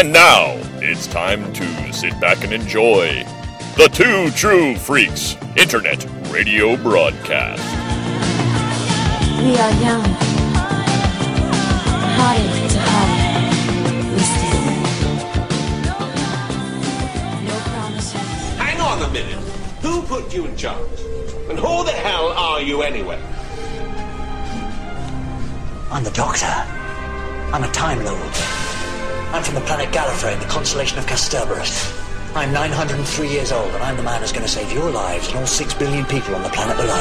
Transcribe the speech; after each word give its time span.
And 0.00 0.14
now 0.14 0.56
it's 0.80 1.06
time 1.06 1.52
to 1.52 1.92
sit 1.92 2.18
back 2.22 2.42
and 2.42 2.54
enjoy 2.54 3.22
the 3.76 3.86
Two 3.92 4.30
True 4.30 4.74
Freaks 4.74 5.36
Internet 5.58 6.06
Radio 6.30 6.74
Broadcast. 6.78 7.62
We 9.42 9.58
are 9.58 9.72
young, 9.82 10.02
hearted 12.16 12.70
to 12.70 12.78
heart. 12.80 13.10
We 14.14 14.20
stand. 14.20 14.80
No 17.46 17.56
promises. 17.68 18.56
Hang 18.56 18.80
on 18.80 19.02
a 19.02 19.12
minute. 19.12 19.36
Who 19.82 20.00
put 20.00 20.32
you 20.32 20.46
in 20.46 20.56
charge? 20.56 21.00
And 21.50 21.58
who 21.58 21.84
the 21.84 21.92
hell 21.92 22.28
are 22.28 22.62
you 22.62 22.80
anyway? 22.80 23.20
I'm 25.92 26.04
the 26.04 26.10
Doctor. 26.12 26.46
I'm 27.52 27.64
a 27.64 27.68
Time 27.72 28.02
Lord. 28.02 28.69
I'm 29.32 29.44
from 29.44 29.54
the 29.54 29.60
planet 29.60 29.90
Gallifrey 29.90 30.32
in 30.34 30.40
the 30.40 30.46
constellation 30.46 30.98
of 30.98 31.06
Kasterborous. 31.06 31.96
I'm 32.34 32.52
903 32.52 33.28
years 33.28 33.52
old, 33.52 33.72
and 33.72 33.82
I'm 33.82 33.96
the 33.96 34.02
man 34.02 34.20
who's 34.20 34.32
going 34.32 34.44
to 34.44 34.50
save 34.50 34.72
your 34.72 34.90
lives 34.90 35.28
and 35.28 35.36
all 35.36 35.46
six 35.46 35.72
billion 35.72 36.04
people 36.04 36.34
on 36.34 36.42
the 36.42 36.48
planet 36.48 36.76
below. 36.76 36.96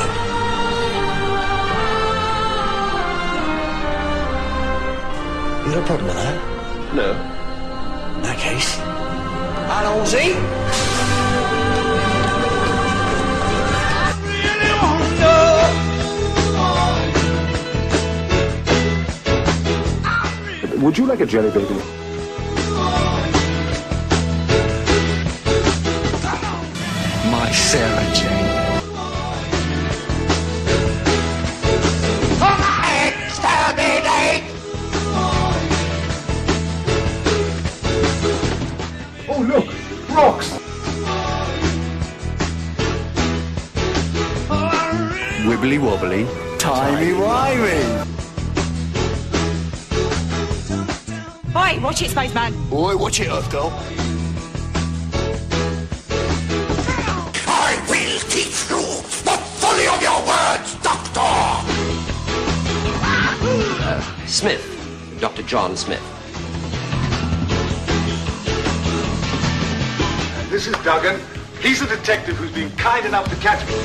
You 5.65 5.73
got 5.73 5.83
a 5.83 5.85
problem 5.87 6.07
with 6.07 6.17
that? 6.17 6.95
No. 6.95 7.11
In 8.17 8.21
that 8.21 8.37
case, 8.37 8.75
hello, 9.67 10.05
Z. 10.05 10.35
Would 20.79 20.97
you 20.97 21.05
like 21.07 21.19
a 21.21 21.25
jelly 21.25 21.49
baby? 21.51 21.98
My 27.49 27.55
Sarah 27.55 28.13
Jane. 28.13 28.29
Oh, 39.27 39.41
look! 39.47 39.65
Rocks! 40.15 40.49
Wibbly 45.43 45.79
wobbly, 45.79 46.27
timey 46.59 47.13
wimey. 47.13 48.05
Oi, 51.55 51.79
watch 51.81 52.01
it, 52.03 52.11
spaceman. 52.11 52.53
Boy, 52.69 52.95
watch 52.95 53.19
it, 53.19 53.29
Earth 53.31 53.49
girl. 53.49 53.71
Of 59.99 60.03
your 60.03 60.19
words, 60.25 60.75
Doctor! 60.81 61.29
Smith, 64.27 65.17
Dr. 65.19 65.43
John 65.43 65.75
Smith. 65.75 66.01
This 70.49 70.67
is 70.67 70.75
Duggan. 70.83 71.19
He's 71.61 71.81
a 71.81 71.87
detective 71.87 72.37
who's 72.37 72.51
been 72.51 72.71
kind 72.77 73.05
enough 73.05 73.29
to 73.29 73.35
catch 73.37 73.67
me. 73.67 73.75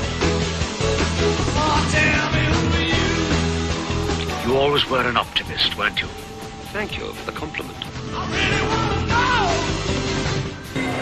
You 4.46 4.56
always 4.56 4.88
were 4.88 5.06
an 5.08 5.16
optimist, 5.16 5.76
weren't 5.76 6.00
you? 6.00 6.06
Thank 6.72 6.96
you 6.98 7.12
for 7.12 7.30
the 7.30 7.36
compliment. 7.36 7.78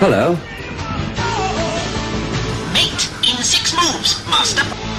Hello. 0.00 0.38
Mate 2.72 3.10
in 3.28 3.42
six 3.42 3.74
moves, 3.74 4.24
Master. 4.26 4.91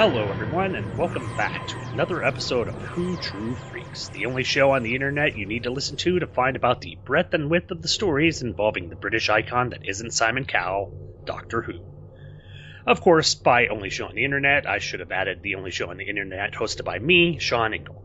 Hello, 0.00 0.30
everyone, 0.30 0.76
and 0.76 0.96
welcome 0.96 1.28
back 1.36 1.66
to 1.66 1.78
another 1.92 2.24
episode 2.24 2.68
of 2.68 2.74
Who 2.74 3.16
True 3.18 3.54
Freaks, 3.54 4.08
the 4.08 4.24
only 4.24 4.44
show 4.44 4.70
on 4.70 4.82
the 4.82 4.94
internet 4.94 5.36
you 5.36 5.44
need 5.44 5.64
to 5.64 5.70
listen 5.70 5.98
to 5.98 6.18
to 6.20 6.26
find 6.26 6.56
about 6.56 6.80
the 6.80 6.96
breadth 7.04 7.34
and 7.34 7.50
width 7.50 7.70
of 7.70 7.82
the 7.82 7.88
stories 7.88 8.40
involving 8.40 8.88
the 8.88 8.96
British 8.96 9.28
icon 9.28 9.70
that 9.70 9.84
isn't 9.86 10.12
Simon 10.12 10.46
Cowell, 10.46 11.22
Doctor 11.26 11.60
Who. 11.60 11.99
Of 12.90 13.00
course, 13.00 13.36
by 13.36 13.68
only 13.68 13.88
show 13.88 14.06
on 14.06 14.16
the 14.16 14.24
internet, 14.24 14.68
I 14.68 14.80
should 14.80 14.98
have 14.98 15.12
added 15.12 15.42
the 15.42 15.54
only 15.54 15.70
show 15.70 15.90
on 15.90 15.96
the 15.96 16.08
internet 16.08 16.54
hosted 16.54 16.84
by 16.84 16.98
me, 16.98 17.38
Shawn 17.38 17.72
Engel. 17.72 18.02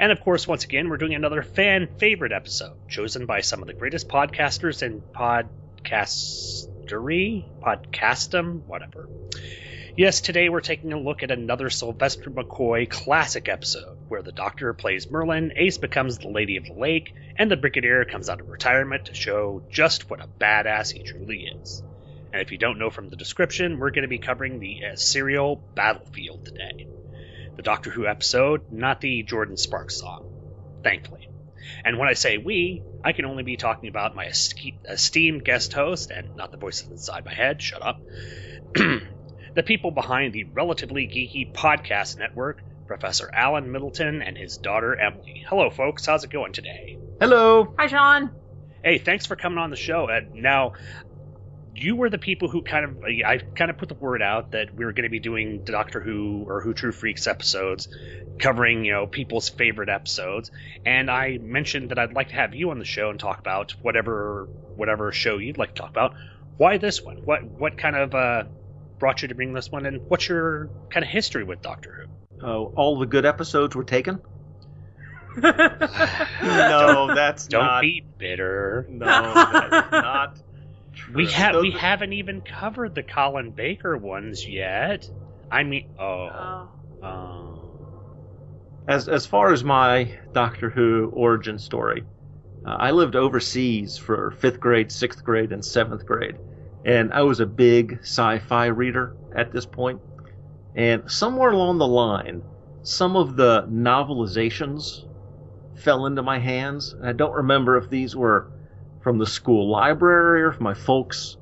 And 0.00 0.10
of 0.10 0.18
course, 0.18 0.48
once 0.48 0.64
again, 0.64 0.88
we're 0.88 0.96
doing 0.96 1.14
another 1.14 1.44
fan 1.44 1.86
favorite 1.96 2.32
episode, 2.32 2.88
chosen 2.88 3.26
by 3.26 3.42
some 3.42 3.62
of 3.62 3.68
the 3.68 3.72
greatest 3.72 4.08
podcasters 4.08 4.82
in 4.82 5.00
podcastery, 5.00 7.44
podcastum, 7.60 8.66
whatever. 8.66 9.08
Yes, 9.96 10.20
today 10.20 10.48
we're 10.48 10.60
taking 10.60 10.92
a 10.92 10.98
look 10.98 11.22
at 11.22 11.30
another 11.30 11.70
Sylvester 11.70 12.30
McCoy 12.30 12.90
classic 12.90 13.48
episode 13.48 13.96
where 14.08 14.22
the 14.22 14.32
Doctor 14.32 14.74
plays 14.74 15.08
Merlin, 15.08 15.52
Ace 15.54 15.78
becomes 15.78 16.18
the 16.18 16.30
Lady 16.30 16.56
of 16.56 16.64
the 16.64 16.72
Lake, 16.72 17.14
and 17.36 17.48
the 17.48 17.56
Brigadier 17.56 18.04
comes 18.06 18.28
out 18.28 18.40
of 18.40 18.48
retirement 18.48 19.04
to 19.04 19.14
show 19.14 19.62
just 19.70 20.10
what 20.10 20.20
a 20.20 20.26
badass 20.26 20.92
he 20.92 21.04
truly 21.04 21.44
is. 21.44 21.84
And 22.32 22.42
if 22.42 22.52
you 22.52 22.58
don't 22.58 22.78
know 22.78 22.90
from 22.90 23.08
the 23.08 23.16
description, 23.16 23.78
we're 23.78 23.90
going 23.90 24.02
to 24.02 24.08
be 24.08 24.18
covering 24.18 24.60
the 24.60 24.80
uh, 24.92 24.96
serial 24.96 25.56
Battlefield 25.74 26.44
today. 26.44 26.86
The 27.56 27.62
Doctor 27.62 27.90
Who 27.90 28.06
episode, 28.06 28.70
not 28.70 29.00
the 29.00 29.24
Jordin 29.24 29.58
Sparks 29.58 29.96
song, 29.96 30.80
thankfully. 30.84 31.28
And 31.84 31.98
when 31.98 32.08
I 32.08 32.14
say 32.14 32.38
we, 32.38 32.82
I 33.04 33.12
can 33.12 33.24
only 33.24 33.42
be 33.42 33.56
talking 33.56 33.88
about 33.88 34.14
my 34.14 34.26
esteemed, 34.26 34.78
esteemed 34.88 35.44
guest 35.44 35.72
host, 35.72 36.10
and 36.10 36.36
not 36.36 36.52
the 36.52 36.58
voices 36.58 36.88
inside 36.88 37.24
my 37.24 37.34
head, 37.34 37.60
shut 37.60 37.82
up. 37.82 38.00
the 38.74 39.62
people 39.64 39.90
behind 39.90 40.32
the 40.32 40.44
relatively 40.44 41.06
geeky 41.06 41.52
podcast 41.52 42.18
network, 42.18 42.62
Professor 42.86 43.30
Alan 43.32 43.70
Middleton 43.70 44.22
and 44.22 44.36
his 44.36 44.56
daughter 44.56 44.96
Emily. 44.96 45.44
Hello, 45.48 45.70
folks. 45.70 46.06
How's 46.06 46.24
it 46.24 46.30
going 46.30 46.52
today? 46.52 46.98
Hello! 47.20 47.74
Hi, 47.78 47.86
Shawn. 47.86 48.30
Hey, 48.82 48.98
thanks 48.98 49.26
for 49.26 49.36
coming 49.36 49.58
on 49.58 49.70
the 49.70 49.76
show. 49.76 50.08
And 50.08 50.34
now, 50.42 50.72
you 51.82 51.96
were 51.96 52.10
the 52.10 52.18
people 52.18 52.48
who 52.48 52.62
kind 52.62 52.84
of 52.84 53.04
I 53.04 53.38
kind 53.38 53.70
of 53.70 53.78
put 53.78 53.88
the 53.88 53.94
word 53.94 54.22
out 54.22 54.52
that 54.52 54.74
we 54.74 54.84
were 54.84 54.92
going 54.92 55.04
to 55.04 55.10
be 55.10 55.20
doing 55.20 55.64
Doctor 55.64 56.00
Who 56.00 56.44
or 56.46 56.60
Who 56.60 56.74
True 56.74 56.92
Freaks 56.92 57.26
episodes, 57.26 57.88
covering 58.38 58.84
you 58.84 58.92
know 58.92 59.06
people's 59.06 59.48
favorite 59.48 59.88
episodes. 59.88 60.50
And 60.84 61.10
I 61.10 61.38
mentioned 61.38 61.90
that 61.90 61.98
I'd 61.98 62.12
like 62.12 62.28
to 62.28 62.34
have 62.34 62.54
you 62.54 62.70
on 62.70 62.78
the 62.78 62.84
show 62.84 63.10
and 63.10 63.18
talk 63.18 63.38
about 63.38 63.72
whatever 63.82 64.48
whatever 64.76 65.12
show 65.12 65.38
you'd 65.38 65.58
like 65.58 65.74
to 65.74 65.82
talk 65.82 65.90
about. 65.90 66.14
Why 66.56 66.78
this 66.78 67.02
one? 67.02 67.18
What 67.24 67.44
what 67.44 67.78
kind 67.78 67.96
of 67.96 68.14
uh, 68.14 68.44
brought 68.98 69.22
you 69.22 69.28
to 69.28 69.34
bring 69.34 69.52
this 69.52 69.70
one, 69.70 69.86
and 69.86 70.02
what's 70.08 70.28
your 70.28 70.70
kind 70.90 71.04
of 71.04 71.10
history 71.10 71.44
with 71.44 71.62
Doctor 71.62 72.06
Who? 72.06 72.46
Oh, 72.46 72.72
all 72.76 72.98
the 72.98 73.06
good 73.06 73.26
episodes 73.26 73.74
were 73.74 73.84
taken? 73.84 74.20
no, 75.36 77.14
that's 77.14 77.46
Don't 77.46 77.64
not. 77.64 77.80
be 77.80 78.04
bitter. 78.18 78.86
No, 78.88 79.06
that's 79.06 79.92
not. 79.92 80.40
We 81.14 81.26
have 81.26 81.56
we 81.56 81.72
haven't 81.72 82.12
even 82.12 82.40
covered 82.42 82.94
the 82.94 83.02
Colin 83.02 83.50
Baker 83.50 83.96
ones 83.96 84.46
yet. 84.46 85.08
I 85.50 85.64
mean, 85.64 85.88
oh, 85.98 86.28
Oh. 86.32 86.68
oh. 87.02 87.56
As 88.88 89.08
as 89.08 89.26
far 89.26 89.52
as 89.52 89.64
my 89.64 90.18
Doctor 90.32 90.70
Who 90.70 91.10
origin 91.12 91.58
story, 91.58 92.04
uh, 92.66 92.76
I 92.78 92.90
lived 92.92 93.16
overseas 93.16 93.98
for 93.98 94.30
fifth 94.32 94.60
grade, 94.60 94.90
sixth 94.90 95.24
grade, 95.24 95.52
and 95.52 95.64
seventh 95.64 96.06
grade, 96.06 96.36
and 96.84 97.12
I 97.12 97.22
was 97.22 97.40
a 97.40 97.46
big 97.46 97.98
sci-fi 98.02 98.66
reader 98.66 99.16
at 99.34 99.52
this 99.52 99.66
point. 99.66 100.00
And 100.74 101.10
somewhere 101.10 101.50
along 101.50 101.78
the 101.78 101.86
line, 101.86 102.42
some 102.82 103.16
of 103.16 103.36
the 103.36 103.66
novelizations 103.68 105.04
fell 105.76 106.06
into 106.06 106.22
my 106.22 106.38
hands. 106.38 106.92
And 106.92 107.06
I 107.06 107.12
don't 107.12 107.34
remember 107.34 107.76
if 107.76 107.90
these 107.90 108.14
were 108.14 108.50
from 109.02 109.18
the 109.18 109.26
school 109.26 109.70
library 109.70 110.42
or 110.42 110.50
if 110.50 110.60
my 110.60 110.74
folks 110.74 111.36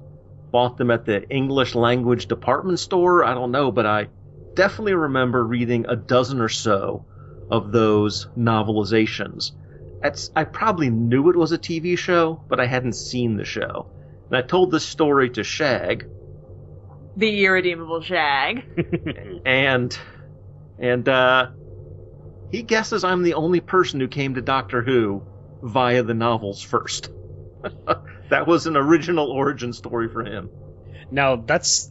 bought 0.51 0.77
them 0.77 0.91
at 0.91 1.05
the 1.05 1.29
English 1.29 1.75
language 1.75 2.27
department 2.27 2.79
store. 2.79 3.25
I 3.25 3.35
don't 3.35 3.51
know, 3.51 3.71
but 3.71 3.87
I 3.87 4.09
definitely 4.55 4.95
remember 4.95 5.45
reading 5.45 5.87
a 5.89 5.97
dozen 5.97 6.41
or 6.41 6.49
so 6.49 7.05
of 7.51 7.73
those 7.73 8.29
novelizations. 8.37 9.53
That's, 10.03 10.31
I 10.35 10.45
probably 10.45 10.91
knew 10.91 11.31
it 11.31 11.37
was 11.37 11.53
a 11.53 11.59
TV 11.59 11.99
show, 11.99 12.43
but 12.49 12.61
I 12.61 12.67
hadn't 12.67 12.95
seen 12.95 13.37
the 13.37 13.45
show. 13.45 13.91
And 14.29 14.37
I 14.37 14.43
told 14.43 14.71
this 14.71 14.87
story 14.87 15.31
to 15.31 15.45
Shag, 15.45 16.07
The 17.17 17.45
irredeemable 17.45 18.03
Shag. 18.03 18.65
and 19.47 19.99
and 20.79 21.09
uh, 21.09 21.49
he 22.51 22.63
guesses 22.63 23.03
I'm 23.03 23.23
the 23.23 23.35
only 23.35 23.61
person 23.61 23.99
who 23.99 24.09
came 24.09 24.35
to 24.35 24.43
Doctor 24.43 24.83
Who 24.83 25.23
via 25.63 26.03
the 26.05 26.15
novels 26.15 26.63
first. 26.63 27.11
that 28.31 28.47
was 28.47 28.67
an 28.67 28.77
original 28.77 29.31
origin 29.31 29.73
story 29.73 30.09
for 30.09 30.25
him. 30.25 30.51
Now 31.11 31.37
that's 31.37 31.91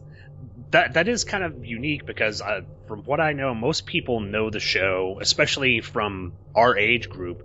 that 0.70 0.94
that 0.94 1.08
is 1.08 1.24
kind 1.24 1.44
of 1.44 1.64
unique 1.64 2.06
because 2.06 2.40
uh, 2.40 2.60
from 2.86 3.00
what 3.04 3.20
I 3.20 3.32
know, 3.32 3.54
most 3.54 3.86
people 3.86 4.20
know 4.20 4.50
the 4.50 4.60
show, 4.60 5.18
especially 5.20 5.80
from 5.80 6.32
our 6.54 6.76
age 6.76 7.08
group, 7.08 7.42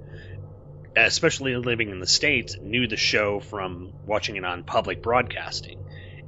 especially 0.96 1.56
living 1.56 1.90
in 1.90 2.00
the 2.00 2.08
states, 2.08 2.56
knew 2.62 2.88
the 2.88 2.98
show 2.98 3.40
from 3.40 3.92
watching 4.06 4.36
it 4.36 4.46
on 4.46 4.64
public 4.64 5.02
broadcasting, 5.02 5.78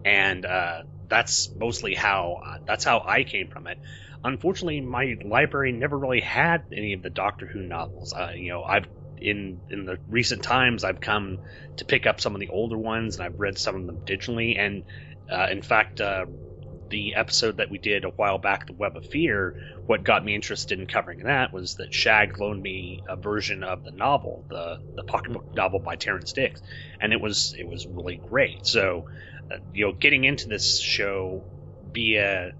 and 0.04 0.46
uh, 0.46 0.84
that's 1.08 1.52
mostly 1.56 1.94
how 1.94 2.40
uh, 2.46 2.58
that's 2.68 2.84
how 2.84 3.04
I 3.06 3.24
came 3.24 3.48
from 3.48 3.68
it. 3.68 3.78
Unfortunately, 4.24 4.82
my 4.82 5.16
library 5.24 5.72
never 5.72 5.98
really 5.98 6.22
had 6.22 6.64
any 6.76 6.94
of 6.94 7.04
the 7.04 7.12
Doctor 7.12 7.46
Who 7.46 7.62
novels. 7.62 8.14
Uh, 8.18 8.32
you 8.36 8.50
know, 8.52 8.64
I've 8.64 8.88
in 9.18 9.62
in 9.70 9.86
the 9.86 9.98
recent 10.08 10.44
times 10.44 10.84
I've 10.84 11.00
come 11.00 11.40
to 11.78 11.86
pick 11.86 12.06
up 12.06 12.22
some 12.22 12.36
of 12.36 12.42
the 12.42 12.50
older 12.50 12.78
ones, 12.78 13.18
and 13.18 13.26
I've 13.26 13.40
read 13.40 13.58
some 13.58 13.76
of 13.76 13.86
them 13.86 14.02
digitally. 14.06 14.60
And 14.60 14.84
uh, 15.30 15.48
in 15.52 15.62
fact, 15.62 16.02
uh, 16.02 16.26
the 16.90 17.16
episode 17.16 17.58
that 17.58 17.70
we 17.72 17.78
did 17.78 18.06
a 18.06 18.10
while 18.10 18.38
back, 18.38 18.68
the 18.68 18.74
Web 18.74 18.96
of 18.96 19.06
Fear, 19.06 19.56
what 19.86 20.04
got 20.04 20.24
me 20.24 20.36
interested 20.36 20.80
in 20.80 20.88
covering 20.88 21.24
that 21.24 21.54
was 21.54 21.76
that 21.76 21.94
Shag 21.94 22.40
loaned 22.40 22.62
me 22.62 23.04
a 23.08 23.16
version 23.16 23.64
of 23.64 23.84
the 23.84 23.92
novel, 23.92 24.46
the 24.50 24.78
the 24.96 25.04
pocketbook 25.04 25.46
novel 25.54 25.80
by 25.80 25.96
Terrance 25.96 26.34
Dicks, 26.34 26.62
and 27.00 27.14
it 27.14 27.22
was 27.22 27.54
it 27.58 27.68
was 27.68 27.88
really 27.88 28.18
great. 28.18 28.66
So, 28.66 29.06
uh, 29.52 29.58
you 29.74 29.86
know, 29.86 29.94
getting 29.94 30.24
into 30.24 30.48
this 30.48 30.80
show 30.80 31.46
via 31.92 32.52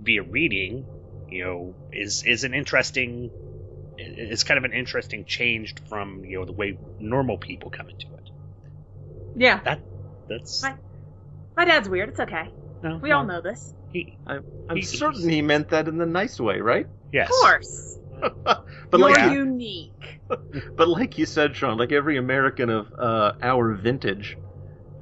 via 0.00 0.22
reading, 0.22 0.86
you 1.28 1.44
know, 1.44 1.76
is 1.92 2.22
is 2.26 2.44
an 2.44 2.54
interesting. 2.54 3.30
It's 3.96 4.42
kind 4.44 4.58
of 4.58 4.64
an 4.64 4.72
interesting 4.72 5.24
change 5.24 5.74
from 5.88 6.24
you 6.24 6.38
know 6.38 6.44
the 6.44 6.52
way 6.52 6.78
normal 6.98 7.38
people 7.38 7.70
come 7.70 7.88
into 7.88 8.06
it. 8.14 8.30
Yeah. 9.36 9.60
That 9.64 9.80
that's 10.28 10.62
My, 10.62 10.74
my 11.56 11.64
dad's 11.64 11.88
weird. 11.88 12.08
It's 12.10 12.20
okay. 12.20 12.50
no, 12.82 12.98
We 13.02 13.12
all 13.12 13.24
know 13.24 13.40
this. 13.40 13.74
He, 13.92 14.18
I, 14.26 14.38
I'm 14.68 14.76
He- 14.76 14.82
certain 14.82 15.28
he 15.28 15.42
meant 15.42 15.68
that 15.70 15.88
in 15.88 15.98
the 15.98 16.06
nice 16.06 16.40
way, 16.40 16.60
right? 16.60 16.86
yes. 17.12 17.28
Of 17.30 17.36
course. 17.42 17.98
but 18.44 18.64
You're 18.92 19.00
like, 19.10 19.30
you, 19.32 19.44
unique. 19.44 20.20
but 20.76 20.88
like 20.88 21.18
you 21.18 21.26
said, 21.26 21.54
Shawn, 21.54 21.78
like 21.78 21.92
every 21.92 22.16
American 22.16 22.70
of 22.70 22.92
uh, 22.98 23.32
our 23.42 23.74
vintage, 23.74 24.36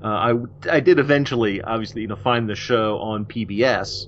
uh, 0.03 0.06
I 0.09 0.33
I 0.77 0.81
did 0.81 0.99
eventually, 0.99 1.62
obviously, 1.62 2.03
you 2.03 2.09
know, 2.09 2.17
find 2.17 2.49
the 2.49 2.56
show 2.56 2.99
on 2.99 3.25
PBS 3.25 4.06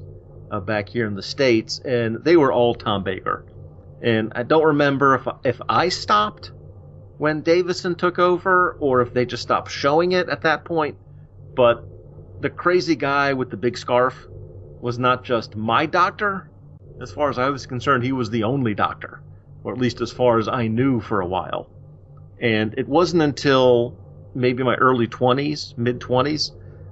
uh, 0.51 0.61
back 0.61 0.89
here 0.89 1.07
in 1.07 1.15
the 1.15 1.23
states, 1.23 1.79
and 1.79 2.19
they 2.25 2.37
were 2.37 2.53
all 2.53 2.75
Tom 2.75 3.05
Baker. 3.05 3.47
And 4.05 4.33
I 4.35 4.43
don't 4.43 4.65
remember 4.65 5.15
if 5.15 5.27
if 5.45 5.61
I 5.67 5.89
stopped 5.89 6.53
when 7.17 7.41
Davison 7.41 7.95
took 7.95 8.19
over, 8.19 8.77
or 8.79 9.01
if 9.01 9.15
they 9.15 9.25
just 9.25 9.43
stopped 9.43 9.71
showing 9.71 10.13
it 10.13 10.29
at 10.29 10.43
that 10.43 10.67
point. 10.67 10.99
But 11.55 11.83
the 12.41 12.51
crazy 12.51 12.97
guy 12.97 13.33
with 13.33 13.51
the 13.51 13.57
big 13.57 13.79
scarf 13.79 14.27
was 14.83 14.99
not 14.99 15.25
just 15.25 15.57
my 15.57 15.87
doctor. 15.87 16.51
As 17.01 17.13
far 17.13 17.31
as 17.31 17.39
I 17.39 17.49
was 17.49 17.65
concerned, 17.65 18.05
he 18.05 18.13
was 18.13 18.29
the 18.29 18.45
only 18.45 18.75
doctor, 18.75 19.21
or 19.65 19.73
at 19.73 19.79
least 19.79 20.03
as 20.03 20.13
far 20.13 20.39
as 20.39 20.49
I 20.49 20.67
knew 20.67 21.01
for 21.01 21.23
a 21.23 21.27
while. 21.27 21.71
And 22.39 22.75
it 22.77 22.87
wasn't 22.87 23.23
until 23.23 23.97
maybe 24.35 24.63
my 24.63 24.75
early 24.75 25.07
20s, 25.07 25.79
mid 25.79 26.01
20s, 26.01 26.51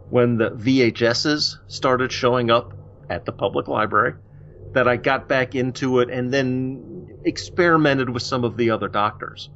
when 0.08 0.38
the 0.38 0.50
VHSs 0.50 1.58
started 1.67 2.11
showing 2.11 2.50
up 2.50 2.73
at 3.11 3.26
the 3.26 3.32
public 3.32 3.69
library 3.69 4.15
that 4.73 4.88
I 4.88 4.97
got 4.97 5.29
back 5.29 5.55
into 5.55 6.00
it 6.00 6.08
and 6.08 6.32
then 6.32 6.92
experimented 7.24 8.10
with 8.10 8.22
some 8.22 8.44
of 8.44 8.56
the 8.56 8.70
other 8.70 8.88
doctors. 8.88 9.50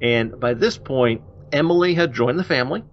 And 0.00 0.38
by 0.38 0.54
this 0.54 0.78
point, 0.78 1.22
Emily 1.52 1.94
had 1.94 2.12
joined 2.12 2.38
the 2.38 2.44
family, 2.44 2.84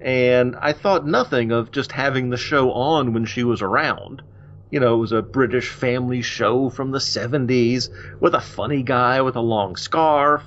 and 0.00 0.56
I 0.60 0.72
thought 0.72 1.06
nothing 1.06 1.50
of 1.50 1.72
just 1.72 1.92
having 1.92 2.30
the 2.30 2.36
show 2.36 2.72
on 2.72 3.12
when 3.14 3.24
she 3.24 3.42
was 3.42 3.62
around. 3.62 4.22
You 4.70 4.80
know, 4.80 4.94
it 4.94 4.98
was 4.98 5.12
a 5.12 5.22
British 5.22 5.70
family 5.70 6.20
show 6.22 6.68
from 6.68 6.90
the 6.90 6.98
70s 6.98 7.90
with 8.20 8.34
a 8.34 8.40
funny 8.40 8.82
guy 8.82 9.22
with 9.22 9.36
a 9.36 9.40
long 9.40 9.76
scarf. 9.76 10.42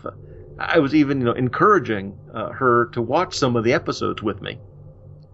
I 0.60 0.80
was 0.80 0.94
even, 0.94 1.20
you 1.20 1.26
know, 1.26 1.32
encouraging 1.34 2.18
uh, 2.34 2.50
her 2.50 2.88
to 2.88 3.02
watch 3.02 3.36
some 3.36 3.56
of 3.56 3.64
the 3.64 3.74
episodes 3.74 4.22
with 4.22 4.42
me. 4.42 4.60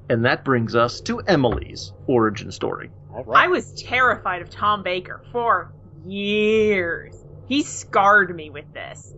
And 0.09 0.25
that 0.25 0.43
brings 0.43 0.75
us 0.75 1.01
to 1.01 1.19
Emily's 1.21 1.93
origin 2.07 2.51
story. 2.51 2.91
Right. 3.09 3.45
I 3.45 3.47
was 3.47 3.73
terrified 3.73 4.41
of 4.41 4.49
Tom 4.49 4.83
Baker 4.83 5.23
for 5.31 5.71
years. 6.05 7.22
He 7.47 7.63
scarred 7.63 8.35
me 8.35 8.49
with 8.49 8.71
this. 8.73 9.13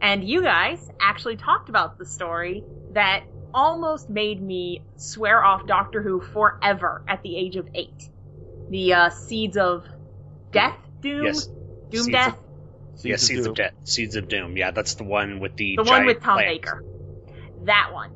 And 0.00 0.28
you 0.28 0.42
guys 0.42 0.78
actually 1.00 1.36
talked 1.36 1.68
about 1.68 1.98
the 1.98 2.04
story 2.04 2.64
that 2.92 3.24
almost 3.52 4.10
made 4.10 4.42
me 4.42 4.82
swear 4.96 5.42
off 5.44 5.66
Doctor 5.66 6.02
Who 6.02 6.20
forever 6.20 7.02
at 7.08 7.22
the 7.22 7.36
age 7.36 7.56
of 7.56 7.68
eight. 7.74 8.08
The 8.70 8.92
uh, 8.92 9.10
Seeds 9.10 9.56
of 9.56 9.84
Death? 10.50 10.76
Doom? 11.00 11.26
Yes. 11.26 11.46
Doom 11.90 12.04
Seeds 12.04 12.12
Death? 12.12 12.38
yeah, 13.02 13.14
of 13.14 13.20
Seeds 13.20 13.40
of 13.40 13.44
Doom. 13.46 13.54
Death, 13.54 13.72
Seeds 13.84 14.16
of 14.16 14.28
Doom. 14.28 14.56
Yeah, 14.56 14.70
that's 14.70 14.94
the 14.94 15.04
one 15.04 15.40
with 15.40 15.56
the 15.56 15.76
the 15.76 15.84
one 15.84 16.06
with 16.06 16.20
Tom 16.20 16.36
plant. 16.36 16.62
Baker. 16.62 16.84
That 17.64 17.90
one. 17.92 18.10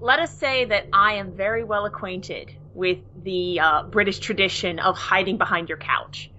Let 0.00 0.20
us 0.20 0.36
say 0.38 0.64
that 0.66 0.86
I 0.92 1.14
am 1.14 1.32
very 1.32 1.64
well 1.64 1.84
acquainted 1.84 2.52
with 2.74 2.98
the 3.24 3.60
uh, 3.60 3.82
British 3.84 4.20
tradition 4.20 4.78
of 4.78 4.96
hiding 4.96 5.38
behind 5.38 5.68
your 5.68 5.78
couch, 5.78 6.30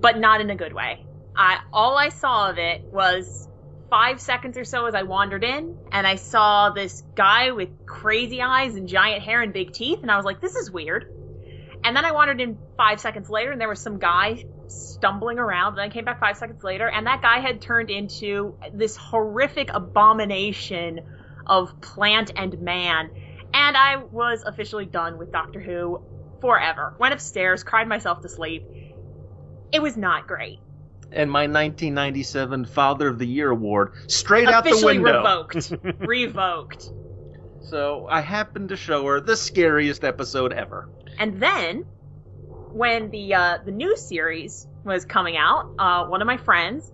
but 0.00 0.18
not 0.18 0.40
in 0.40 0.48
a 0.48 0.56
good 0.56 0.72
way. 0.72 1.05
I 1.36 1.58
all 1.72 1.98
I 1.98 2.08
saw 2.08 2.50
of 2.50 2.58
it 2.58 2.80
was 2.90 3.48
five 3.90 4.20
seconds 4.20 4.56
or 4.56 4.64
so 4.64 4.86
as 4.86 4.94
I 4.94 5.02
wandered 5.02 5.44
in, 5.44 5.76
and 5.92 6.06
I 6.06 6.16
saw 6.16 6.70
this 6.70 7.02
guy 7.14 7.52
with 7.52 7.68
crazy 7.86 8.42
eyes 8.42 8.74
and 8.74 8.88
giant 8.88 9.22
hair 9.22 9.42
and 9.42 9.52
big 9.52 9.72
teeth, 9.72 10.00
and 10.02 10.10
I 10.10 10.16
was 10.16 10.24
like, 10.24 10.40
"This 10.40 10.56
is 10.56 10.70
weird." 10.70 11.04
And 11.84 11.96
then 11.96 12.04
I 12.04 12.12
wandered 12.12 12.40
in 12.40 12.58
five 12.76 13.00
seconds 13.00 13.30
later, 13.30 13.52
and 13.52 13.60
there 13.60 13.68
was 13.68 13.80
some 13.80 13.98
guy 13.98 14.44
stumbling 14.68 15.38
around. 15.38 15.76
Then 15.76 15.84
I 15.84 15.88
came 15.88 16.04
back 16.04 16.18
five 16.18 16.36
seconds 16.36 16.64
later, 16.64 16.88
and 16.88 17.06
that 17.06 17.22
guy 17.22 17.38
had 17.38 17.60
turned 17.60 17.90
into 17.90 18.56
this 18.72 18.96
horrific 18.96 19.70
abomination 19.72 21.00
of 21.46 21.80
plant 21.80 22.32
and 22.34 22.58
man. 22.60 23.10
And 23.54 23.76
I 23.76 23.96
was 24.10 24.42
officially 24.44 24.86
done 24.86 25.18
with 25.18 25.30
Doctor 25.30 25.60
Who 25.60 26.00
forever. 26.40 26.94
Went 26.98 27.14
upstairs, 27.14 27.62
cried 27.62 27.88
myself 27.88 28.20
to 28.22 28.28
sleep. 28.28 28.64
It 29.72 29.80
was 29.80 29.96
not 29.96 30.26
great. 30.26 30.58
And 31.16 31.30
my 31.30 31.42
1997 31.46 32.66
Father 32.66 33.08
of 33.08 33.18
the 33.18 33.26
Year 33.26 33.50
award 33.50 33.92
straight 34.06 34.48
out 34.48 34.64
the 34.64 34.70
Officially 34.70 34.98
window. 34.98 35.18
revoked. 35.18 35.72
Revoked. 36.00 36.90
So 37.62 38.06
I 38.08 38.20
happened 38.20 38.68
to 38.68 38.76
show 38.76 39.04
her 39.06 39.20
the 39.20 39.36
scariest 39.36 40.04
episode 40.04 40.52
ever. 40.52 40.88
And 41.18 41.40
then, 41.42 41.84
when 42.72 43.10
the 43.10 43.34
uh, 43.34 43.58
the 43.64 43.72
new 43.72 43.96
series 43.96 44.66
was 44.84 45.04
coming 45.06 45.36
out, 45.36 45.64
uh, 45.78 46.04
one 46.04 46.20
of 46.20 46.26
my 46.26 46.36
friends 46.36 46.92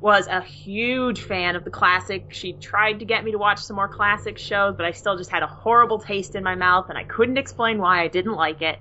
was 0.00 0.28
a 0.28 0.40
huge 0.40 1.22
fan 1.22 1.56
of 1.56 1.64
the 1.64 1.70
classic. 1.70 2.26
She 2.32 2.52
tried 2.52 3.00
to 3.00 3.04
get 3.04 3.24
me 3.24 3.32
to 3.32 3.38
watch 3.38 3.58
some 3.58 3.74
more 3.76 3.88
classic 3.88 4.38
shows, 4.38 4.74
but 4.76 4.86
I 4.86 4.92
still 4.92 5.16
just 5.16 5.30
had 5.30 5.42
a 5.42 5.46
horrible 5.46 5.98
taste 5.98 6.34
in 6.36 6.44
my 6.44 6.54
mouth, 6.54 6.86
and 6.90 6.96
I 6.98 7.04
couldn't 7.04 7.38
explain 7.38 7.78
why 7.78 8.02
I 8.02 8.08
didn't 8.08 8.34
like 8.34 8.62
it. 8.62 8.78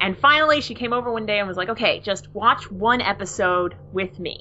And 0.00 0.16
finally, 0.18 0.60
she 0.60 0.74
came 0.74 0.92
over 0.92 1.12
one 1.12 1.26
day 1.26 1.38
and 1.38 1.48
was 1.48 1.56
like, 1.56 1.70
"Okay, 1.70 2.00
just 2.00 2.28
watch 2.32 2.70
one 2.70 3.00
episode 3.00 3.74
with 3.90 4.18
me." 4.18 4.38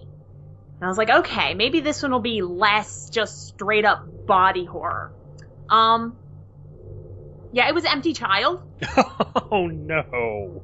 And 0.80 0.86
I 0.86 0.88
was 0.88 0.98
like, 0.98 1.10
"Okay, 1.10 1.54
maybe 1.54 1.80
this 1.80 2.02
one 2.04 2.12
will 2.12 2.20
be 2.20 2.42
less 2.42 3.10
just 3.10 3.48
straight 3.48 3.86
up 3.86 4.04
body 4.28 4.66
horror." 4.66 5.12
Um, 5.70 6.18
yeah, 7.52 7.68
it 7.68 7.74
was 7.76 7.86
Empty 7.86 8.14
Child. 8.14 8.60
oh 9.52 9.68
no. 9.68 10.64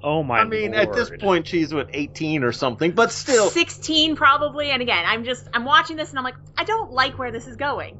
Oh 0.00 0.22
my 0.22 0.40
I 0.40 0.44
mean, 0.44 0.74
at 0.74 0.92
this 0.92 1.10
point, 1.20 1.48
she's 1.48 1.74
what 1.74 1.88
18 1.92 2.44
or 2.44 2.52
something, 2.52 2.92
but 2.92 3.10
still. 3.10 3.50
16 3.50 4.14
probably 4.14 4.70
and 4.70 4.80
again 4.82 5.04
i'm 5.06 5.24
just 5.24 5.48
i'm 5.52 5.64
watching 5.64 5.96
this 5.96 6.10
and 6.10 6.18
i'm 6.18 6.24
like 6.24 6.36
i 6.56 6.64
don't 6.64 6.92
like 6.92 7.18
where 7.18 7.32
this 7.32 7.46
is 7.46 7.56
going 7.56 7.98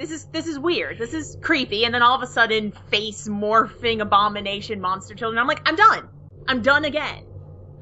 this 0.00 0.10
is 0.10 0.24
this 0.32 0.46
is 0.46 0.58
weird. 0.58 0.98
This 0.98 1.12
is 1.12 1.36
creepy. 1.42 1.84
And 1.84 1.94
then 1.94 2.00
all 2.02 2.16
of 2.16 2.22
a 2.22 2.26
sudden 2.26 2.72
face 2.90 3.28
morphing 3.28 4.00
abomination 4.00 4.80
monster 4.80 5.14
children. 5.14 5.38
I'm 5.38 5.46
like 5.46 5.60
i'm 5.66 5.76
done. 5.76 6.08
I'm 6.48 6.62
done 6.62 6.86
again. 6.86 7.26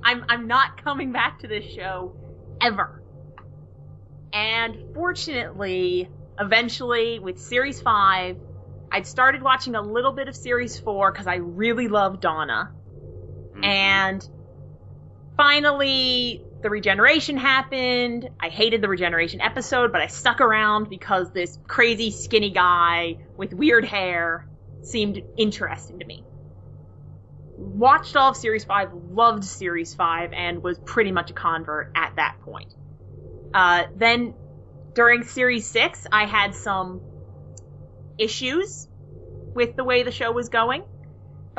I'm 0.03 0.25
i'm 0.29 0.49
not 0.49 0.83
coming 0.83 1.13
back 1.13 1.39
to 1.41 1.49
this 1.49 1.65
show 1.65 2.17
ever. 2.61 3.01
And 4.33 4.77
fortunately 4.95 6.09
eventually 6.41 7.19
with 7.19 7.39
series 7.39 7.81
5 7.81 8.37
i'd 8.93 9.07
started 9.07 9.43
watching 9.43 9.75
a 9.75 9.83
little 9.83 10.13
bit 10.13 10.29
of 10.29 10.37
series 10.37 10.79
4 10.79 11.11
because 11.11 11.27
i 11.27 11.37
really 11.37 11.89
love 11.89 12.21
donna. 12.21 12.71
Mhm. 13.57 13.65
and 13.65 14.29
finally 15.37 16.45
the 16.61 16.71
regeneration 16.71 17.37
happened. 17.37 18.31
I 18.41 18.49
hated 18.49 18.83
the 18.83 18.89
regeneration 18.89 19.41
episode, 19.41 19.93
but 19.93 20.01
I 20.01 20.09
stuck 20.09 20.41
around 20.41 20.89
because 20.89 21.31
this 21.31 21.59
crazy 21.67 22.11
skinny 22.11 22.51
guy 22.51 23.19
with 23.37 23.53
weird 23.53 23.85
hair 23.85 24.47
seemed 24.83 25.23
interesting 25.37 26.01
to 26.01 26.05
me. 26.05 26.25
Watched 27.57 28.17
all 28.17 28.31
of 28.31 28.37
Series 28.37 28.65
5, 28.65 28.93
loved 29.11 29.45
Series 29.45 29.95
5, 29.95 30.33
and 30.33 30.63
was 30.63 30.79
pretty 30.79 31.13
much 31.13 31.31
a 31.31 31.35
convert 31.35 31.93
at 31.95 32.17
that 32.17 32.41
point. 32.41 32.75
Uh, 33.55 33.85
then 33.97 34.35
during 34.95 35.25
Series 35.25 35.67
6, 35.67 36.07
I 36.11 36.27
had 36.27 36.55
some 36.55 37.01
issues 38.17 38.89
with 39.55 39.77
the 39.77 39.85
way 39.85 40.03
the 40.03 40.13
show 40.13 40.33
was 40.33 40.49
going. 40.49 40.83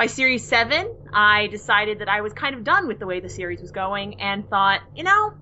By 0.00 0.06
series 0.06 0.48
seven, 0.48 0.96
I 1.12 1.48
decided 1.48 1.98
that 1.98 2.08
I 2.08 2.22
was 2.22 2.32
kind 2.32 2.54
of 2.54 2.64
done 2.64 2.88
with 2.88 2.98
the 2.98 3.06
way 3.06 3.20
the 3.20 3.28
series 3.28 3.60
was 3.60 3.70
going 3.70 4.18
and 4.18 4.48
thought, 4.48 4.80
you 4.96 5.04
know, 5.04 5.34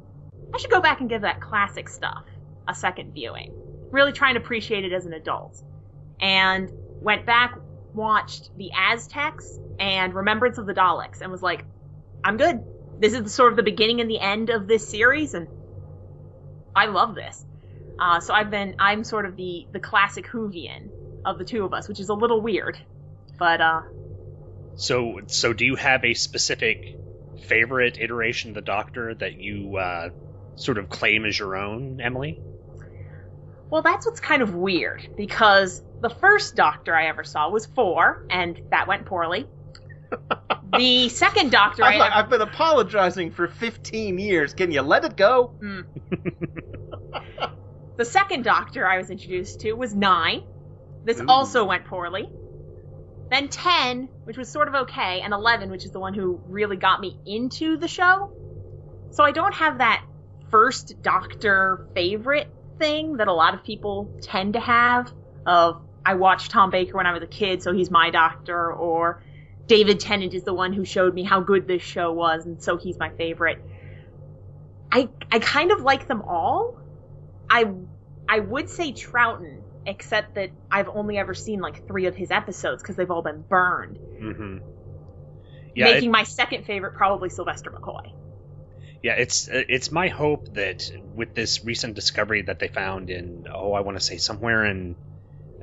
I 0.52 0.58
should 0.58 0.72
go 0.72 0.80
back 0.80 0.98
and 0.98 1.08
give 1.08 1.22
that 1.22 1.40
classic 1.40 1.88
stuff 1.88 2.24
a 2.66 2.74
second 2.74 3.14
viewing. 3.14 3.52
Really 3.92 4.10
try 4.10 4.30
and 4.30 4.36
appreciate 4.36 4.84
it 4.84 4.92
as 4.92 5.06
an 5.06 5.12
adult. 5.12 5.62
And 6.20 6.72
went 7.00 7.24
back, 7.24 7.56
watched 7.94 8.50
The 8.56 8.72
Aztecs 8.76 9.60
and 9.78 10.12
Remembrance 10.12 10.58
of 10.58 10.66
the 10.66 10.74
Daleks, 10.74 11.20
and 11.20 11.30
was 11.30 11.40
like, 11.40 11.64
I'm 12.24 12.36
good. 12.36 12.60
This 12.98 13.12
is 13.12 13.32
sort 13.32 13.52
of 13.52 13.56
the 13.56 13.62
beginning 13.62 14.00
and 14.00 14.10
the 14.10 14.18
end 14.18 14.50
of 14.50 14.66
this 14.66 14.88
series, 14.88 15.34
and 15.34 15.46
I 16.74 16.86
love 16.86 17.14
this. 17.14 17.46
Uh, 17.96 18.18
so 18.18 18.34
I've 18.34 18.50
been, 18.50 18.74
I'm 18.80 19.04
sort 19.04 19.24
of 19.24 19.36
the, 19.36 19.68
the 19.70 19.78
classic 19.78 20.26
Whovian 20.26 20.88
of 21.24 21.38
the 21.38 21.44
two 21.44 21.64
of 21.64 21.72
us, 21.72 21.86
which 21.86 22.00
is 22.00 22.08
a 22.08 22.14
little 22.14 22.40
weird. 22.40 22.76
But, 23.38 23.60
uh, 23.60 23.82
So, 24.78 25.20
so 25.26 25.52
do 25.52 25.64
you 25.64 25.74
have 25.74 26.04
a 26.04 26.14
specific 26.14 26.96
favorite 27.42 27.98
iteration 27.98 28.50
of 28.50 28.54
the 28.54 28.62
Doctor 28.62 29.12
that 29.12 29.34
you 29.34 29.76
uh, 29.76 30.10
sort 30.54 30.78
of 30.78 30.88
claim 30.88 31.26
as 31.26 31.36
your 31.36 31.56
own, 31.56 32.00
Emily? 32.00 32.40
Well, 33.70 33.82
that's 33.82 34.06
what's 34.06 34.20
kind 34.20 34.40
of 34.40 34.54
weird 34.54 35.08
because 35.16 35.82
the 36.00 36.08
first 36.08 36.54
Doctor 36.54 36.94
I 36.94 37.08
ever 37.08 37.24
saw 37.24 37.50
was 37.50 37.66
four, 37.66 38.24
and 38.30 38.56
that 38.70 38.86
went 38.86 39.06
poorly. 39.06 39.48
the 40.78 41.08
second 41.08 41.50
Doctor 41.50 41.82
I 41.82 41.88
I've, 41.88 41.94
ever... 41.94 42.14
I've 42.14 42.30
been 42.30 42.40
apologizing 42.42 43.32
for 43.32 43.48
15 43.48 44.16
years. 44.16 44.54
Can 44.54 44.70
you 44.70 44.82
let 44.82 45.04
it 45.04 45.16
go? 45.16 45.56
Hmm. 45.60 45.80
the 47.96 48.04
second 48.04 48.44
Doctor 48.44 48.86
I 48.86 48.98
was 48.98 49.10
introduced 49.10 49.58
to 49.62 49.72
was 49.72 49.92
nine. 49.92 50.44
This 51.04 51.20
Ooh. 51.20 51.26
also 51.26 51.64
went 51.64 51.84
poorly. 51.86 52.30
Then 53.30 53.48
ten, 53.48 54.08
which 54.24 54.36
was 54.36 54.50
sort 54.50 54.68
of 54.68 54.74
okay, 54.74 55.20
and 55.20 55.32
eleven, 55.32 55.70
which 55.70 55.84
is 55.84 55.90
the 55.90 56.00
one 56.00 56.14
who 56.14 56.40
really 56.46 56.76
got 56.76 57.00
me 57.00 57.18
into 57.26 57.76
the 57.76 57.88
show. 57.88 58.32
So 59.10 59.24
I 59.24 59.32
don't 59.32 59.54
have 59.54 59.78
that 59.78 60.04
first 60.50 61.02
Doctor 61.02 61.86
favorite 61.94 62.48
thing 62.78 63.16
that 63.18 63.28
a 63.28 63.32
lot 63.32 63.54
of 63.54 63.64
people 63.64 64.10
tend 64.22 64.54
to 64.54 64.60
have 64.60 65.12
of 65.44 65.82
I 66.04 66.14
watched 66.14 66.50
Tom 66.50 66.70
Baker 66.70 66.96
when 66.96 67.06
I 67.06 67.12
was 67.12 67.22
a 67.22 67.26
kid, 67.26 67.62
so 67.62 67.74
he's 67.74 67.90
my 67.90 68.10
doctor, 68.10 68.72
or 68.72 69.22
David 69.66 70.00
Tennant 70.00 70.32
is 70.32 70.42
the 70.44 70.54
one 70.54 70.72
who 70.72 70.84
showed 70.84 71.12
me 71.12 71.22
how 71.22 71.40
good 71.40 71.66
this 71.66 71.82
show 71.82 72.12
was, 72.12 72.46
and 72.46 72.62
so 72.62 72.78
he's 72.78 72.98
my 72.98 73.10
favorite. 73.10 73.62
I 74.90 75.10
I 75.30 75.38
kind 75.38 75.70
of 75.70 75.82
like 75.82 76.08
them 76.08 76.22
all. 76.22 76.78
I 77.50 77.70
I 78.26 78.40
would 78.40 78.70
say 78.70 78.92
Troughton, 78.92 79.60
except 79.88 80.34
that 80.36 80.50
I've 80.70 80.88
only 80.88 81.18
ever 81.18 81.34
seen 81.34 81.60
like 81.60 81.86
three 81.88 82.06
of 82.06 82.14
his 82.14 82.30
episodes 82.30 82.82
because 82.82 82.96
they've 82.96 83.10
all 83.10 83.22
been 83.22 83.42
burned. 83.48 83.96
Mm-hmm. 83.96 84.58
Yeah, 85.74 85.84
making 85.86 86.10
it- 86.10 86.12
my 86.12 86.24
second 86.24 86.64
favorite 86.64 86.94
probably 86.94 87.30
Sylvester 87.30 87.70
McCoy. 87.70 88.12
Yeah, 89.02 89.12
it's 89.14 89.48
it's 89.50 89.92
my 89.92 90.08
hope 90.08 90.54
that 90.54 90.90
with 91.14 91.32
this 91.34 91.64
recent 91.64 91.94
discovery 91.94 92.42
that 92.42 92.58
they 92.58 92.66
found 92.68 93.10
in 93.10 93.46
oh 93.52 93.72
I 93.72 93.80
want 93.80 93.96
to 93.96 94.04
say 94.04 94.16
somewhere 94.16 94.64
in, 94.66 94.96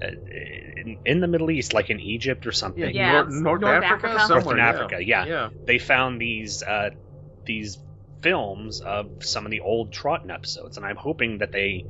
uh, 0.02 0.08
in 0.08 1.00
in 1.06 1.20
the 1.20 1.28
Middle 1.28 1.52
East 1.52 1.74
like 1.74 1.90
in 1.90 2.00
Egypt 2.00 2.48
or 2.48 2.54
something 2.54 2.96
Yeah, 2.96 3.12
North, 3.24 3.28
North, 3.32 3.62
North 3.62 3.84
Africa? 3.84 4.08
Africa. 4.08 4.20
Somewhere, 4.28 4.56
Northern 4.56 4.58
yeah. 4.58 4.70
Africa 4.70 5.04
yeah. 5.06 5.26
Yeah. 5.26 5.50
they 5.66 5.80
found 5.80 6.22
these 6.22 6.64
uh, 6.64 6.92
these 7.46 7.78
films 8.22 8.80
of 8.80 9.12
some 9.20 9.44
of 9.46 9.52
the 9.52 9.60
old 9.60 9.92
Troughton 9.92 10.34
episodes 10.34 10.78
and 10.78 10.86
I'm 10.86 10.96
hoping 10.96 11.40
that 11.40 11.52
they 11.52 11.86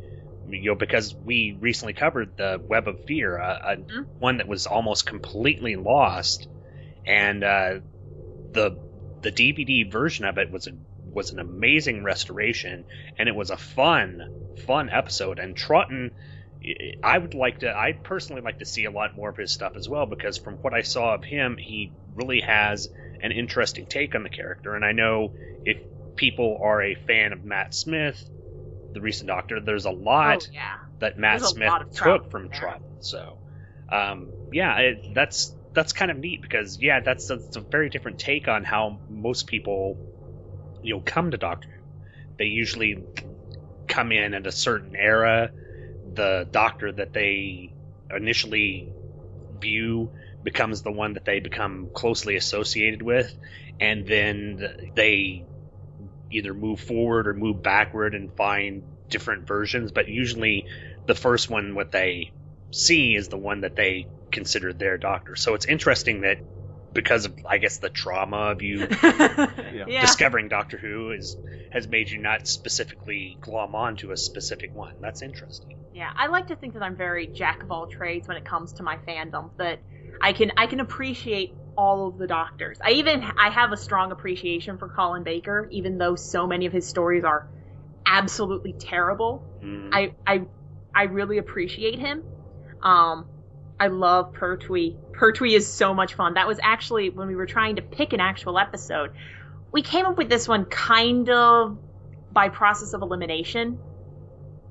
you 0.48 0.72
know 0.72 0.76
because 0.76 1.16
we 1.24 1.58
recently 1.60 1.94
covered 1.94 2.34
the 2.38 2.62
Web 2.68 2.88
of 2.88 3.00
Fear 3.02 3.40
uh, 3.40 3.60
a 3.64 3.78
Mhm. 3.78 4.06
one 4.20 4.38
that 4.38 4.48
was 4.48 4.66
almost 4.68 5.06
completely 5.06 5.76
lost 5.76 6.48
and 7.06 7.44
uh, 7.44 7.80
the 8.54 8.80
the 9.22 9.32
DVD 9.32 9.84
version 9.92 10.26
of 10.26 10.38
it 10.38 10.52
was 10.52 10.68
a 10.68 10.72
was 11.12 11.32
an 11.32 11.40
amazing 11.40 12.04
restoration, 12.04 12.86
and 13.18 13.30
it 13.30 13.36
was 13.36 13.50
a 13.52 13.58
fun, 13.58 14.22
fun 14.56 14.90
episode. 14.92 15.40
And 15.40 15.56
Troughton, 15.56 16.12
I 17.04 17.18
would 17.18 17.34
like 17.34 17.60
to, 17.60 17.76
I 17.76 17.94
personally 17.94 18.42
like 18.42 18.60
to 18.60 18.66
see 18.66 18.86
a 18.86 18.92
lot 18.92 19.16
more 19.16 19.30
of 19.30 19.38
his 19.38 19.52
stuff 19.54 19.74
as 19.76 19.88
well, 19.88 20.06
because 20.06 20.38
from 20.38 20.58
what 20.62 20.74
I 20.74 20.82
saw 20.82 21.14
of 21.14 21.24
him, 21.24 21.58
he 21.60 21.94
really 22.14 22.42
has 22.42 22.90
an 23.22 23.32
interesting 23.32 23.88
take 23.88 24.16
on 24.16 24.24
the 24.24 24.30
character. 24.30 24.76
And 24.76 24.84
I 24.84 24.92
know 24.92 25.34
if 25.64 25.78
people 26.16 26.60
are 26.62 26.82
a 26.82 26.96
fan 26.96 27.34
of 27.34 27.44
Matt 27.44 27.74
Smith, 27.74 28.24
the 28.96 29.02
recent 29.02 29.28
Doctor, 29.28 29.60
there's 29.60 29.86
a 29.86 29.92
lot 29.92 30.48
oh 30.50 30.54
yeah. 30.54 30.78
that 31.00 31.20
Matt 31.20 31.42
There's 31.42 31.52
Smith 31.52 31.72
took 31.94 32.32
from 32.32 32.48
there. 32.48 32.60
Troughton. 32.60 32.82
So, 33.02 33.38
um, 33.92 34.32
yeah, 34.52 34.78
it, 34.80 35.14
that's 35.14 35.54
that's 35.74 35.92
kind 35.92 36.10
of 36.10 36.18
neat 36.18 36.42
because 36.42 36.82
yeah, 36.82 37.02
that's, 37.02 37.28
that's 37.28 37.58
a 37.58 37.60
very 37.60 37.90
different 37.90 38.18
take 38.18 38.48
on 38.48 38.64
how 38.64 38.98
most 39.10 39.48
people, 39.48 39.98
you 40.82 40.96
know, 40.96 41.02
come 41.06 41.32
to 41.32 41.38
Doctor 41.38 41.68
Who. 41.68 41.82
They 42.38 42.46
usually 42.46 43.04
come 43.88 44.14
in 44.14 44.34
at 44.34 44.48
a 44.48 44.52
certain 44.52 44.96
era. 44.96 45.52
The 46.14 46.48
Doctor 46.50 46.94
that 46.94 47.12
they 47.12 47.74
initially 48.10 48.94
view 49.60 50.12
becomes 50.42 50.84
the 50.84 50.92
one 50.92 51.14
that 51.14 51.26
they 51.26 51.42
become 51.42 51.90
closely 51.94 52.38
associated 52.38 53.02
with, 53.02 53.36
and 53.82 54.08
then 54.08 54.92
they 54.96 55.44
either 56.32 56.54
move 56.54 56.80
forward 56.80 57.28
or 57.28 57.34
move 57.34 57.62
backward 57.62 58.16
and 58.16 58.32
find 58.36 58.84
different 59.10 59.48
versions. 59.48 59.92
But 59.92 60.08
usually, 60.08 60.66
the 61.08 61.16
first 61.16 61.50
one 61.50 61.76
what 61.76 61.92
they 61.92 62.32
see 62.72 63.16
is 63.16 63.30
the 63.30 63.38
one 63.38 63.62
that 63.62 63.76
they 63.76 64.08
consider 64.32 64.74
their 64.74 64.98
doctor. 64.98 65.36
So 65.36 65.54
it's 65.54 65.66
interesting 65.66 66.22
that 66.22 66.38
because 66.94 67.26
of 67.26 67.34
I 67.48 67.58
guess 67.58 67.78
the 67.78 67.90
trauma 67.90 68.52
of 68.52 68.62
you 68.62 68.88
yeah. 69.04 70.02
discovering 70.02 70.48
Doctor 70.48 70.78
Who 70.78 71.12
is 71.12 71.36
has 71.72 71.88
made 71.88 72.10
you 72.10 72.18
not 72.18 72.48
specifically 72.48 73.38
glom 73.42 73.76
on 73.76 73.98
to 73.98 74.12
a 74.12 74.18
specific 74.18 74.74
one. 74.74 74.94
That's 75.02 75.22
interesting. 75.22 75.78
Yeah, 75.94 76.10
I 76.16 76.28
like 76.28 76.48
to 76.48 76.56
think 76.56 76.74
that 76.74 76.84
I'm 76.84 76.96
very 76.96 77.28
jack 77.28 77.64
of 77.64 77.72
all 77.72 77.86
trades 77.88 78.28
when 78.28 78.38
it 78.38 78.46
comes 78.46 78.74
to 78.74 78.84
my 78.84 78.98
fandom. 79.08 79.52
That 79.58 79.80
I 80.22 80.34
can 80.34 80.52
I 80.58 80.68
can 80.68 80.80
appreciate 80.80 81.54
all 81.78 82.08
of 82.08 82.18
the 82.18 82.28
doctors. 82.28 82.78
I 82.84 82.92
even 82.92 83.22
I 83.24 83.50
have 83.50 83.72
a 83.72 83.78
strong 83.78 84.12
appreciation 84.12 84.78
for 84.78 84.90
Colin 84.90 85.24
Baker, 85.24 85.68
even 85.72 85.98
though 85.98 86.16
so 86.16 86.48
many 86.48 86.66
of 86.66 86.74
his 86.74 86.88
stories 86.88 87.24
are 87.24 87.48
absolutely 88.06 88.74
terrible. 88.74 89.44
Mm. 89.64 89.90
I 89.92 90.14
I 90.26 90.42
I 90.94 91.04
really 91.04 91.38
appreciate 91.38 92.00
him. 92.00 92.24
Um, 92.82 93.28
I 93.80 93.88
love 93.88 94.34
Pertwee. 94.34 94.96
Pertwee 95.14 95.56
is 95.56 95.68
so 95.68 95.94
much 95.94 96.14
fun. 96.14 96.36
That 96.36 96.48
was 96.48 96.60
actually 96.62 97.10
when 97.10 97.28
we 97.28 97.36
were 97.36 97.46
trying 97.46 97.78
to 97.78 97.82
pick 97.82 98.14
an 98.14 98.20
actual 98.20 98.58
episode. 98.58 99.12
We 99.72 99.82
came 99.82 100.06
up 100.06 100.18
with 100.18 100.30
this 100.30 100.48
one 100.48 100.66
kind 100.66 101.30
of 101.30 101.78
by 102.32 102.50
process 102.50 102.94
of 102.94 103.02
elimination 103.02 103.80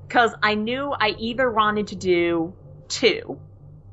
because 0.07 0.33
I 0.41 0.55
knew 0.55 0.91
I 0.91 1.09
either 1.19 1.49
wanted 1.49 1.87
to 1.87 1.95
do 1.95 2.53
two, 2.87 3.39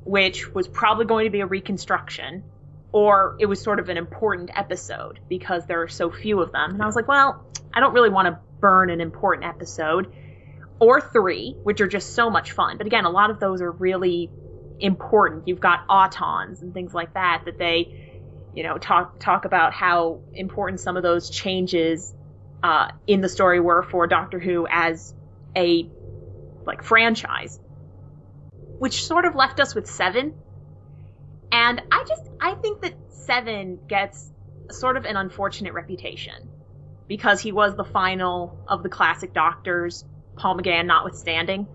which 0.04 0.52
was 0.52 0.69
probably 0.69 1.04
going 1.07 1.25
to 1.25 1.31
be 1.31 1.40
a 1.40 1.47
reconstruction, 1.47 2.45
or 2.92 3.37
it 3.40 3.46
was 3.46 3.61
sort 3.61 3.80
of 3.80 3.88
an 3.88 3.96
important 3.96 4.50
episode 4.54 5.18
because 5.28 5.66
there 5.66 5.82
are 5.82 5.88
so 5.88 6.11
few 6.11 6.40
of 6.40 6.52
them. 6.52 6.72
And 6.72 6.82
I 6.82 6.87
was 6.87 6.94
like, 6.94 7.08
well, 7.08 7.44
I 7.72 7.80
don't 7.80 7.94
really 7.94 8.11
want 8.11 8.26
to 8.28 8.38
burn 8.61 8.90
an 8.90 9.00
important 9.00 9.46
episode. 9.46 10.12
Or 10.78 11.00
three, 11.00 11.56
which 11.62 11.80
are 11.80 11.87
just 11.87 12.14
so 12.14 12.28
much 12.28 12.52
fun. 12.52 12.76
But 12.76 12.87
again, 12.87 13.04
a 13.04 13.11
lot 13.11 13.30
of 13.30 13.38
those 13.38 13.62
are 13.62 13.70
really 13.70 14.30
important. 14.80 15.46
You've 15.46 15.61
got 15.61 15.87
autons 15.88 16.61
and 16.61 16.75
things 16.75 16.92
like 16.92 17.14
that 17.14 17.42
that 17.44 17.56
they, 17.56 18.11
you 18.52 18.64
know, 18.64 18.78
talk 18.78 19.20
talk 19.20 19.44
about 19.44 19.72
how 19.72 20.20
important 20.34 20.80
some 20.80 20.96
of 20.96 21.04
those 21.04 21.30
changes 21.30 22.12
uh, 22.62 22.88
in 23.06 23.20
the 23.20 23.28
story 23.28 23.61
were 23.61 23.82
for 23.82 24.06
Doctor 24.06 24.40
Who 24.40 24.66
as 24.68 25.14
a 25.56 25.88
like 26.66 26.82
franchise, 26.82 27.58
which 28.78 29.04
sort 29.04 29.25
of 29.25 29.34
left 29.34 29.61
us 29.61 29.75
with 29.75 29.87
seven. 29.87 30.34
And 31.52 31.82
I 31.92 32.04
just 32.09 32.23
I 32.40 32.54
think 32.54 32.80
that 32.80 32.94
seven 33.11 33.78
gets 33.87 34.32
sort 34.71 34.97
of 34.97 35.04
an 35.04 35.16
unfortunate 35.16 35.75
reputation 35.75 36.49
because 37.06 37.40
he 37.40 37.52
was 37.52 37.76
the 37.76 37.85
final 37.85 38.59
of 38.66 38.82
the 38.82 38.88
classic 38.88 39.35
Doctors, 39.35 40.04
Paul 40.37 40.56
McGann 40.56 40.87
notwithstanding. 40.87 41.68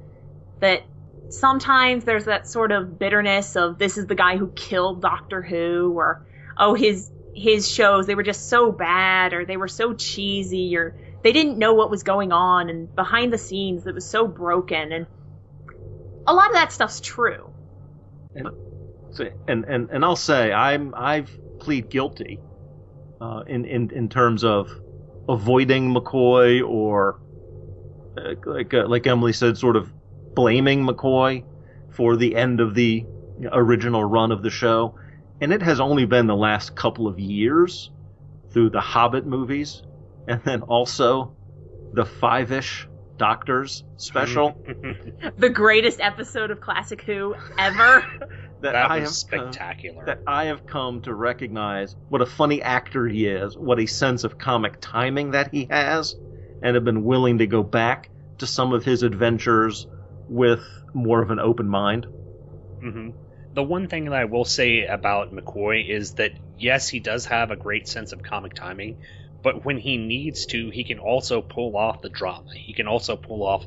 That 0.59 0.81
sometimes 1.29 2.05
there's 2.05 2.25
that 2.25 2.47
sort 2.47 2.71
of 2.71 2.97
bitterness 2.97 3.55
of 3.55 3.77
this 3.77 3.97
is 3.97 4.07
the 4.07 4.15
guy 4.15 4.37
who 4.37 4.47
killed 4.47 5.01
Doctor 5.01 5.43
Who, 5.43 5.93
or 5.95 6.25
oh 6.57 6.73
his 6.73 7.11
his 7.35 7.69
shows 7.69 8.07
they 8.07 8.15
were 8.15 8.23
just 8.23 8.49
so 8.49 8.71
bad, 8.71 9.33
or 9.33 9.45
they 9.45 9.57
were 9.57 9.67
so 9.67 9.93
cheesy, 9.93 10.75
or 10.75 10.95
they 11.21 11.33
didn't 11.33 11.59
know 11.59 11.75
what 11.75 11.91
was 11.91 12.01
going 12.01 12.31
on, 12.31 12.71
and 12.71 12.95
behind 12.95 13.31
the 13.31 13.37
scenes 13.37 13.85
it 13.85 13.93
was 13.93 14.09
so 14.09 14.27
broken, 14.27 14.91
and 14.91 15.05
a 16.25 16.33
lot 16.33 16.47
of 16.47 16.53
that 16.53 16.71
stuff's 16.71 16.99
true. 16.99 17.51
And, 18.33 18.47
and, 19.19 19.65
and, 19.65 19.89
and 19.89 20.05
I'll 20.05 20.15
say 20.15 20.51
I'm 20.51 20.93
I've 20.95 21.31
plead 21.59 21.89
guilty 21.89 22.39
uh, 23.21 23.43
in, 23.47 23.65
in 23.65 23.91
in 23.91 24.09
terms 24.09 24.43
of 24.43 24.69
avoiding 25.27 25.93
McCoy 25.93 26.67
or 26.67 27.19
uh, 28.17 28.33
like 28.45 28.73
uh, 28.73 28.87
like 28.87 29.07
Emily 29.07 29.33
said, 29.33 29.57
sort 29.57 29.75
of 29.75 29.91
blaming 30.33 30.85
McCoy 30.85 31.43
for 31.89 32.15
the 32.15 32.35
end 32.35 32.59
of 32.59 32.75
the 32.75 33.05
original 33.51 34.03
run 34.03 34.31
of 34.31 34.43
the 34.43 34.49
show, 34.49 34.95
and 35.41 35.53
it 35.53 35.61
has 35.61 35.79
only 35.79 36.05
been 36.05 36.27
the 36.27 36.35
last 36.35 36.75
couple 36.75 37.07
of 37.07 37.19
years 37.19 37.91
through 38.51 38.69
the 38.69 38.81
Hobbit 38.81 39.25
movies, 39.25 39.83
and 40.27 40.41
then 40.43 40.61
also 40.61 41.35
the 41.93 42.05
five-ish 42.05 42.87
Doctors 43.17 43.83
special. 43.97 44.59
the 45.37 45.49
greatest 45.49 45.99
episode 45.99 46.51
of 46.51 46.61
Classic 46.61 47.01
Who 47.03 47.35
ever. 47.57 48.05
that, 48.61 48.73
That 48.73 48.91
I 48.91 48.99
was 48.99 49.09
have 49.09 49.17
spectacular. 49.17 49.95
Come, 49.95 50.05
that 50.05 50.21
I 50.27 50.45
have 50.45 50.65
come 50.65 51.01
to 51.01 51.13
recognize 51.13 51.95
what 52.07 52.21
a 52.21 52.25
funny 52.25 52.61
actor 52.61 53.07
he 53.07 53.27
is, 53.27 53.57
what 53.57 53.79
a 53.79 53.85
sense 53.85 54.23
of 54.23 54.37
comic 54.37 54.77
timing 54.81 55.31
that 55.31 55.51
he 55.53 55.67
has, 55.69 56.15
and 56.61 56.75
have 56.75 56.83
been 56.85 57.03
willing 57.03 57.39
to 57.39 57.47
go 57.47 57.63
back 57.63 58.09
to 58.39 58.47
some 58.47 58.73
of 58.73 58.85
his 58.85 59.03
adventures 59.03 59.87
with 60.27 60.63
more 60.93 61.21
of 61.21 61.31
an 61.31 61.39
open 61.39 61.67
mind. 61.67 62.07
hmm 62.81 63.09
The 63.53 63.63
one 63.63 63.87
thing 63.87 64.05
that 64.05 64.13
I 64.13 64.25
will 64.25 64.45
say 64.45 64.85
about 64.85 65.31
McCoy 65.31 65.87
is 65.87 66.13
that 66.15 66.33
yes, 66.55 66.89
he 66.89 66.99
does 66.99 67.25
have 67.27 67.51
a 67.51 67.55
great 67.55 67.87
sense 67.87 68.11
of 68.11 68.23
comic 68.23 68.53
timing, 68.53 68.97
but 69.47 69.63
when 69.63 69.77
he 69.77 69.95
needs 69.95 70.47
to, 70.47 70.69
he 70.71 70.83
can 70.83 70.99
also 70.99 71.41
pull 71.41 71.77
off 71.77 72.01
the 72.01 72.09
drama. 72.09 72.53
He 72.53 72.73
can 72.73 72.85
also 72.85 73.15
pull 73.15 73.43
off 73.43 73.65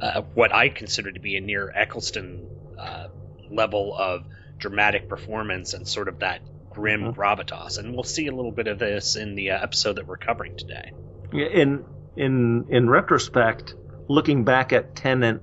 uh, 0.00 0.22
what 0.32 0.54
I 0.54 0.70
consider 0.70 1.12
to 1.12 1.20
be 1.20 1.36
a 1.36 1.40
near 1.42 1.70
Eccleston 1.70 2.48
uh, 2.78 3.08
level 3.50 3.94
of 3.94 4.24
dramatic 4.56 5.06
performance 5.06 5.74
and 5.74 5.86
sort 5.86 6.08
of 6.08 6.20
that 6.20 6.40
grim 6.70 7.12
gravitas. 7.12 7.76
And 7.76 7.92
we'll 7.92 8.04
see 8.04 8.28
a 8.28 8.34
little 8.34 8.52
bit 8.52 8.68
of 8.68 8.78
this 8.78 9.16
in 9.16 9.34
the 9.34 9.50
uh, 9.50 9.62
episode 9.62 9.96
that 9.96 10.06
we're 10.06 10.16
covering 10.16 10.56
today. 10.56 10.92
Yeah, 11.30 11.48
In 11.48 11.84
in 12.16 12.64
in 12.70 12.88
retrospect, 12.88 13.74
looking 14.08 14.44
back 14.44 14.72
at 14.72 14.96
Tennant 14.96 15.42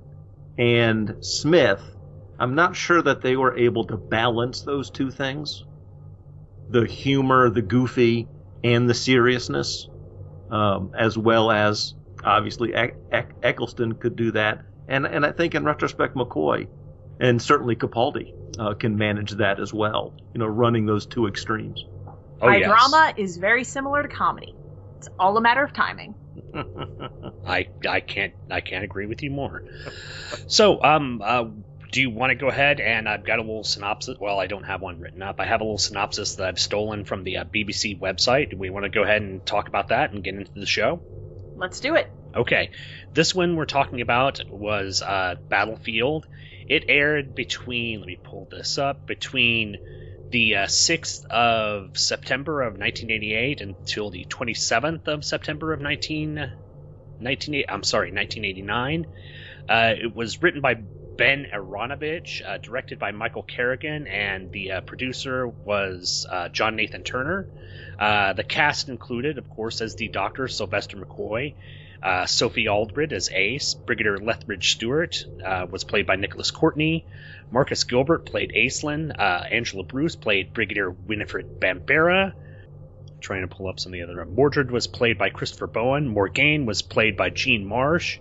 and 0.58 1.18
Smith, 1.24 1.84
I'm 2.40 2.56
not 2.56 2.76
sure 2.76 3.04
that 3.04 3.22
they 3.22 3.36
were 3.36 3.56
able 3.56 3.86
to 3.86 3.98
balance 3.98 4.64
those 4.64 4.90
two 4.90 5.12
things. 5.12 5.64
The 6.72 6.88
humor, 6.88 7.52
the 7.52 7.62
goofy, 7.62 8.28
and 8.66 8.90
the 8.90 8.94
seriousness, 8.96 9.88
um, 10.50 10.92
as 10.98 11.18
well 11.18 11.52
as 11.52 11.94
obviously 12.24 12.74
Eck- 12.74 13.00
Eck- 13.12 13.36
Eccleston 13.44 13.94
could 13.96 14.16
do 14.16 14.32
that, 14.32 14.66
and 14.88 15.06
and 15.06 15.26
I 15.26 15.32
think 15.32 15.54
in 15.56 15.64
retrospect 15.64 16.16
McCoy, 16.16 16.68
and 17.20 17.40
certainly 17.42 17.76
Capaldi 17.76 18.34
uh, 18.58 18.74
can 18.74 18.98
manage 18.98 19.32
that 19.34 19.60
as 19.60 19.72
well. 19.72 20.16
You 20.34 20.40
know, 20.40 20.48
running 20.48 20.86
those 20.88 21.06
two 21.06 21.28
extremes. 21.28 21.86
Oh, 22.08 22.48
My 22.48 22.58
yes. 22.58 22.68
drama 22.68 23.14
is 23.18 23.38
very 23.38 23.64
similar 23.64 24.02
to 24.02 24.10
comedy. 24.10 24.56
It's 25.00 25.08
all 25.20 25.38
a 25.38 25.42
matter 25.42 25.64
of 25.64 25.72
timing. 25.74 26.16
I 27.46 27.68
I 27.88 28.00
can't 28.00 28.34
I 28.50 28.62
can't 28.62 28.84
agree 28.84 29.06
with 29.06 29.22
you 29.22 29.30
more. 29.30 29.64
So 30.48 30.84
um 30.84 31.22
uh, 31.24 31.46
do 31.96 32.02
you 32.02 32.10
want 32.10 32.30
to 32.30 32.36
go 32.36 32.50
ahead 32.50 32.82
and 32.82 33.08
I've 33.08 33.24
got 33.24 33.40
a 33.40 33.42
little 33.42 33.64
synopsis? 33.64 34.18
Well, 34.20 34.38
I 34.38 34.48
don't 34.48 34.66
have 34.66 34.82
one 34.82 35.00
written 35.00 35.22
up. 35.22 35.40
I 35.40 35.46
have 35.46 35.62
a 35.62 35.64
little 35.64 35.78
synopsis 35.78 36.36
that 36.36 36.46
I've 36.46 36.60
stolen 36.60 37.06
from 37.06 37.24
the 37.24 37.38
uh, 37.38 37.46
BBC 37.46 37.98
website. 37.98 38.50
Do 38.50 38.58
we 38.58 38.70
want 38.70 38.84
to 38.84 38.90
go 38.90 39.04
ahead 39.04 39.22
and 39.22 39.46
talk 39.46 39.70
about 39.70 39.88
that 39.88 40.12
and 40.12 40.22
get 40.22 40.36
into 40.36 40.52
the 40.54 40.66
show? 40.66 41.02
Let's 41.56 41.80
do 41.80 41.96
it. 41.96 42.12
Okay, 42.36 42.72
this 43.14 43.34
one 43.34 43.56
we're 43.56 43.64
talking 43.64 44.02
about 44.02 44.42
was 44.50 45.02
uh, 45.02 45.36
Battlefield. 45.48 46.28
It 46.68 46.84
aired 46.90 47.34
between 47.34 48.02
let 48.02 48.08
me 48.08 48.20
pull 48.22 48.50
this 48.52 48.78
up 48.78 49.08
between 49.08 49.78
the 50.32 50.56
uh, 50.58 50.66
6th 50.66 51.26
of 51.28 51.98
September 51.98 52.64
of 52.64 52.74
1988 52.74 53.62
until 53.62 54.10
the 54.10 54.26
27th 54.26 55.08
of 55.08 55.24
September 55.24 55.72
of 55.72 55.80
19, 55.80 56.52
19 57.22 57.64
I'm 57.70 57.84
sorry 57.84 58.12
1989. 58.12 59.06
Uh, 59.70 59.94
it 60.04 60.14
was 60.14 60.42
written 60.44 60.60
by 60.60 60.76
Ben 61.18 61.48
Aaronovitch, 61.54 62.42
uh, 62.46 62.58
directed 62.58 63.00
by 63.00 63.12
Michael 63.12 63.44
Kerrigan, 63.44 64.08
and 64.08 64.52
the 64.52 64.74
uh, 64.74 64.82
producer 64.82 65.48
was 65.48 66.26
uh, 66.30 66.50
John 66.50 66.76
Nathan 66.76 67.04
Turner. 67.04 67.48
Uh, 67.98 68.34
the 68.34 68.44
cast 68.44 68.90
included, 68.90 69.38
of 69.38 69.50
course, 69.50 69.82
as 69.82 69.96
the 69.96 70.10
Doctor 70.10 70.48
Sylvester 70.48 70.98
McCoy, 70.98 71.54
uh, 72.04 72.26
Sophie 72.26 72.68
Aldred 72.68 73.14
as 73.14 73.30
Ace, 73.32 73.74
Brigadier 73.74 74.18
Lethbridge 74.18 74.72
Stewart 74.72 75.26
uh, 75.44 75.66
was 75.70 75.84
played 75.84 76.06
by 76.06 76.18
Nicholas 76.18 76.52
Courtney, 76.52 77.06
Marcus 77.52 77.84
Gilbert 77.86 78.26
played 78.26 78.52
Ancelyn, 78.52 79.12
Angela 79.18 79.84
Bruce 79.84 80.16
played 80.16 80.54
Brigadier 80.54 80.90
Winifred 80.90 81.60
Bambera. 81.60 82.34
Trying 83.22 83.42
to 83.42 83.56
pull 83.56 83.68
up 83.68 83.80
some 83.80 83.92
of 83.92 83.98
the 83.98 84.04
other. 84.04 84.24
Mordred 84.26 84.70
was 84.70 84.86
played 84.86 85.18
by 85.18 85.30
Christopher 85.30 85.66
Bowen. 85.66 86.08
Morgaine 86.08 86.68
was 86.68 86.84
played 86.84 87.18
by 87.18 87.32
Jean 87.32 87.66
Marsh, 87.66 88.20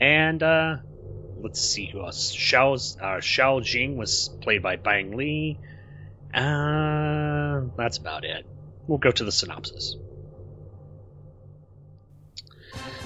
and 0.00 0.40
let's 1.46 1.60
see 1.60 1.86
who 1.86 2.00
else. 2.04 2.34
Xiao 2.34 2.74
uh, 3.00 3.20
Xiao 3.20 3.62
Jing 3.62 3.96
was 3.96 4.30
played 4.40 4.62
by 4.62 4.74
Bang 4.74 5.16
Li. 5.16 5.58
Uh, 6.34 7.62
that's 7.76 7.98
about 7.98 8.24
it. 8.24 8.44
We'll 8.88 8.98
go 8.98 9.12
to 9.12 9.24
the 9.24 9.30
synopsis. 9.30 9.96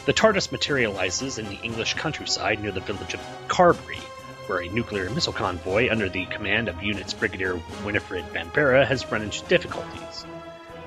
The 0.07 0.14
TARDIS 0.14 0.50
materializes 0.50 1.37
in 1.37 1.44
the 1.46 1.61
English 1.62 1.94
countryside 1.94 2.62
near 2.62 2.72
the 2.72 2.81
village 2.81 3.12
of 3.12 3.20
Carbury, 3.48 3.98
where 4.46 4.62
a 4.62 4.68
nuclear 4.68 5.11
missile 5.11 5.35
convoy 5.35 5.90
under 5.90 6.09
the 6.09 6.24
command 6.26 6.68
of 6.68 6.83
Unit's 6.83 7.12
Brigadier 7.12 7.61
Winifred 7.85 8.24
Bambera 8.33 8.87
has 8.87 9.12
run 9.12 9.20
into 9.20 9.44
difficulties. 9.48 10.24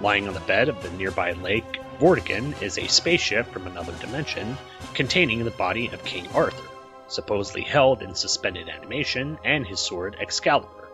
Lying 0.02 0.28
on 0.28 0.34
the 0.34 0.40
bed 0.42 0.70
of 0.70 0.82
the 0.82 0.90
nearby 0.98 1.34
lake 1.34 1.80
Vortigern 2.00 2.60
is 2.64 2.80
a 2.80 2.88
spaceship 2.88 3.46
from 3.54 3.68
another 3.68 3.94
dimension 4.02 4.58
containing 4.96 5.46
the 5.46 5.52
body 5.52 5.88
of 5.94 6.04
King 6.04 6.28
Arthur, 6.34 6.73
supposedly 7.14 7.62
held 7.62 8.02
in 8.02 8.16
suspended 8.16 8.68
animation, 8.70 9.38
and 9.44 9.66
his 9.66 9.80
sword 9.80 10.18
Excalibur. 10.20 10.90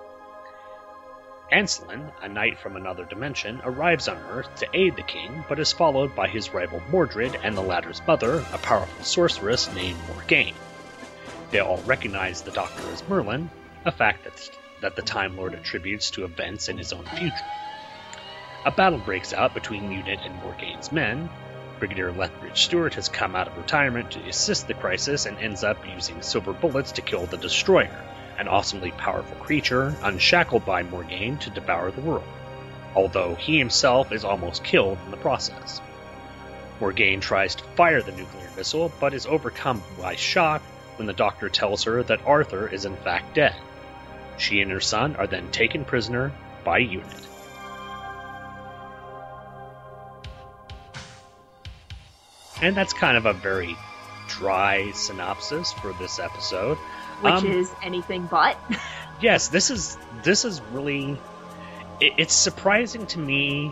Ancelyn, 1.52 2.12
a 2.22 2.30
knight 2.30 2.60
from 2.60 2.76
another 2.76 3.06
dimension, 3.06 3.60
arrives 3.64 4.08
on 4.08 4.18
Earth 4.30 4.54
to 4.58 4.68
aid 4.74 4.96
the 4.96 5.02
king, 5.02 5.44
but 5.50 5.60
is 5.60 5.72
followed 5.72 6.16
by 6.16 6.28
his 6.28 6.54
rival 6.54 6.82
Mordred 6.92 7.40
and 7.44 7.58
the 7.58 7.64
latter's 7.64 8.02
mother, 8.06 8.40
a 8.54 8.58
powerful 8.60 9.04
sorceress 9.04 9.72
named 9.74 10.00
Morgaine. 10.08 10.54
They 11.52 11.60
all 11.60 11.82
recognize 11.82 12.44
the 12.44 12.52
Doctor 12.52 12.92
as 12.92 13.08
Merlin, 13.08 13.50
a 13.86 13.92
fact 13.92 14.26
that, 14.26 14.52
that 14.82 14.96
the 14.96 15.02
Time 15.02 15.38
Lord 15.38 15.56
attributes 15.56 16.12
to 16.12 16.26
events 16.26 16.70
in 16.70 16.78
his 16.78 16.94
own 16.94 17.06
future. 17.06 17.36
A 18.66 18.72
battle 18.72 19.00
breaks 19.00 19.34
out 19.34 19.56
between 19.56 19.92
Unit 19.92 20.20
and 20.24 20.36
Morgaine's 20.44 20.92
men. 20.92 21.30
Brigadier 21.80 22.12
Lethbridge 22.12 22.62
Stewart 22.62 22.94
has 22.96 23.08
come 23.08 23.36
out 23.36 23.48
of 23.48 23.58
retirement 23.58 24.12
to 24.12 24.28
assist 24.28 24.68
the 24.68 24.74
crisis 24.74 25.26
and 25.26 25.38
ends 25.40 25.64
up 25.64 25.78
using 25.88 26.22
silver 26.22 26.52
bullets 26.52 26.92
to 26.94 27.02
kill 27.02 27.26
the 27.26 27.38
Destroyer, 27.38 28.06
an 28.38 28.50
awesomely 28.50 28.92
powerful 28.92 29.38
creature 29.38 29.96
unshackled 30.04 30.66
by 30.66 30.84
Morgaine 30.84 31.38
to 31.38 31.50
devour 31.50 31.92
the 31.92 32.02
world, 32.02 32.28
although 32.96 33.36
he 33.36 33.58
himself 33.58 34.12
is 34.12 34.26
almost 34.26 34.64
killed 34.64 34.98
in 35.06 35.12
the 35.12 35.18
process. 35.18 35.82
Morgaine 36.82 37.22
tries 37.22 37.56
to 37.56 37.64
fire 37.76 38.02
the 38.02 38.12
nuclear 38.12 38.50
missile, 38.58 38.92
but 39.00 39.14
is 39.14 39.26
overcome 39.26 39.82
by 39.98 40.16
shock 40.16 40.62
when 40.98 41.08
the 41.08 41.14
doctor 41.14 41.48
tells 41.48 41.84
her 41.86 42.04
that 42.04 42.26
Arthur 42.26 42.68
is 42.68 42.84
in 42.84 42.98
fact 42.98 43.36
dead. 43.36 43.56
She 44.38 44.62
and 44.62 44.72
her 44.72 44.82
son 44.82 45.16
are 45.16 45.28
then 45.28 45.50
taken 45.52 45.86
prisoner 45.86 46.34
by 46.66 46.80
Unit. 46.80 47.29
And 52.62 52.76
that's 52.76 52.94
kind 52.94 53.18
of 53.18 53.26
a 53.26 53.34
very 53.34 53.78
dry 54.28 54.92
synopsis 54.92 55.74
for 55.74 55.94
this 55.94 56.20
episode. 56.20 56.78
Which 57.22 57.34
Um, 57.34 57.48
is 57.48 57.72
anything 57.82 58.28
but. 58.30 58.58
yes, 59.22 59.48
this 59.50 59.70
is 59.72 59.98
this 60.24 60.46
is 60.46 60.62
really 60.72 61.20
it, 62.00 62.14
it's 62.18 62.34
surprising 62.34 63.06
to 63.08 63.20
me 63.20 63.72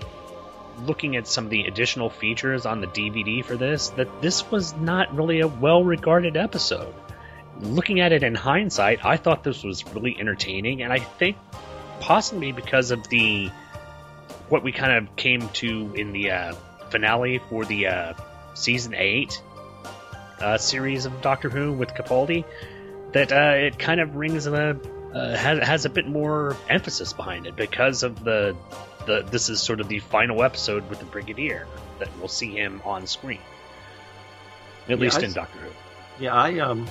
looking 0.85 1.15
at 1.15 1.27
some 1.27 1.45
of 1.45 1.49
the 1.49 1.63
additional 1.63 2.09
features 2.09 2.65
on 2.65 2.81
the 2.81 2.87
DVD 2.87 3.43
for 3.43 3.55
this 3.55 3.89
that 3.89 4.21
this 4.21 4.49
was 4.51 4.75
not 4.75 5.15
really 5.15 5.39
a 5.39 5.47
well-regarded 5.47 6.37
episode. 6.37 6.93
Looking 7.59 7.99
at 8.01 8.11
it 8.11 8.21
in 8.21 8.35
hindsight, 8.35 9.03
I 9.03 9.17
thought 9.17 9.43
this 9.43 9.63
was 9.63 9.83
really 9.95 10.15
entertaining 10.19 10.83
and 10.83 10.93
I 10.93 10.99
think 10.99 11.37
possibly 11.99 12.51
because 12.51 12.91
of 12.91 13.07
the 13.09 13.49
what 14.49 14.63
we 14.63 14.71
kind 14.71 14.93
of 14.93 15.15
came 15.15 15.49
to 15.49 15.93
in 15.95 16.13
the 16.13 16.31
uh, 16.31 16.53
finale 16.89 17.39
for 17.49 17.65
the 17.65 17.87
uh, 17.87 18.13
season 18.57 18.93
8 18.95 19.41
uh, 20.39 20.57
series 20.57 21.05
of 21.05 21.21
Doctor 21.21 21.49
Who 21.49 21.73
with 21.73 21.89
Capaldi 21.89 22.43
that 23.13 23.31
uh, 23.31 23.55
it 23.55 23.79
kind 23.79 23.99
of 23.99 24.15
rings 24.15 24.45
a 24.47 24.79
uh, 25.13 25.35
has, 25.35 25.59
has 25.65 25.85
a 25.85 25.89
bit 25.89 26.07
more 26.07 26.55
emphasis 26.69 27.13
behind 27.13 27.47
it 27.47 27.55
because 27.55 28.03
of 28.03 28.23
the 28.23 28.55
the 29.05 29.23
this 29.31 29.49
is 29.49 29.61
sort 29.61 29.79
of 29.79 29.87
the 29.87 29.99
final 29.99 30.43
episode 30.43 30.87
with 30.89 30.99
the 30.99 31.05
Brigadier 31.05 31.65
that 31.99 32.09
we'll 32.19 32.27
see 32.27 32.51
him 32.51 32.81
on 32.83 33.07
screen 33.07 33.39
at 34.89 34.99
Yeah, 34.99 35.03
least 35.03 35.19
I 35.19 35.23
in 35.23 35.33
Doctor 35.33 35.59
Who. 35.59 35.69
Yeah, 36.19 36.33
I 36.35 36.59
um, 36.59 36.87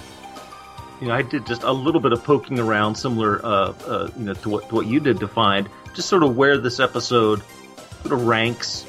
you 1.00 1.08
know, 1.08 1.14
I 1.14 1.22
did 1.22 1.46
just 1.46 1.62
a 1.62 1.72
little 1.72 2.00
bit 2.00 2.12
of 2.12 2.24
poking 2.24 2.58
around, 2.58 2.94
similar, 2.94 3.44
uh, 3.44 3.48
uh, 3.86 4.10
you 4.16 4.24
know, 4.24 4.34
to 4.34 4.48
what 4.48 4.68
to 4.70 4.74
what 4.74 4.86
you 4.86 4.98
did 5.00 5.20
to 5.20 5.28
find 5.28 5.68
just 5.94 6.08
sort 6.08 6.22
of 6.22 6.36
where 6.36 6.58
this 6.58 6.80
episode 6.80 7.42
sort 8.02 8.12
of 8.12 8.26
ranks 8.26 8.84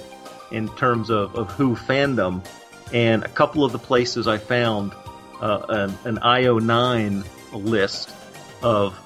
in 0.52 0.70
terms 0.76 1.10
of 1.10 1.36
of 1.36 1.52
Who 1.52 1.76
fandom, 1.76 2.46
and 2.94 3.24
a 3.24 3.30
couple 3.30 3.64
of 3.64 3.72
the 3.72 3.80
places 3.80 4.28
I 4.28 4.38
found 4.38 4.94
uh, 5.42 5.66
an, 5.70 5.98
an 6.06 6.18
IO9 6.18 7.26
list 7.54 8.14
of 8.62 9.00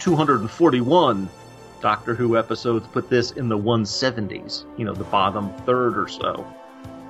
241 0.00 1.28
Doctor 1.80 2.14
Who 2.14 2.38
episodes 2.38 2.86
put 2.88 3.10
this 3.10 3.32
in 3.32 3.48
the 3.48 3.58
170s, 3.58 4.64
you 4.78 4.84
know, 4.84 4.94
the 4.94 5.04
bottom 5.04 5.52
third 5.64 5.98
or 5.98 6.08
so. 6.08 6.46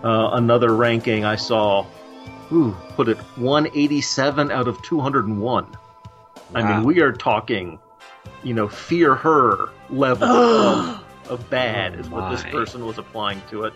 Uh, 0.03 0.31
another 0.33 0.75
ranking 0.75 1.25
I 1.25 1.37
saw, 1.37 1.87
ooh, 2.51 2.77
put 2.91 3.09
it 3.09 3.19
187 3.37 4.51
out 4.51 4.69
of 4.69 4.83
201. 4.83 5.77
I 6.55 6.63
mean, 6.63 6.85
we 6.85 7.01
are 7.01 7.13
talking, 7.13 7.79
you 8.43 8.55
know, 8.55 8.69
fear 8.69 9.15
her 9.15 9.69
level 9.91 10.29
of, 10.29 11.05
of 11.29 11.51
bad 11.51 11.95
is 11.99 12.09
what 12.09 12.31
this 12.31 12.43
person 12.45 12.85
was 12.85 12.99
applying 12.99 13.43
to 13.51 13.65
it. 13.65 13.75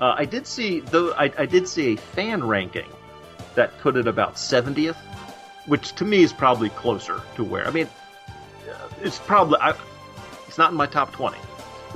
Uh, 0.00 0.14
I 0.16 0.24
did 0.24 0.46
see, 0.46 0.80
though, 0.80 1.12
I, 1.12 1.30
I 1.36 1.46
did 1.46 1.68
see 1.68 1.92
a 1.92 1.96
fan 1.96 2.42
ranking 2.46 2.88
that 3.54 3.78
put 3.80 3.96
it 3.96 4.06
about 4.06 4.36
70th, 4.36 4.96
which 5.66 5.92
to 5.96 6.04
me 6.04 6.22
is 6.22 6.32
probably 6.32 6.70
closer 6.70 7.20
to 7.36 7.44
where. 7.44 7.66
I 7.66 7.70
mean, 7.70 7.88
uh, 8.26 8.88
it's 9.02 9.18
probably 9.18 9.58
I, 9.60 9.74
it's 10.48 10.56
not 10.56 10.70
in 10.70 10.76
my 10.76 10.86
top 10.86 11.12
20, 11.12 11.36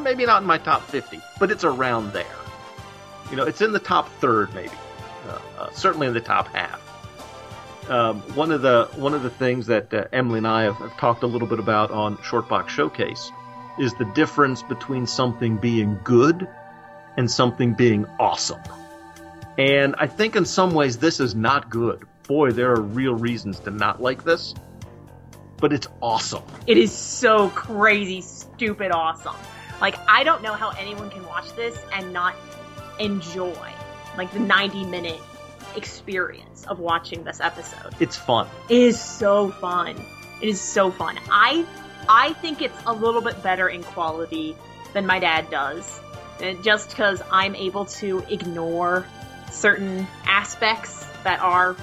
maybe 0.01 0.27
not 0.27 0.43
in 0.43 0.47
my 0.47 0.59
top 0.59 0.83
50, 0.83 1.19
but 1.41 1.51
it's 1.51 1.65
around 1.65 2.13
there. 2.13 2.27
You 3.31 3.37
know, 3.37 3.45
it's 3.45 3.63
in 3.63 3.73
the 3.73 3.79
top 3.79 4.11
third, 4.21 4.55
maybe, 4.55 4.71
uh, 5.27 5.39
uh, 5.59 5.71
certainly 5.71 6.07
in 6.07 6.13
the 6.13 6.21
top 6.21 6.49
half. 6.49 6.81
Um, 7.89 8.21
one 8.35 8.51
of 8.51 8.63
the 8.63 8.89
one 8.97 9.13
of 9.13 9.23
the 9.23 9.31
things 9.31 9.67
that 9.67 9.93
uh, 9.93 10.05
Emily 10.11 10.39
and 10.39 10.47
I 10.47 10.63
have, 10.63 10.77
have 10.77 10.97
talked 10.97 11.23
a 11.23 11.27
little 11.27 11.49
bit 11.49 11.59
about 11.59 11.91
on 11.91 12.17
Shortbox 12.19 12.69
Showcase 12.69 13.31
is 13.79 13.93
the 13.95 14.07
difference 14.07 14.63
between 14.63 15.07
something 15.07 15.59
being 15.59 16.01
good 16.03 16.49
and 17.17 17.31
something 17.31 17.75
being 17.75 18.07
awesome. 18.19 18.61
And 19.59 19.95
I 19.99 20.07
think 20.07 20.37
in 20.37 20.45
some 20.45 20.73
ways 20.75 20.99
this 20.99 21.21
is 21.21 21.35
not 21.35 21.71
good. 21.71 22.05
Boy, 22.27 22.51
there 22.51 22.73
are 22.73 22.81
real 22.81 23.15
reasons 23.15 23.61
to 23.61 23.71
not 23.71 24.01
like 24.03 24.25
this. 24.25 24.55
But 25.59 25.73
it's 25.73 25.87
awesome. 26.03 26.43
It 26.67 26.77
is 26.77 26.93
so 26.93 27.49
crazy, 27.51 28.21
stupid 28.21 28.91
awesome. 28.91 29.37
Like, 29.81 29.97
I 30.09 30.25
don't 30.25 30.43
know 30.43 30.53
how 30.53 30.71
anyone 30.71 31.11
can 31.11 31.25
watch 31.27 31.55
this 31.55 31.79
and 31.93 32.13
not 32.13 32.35
enjoy, 32.99 33.73
like, 34.17 34.33
the 34.33 34.41
90 34.41 34.85
minute 34.87 35.21
experience 35.77 36.65
of 36.67 36.79
watching 36.79 37.25
this 37.25 37.41
episode. 37.41 37.95
It's 38.01 38.17
fun. 38.17 38.49
It 38.69 38.79
is 38.79 39.01
so 39.01 39.51
fun. 39.51 39.97
It 40.41 40.49
is 40.49 40.61
so 40.61 40.91
fun. 40.91 41.19
I 41.31 41.65
I 42.09 42.35
think 42.35 42.61
it's 42.61 42.77
a 42.87 42.93
little 42.93 43.21
bit 43.21 43.43
better 43.43 43.69
in 43.69 43.83
quality 43.83 44.57
than 44.93 45.07
my 45.07 45.19
dad 45.19 45.51
does. 45.51 46.01
Uh, 46.41 46.53
Just 46.63 46.91
because 46.91 47.23
I'm 47.31 47.55
able 47.55 47.85
to 47.87 48.25
ignore 48.29 49.07
certain 49.51 50.07
aspects 50.27 51.07
that 51.23 51.41
are 51.41 51.77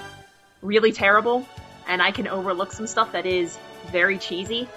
really 0.61 0.91
terrible, 0.91 1.47
and 1.87 2.01
I 2.01 2.11
can 2.11 2.27
overlook 2.27 2.71
some 2.73 2.87
stuff 2.87 3.13
that 3.13 3.25
is 3.25 3.57
very 3.91 4.17
cheesy. 4.17 4.67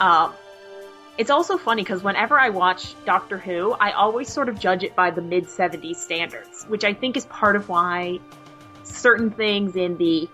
Uh, 0.00 0.32
it's 1.18 1.30
also 1.30 1.56
funny 1.56 1.82
because 1.82 2.02
whenever 2.02 2.38
I 2.38 2.50
watch 2.50 2.94
Doctor 3.04 3.38
Who, 3.38 3.72
I 3.72 3.92
always 3.92 4.28
sort 4.28 4.48
of 4.48 4.58
judge 4.58 4.84
it 4.84 4.94
by 4.94 5.10
the 5.10 5.22
mid 5.22 5.44
70s 5.44 5.96
standards, 5.96 6.64
which 6.68 6.84
I 6.84 6.92
think 6.92 7.16
is 7.16 7.24
part 7.24 7.56
of 7.56 7.68
why 7.68 8.18
certain 8.84 9.30
things 9.30 9.76
in 9.76 9.96
the 9.96 10.28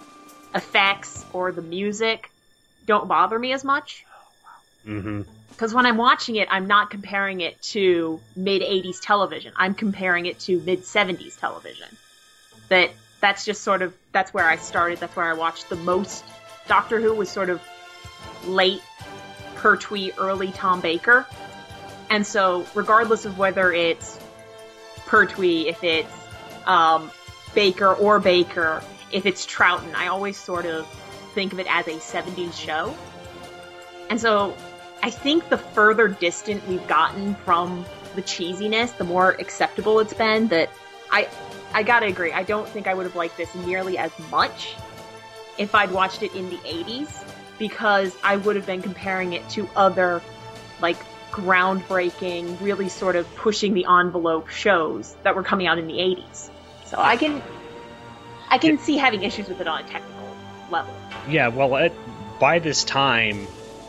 effects 0.55 1.25
or 1.33 1.53
the 1.53 1.63
music 1.63 2.31
don't 2.87 3.09
bother 3.09 3.39
me 3.39 3.53
as 3.53 3.65
much. 3.65 4.05
Mm-hmm. 4.87 5.23
Because 5.53 5.75
when 5.75 5.87
I'm 5.87 5.97
watching 5.97 6.37
it, 6.37 6.49
I'm 6.51 6.67
not 6.67 6.91
comparing 6.91 7.41
it 7.41 7.61
to 7.63 8.21
mid 8.35 8.63
80s 8.63 9.01
television. 9.01 9.53
I'm 9.55 9.75
comparing 9.75 10.27
it 10.27 10.41
to 10.41 10.59
mid 10.61 10.81
70s 10.81 11.39
television. 11.39 11.89
That 12.69 12.91
that's 13.21 13.45
just 13.45 13.63
sort 13.63 13.83
of 13.83 13.95
that's 14.11 14.35
where 14.35 14.47
I 14.47 14.57
started. 14.57 14.99
That's 14.99 15.15
where 15.15 15.27
I 15.27 15.35
watched 15.35 15.69
the 15.69 15.77
most. 15.77 16.25
Doctor 16.67 17.01
Who 17.01 17.15
was 17.15 17.29
sort 17.29 17.51
of 17.51 17.61
late 18.47 18.83
Pertwee, 19.57 20.13
early 20.19 20.53
Tom 20.53 20.81
Baker, 20.81 21.27
and 22.11 22.27
so 22.27 22.67
regardless 22.75 23.25
of 23.25 23.39
whether 23.39 23.73
it's 23.73 24.19
Pertwee, 25.07 25.69
if 25.69 25.85
it's 25.85 26.13
um, 26.67 27.11
Baker 27.55 27.93
or 27.95 28.19
Baker, 28.19 28.83
if 29.13 29.27
it's 29.27 29.47
Troughton, 29.47 29.95
I 29.95 30.09
always 30.09 30.37
sort 30.37 30.67
of 30.67 30.87
think 31.35 31.53
of 31.53 31.61
it 31.61 31.67
as 31.69 31.87
a 31.87 31.93
70s 31.93 32.55
show. 32.55 32.95
And 34.11 34.21
so 34.21 34.55
I 35.03 35.11
think 35.11 35.49
the 35.49 35.59
further 35.59 36.09
distant 36.09 36.67
we've 36.69 36.87
gotten 36.87 37.35
from 37.35 37.85
the 38.15 38.23
cheesiness, 38.23 38.97
the 38.97 39.05
more 39.05 39.33
acceptable 39.33 39.99
it's 39.99 40.15
been 40.15 40.49
that 40.49 40.71
I 41.11 41.29
I 41.75 41.83
gotta 41.83 42.07
agree. 42.07 42.33
I 42.33 42.43
don't 42.43 42.69
think 42.69 42.87
I 42.87 42.95
would 42.95 43.07
have 43.07 43.17
liked 43.17 43.37
this 43.37 43.53
nearly 43.55 43.99
as 43.99 44.13
much 44.31 44.75
if 45.59 45.75
I'd 45.75 45.91
watched 45.91 46.23
it 46.23 46.35
in 46.35 46.51
the 46.51 46.57
80s 46.59 47.25
because 47.59 48.15
I 48.23 48.37
would 48.37 48.57
have 48.57 48.67
been 48.67 48.83
comparing 48.83 49.33
it 49.33 49.49
to 49.51 49.69
other 49.75 50.23
like 50.81 50.99
groundbreaking, 51.31 52.61
really 52.61 52.89
sort 52.89 53.17
of 53.17 53.33
pushing 53.37 53.75
the 53.75 53.87
envelope 53.87 54.49
shows 54.49 55.17
that 55.23 55.35
were 55.35 55.43
coming 55.43 55.67
out 55.67 55.79
in 55.79 55.87
the 55.87 55.95
80s. 55.95 56.51
So 56.87 56.99
I 56.99 57.17
can 57.17 57.43
I 58.51 58.59
can 58.59 58.79
see 58.79 58.99
having 58.99 59.23
issues 59.23 59.49
with 59.49 59.61
it 59.61 59.67
on 59.67 59.83
a 59.83 59.89
technical 59.89 60.37
level. 60.71 60.95
Yeah, 61.29 61.49
well, 61.49 61.75
it, 61.77 61.93
by 62.39 62.59
this 62.59 62.85
time, 62.85 63.47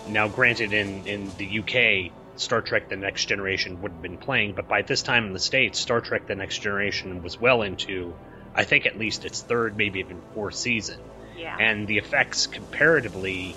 now 0.08 0.28
granted, 0.28 0.74
in 0.74 1.06
in 1.08 1.34
the 1.38 1.60
UK, 1.60 2.12
Star 2.36 2.62
Trek: 2.62 2.90
The 2.90 2.96
Next 2.96 3.26
Generation 3.26 3.82
would 3.82 3.92
have 3.92 4.02
been 4.02 4.18
playing, 4.18 4.54
but 4.54 4.68
by 4.68 4.82
this 4.82 5.02
time 5.02 5.26
in 5.28 5.34
the 5.34 5.40
states, 5.40 5.80
Star 5.80 6.02
Trek: 6.02 6.28
The 6.28 6.36
Next 6.36 6.60
Generation 6.60 7.22
was 7.22 7.40
well 7.40 7.62
into, 7.62 8.14
I 8.56 8.64
think, 8.64 8.86
at 8.86 8.98
least 8.98 9.26
its 9.26 9.42
third, 9.42 9.78
maybe 9.78 10.00
even 10.00 10.22
fourth 10.34 10.56
season, 10.56 11.00
Yeah. 11.38 11.56
and 11.60 11.88
the 11.88 11.98
effects 11.98 12.48
comparatively 12.48 13.56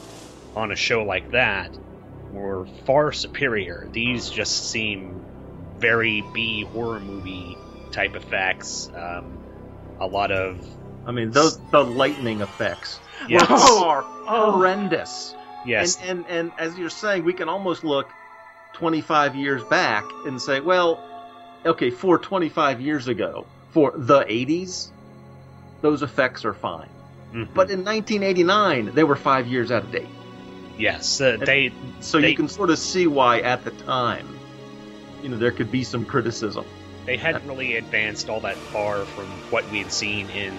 on 0.55 0.73
a 0.73 0.77
show 0.77 1.03
like 1.05 1.31
that 1.33 1.71
were 2.33 2.67
far 2.87 3.13
superior. 3.13 3.87
These 3.93 4.31
just 4.31 4.71
seem 4.71 5.25
very 5.79 6.23
B 6.33 6.63
horror 6.65 7.01
movie 7.01 7.57
type 7.93 8.17
effects. 8.17 8.91
Um, 8.95 9.39
a 10.01 10.07
lot 10.07 10.31
of 10.33 10.59
I 11.07 11.13
mean, 11.13 11.31
those 11.31 11.59
the 11.71 11.85
lightning 11.85 12.41
effects 12.41 12.99
Yes. 13.29 13.49
are 13.51 14.03
horrendous. 14.25 15.36
Yes, 15.67 15.99
And, 16.01 16.25
and 16.27 16.27
and 16.29 16.53
as 16.59 16.79
you're 16.79 16.91
saying, 16.91 17.25
we 17.25 17.33
can 17.33 17.49
almost 17.49 17.83
look 17.85 18.13
25 18.75 19.35
years 19.35 19.63
back 19.65 20.05
and 20.25 20.41
say, 20.41 20.61
well, 20.61 21.01
okay, 21.65 21.91
for 21.91 22.19
25 22.19 22.81
years 22.81 23.09
ago, 23.09 23.47
for 23.73 23.93
the 23.97 24.21
80s, 24.21 24.91
those 25.83 26.03
effects 26.03 26.45
are 26.45 26.55
fine. 26.55 26.89
Mhm. 27.33 27.49
But 27.55 27.71
in 27.71 27.85
1989, 27.85 28.93
they 28.95 29.05
were 29.05 29.17
five 29.17 29.47
years 29.47 29.71
out 29.71 29.83
of 29.85 29.91
date. 29.93 30.09
yes, 30.79 31.21
uh, 31.23 31.39
they 31.41 31.73
So 32.01 32.21
They- 32.21 32.31
you 32.31 32.37
can 32.37 32.49
sort 32.49 32.69
of 32.71 32.79
see 32.79 33.07
why 33.07 33.41
at 33.41 33.65
the 33.65 33.71
time, 33.71 34.29
you 35.23 35.31
know, 35.31 35.39
there 35.39 35.51
could 35.51 35.71
be 35.73 35.83
some 35.85 36.05
criticism. 36.05 36.65
they 37.07 37.17
hadn't 37.17 37.47
really 37.47 37.77
advanced 37.77 38.29
all 38.29 38.41
that 38.41 38.57
far 38.73 39.05
from 39.05 39.27
what 39.51 39.71
we 39.71 39.79
had 39.79 39.93
seen 39.93 40.29
in 40.29 40.53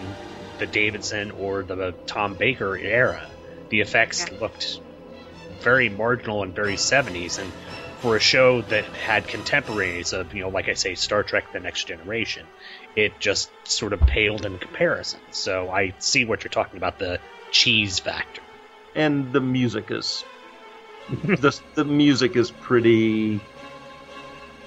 the 0.59 0.65
Davison 0.65 1.29
or 1.31 1.61
the 1.63 1.93
Tom 2.05 2.35
Baker 2.35 2.77
era. 2.77 3.21
The 3.69 3.81
effects 3.81 4.25
Yeah. 4.31 4.39
looked 4.39 4.79
very 5.61 5.89
marginal 5.89 6.43
and 6.43 6.53
very 6.55 6.75
70s, 6.75 7.39
and 7.39 7.51
for 7.99 8.15
a 8.15 8.19
show 8.19 8.61
that 8.63 8.85
had 8.85 9.27
contemporaries 9.27 10.13
of, 10.13 10.33
you 10.33 10.41
know, 10.43 10.49
like 10.49 10.69
I 10.69 10.73
say, 10.73 10.95
Star 10.95 11.23
Trek 11.23 11.51
The 11.51 11.59
Next 11.59 11.85
Generation, 11.87 12.45
it 12.95 13.19
just 13.19 13.49
sort 13.63 13.93
of 13.93 13.99
paled 14.01 14.45
in 14.45 14.59
comparison. 14.59 15.19
So 15.31 15.69
I 15.69 15.93
see 15.99 16.25
what 16.25 16.43
you're 16.43 16.51
talking 16.51 16.77
about 16.77 16.99
the 16.99 17.19
cheese 17.51 17.99
factor. 17.99 18.41
And 18.95 19.33
the 19.33 19.41
music 19.41 19.89
is. 19.91 20.23
the, 21.09 21.59
the 21.75 21.85
music 21.85 22.35
is 22.35 22.51
pretty. 22.51 23.39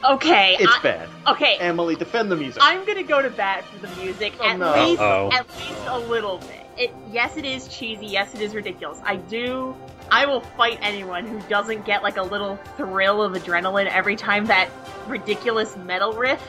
Okay. 0.02 0.56
It's 0.58 0.72
I- 0.78 0.82
bad. 0.82 1.08
Okay. 1.26 1.56
Emily, 1.58 1.94
defend 1.96 2.30
the 2.30 2.36
music. 2.36 2.62
I'm 2.64 2.84
gonna 2.86 3.02
go 3.02 3.20
to 3.20 3.30
bat 3.30 3.64
for 3.64 3.86
the 3.86 3.94
music 3.96 4.32
Oh, 4.40 4.48
at 4.48 4.58
no. 4.58 4.72
least 4.86 5.00
Uh-oh. 5.00 5.30
at 5.32 5.48
least 5.58 5.80
a 5.86 5.98
little 5.98 6.38
bit. 6.38 6.66
It 6.78 6.90
yes, 7.10 7.36
it 7.36 7.44
is 7.44 7.68
cheesy. 7.68 8.06
Yes, 8.06 8.34
it 8.34 8.40
is 8.40 8.54
ridiculous. 8.54 8.98
I 9.04 9.16
do. 9.16 9.76
I 10.10 10.26
will 10.26 10.40
fight 10.40 10.78
anyone 10.82 11.26
who 11.26 11.40
doesn't 11.48 11.84
get 11.84 12.02
like 12.02 12.16
a 12.16 12.22
little 12.22 12.56
thrill 12.76 13.22
of 13.22 13.32
adrenaline 13.34 13.86
every 13.86 14.16
time 14.16 14.46
that 14.46 14.68
ridiculous 15.06 15.76
metal 15.76 16.12
riff 16.14 16.40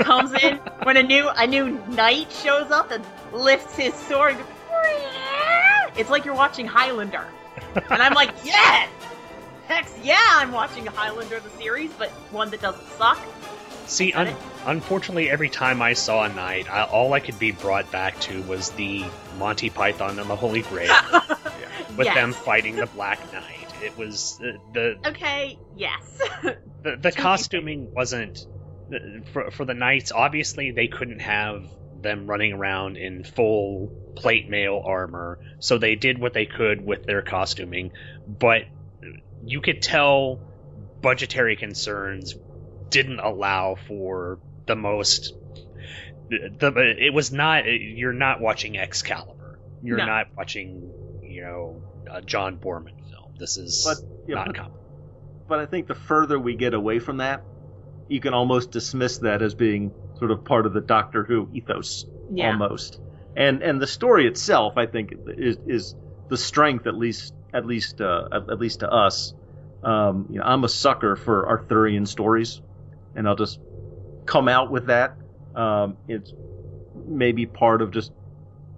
comes 0.00 0.32
in 0.42 0.56
when 0.84 0.96
a 0.96 1.02
new 1.02 1.28
a 1.28 1.46
new 1.46 1.70
knight 1.88 2.32
shows 2.32 2.70
up 2.70 2.90
and 2.90 3.04
lifts 3.32 3.76
his 3.76 3.94
sword. 3.94 4.36
It's 5.96 6.08
like 6.08 6.24
you're 6.24 6.34
watching 6.34 6.66
Highlander, 6.66 7.26
and 7.74 8.02
I'm 8.02 8.14
like, 8.14 8.30
yes, 8.44 8.88
heck 9.66 9.86
yeah, 10.02 10.18
I'm 10.26 10.52
watching 10.52 10.86
Highlander 10.86 11.40
the 11.40 11.50
series, 11.50 11.92
but 11.98 12.08
one 12.30 12.48
that 12.50 12.62
doesn't 12.62 12.86
suck. 12.92 13.18
See, 13.86 14.12
un- 14.14 14.34
unfortunately, 14.66 15.30
every 15.30 15.48
time 15.48 15.82
I 15.82 15.92
saw 15.94 16.24
a 16.24 16.28
knight, 16.28 16.70
I, 16.70 16.84
all 16.84 17.12
I 17.12 17.20
could 17.20 17.38
be 17.38 17.52
brought 17.52 17.90
back 17.90 18.18
to 18.20 18.42
was 18.42 18.70
the 18.70 19.04
Monty 19.38 19.70
Python 19.70 20.18
and 20.18 20.28
the 20.28 20.36
Holy 20.36 20.62
Grail, 20.62 20.88
with 21.96 22.06
Yes. 22.06 22.14
them 22.14 22.32
fighting 22.32 22.76
the 22.76 22.86
Black 22.86 23.32
Knight. 23.32 23.72
It 23.82 23.96
was 23.98 24.40
uh, 24.42 24.52
the 24.72 24.96
Okay, 25.06 25.58
yes. 25.76 26.20
the, 26.82 26.96
the 26.96 27.12
costuming 27.12 27.92
wasn't 27.92 28.46
for 29.32 29.50
for 29.50 29.64
the 29.64 29.74
knights. 29.74 30.12
Obviously, 30.12 30.70
they 30.70 30.86
couldn't 30.86 31.20
have 31.20 31.64
them 32.00 32.26
running 32.26 32.52
around 32.52 32.96
in 32.96 33.24
full 33.24 33.88
plate 34.16 34.48
mail 34.48 34.82
armor, 34.84 35.38
so 35.60 35.78
they 35.78 35.94
did 35.94 36.18
what 36.18 36.32
they 36.32 36.46
could 36.46 36.84
with 36.84 37.04
their 37.06 37.22
costuming, 37.22 37.92
but 38.26 38.62
you 39.44 39.60
could 39.60 39.82
tell 39.82 40.40
budgetary 41.00 41.56
concerns 41.56 42.36
didn't 42.90 43.18
allow 43.20 43.76
for 43.88 44.38
the 44.66 44.76
most 44.76 45.34
the 46.28 46.96
it 46.98 47.12
was 47.12 47.32
not 47.32 47.64
you're 47.66 48.12
not 48.12 48.40
watching 48.40 48.76
Excalibur. 48.76 49.58
You're 49.82 49.98
No. 49.98 50.06
not 50.06 50.26
watching, 50.36 50.92
you 51.20 51.42
know, 51.42 51.82
a 52.10 52.22
John 52.22 52.58
Boorman 52.58 52.96
film. 53.10 53.32
This 53.38 53.56
is 53.56 53.84
But 53.84 53.96
yeah, 54.28 54.36
not 54.36 54.46
but, 54.46 54.56
common. 54.56 54.70
but 55.48 55.58
I 55.58 55.66
think 55.66 55.86
the 55.88 55.94
further 55.94 56.38
we 56.38 56.54
get 56.56 56.74
away 56.74 56.98
from 56.98 57.18
that, 57.18 57.44
you 58.08 58.20
can 58.20 58.34
almost 58.34 58.70
dismiss 58.70 59.18
that 59.18 59.42
as 59.42 59.54
being 59.54 59.92
sort 60.18 60.30
of 60.30 60.44
part 60.44 60.66
of 60.66 60.72
the 60.72 60.80
Doctor 60.80 61.24
Who 61.24 61.48
ethos 61.52 62.06
Yeah. 62.30 62.52
almost. 62.52 62.98
And 63.34 63.62
and 63.62 63.80
the 63.80 63.86
story 63.86 64.26
itself, 64.26 64.74
I 64.76 64.86
think, 64.86 65.12
is 65.26 65.56
is 65.66 65.94
the 66.28 66.36
strength 66.36 66.86
at 66.86 66.94
least 66.96 67.32
at 67.52 67.66
least 67.66 68.00
uh, 68.00 68.28
at, 68.32 68.50
at 68.50 68.58
least 68.58 68.80
to 68.80 68.90
us. 68.90 69.34
Um, 69.82 70.26
you 70.30 70.38
know, 70.38 70.44
I'm 70.44 70.62
a 70.64 70.68
sucker 70.68 71.16
for 71.16 71.48
Arthurian 71.48 72.06
stories, 72.06 72.60
and 73.14 73.26
I'll 73.26 73.34
just 73.36 73.58
come 74.26 74.48
out 74.48 74.70
with 74.70 74.86
that. 74.86 75.16
Um, 75.54 75.98
it's 76.08 76.32
maybe 76.94 77.46
part 77.46 77.82
of 77.82 77.92
just 77.92 78.12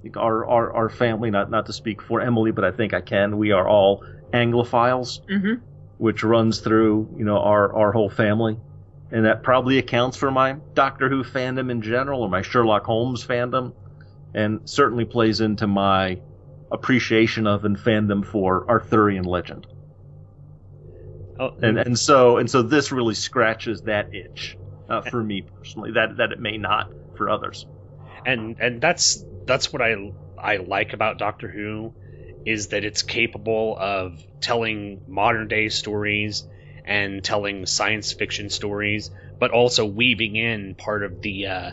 like, 0.04 0.16
our, 0.16 0.46
our 0.46 0.72
our 0.74 0.88
family. 0.90 1.30
Not 1.30 1.50
not 1.50 1.66
to 1.66 1.72
speak 1.72 2.02
for 2.02 2.20
Emily, 2.20 2.52
but 2.52 2.64
I 2.64 2.72
think 2.72 2.94
I 2.94 3.00
can. 3.00 3.36
We 3.38 3.52
are 3.52 3.68
all 3.68 4.04
Anglophiles 4.32 5.20
Mm-hmm. 5.30 5.54
which 5.98 6.24
runs 6.24 6.60
through 6.60 7.14
you 7.18 7.24
know 7.24 7.38
our 7.38 7.74
our 7.74 7.92
whole 7.92 8.10
family, 8.10 8.58
and 9.10 9.26
that 9.26 9.42
probably 9.42 9.78
accounts 9.78 10.16
for 10.16 10.30
my 10.30 10.56
Doctor 10.74 11.08
Who 11.08 11.24
fandom 11.24 11.70
in 11.70 11.82
general, 11.82 12.22
or 12.22 12.28
my 12.28 12.42
Sherlock 12.42 12.84
Holmes 12.84 13.24
fandom, 13.26 13.74
and 14.34 14.60
certainly 14.68 15.04
plays 15.04 15.40
into 15.40 15.66
my 15.66 16.20
appreciation 16.72 17.46
of 17.46 17.64
and 17.64 17.76
fandom 17.76 18.24
for 18.26 18.68
Arthurian 18.68 19.24
legend. 19.24 19.66
Oh, 21.38 21.50
And 21.62 21.78
and 21.78 21.98
so 21.98 22.38
and 22.38 22.50
so 22.50 22.62
this 22.62 22.92
really 22.92 23.14
scratches 23.14 23.82
that 23.82 24.08
itch 24.12 24.58
uh, 24.88 25.02
for 25.02 25.22
me 25.22 25.46
personally. 25.58 25.92
That 25.92 26.16
that 26.18 26.32
it 26.32 26.40
may 26.40 26.58
not 26.58 26.90
for 27.14 27.30
others. 27.30 27.66
and 28.24 28.56
and 28.60 28.80
that's 28.80 29.24
that's 29.46 29.72
what 29.72 29.82
I 29.82 30.12
I 30.38 30.56
like 30.58 30.92
about 30.92 31.18
Doctor 31.18 31.48
Who 31.48 31.94
is 32.44 32.68
that 32.68 32.84
it's 32.84 33.02
capable 33.02 33.76
of 33.78 34.22
telling 34.40 35.02
modern 35.06 35.48
day 35.48 35.68
stories 35.68 36.46
and 36.84 37.24
telling 37.24 37.66
science 37.66 38.12
fiction 38.12 38.50
stories, 38.50 39.10
but 39.38 39.50
also 39.52 39.86
weaving 39.86 40.36
in 40.36 40.74
part 40.74 41.04
of 41.04 41.20
the 41.22 41.46
uh, 41.46 41.70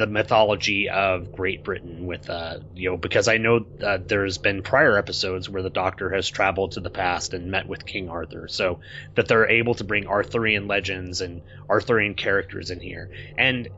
the 0.00 0.06
mythology 0.06 0.88
of 0.88 1.30
Great 1.30 1.62
Britain 1.62 2.06
with 2.06 2.30
uh, 2.30 2.60
you 2.72 2.88
know 2.88 2.96
because 2.96 3.28
I 3.28 3.36
know 3.36 3.66
uh, 3.84 3.98
there's 4.08 4.38
been 4.38 4.62
prior 4.62 4.96
episodes 4.96 5.46
where 5.46 5.62
the 5.62 5.68
Doctor 5.68 6.08
has 6.14 6.26
traveled 6.26 6.72
to 6.72 6.80
the 6.80 6.88
past 6.88 7.34
and 7.34 7.50
met 7.50 7.68
with 7.68 7.84
King 7.84 8.08
Arthur, 8.08 8.48
so 8.48 8.80
that 9.14 9.28
they're 9.28 9.50
able 9.50 9.74
to 9.74 9.84
bring 9.84 10.06
Arthurian 10.06 10.66
legends 10.68 11.20
and 11.20 11.42
Arthurian 11.68 12.14
characters 12.14 12.70
in 12.70 12.80
here, 12.80 13.10
and 13.36 13.68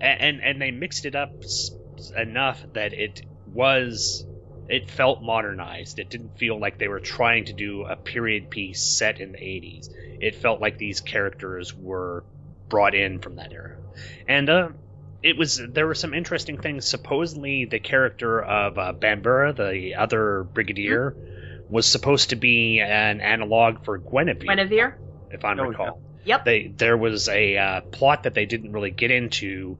and 0.00 0.40
and 0.40 0.62
they 0.62 0.70
mixed 0.70 1.06
it 1.06 1.16
up 1.16 1.34
enough 2.16 2.64
that 2.72 2.92
it 2.92 3.22
was 3.44 4.24
it 4.68 4.88
felt 4.88 5.22
modernized. 5.22 5.98
It 5.98 6.08
didn't 6.08 6.38
feel 6.38 6.58
like 6.60 6.78
they 6.78 6.88
were 6.88 7.00
trying 7.00 7.46
to 7.46 7.52
do 7.52 7.84
a 7.84 7.96
period 7.96 8.48
piece 8.48 8.80
set 8.80 9.20
in 9.20 9.32
the 9.32 9.38
80s. 9.38 9.88
It 10.20 10.36
felt 10.36 10.60
like 10.60 10.78
these 10.78 11.00
characters 11.00 11.74
were 11.76 12.24
brought 12.70 12.94
in 12.94 13.18
from 13.18 13.36
that 13.36 13.52
era. 13.52 13.72
And 14.28 14.48
uh 14.48 14.68
it 15.24 15.36
was 15.38 15.60
there 15.70 15.86
were 15.86 15.94
some 15.94 16.12
interesting 16.14 16.58
things. 16.60 16.86
Supposedly 16.86 17.64
the 17.64 17.80
character 17.80 18.42
of 18.42 18.78
uh, 18.78 18.92
Bambera, 18.92 19.56
the 19.56 19.94
other 19.96 20.44
brigadier, 20.44 21.16
was 21.68 21.86
supposed 21.86 22.30
to 22.30 22.36
be 22.36 22.80
an 22.80 23.20
analog 23.20 23.84
for 23.84 23.98
Guinevere, 23.98 24.46
Guinevere. 24.46 24.98
if 25.30 25.44
I 25.44 25.52
Oh, 25.54 25.64
recall. 25.64 26.02
Yep. 26.26 26.44
They 26.44 26.68
there 26.68 26.96
was 26.96 27.28
a 27.28 27.56
uh, 27.56 27.80
plot 27.80 28.24
that 28.24 28.34
they 28.34 28.46
didn't 28.46 28.72
really 28.72 28.90
get 28.90 29.10
into 29.10 29.78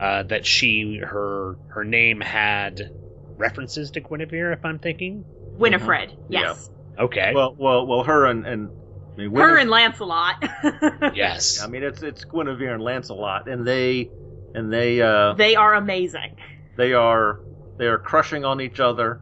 uh, 0.00 0.22
that 0.24 0.44
she 0.46 0.98
her 0.98 1.56
her 1.68 1.84
name 1.84 2.20
had 2.20 2.90
references 3.36 3.90
to 3.92 4.00
Guinevere, 4.00 4.52
if 4.52 4.64
I'm 4.64 4.78
thinking. 4.78 5.24
Winifred. 5.56 6.12
Yes. 6.28 6.70
Okay. 6.98 7.32
Well 7.34 7.54
well 7.58 7.86
well 7.86 8.02
her 8.04 8.26
and 8.26 8.46
and 8.46 8.70
I 9.14 9.16
mean, 9.16 9.34
Her 9.34 9.58
and 9.58 9.68
Lancelot. 9.70 10.36
yes. 11.14 11.62
I 11.62 11.66
mean 11.66 11.82
it's 11.82 12.02
it's 12.02 12.24
Guinevere 12.24 12.74
and 12.74 12.82
Lancelot, 12.82 13.48
and 13.48 13.66
they 13.66 14.10
and 14.54 14.72
they 14.72 15.00
uh 15.00 15.34
they 15.34 15.56
are 15.56 15.74
amazing. 15.74 16.36
They 16.76 16.92
are 16.92 17.40
they 17.78 17.86
are 17.86 17.98
crushing 17.98 18.44
on 18.44 18.60
each 18.60 18.80
other, 18.80 19.20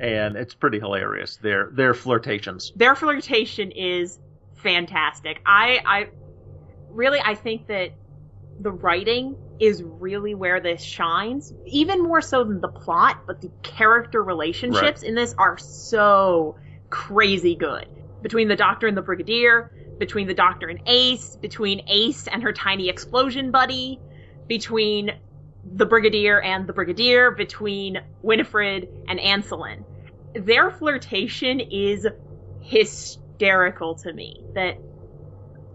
and 0.00 0.36
it's 0.36 0.54
pretty 0.54 0.78
hilarious. 0.78 1.36
Their 1.36 1.70
their 1.72 1.94
flirtations. 1.94 2.72
Their 2.76 2.94
flirtation 2.94 3.70
is 3.70 4.18
fantastic. 4.54 5.40
I 5.44 5.80
I 5.84 6.08
really 6.90 7.20
I 7.22 7.34
think 7.34 7.66
that 7.68 7.90
the 8.60 8.70
writing 8.70 9.36
is 9.58 9.82
really 9.82 10.34
where 10.34 10.60
this 10.60 10.82
shines, 10.82 11.52
even 11.66 12.02
more 12.02 12.20
so 12.20 12.44
than 12.44 12.60
the 12.60 12.68
plot, 12.68 13.22
but 13.26 13.40
the 13.40 13.50
character 13.62 14.22
relationships 14.22 15.02
in 15.02 15.14
this 15.14 15.34
are 15.38 15.58
so 15.58 16.56
crazy 16.90 17.54
good. 17.54 17.86
Between 18.22 18.48
the 18.48 18.56
Doctor 18.56 18.86
and 18.86 18.96
the 18.96 19.02
Brigadier, 19.02 19.72
between 19.98 20.26
the 20.26 20.34
Doctor 20.34 20.68
and 20.68 20.80
Ace, 20.86 21.36
between 21.36 21.82
Ace 21.88 22.28
and 22.28 22.42
her 22.42 22.52
tiny 22.52 22.88
explosion 22.88 23.50
buddy, 23.50 24.00
between 24.48 25.12
the 25.64 25.86
Brigadier 25.86 26.40
and 26.40 26.66
the 26.66 26.72
Brigadier, 26.72 27.30
between 27.30 27.98
Winifred 28.22 28.88
and 29.08 29.18
Ancelyn. 29.18 29.84
Their 30.34 30.70
flirtation 30.70 31.60
is 31.60 32.06
hysterical 32.60 33.96
to 33.96 34.12
me. 34.12 34.42
That 34.54 34.78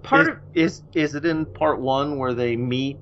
part 0.03 0.21
is, 0.21 0.27
of 0.29 0.37
is 0.53 0.83
is 0.93 1.15
it 1.15 1.25
in 1.25 1.45
part 1.45 1.79
one 1.79 2.17
where 2.17 2.33
they 2.33 2.55
meet? 2.55 2.97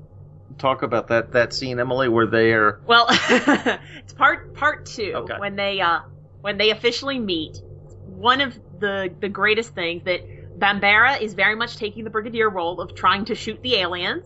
Talk 0.58 0.84
about 0.84 1.08
that 1.08 1.32
that 1.32 1.54
scene, 1.54 1.80
Emily, 1.80 2.08
where 2.08 2.28
they 2.28 2.52
are. 2.54 2.80
Well, 2.86 3.08
it's 3.10 4.14
part 4.14 4.54
part 4.54 4.86
two 4.86 5.14
Okay. 5.16 5.36
when 5.38 5.56
they 5.56 5.82
uh 5.82 6.00
when 6.42 6.58
they 6.58 6.70
officially 6.72 7.20
meet. 7.20 7.62
One 8.06 8.42
of 8.42 8.58
the 8.80 9.14
the 9.20 9.30
greatest 9.30 9.74
things 9.74 10.04
that 10.04 10.22
Bambera 10.60 11.22
is 11.22 11.34
very 11.34 11.56
much 11.56 11.78
taking 11.78 12.04
the 12.04 12.10
brigadier 12.10 12.50
role 12.50 12.80
of 12.80 12.96
trying 12.96 13.26
to 13.26 13.36
shoot 13.36 13.62
the 13.62 13.76
aliens, 13.76 14.26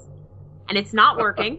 and 0.69 0.77
it's 0.77 0.93
not 0.93 1.17
working, 1.17 1.57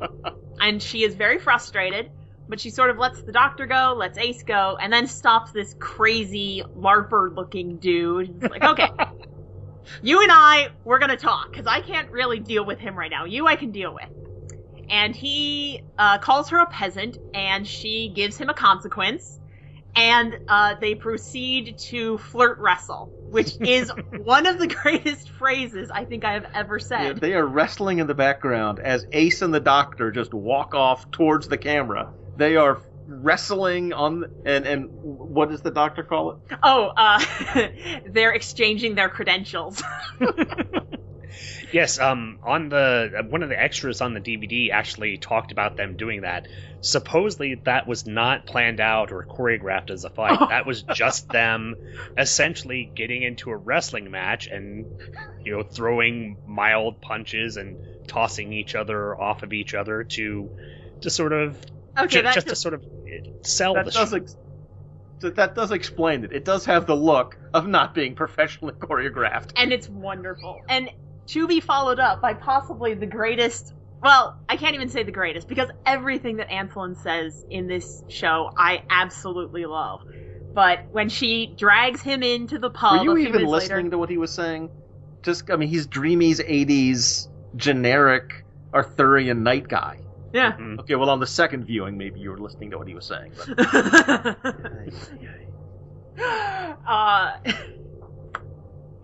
and 0.60 0.82
she 0.82 1.04
is 1.04 1.14
very 1.14 1.38
frustrated. 1.38 2.08
But 2.48 2.60
she 2.60 2.70
sort 2.70 2.90
of 2.90 2.98
lets 2.98 3.22
the 3.22 3.30
doctor 3.30 3.66
go, 3.66 3.94
lets 3.96 4.18
Ace 4.18 4.42
go, 4.42 4.76
and 4.80 4.92
then 4.92 5.06
stops 5.06 5.52
this 5.52 5.72
crazy 5.78 6.64
larper 6.76 7.32
looking 7.34 7.78
dude. 7.78 8.42
It's 8.42 8.50
like, 8.50 8.64
okay, 8.64 8.88
you 10.02 10.20
and 10.20 10.32
I, 10.32 10.68
we're 10.84 10.98
gonna 10.98 11.16
talk 11.16 11.52
because 11.52 11.68
I 11.68 11.80
can't 11.80 12.10
really 12.10 12.40
deal 12.40 12.64
with 12.64 12.80
him 12.80 12.96
right 12.96 13.10
now. 13.10 13.24
You, 13.24 13.46
I 13.46 13.54
can 13.54 13.70
deal 13.70 13.94
with 13.94 14.08
and 14.90 15.14
he 15.14 15.82
uh, 15.98 16.18
calls 16.18 16.50
her 16.50 16.58
a 16.58 16.66
peasant, 16.66 17.16
and 17.32 17.66
she 17.66 18.12
gives 18.14 18.36
him 18.36 18.50
a 18.50 18.54
consequence, 18.54 19.39
and 19.96 20.38
uh, 20.48 20.74
they 20.80 20.94
proceed 20.94 21.78
to 21.78 22.18
flirt 22.18 22.58
wrestle, 22.58 23.12
which 23.28 23.56
is 23.60 23.92
one 24.22 24.46
of 24.46 24.58
the 24.58 24.68
greatest 24.68 25.30
phrases 25.30 25.90
I 25.92 26.04
think 26.04 26.24
I 26.24 26.34
have 26.34 26.46
ever 26.54 26.78
said. 26.78 27.20
They 27.20 27.34
are 27.34 27.46
wrestling 27.46 27.98
in 27.98 28.06
the 28.06 28.14
background 28.14 28.78
as 28.78 29.06
Ace 29.12 29.42
and 29.42 29.52
the 29.52 29.60
Doctor 29.60 30.10
just 30.10 30.32
walk 30.32 30.74
off 30.74 31.10
towards 31.10 31.48
the 31.48 31.58
camera. 31.58 32.12
They 32.36 32.56
are 32.56 32.80
wrestling 33.06 33.92
on 33.92 34.26
and 34.44 34.66
and 34.66 34.90
what 35.00 35.50
does 35.50 35.62
the 35.62 35.70
Doctor 35.70 36.02
call 36.02 36.32
it? 36.32 36.56
Oh, 36.62 36.90
uh, 36.96 37.24
they're 38.06 38.32
exchanging 38.32 38.94
their 38.94 39.08
credentials. 39.08 39.82
Yes, 41.72 41.98
um, 41.98 42.38
on 42.42 42.68
the 42.68 43.26
one 43.28 43.42
of 43.42 43.48
the 43.48 43.60
extras 43.60 44.00
on 44.00 44.14
the 44.14 44.20
DVD 44.20 44.70
actually 44.72 45.18
talked 45.18 45.52
about 45.52 45.76
them 45.76 45.96
doing 45.96 46.22
that. 46.22 46.46
Supposedly, 46.80 47.56
that 47.66 47.86
was 47.86 48.06
not 48.06 48.46
planned 48.46 48.80
out 48.80 49.12
or 49.12 49.26
choreographed 49.26 49.90
as 49.90 50.04
a 50.04 50.10
fight. 50.10 50.38
That 50.48 50.66
was 50.66 50.82
just 50.82 51.28
them 51.28 51.76
essentially 52.16 52.90
getting 52.94 53.22
into 53.22 53.50
a 53.50 53.56
wrestling 53.56 54.10
match 54.10 54.48
and 54.50 54.88
you 55.44 55.52
know 55.56 55.62
throwing 55.62 56.38
mild 56.46 57.00
punches 57.00 57.56
and 57.56 57.78
tossing 58.06 58.52
each 58.52 58.74
other 58.74 59.18
off 59.20 59.42
of 59.42 59.52
each 59.52 59.74
other 59.74 60.04
to 60.04 60.50
to 61.02 61.10
sort 61.10 61.32
of 61.32 61.58
Okay, 61.98 62.08
ju- 62.18 62.22
that 62.22 62.34
just 62.34 62.48
to 62.48 62.56
sort 62.56 62.74
of 62.74 62.82
sell 63.42 63.74
That 63.74 63.84
the 63.86 63.90
does 63.90 64.10
show. 64.10 64.16
ex- 64.16 64.36
that- 65.20 65.36
that 65.36 65.54
does 65.54 65.70
explain 65.70 66.24
it. 66.24 66.32
It 66.32 66.44
does 66.44 66.64
have 66.64 66.86
the 66.86 66.96
look 66.96 67.36
of 67.52 67.66
not 67.68 67.94
being 67.94 68.14
professionally 68.14 68.74
choreographed. 68.80 69.50
and 69.56 69.72
it's 69.72 69.88
wonderful. 69.88 70.56
And 70.68 70.88
to 71.32 71.46
be 71.46 71.60
followed 71.60 71.98
up 71.98 72.20
by 72.20 72.34
possibly 72.34 72.94
the 72.94 73.06
greatest. 73.06 73.72
Well, 74.02 74.34
I 74.48 74.56
can't 74.56 74.74
even 74.74 74.88
say 74.88 75.02
the 75.02 75.12
greatest 75.12 75.48
because 75.48 75.68
everything 75.84 76.38
that 76.38 76.48
Ancelyn 76.48 76.96
says 76.96 77.44
in 77.50 77.66
this 77.66 78.02
show 78.08 78.50
I 78.56 78.82
absolutely 78.88 79.66
love. 79.66 80.00
But 80.54 80.80
when 80.90 81.10
she 81.10 81.54
drags 81.56 82.02
him 82.02 82.22
into 82.22 82.58
the 82.58 82.70
pub, 82.70 82.98
Were 82.98 83.04
you 83.04 83.12
a 83.12 83.16
few 83.16 83.28
even 83.28 83.46
listening 83.46 83.86
later, 83.86 83.90
to 83.90 83.98
what 83.98 84.08
he 84.08 84.18
was 84.18 84.32
saying? 84.32 84.70
Just, 85.22 85.50
I 85.50 85.56
mean, 85.56 85.68
he's 85.68 85.86
Dreamy's 85.86 86.40
'80s 86.40 87.28
generic 87.56 88.44
Arthurian 88.74 89.42
knight 89.42 89.68
guy. 89.68 89.98
Yeah. 90.32 90.56
Okay, 90.80 90.94
well, 90.94 91.10
on 91.10 91.20
the 91.20 91.26
second 91.26 91.66
viewing, 91.66 91.98
maybe 91.98 92.20
you 92.20 92.30
were 92.30 92.38
listening 92.38 92.70
to 92.70 92.78
what 92.78 92.88
he 92.88 92.94
was 92.94 93.04
saying. 93.04 93.32
But 93.36 93.58
uh, 96.88 97.30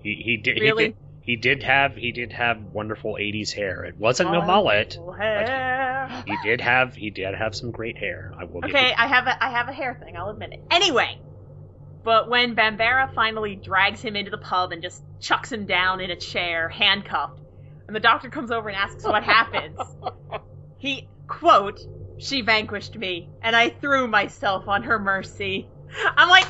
He 0.02 0.22
he 0.24 0.36
did 0.36 0.60
Really? 0.60 0.84
he 0.84 0.88
did 0.90 0.96
he 1.26 1.34
did 1.34 1.64
have 1.64 1.96
he 1.96 2.12
did 2.12 2.32
have 2.32 2.62
wonderful 2.72 3.16
80s 3.20 3.52
hair. 3.52 3.84
It 3.84 3.98
wasn't 3.98 4.28
a 4.34 4.40
mullet. 4.40 4.96
hair. 5.18 6.22
He 6.24 6.36
did 6.44 6.60
have 6.60 6.94
he 6.94 7.10
did 7.10 7.34
have 7.34 7.54
some 7.54 7.72
great 7.72 7.98
hair. 7.98 8.32
I 8.38 8.44
will 8.44 8.64
Okay, 8.64 8.94
I 8.96 9.08
have 9.08 9.26
a 9.26 9.44
I 9.44 9.50
have 9.50 9.68
a 9.68 9.72
hair 9.72 9.98
thing. 10.00 10.16
I'll 10.16 10.30
admit 10.30 10.52
it. 10.52 10.60
Anyway, 10.70 11.20
but 12.04 12.30
when 12.30 12.54
Bambera 12.54 13.12
finally 13.12 13.56
drags 13.56 14.00
him 14.00 14.14
into 14.14 14.30
the 14.30 14.38
pub 14.38 14.70
and 14.70 14.80
just 14.82 15.02
chucks 15.18 15.50
him 15.50 15.66
down 15.66 16.00
in 16.00 16.12
a 16.12 16.16
chair, 16.16 16.68
handcuffed, 16.68 17.40
and 17.88 17.96
the 17.96 18.00
doctor 18.00 18.30
comes 18.30 18.52
over 18.52 18.68
and 18.68 18.78
asks 18.78 19.02
what 19.02 19.24
happens, 19.24 19.80
he 20.78 21.08
quote, 21.26 21.80
"She 22.18 22.42
vanquished 22.42 22.96
me, 22.96 23.30
and 23.42 23.56
I 23.56 23.70
threw 23.70 24.06
myself 24.06 24.68
on 24.68 24.84
her 24.84 25.00
mercy." 25.00 25.68
I'm 26.16 26.28
like, 26.28 26.46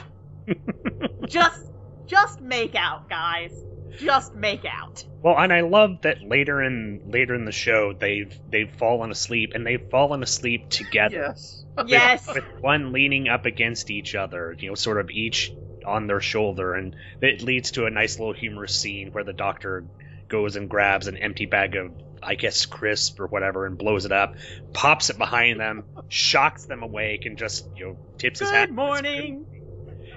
just 1.28 1.64
just 2.04 2.42
make 2.42 2.74
out, 2.74 3.08
guys. 3.08 3.52
Just 3.98 4.34
make 4.34 4.64
out. 4.64 5.04
Well, 5.22 5.38
and 5.38 5.52
I 5.52 5.62
love 5.62 6.02
that 6.02 6.22
later 6.22 6.62
in 6.62 7.02
later 7.10 7.34
in 7.34 7.44
the 7.44 7.52
show 7.52 7.92
they've 7.92 8.36
they've 8.50 8.70
fallen 8.70 9.10
asleep 9.10 9.52
and 9.54 9.66
they've 9.66 9.90
fallen 9.90 10.22
asleep 10.22 10.68
together. 10.70 11.16
yes. 11.16 11.64
With- 11.76 11.88
Yes. 11.88 12.26
With 12.26 12.44
one 12.60 12.92
leaning 12.92 13.28
up 13.28 13.44
against 13.46 13.90
each 13.90 14.14
other, 14.14 14.56
you 14.58 14.68
know, 14.70 14.74
sort 14.74 14.98
of 14.98 15.10
each 15.10 15.52
on 15.84 16.06
their 16.06 16.20
shoulder, 16.20 16.72
and 16.74 16.96
it 17.20 17.42
leads 17.42 17.72
to 17.72 17.84
a 17.86 17.90
nice 17.90 18.18
little 18.18 18.32
humorous 18.34 18.74
scene 18.80 19.12
where 19.12 19.24
the 19.24 19.32
doctor 19.34 19.84
goes 20.28 20.56
and 20.56 20.68
grabs 20.70 21.06
an 21.06 21.16
empty 21.18 21.44
bag 21.46 21.76
of, 21.76 21.92
I 22.22 22.34
guess, 22.34 22.66
crisp 22.66 23.20
or 23.20 23.26
whatever, 23.26 23.66
and 23.66 23.76
blows 23.78 24.04
it 24.06 24.10
up, 24.12 24.34
pops 24.72 25.10
it 25.10 25.18
behind 25.18 25.60
them, 25.60 25.84
shocks 26.08 26.64
them 26.64 26.82
awake, 26.82 27.26
and 27.26 27.36
just 27.36 27.68
you 27.76 27.86
know 27.88 27.96
tips 28.18 28.40
his 28.40 28.50
hat. 28.50 28.68
Good 28.68 28.74
morning. 28.74 29.46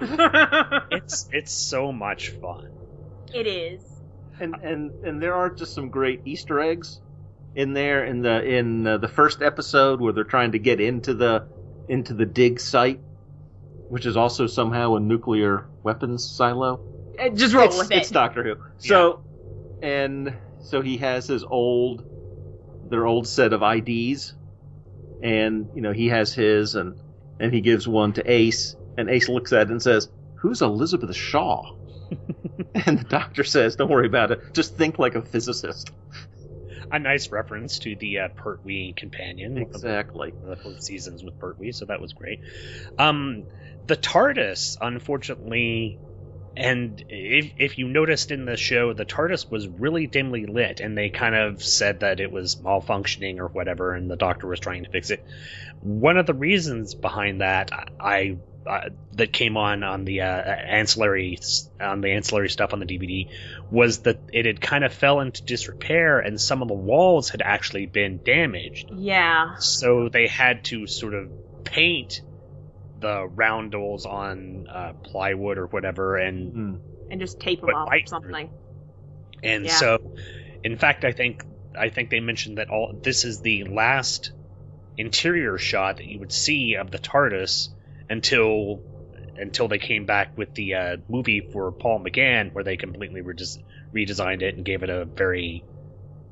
It's 0.00 1.28
it's 1.32 1.52
so 1.52 1.92
much 1.92 2.30
fun. 2.30 2.70
It 3.34 3.46
is. 3.46 3.82
and 4.40 4.54
and 4.62 5.04
and 5.04 5.22
there 5.22 5.34
are 5.34 5.50
just 5.50 5.74
some 5.74 5.88
great 5.88 6.22
Easter 6.24 6.60
eggs 6.60 7.00
in 7.54 7.72
there 7.72 8.04
in 8.04 8.22
the 8.22 8.42
in 8.42 8.86
uh, 8.86 8.98
the 8.98 9.08
first 9.08 9.42
episode 9.42 10.00
where 10.00 10.12
they're 10.12 10.24
trying 10.24 10.52
to 10.52 10.58
get 10.58 10.80
into 10.80 11.14
the 11.14 11.46
into 11.88 12.14
the 12.14 12.26
dig 12.26 12.60
site, 12.60 13.00
which 13.88 14.06
is 14.06 14.16
also 14.16 14.46
somehow 14.46 14.94
a 14.94 15.00
nuclear 15.00 15.66
weapons 15.82 16.28
silo. 16.28 16.80
Uh, 17.18 17.28
Just 17.30 17.54
roll 17.54 17.66
it's, 17.66 17.78
with 17.78 17.90
it. 17.90 17.98
It's 17.98 18.10
Doctor 18.10 18.44
Who. 18.44 18.56
So 18.78 19.24
and 19.82 20.36
so 20.62 20.80
he 20.80 20.98
has 20.98 21.26
his 21.26 21.44
old 21.44 22.04
their 22.88 23.06
old 23.06 23.26
set 23.26 23.52
of 23.52 23.62
IDs, 23.62 24.34
and 25.22 25.68
you 25.74 25.82
know 25.82 25.92
he 25.92 26.08
has 26.08 26.32
his 26.32 26.74
and 26.74 26.98
and 27.38 27.52
he 27.52 27.60
gives 27.60 27.88
one 27.88 28.12
to 28.14 28.30
Ace, 28.30 28.76
and 28.96 29.08
Ace 29.10 29.28
looks 29.28 29.52
at 29.52 29.62
it 29.62 29.70
and 29.70 29.82
says, 29.82 30.08
"Who's 30.36 30.62
Elizabeth 30.62 31.14
Shaw?" 31.16 31.76
and 32.86 32.98
the 32.98 33.04
doctor 33.04 33.44
says, 33.44 33.76
"Don't 33.76 33.90
worry 33.90 34.06
about 34.06 34.30
it. 34.30 34.40
Just 34.54 34.76
think 34.76 34.98
like 34.98 35.14
a 35.14 35.22
physicist." 35.22 35.90
A 36.92 36.98
nice 36.98 37.30
reference 37.30 37.78
to 37.80 37.94
the 37.94 38.18
uh, 38.18 38.28
Pertwee 38.36 38.94
companion. 38.96 39.58
Exactly. 39.58 40.32
The 40.42 40.56
fourth 40.56 40.82
seasons 40.82 41.22
with 41.22 41.38
Pertwee, 41.38 41.72
so 41.72 41.84
that 41.84 42.00
was 42.00 42.12
great. 42.12 42.40
Um, 42.98 43.46
the 43.86 43.96
TARDIS, 43.96 44.76
unfortunately, 44.80 46.00
and 46.56 47.02
if 47.08 47.52
if 47.58 47.78
you 47.78 47.86
noticed 47.88 48.32
in 48.32 48.44
the 48.44 48.56
show, 48.56 48.92
the 48.92 49.04
TARDIS 49.04 49.50
was 49.50 49.68
really 49.68 50.06
dimly 50.08 50.46
lit, 50.46 50.80
and 50.80 50.98
they 50.98 51.10
kind 51.10 51.34
of 51.34 51.62
said 51.62 52.00
that 52.00 52.18
it 52.18 52.32
was 52.32 52.56
malfunctioning 52.56 53.38
or 53.38 53.46
whatever, 53.48 53.94
and 53.94 54.10
the 54.10 54.16
Doctor 54.16 54.48
was 54.48 54.58
trying 54.58 54.82
to 54.82 54.90
fix 54.90 55.10
it. 55.10 55.24
One 55.80 56.16
of 56.16 56.26
the 56.26 56.34
reasons 56.34 56.94
behind 56.94 57.40
that, 57.40 57.70
I. 58.00 58.38
Uh, 58.66 58.90
that 59.12 59.32
came 59.32 59.56
on 59.56 59.82
on 59.82 60.04
the 60.04 60.20
uh, 60.20 60.24
ancillary 60.26 61.38
on 61.80 62.02
the 62.02 62.10
ancillary 62.10 62.50
stuff 62.50 62.74
on 62.74 62.78
the 62.78 62.84
DVD 62.84 63.30
was 63.70 64.00
that 64.00 64.18
it 64.34 64.44
had 64.44 64.60
kind 64.60 64.84
of 64.84 64.92
fell 64.92 65.20
into 65.20 65.42
disrepair 65.42 66.18
and 66.20 66.38
some 66.38 66.60
of 66.60 66.68
the 66.68 66.74
walls 66.74 67.30
had 67.30 67.40
actually 67.42 67.86
been 67.86 68.20
damaged 68.22 68.90
Yeah. 68.94 69.56
so 69.58 70.10
they 70.10 70.26
had 70.26 70.64
to 70.64 70.86
sort 70.86 71.14
of 71.14 71.30
paint 71.64 72.20
the 72.98 73.26
roundels 73.28 74.04
on 74.04 74.66
uh, 74.68 74.92
plywood 75.04 75.56
or 75.56 75.66
whatever 75.66 76.16
and 76.18 76.80
And 77.10 77.18
just 77.20 77.40
tape 77.40 77.60
them 77.60 77.70
Put 77.70 77.76
up 77.76 77.88
or 77.90 77.98
something. 78.06 78.50
and 79.42 79.64
Yeah. 79.64 79.70
so 79.72 80.12
in 80.62 80.76
fact 80.76 81.06
i 81.06 81.12
think 81.12 81.42
i 81.78 81.88
think 81.88 82.10
they 82.10 82.20
mentioned 82.20 82.58
that 82.58 82.68
all 82.68 82.92
this 83.02 83.24
is 83.24 83.40
the 83.40 83.64
last 83.64 84.32
interior 84.98 85.56
shot 85.56 85.96
that 85.96 86.04
you 86.06 86.18
would 86.18 86.32
see 86.32 86.74
of 86.74 86.90
the 86.90 86.98
tardis 86.98 87.70
until 88.10 88.82
until 89.36 89.68
they 89.68 89.78
came 89.78 90.04
back 90.04 90.36
with 90.36 90.52
the 90.54 90.74
uh, 90.74 90.96
movie 91.08 91.48
for 91.52 91.72
paul 91.72 92.04
mcgann 92.04 92.52
where 92.52 92.64
they 92.64 92.76
completely 92.76 93.22
redes- 93.22 93.58
redesigned 93.96 94.42
it 94.42 94.56
and 94.56 94.64
gave 94.66 94.82
it 94.82 94.90
a 94.90 95.06
very 95.16 95.64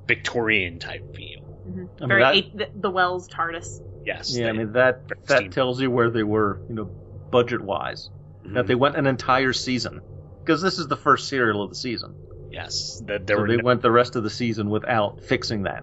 victorian 0.07 0.79
type 0.79 1.03
feel 1.14 1.41
Mhm. 1.69 1.88
I 2.01 2.03
mean, 2.03 2.09
Very 2.09 2.23
that- 2.23 2.35
eight, 2.37 2.57
the, 2.57 2.69
the 2.75 2.91
Wells 2.91 3.29
TARDIS. 3.29 3.81
yes 4.05 4.37
Yeah, 4.37 4.49
I 4.49 4.53
mean 4.53 4.73
that 4.73 5.03
steam. 5.25 5.47
that 5.47 5.53
tells 5.53 5.81
you 5.81 5.91
where 5.91 6.11
they 6.11 6.23
were, 6.23 6.62
you 6.69 6.75
know, 6.77 6.91
budget 7.31 7.61
wise. 7.61 8.09
That 8.55 8.67
they 8.67 8.75
went 8.77 8.97
an 8.97 9.07
entire 9.07 9.53
season 9.53 10.01
because 10.43 10.62
this 10.62 10.79
is 10.79 10.87
the 10.88 10.97
first 10.97 11.29
serial 11.29 11.62
of 11.62 11.69
the 11.71 11.77
season. 11.77 12.14
yes 12.51 13.03
that 13.07 13.27
there 13.27 13.37
so 13.37 13.43
were 13.43 13.49
they 13.49 13.57
no- 13.59 13.64
went 13.64 13.83
the 13.83 13.91
rest 13.91 14.17
of 14.17 14.23
the 14.23 14.31
season 14.31 14.71
without 14.71 15.21
fixing 15.25 15.64
that, 15.64 15.83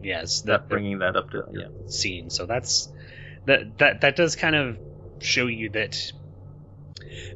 yes 0.00 0.40
that 0.42 0.68
bringing 0.68 0.98
that 0.98 1.14
up 1.16 1.30
to 1.30 1.44
yeah. 1.52 1.68
scene. 1.86 2.28
So 2.30 2.46
that's 2.46 2.90
that 3.46 3.78
that 3.78 4.00
that 4.00 4.16
does 4.16 4.34
kind 4.34 4.56
of 4.56 4.78
show 5.22 5.46
you 5.46 5.70
that 5.70 5.96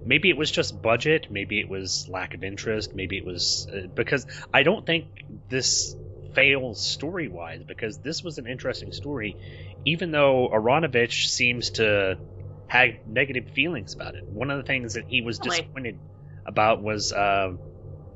maybe 0.05 0.31
it 0.31 0.37
was 0.37 0.51
just 0.51 0.81
budget, 0.81 1.27
maybe 1.31 1.61
it 1.61 1.69
was 1.69 2.07
lack 2.09 2.35
of 2.35 2.43
interest, 2.45 2.95
maybe 2.95 3.17
it 3.17 3.25
was 3.25 3.67
uh, 3.73 3.87
because 3.95 4.27
I 4.53 4.63
don't 4.63 4.85
think 4.87 5.07
this 5.49 5.97
fails 6.35 6.83
story 6.83 7.29
wise 7.29 7.63
because 7.67 7.99
this 7.99 8.23
was 8.23 8.39
an 8.39 8.47
interesting 8.47 8.93
story, 8.93 9.39
even 9.85 10.11
though 10.11 10.49
Aaronovitch 10.53 11.27
seems 11.27 11.71
to 11.73 12.19
have 12.67 12.89
negative 13.07 13.51
feelings 13.51 13.95
about 13.95 14.15
it. 14.15 14.23
One 14.27 14.51
of 14.51 14.59
the 14.59 14.65
things 14.65 14.95
that 14.95 15.05
he 15.07 15.21
was 15.23 15.39
Really? 15.39 15.51
disappointed 15.59 16.01
about 16.47 16.83
was. 16.83 17.13
Uh, 17.13 17.53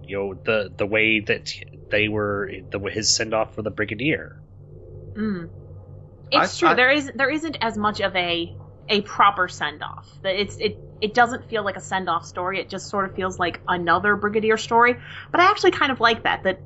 you 0.01 0.17
know 0.17 0.35
the 0.45 0.73
the 0.79 0.87
way 0.87 1.21
that 1.21 1.51
they 1.91 2.09
were 2.09 2.51
the 2.71 2.79
his 2.79 3.15
send 3.15 3.35
off 3.35 3.55
for 3.55 3.63
the 3.63 3.71
brigadier 3.71 4.37
Mm. 5.17 5.51
It's 6.31 6.57
I- 6.57 6.61
true. 6.61 6.69
I- 6.69 6.75
there 6.75 6.91
is 6.91 7.11
there 7.15 7.31
isn't 7.31 7.57
as 7.61 7.77
much 7.77 8.01
of 8.01 8.15
a 8.15 8.55
a 8.89 9.01
proper 9.03 9.49
send 9.49 9.83
off. 9.83 10.09
That 10.23 10.41
it's 10.41 10.57
it 10.57 10.79
it 11.01 11.15
doesn't 11.15 11.49
feel 11.49 11.65
like 11.65 11.77
a 11.77 11.81
send 11.81 12.09
off 12.09 12.25
story. 12.27 12.61
It 12.61 12.69
just 12.69 12.89
sort 12.89 13.09
of 13.09 13.15
feels 13.15 13.39
like 13.39 13.61
another 13.69 14.17
Brigadier 14.17 14.57
story. 14.57 14.97
But 15.31 15.41
I 15.41 15.51
actually 15.51 15.73
kind 15.73 15.93
of 15.93 16.01
like 16.01 16.25
that. 16.25 16.43
That 16.45 16.61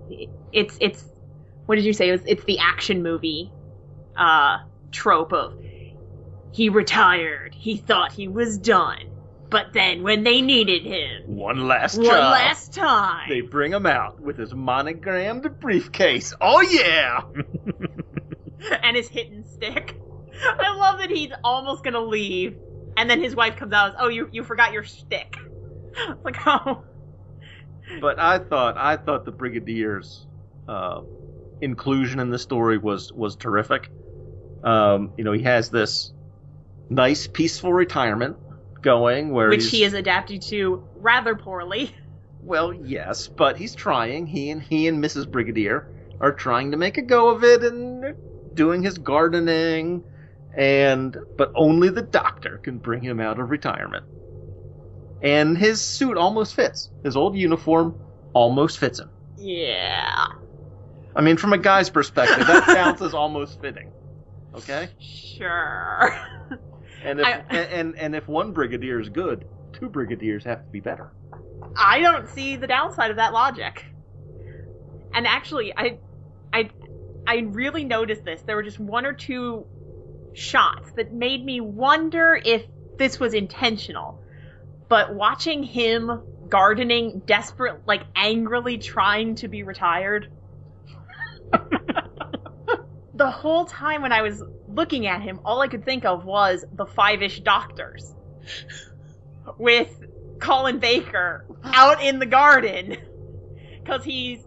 it's 0.52 0.76
it's 0.80 1.04
what 1.66 1.76
did 1.76 1.84
you 1.84 1.92
say? 1.92 2.08
It 2.08 2.12
was, 2.12 2.22
it's 2.26 2.44
the 2.44 2.58
action 2.58 3.02
movie 3.02 3.50
uh 4.16 4.58
trope 4.90 5.32
of 5.32 5.54
he 6.52 6.68
retired. 6.68 7.54
He 7.54 7.76
thought 7.76 8.12
he 8.12 8.28
was 8.28 8.58
done. 8.58 9.08
But 9.48 9.72
then 9.74 10.02
when 10.02 10.22
they 10.22 10.40
needed 10.40 10.82
him, 10.82 11.36
One 11.36 11.68
last 11.68 11.96
one 11.98 12.06
job. 12.06 12.32
last 12.32 12.72
time, 12.72 13.28
They 13.28 13.42
bring 13.42 13.70
him 13.72 13.84
out 13.84 14.18
with 14.20 14.38
his 14.38 14.54
monogrammed 14.54 15.60
briefcase. 15.60 16.32
Oh 16.40 16.62
yeah! 16.62 17.22
and 18.82 18.96
his 18.96 19.08
hidden 19.08 19.44
stick. 19.46 19.96
I 20.42 20.76
love 20.78 20.98
that 20.98 21.10
he's 21.10 21.30
almost 21.44 21.84
gonna 21.84 22.00
leave, 22.00 22.56
and 22.96 23.08
then 23.08 23.20
his 23.20 23.34
wife 23.34 23.56
comes 23.56 23.72
out 23.72 23.86
and 23.86 23.94
says, 23.94 24.00
"Oh, 24.02 24.08
you 24.08 24.28
you 24.32 24.42
forgot 24.44 24.72
your 24.72 24.84
stick." 24.84 25.36
It's 25.94 26.24
like, 26.24 26.38
oh, 26.46 26.82
But 28.00 28.18
I 28.18 28.38
thought 28.38 28.76
I 28.78 28.96
thought 28.96 29.24
the 29.24 29.32
brigadier's 29.32 30.26
uh, 30.68 31.02
inclusion 31.60 32.20
in 32.20 32.30
the 32.30 32.38
story 32.38 32.78
was 32.78 33.12
was 33.12 33.36
terrific. 33.36 33.90
Um, 34.64 35.12
you 35.16 35.24
know, 35.24 35.32
he 35.32 35.42
has 35.42 35.70
this 35.70 36.12
nice, 36.88 37.26
peaceful 37.26 37.72
retirement 37.72 38.36
going 38.80 39.30
where 39.30 39.48
which 39.48 39.70
he 39.70 39.84
is 39.84 39.94
adapted 39.94 40.42
to 40.42 40.84
rather 40.96 41.34
poorly. 41.34 41.94
Well, 42.42 42.72
yes, 42.72 43.28
but 43.28 43.56
he's 43.56 43.74
trying. 43.74 44.26
He 44.26 44.50
and 44.50 44.60
he 44.62 44.88
and 44.88 45.02
Mrs. 45.02 45.30
Brigadier 45.30 45.86
are 46.20 46.32
trying 46.32 46.72
to 46.72 46.76
make 46.76 46.98
a 46.98 47.02
go 47.02 47.30
of 47.30 47.44
it 47.44 47.62
and 47.62 48.14
doing 48.54 48.82
his 48.82 48.98
gardening, 48.98 50.02
and 50.56 51.16
but 51.36 51.52
only 51.54 51.88
the 51.88 52.02
doctor 52.02 52.58
can 52.62 52.78
bring 52.78 53.02
him 53.02 53.20
out 53.20 53.40
of 53.40 53.50
retirement. 53.50 54.04
And 55.22 55.56
his 55.56 55.80
suit 55.80 56.16
almost 56.16 56.54
fits. 56.54 56.90
His 57.04 57.16
old 57.16 57.36
uniform 57.36 58.00
almost 58.32 58.78
fits 58.78 58.98
him. 58.98 59.10
Yeah, 59.38 60.26
I 61.14 61.20
mean, 61.20 61.36
from 61.36 61.52
a 61.52 61.58
guy's 61.58 61.90
perspective, 61.90 62.46
that 62.46 62.64
counts 62.76 63.02
as 63.02 63.14
almost 63.14 63.60
fitting. 63.60 63.90
Okay. 64.54 64.88
sure. 65.00 66.14
And 67.04 67.20
if 67.20 67.26
I- 67.26 67.44
and, 67.50 67.70
and 67.72 67.98
and 67.98 68.16
if 68.16 68.28
one 68.28 68.52
brigadier 68.52 69.00
is 69.00 69.08
good, 69.08 69.44
two 69.72 69.88
brigadiers 69.88 70.44
have 70.44 70.64
to 70.64 70.70
be 70.70 70.80
better. 70.80 71.10
I 71.76 72.00
don't 72.00 72.28
see 72.28 72.56
the 72.56 72.66
downside 72.66 73.10
of 73.10 73.16
that 73.16 73.32
logic. 73.32 73.84
And 75.14 75.26
actually, 75.26 75.72
I, 75.76 75.98
I, 76.52 76.70
I 77.26 77.36
really 77.48 77.84
noticed 77.84 78.24
this. 78.24 78.42
There 78.42 78.56
were 78.56 78.62
just 78.62 78.78
one 78.80 79.04
or 79.06 79.12
two 79.12 79.66
shots 80.34 80.92
that 80.96 81.12
made 81.12 81.44
me 81.44 81.60
wonder 81.60 82.38
if 82.42 82.64
this 82.98 83.18
was 83.20 83.34
intentional. 83.34 84.20
But 84.88 85.14
watching 85.14 85.62
him 85.62 86.22
gardening, 86.48 87.22
desperate, 87.24 87.86
like 87.86 88.02
angrily 88.14 88.78
trying 88.78 89.36
to 89.36 89.48
be 89.48 89.62
retired. 89.62 90.28
the 93.14 93.30
whole 93.30 93.64
time 93.64 94.02
when 94.02 94.12
I 94.12 94.22
was 94.22 94.42
looking 94.68 95.06
at 95.06 95.22
him, 95.22 95.40
all 95.44 95.60
I 95.60 95.68
could 95.68 95.84
think 95.84 96.04
of 96.04 96.24
was 96.24 96.64
the 96.72 96.86
Five 96.86 97.22
Ish 97.22 97.40
Doctors 97.40 98.14
with 99.58 99.88
Colin 100.40 100.78
Baker 100.78 101.44
out 101.64 102.02
in 102.02 102.18
the 102.18 102.26
garden 102.26 102.96
because 103.82 104.04
he's 104.04 104.44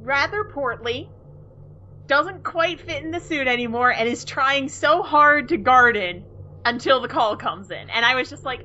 rather 0.00 0.44
portly, 0.44 1.08
doesn't 2.08 2.42
quite 2.42 2.80
fit 2.80 3.04
in 3.04 3.10
the 3.12 3.20
suit 3.20 3.46
anymore, 3.46 3.90
and 3.92 4.08
is 4.08 4.24
trying 4.24 4.68
so 4.68 5.02
hard 5.02 5.50
to 5.50 5.56
garden 5.56 6.24
until 6.64 7.00
the 7.00 7.08
call 7.08 7.36
comes 7.36 7.70
in. 7.70 7.90
And 7.90 8.04
I 8.04 8.16
was 8.16 8.28
just 8.28 8.44
like, 8.44 8.60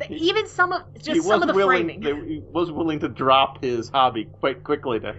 th- 0.00 0.10
even 0.20 0.48
some 0.48 0.72
of 0.72 0.82
just 1.00 1.22
some 1.22 1.42
of 1.42 1.48
the 1.48 1.54
willing. 1.54 1.86
framing. 2.02 2.26
He 2.26 2.42
was 2.50 2.70
willing 2.72 3.00
to 3.00 3.08
drop 3.08 3.62
his 3.62 3.88
hobby 3.88 4.24
quite 4.24 4.64
quickly 4.64 4.98
to 5.00 5.14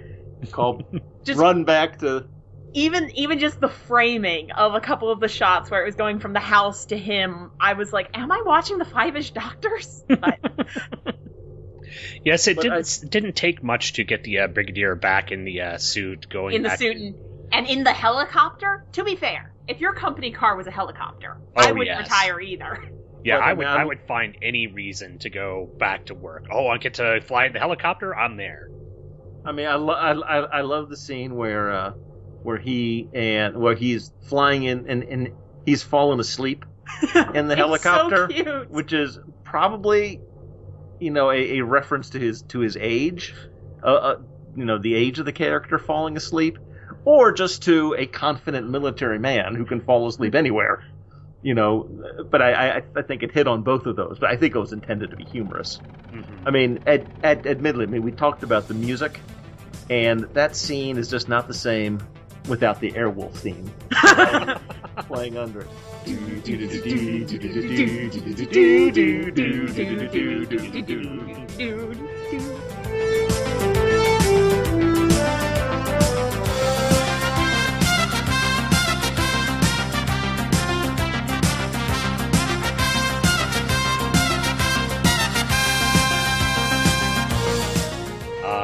call, 0.51 0.81
Just- 1.23 1.39
run 1.39 1.63
back 1.63 1.99
to. 1.99 2.25
even 2.73 3.09
even 3.15 3.39
just 3.39 3.59
the 3.61 3.69
framing 3.69 4.51
of 4.51 4.73
a 4.75 4.81
couple 4.81 5.09
of 5.11 5.19
the 5.19 5.27
shots 5.29 5.71
where 5.71 5.81
it 5.81 5.85
was 5.85 5.95
going 5.95 6.19
from 6.19 6.33
the 6.33 6.39
house 6.41 6.87
to 6.87 6.97
him, 6.97 7.51
I 7.59 7.73
was 7.73 7.93
like, 7.93 8.09
"Am 8.13 8.31
I 8.31 8.41
watching 8.45 8.77
the 8.79 8.85
Five 8.85 9.15
Ish 9.15 9.31
Doctors?" 9.31 10.03
But 10.09 10.39
Yes, 12.23 12.47
it 12.47 12.57
But 12.57 12.63
didn't 12.63 13.03
didn't 13.09 13.35
take 13.35 13.63
much 13.63 13.93
to 13.93 14.03
get 14.03 14.23
the 14.23 14.39
uh, 14.39 14.47
brigadier 14.47 14.95
back 14.95 15.31
in 15.31 15.45
the 15.45 15.61
uh, 15.61 15.77
suit 15.77 16.27
going 16.29 16.55
in 16.55 16.63
the 16.63 16.69
back- 16.69 16.79
suit 16.79 16.97
and, 16.97 17.15
and 17.57 17.67
in 17.67 17.83
the 17.83 17.93
helicopter. 17.93 18.85
To 18.93 19.03
be 19.03 19.15
fair, 19.15 19.53
if 19.67 19.79
your 19.79 19.93
company 19.93 20.31
car 20.31 20.55
was 20.55 20.67
a 20.67 20.71
helicopter, 20.71 21.41
Oh, 21.55 21.61
I 21.63 21.71
wouldn't 21.71 21.87
yes. 21.87 22.07
retire 22.09 22.39
either. 22.39 22.77
Yeah, 23.23 23.39
I 23.39 23.51
I 23.51 23.53
would. 23.53 23.65
mean, 23.65 23.67
I 23.67 23.83
would 23.83 24.01
find 24.07 24.37
any 24.41 24.67
reason 24.67 25.17
to 25.19 25.29
go 25.31 25.73
back 25.79 26.05
to 26.07 26.13
work. 26.15 26.45
Oh, 26.51 26.67
I 26.67 26.77
get 26.77 26.95
to 26.95 27.21
fly 27.21 27.45
in 27.47 27.53
the 27.53 27.59
helicopter. 27.59 28.15
I'm 28.15 28.37
there. 28.37 28.71
I 29.43 29.51
mean, 29.51 29.67
I, 29.67 29.75
lo- 29.75 29.93
I, 29.93 30.13
I, 30.13 30.39
I 30.59 30.61
love 30.61 30.89
the 30.89 30.97
scene 30.97 31.35
where 31.35 31.71
uh, 31.71 31.91
where 32.41 32.57
he 32.57 33.09
and 33.13 33.57
where 33.57 33.75
he's 33.75 34.11
flying 34.21 34.63
in 34.63 34.87
and, 34.87 35.03
and 35.03 35.29
he's 35.65 35.83
fallen 35.83 36.19
asleep 36.19 36.65
in 37.33 37.47
the 37.47 37.55
It's 37.55 37.57
helicopter, 37.57 38.27
so 38.27 38.27
cute. 38.27 38.71
which 38.71 38.93
is 38.93 39.19
probably 39.43 40.23
you 40.99 41.11
know 41.11 41.31
a, 41.31 41.59
a 41.59 41.65
reference 41.65 42.11
to 42.11 42.19
his 42.19 42.43
to 42.43 42.59
his 42.59 42.77
age, 42.79 43.33
uh, 43.83 43.87
uh, 43.93 44.15
you 44.55 44.65
know 44.65 44.77
the 44.79 44.95
age 44.95 45.19
of 45.19 45.25
the 45.25 45.33
character 45.33 45.77
falling 45.79 46.17
asleep, 46.17 46.57
or 47.05 47.31
just 47.31 47.63
to 47.63 47.95
a 47.97 48.05
confident 48.07 48.69
military 48.69 49.19
man 49.19 49.55
who 49.55 49.65
can 49.65 49.79
fall 49.79 50.07
asleep 50.07 50.35
anywhere. 50.35 50.83
You 51.41 51.53
know, 51.53 51.87
but 52.31 52.41
I, 52.41 52.77
I 52.77 52.83
I 52.95 53.01
think 53.03 53.21
it 53.21 53.31
hit 53.31 53.47
on 53.47 53.61
both 53.61 53.85
of 53.85 53.95
those. 53.95 54.17
But 54.19 54.31
I 54.31 54.35
think 54.35 54.55
it 54.55 54.59
was 54.59 54.73
intended 54.73 55.11
to 55.11 55.15
be 55.15 55.25
humorous. 55.25 55.79
Mm-hmm. 56.11 56.47
I 56.47 56.51
mean, 56.51 56.79
ad, 56.87 57.07
ad, 57.23 57.45
admittedly, 57.45 57.85
I 57.85 57.87
mean, 57.87 58.01
we 58.01 58.11
talked 58.11 58.41
about 58.41 58.67
the 58.67 58.73
music, 58.73 59.19
and 59.87 60.21
that 60.33 60.55
scene 60.55 60.97
is 60.97 61.07
just 61.07 61.29
not 61.29 61.47
the 61.47 61.53
same 61.53 61.99
without 62.47 62.79
the 62.79 62.91
Airwolf 62.91 63.33
theme 63.33 63.71
playing 65.07 65.37
under 65.37 65.61
it. 65.61 65.67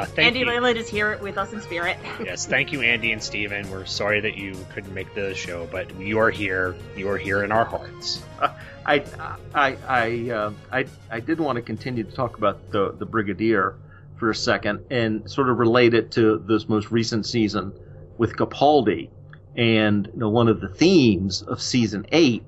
Uh, 0.02 0.06
thank 0.06 0.28
Andy 0.28 0.39
you. 0.39 0.45
Leyland 0.47 0.80
is 0.80 0.89
here 0.89 1.16
with 1.20 1.38
us 1.38 1.54
in 1.54 1.62
spirit. 1.62 1.95
yes, 2.24 2.47
thank 2.47 2.72
you, 2.72 2.82
Andy 2.82 3.12
and 3.12 3.22
Steven. 3.22 3.70
We're 3.70 3.86
sorry 3.86 4.20
that 4.22 4.36
you 4.36 4.58
couldn't 4.74 4.95
make 4.95 5.14
the 5.14 5.36
show, 5.36 5.68
but 5.72 5.95
you 5.99 6.18
are 6.18 6.32
here. 6.32 6.76
You 6.97 7.08
are 7.10 7.20
here 7.20 7.43
in 7.43 7.52
our 7.52 7.66
hearts. 7.66 8.24
I 8.86 9.06
I 9.54 9.78
I 9.88 10.30
uh, 10.32 10.54
I 10.72 10.88
I 11.12 11.20
did 11.20 11.39
want 11.39 11.58
to 11.58 11.62
continue 11.62 12.04
to 12.04 12.12
talk 12.12 12.39
about 12.39 12.72
the 12.72 12.95
the 12.97 13.06
Brigadier 13.06 13.76
for 14.18 14.32
a 14.32 14.36
second 14.36 14.86
and 14.89 15.30
sort 15.30 15.49
of 15.49 15.60
relate 15.60 15.93
it 15.93 16.12
to 16.14 16.39
this 16.39 16.68
most 16.68 16.89
recent 16.89 17.28
season 17.28 17.72
with 18.18 18.36
Capaldi. 18.36 19.10
And 19.56 20.08
you 20.08 20.20
know, 20.20 20.30
one 20.30 20.47
of 20.47 20.62
the 20.62 20.70
themes 20.70 21.43
of 21.43 21.62
season 21.62 22.08
eight 22.12 22.43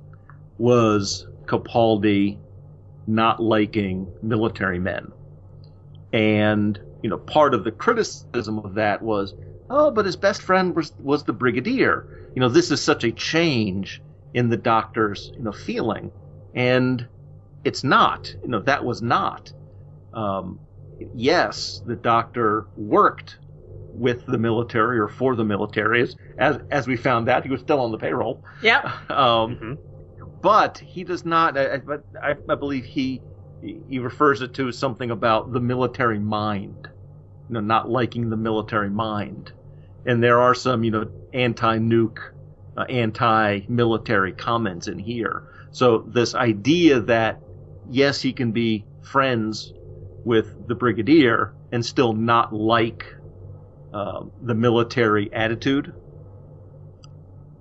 was 0.57 1.27
Capaldi 1.45 2.39
not 3.05 3.39
liking 3.39 4.11
military 4.23 4.79
men. 4.79 5.11
And 6.11 6.79
you 7.03 7.09
know, 7.09 7.17
part 7.17 7.53
of 7.53 7.63
the 7.63 7.71
criticism 7.71 8.59
of 8.59 8.75
that 8.75 9.01
was, 9.03 9.35
oh, 9.69 9.91
but 9.91 10.05
his 10.05 10.15
best 10.15 10.41
friend 10.41 10.75
was 10.75 10.93
was 10.99 11.23
the 11.25 11.33
Brigadier. 11.33 12.29
You 12.35 12.39
know, 12.41 12.49
this 12.49 12.71
is 12.71 12.81
such 12.81 13.03
a 13.03 13.11
change 13.11 14.01
in 14.33 14.49
the 14.49 14.57
Doctor's 14.57 15.31
you 15.35 15.43
know 15.43 15.51
feeling, 15.51 16.11
and 16.55 17.07
it's 17.63 17.83
not. 17.83 18.33
You 18.41 18.49
know, 18.49 18.61
that 18.61 18.83
was 18.83 19.01
not. 19.03 19.53
Um, 20.13 20.59
yes, 21.13 21.81
the 21.85 21.95
Doctor 21.95 22.67
worked 22.75 23.37
with 23.93 24.25
the 24.25 24.37
military 24.39 24.97
or 24.99 25.07
for 25.07 25.35
the 25.35 25.45
military, 25.45 26.01
as 26.01 26.15
as, 26.37 26.57
as 26.71 26.87
we 26.87 26.97
found 26.97 27.29
out, 27.29 27.43
he 27.43 27.49
was 27.51 27.61
still 27.61 27.79
on 27.81 27.91
the 27.91 27.97
payroll. 27.97 28.43
Yeah. 28.61 28.91
Um, 29.09 29.77
But 30.41 30.77
he 30.79 31.03
does 31.03 31.25
not. 31.25 31.57
I, 31.57 31.75
I, 31.75 31.77
but 31.77 32.03
I, 32.21 32.35
I 32.49 32.55
believe 32.55 32.85
he 32.85 33.21
he 33.61 33.99
refers 33.99 34.41
it 34.41 34.53
to 34.55 34.71
something 34.71 35.11
about 35.11 35.53
the 35.53 35.61
military 35.61 36.19
mind, 36.19 36.89
you 37.53 37.61
know, 37.61 37.67
not 37.67 37.87
liking 37.87 38.31
the 38.31 38.35
military 38.35 38.89
mind. 38.89 39.53
And 40.07 40.23
there 40.23 40.39
are 40.41 40.55
some, 40.55 40.83
you 40.83 40.89
know, 40.89 41.11
anti-nuke, 41.33 42.17
uh, 42.75 42.81
anti-military 42.81 44.31
comments 44.31 44.87
in 44.87 44.97
here. 44.97 45.43
So 45.69 45.99
this 45.99 46.33
idea 46.33 47.01
that 47.01 47.39
yes, 47.89 48.21
he 48.21 48.33
can 48.33 48.53
be 48.53 48.85
friends 49.03 49.71
with 50.25 50.67
the 50.67 50.73
brigadier 50.73 51.53
and 51.71 51.85
still 51.85 52.13
not 52.13 52.53
like 52.53 53.05
uh, 53.93 54.23
the 54.41 54.55
military 54.55 55.31
attitude. 55.31 55.93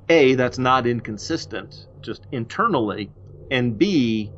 A, 0.09 0.35
that's 0.35 0.59
not 0.59 0.87
inconsistent, 0.87 1.87
just 2.01 2.23
internally, 2.33 3.11
and 3.51 3.77
B, 3.77 4.31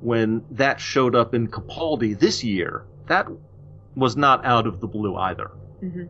when 0.00 0.44
that 0.52 0.80
showed 0.80 1.16
up 1.16 1.34
in 1.34 1.48
Capaldi 1.48 2.16
this 2.16 2.44
year, 2.44 2.84
that 3.08 3.26
was 3.94 4.16
not 4.16 4.44
out 4.44 4.66
of 4.66 4.80
the 4.80 4.86
blue 4.86 5.16
either. 5.16 5.50
Mhm. 5.82 6.08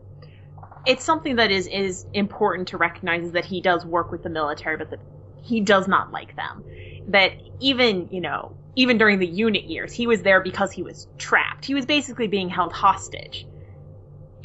It's 0.85 1.03
something 1.03 1.37
that 1.37 1.51
is 1.51 1.67
is 1.67 2.05
important 2.13 2.69
to 2.69 2.77
recognize 2.77 3.25
is 3.25 3.31
that 3.33 3.45
he 3.45 3.61
does 3.61 3.85
work 3.85 4.11
with 4.11 4.23
the 4.23 4.29
military, 4.29 4.77
but 4.77 4.89
that 4.89 4.99
he 5.41 5.61
does 5.61 5.87
not 5.87 6.11
like 6.11 6.35
them. 6.35 6.63
That 7.07 7.31
even 7.59 8.07
you 8.11 8.21
know 8.21 8.55
even 8.75 8.97
during 8.97 9.19
the 9.19 9.27
unit 9.27 9.65
years, 9.65 9.93
he 9.93 10.07
was 10.07 10.23
there 10.23 10.41
because 10.41 10.71
he 10.71 10.81
was 10.83 11.07
trapped. 11.17 11.65
He 11.65 11.73
was 11.75 11.85
basically 11.85 12.27
being 12.27 12.49
held 12.49 12.73
hostage, 12.73 13.45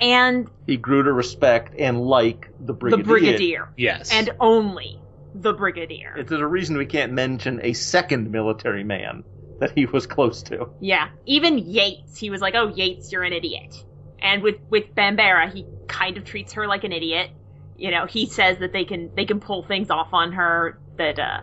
and 0.01 0.49
He 0.66 0.76
grew 0.76 1.03
to 1.03 1.12
respect 1.12 1.74
and 1.78 2.01
like 2.01 2.49
the 2.61 2.74
brigadier. 2.74 3.03
the 3.05 3.09
brigadier, 3.09 3.68
Yes. 3.76 4.12
and 4.12 4.30
only 4.39 5.01
the 5.34 5.53
brigadier. 5.55 6.14
It's 6.16 6.30
a 6.32 6.47
reason 6.47 6.76
we 6.76 6.86
can't 6.86 7.12
mention 7.12 7.61
a 7.62 7.72
second 7.72 8.30
military 8.30 8.84
man 8.84 9.24
that 9.61 9.72
he 9.74 9.86
was 9.86 10.06
close 10.06 10.42
to. 10.44 10.68
Yeah, 10.80 11.09
even 11.26 11.59
Yates, 11.59 12.18
he 12.18 12.30
was 12.30 12.40
like, 12.40 12.54
"Oh, 12.54 12.68
Yates, 12.68 13.12
you're 13.12 13.22
an 13.22 13.32
idiot." 13.32 13.74
And 14.20 14.42
with 14.42 14.56
with 14.70 14.94
Bambera, 14.96 15.52
he 15.52 15.66
kind 15.88 16.16
of 16.16 16.24
treats 16.24 16.52
her 16.54 16.66
like 16.66 16.84
an 16.84 16.92
idiot. 16.92 17.30
You 17.76 17.90
know, 17.90 18.06
he 18.06 18.26
says 18.26 18.59
that 18.59 18.72
they 18.72 18.84
can 18.84 19.11
they 19.16 19.24
can 19.24 19.40
pull 19.40 19.62
things 19.62 19.90
off 19.90 20.09
on 20.12 20.32
her. 20.32 20.80
That 20.96 21.18
uh, 21.18 21.40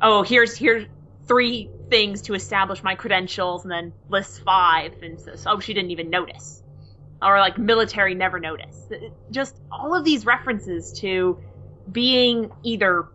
oh, 0.00 0.22
here's 0.22 0.56
here's 0.56 0.86
three 1.26 1.70
things 1.90 2.22
to 2.22 2.34
establish 2.34 2.82
my 2.82 2.94
credentials, 2.94 3.64
and 3.64 3.72
then 3.72 3.92
lists 4.08 4.38
five, 4.38 4.92
and 5.02 5.20
says, 5.20 5.44
"Oh, 5.46 5.60
she 5.60 5.74
didn't 5.74 5.90
even 5.90 6.10
notice," 6.10 6.62
or 7.22 7.38
like 7.38 7.58
military 7.58 8.14
never 8.14 8.40
notice. 8.40 8.88
Just 9.30 9.54
all 9.70 9.96
of 9.96 10.04
these 10.04 10.26
references 10.26 10.92
to 11.00 11.38
being 11.90 12.50
either 12.62 13.06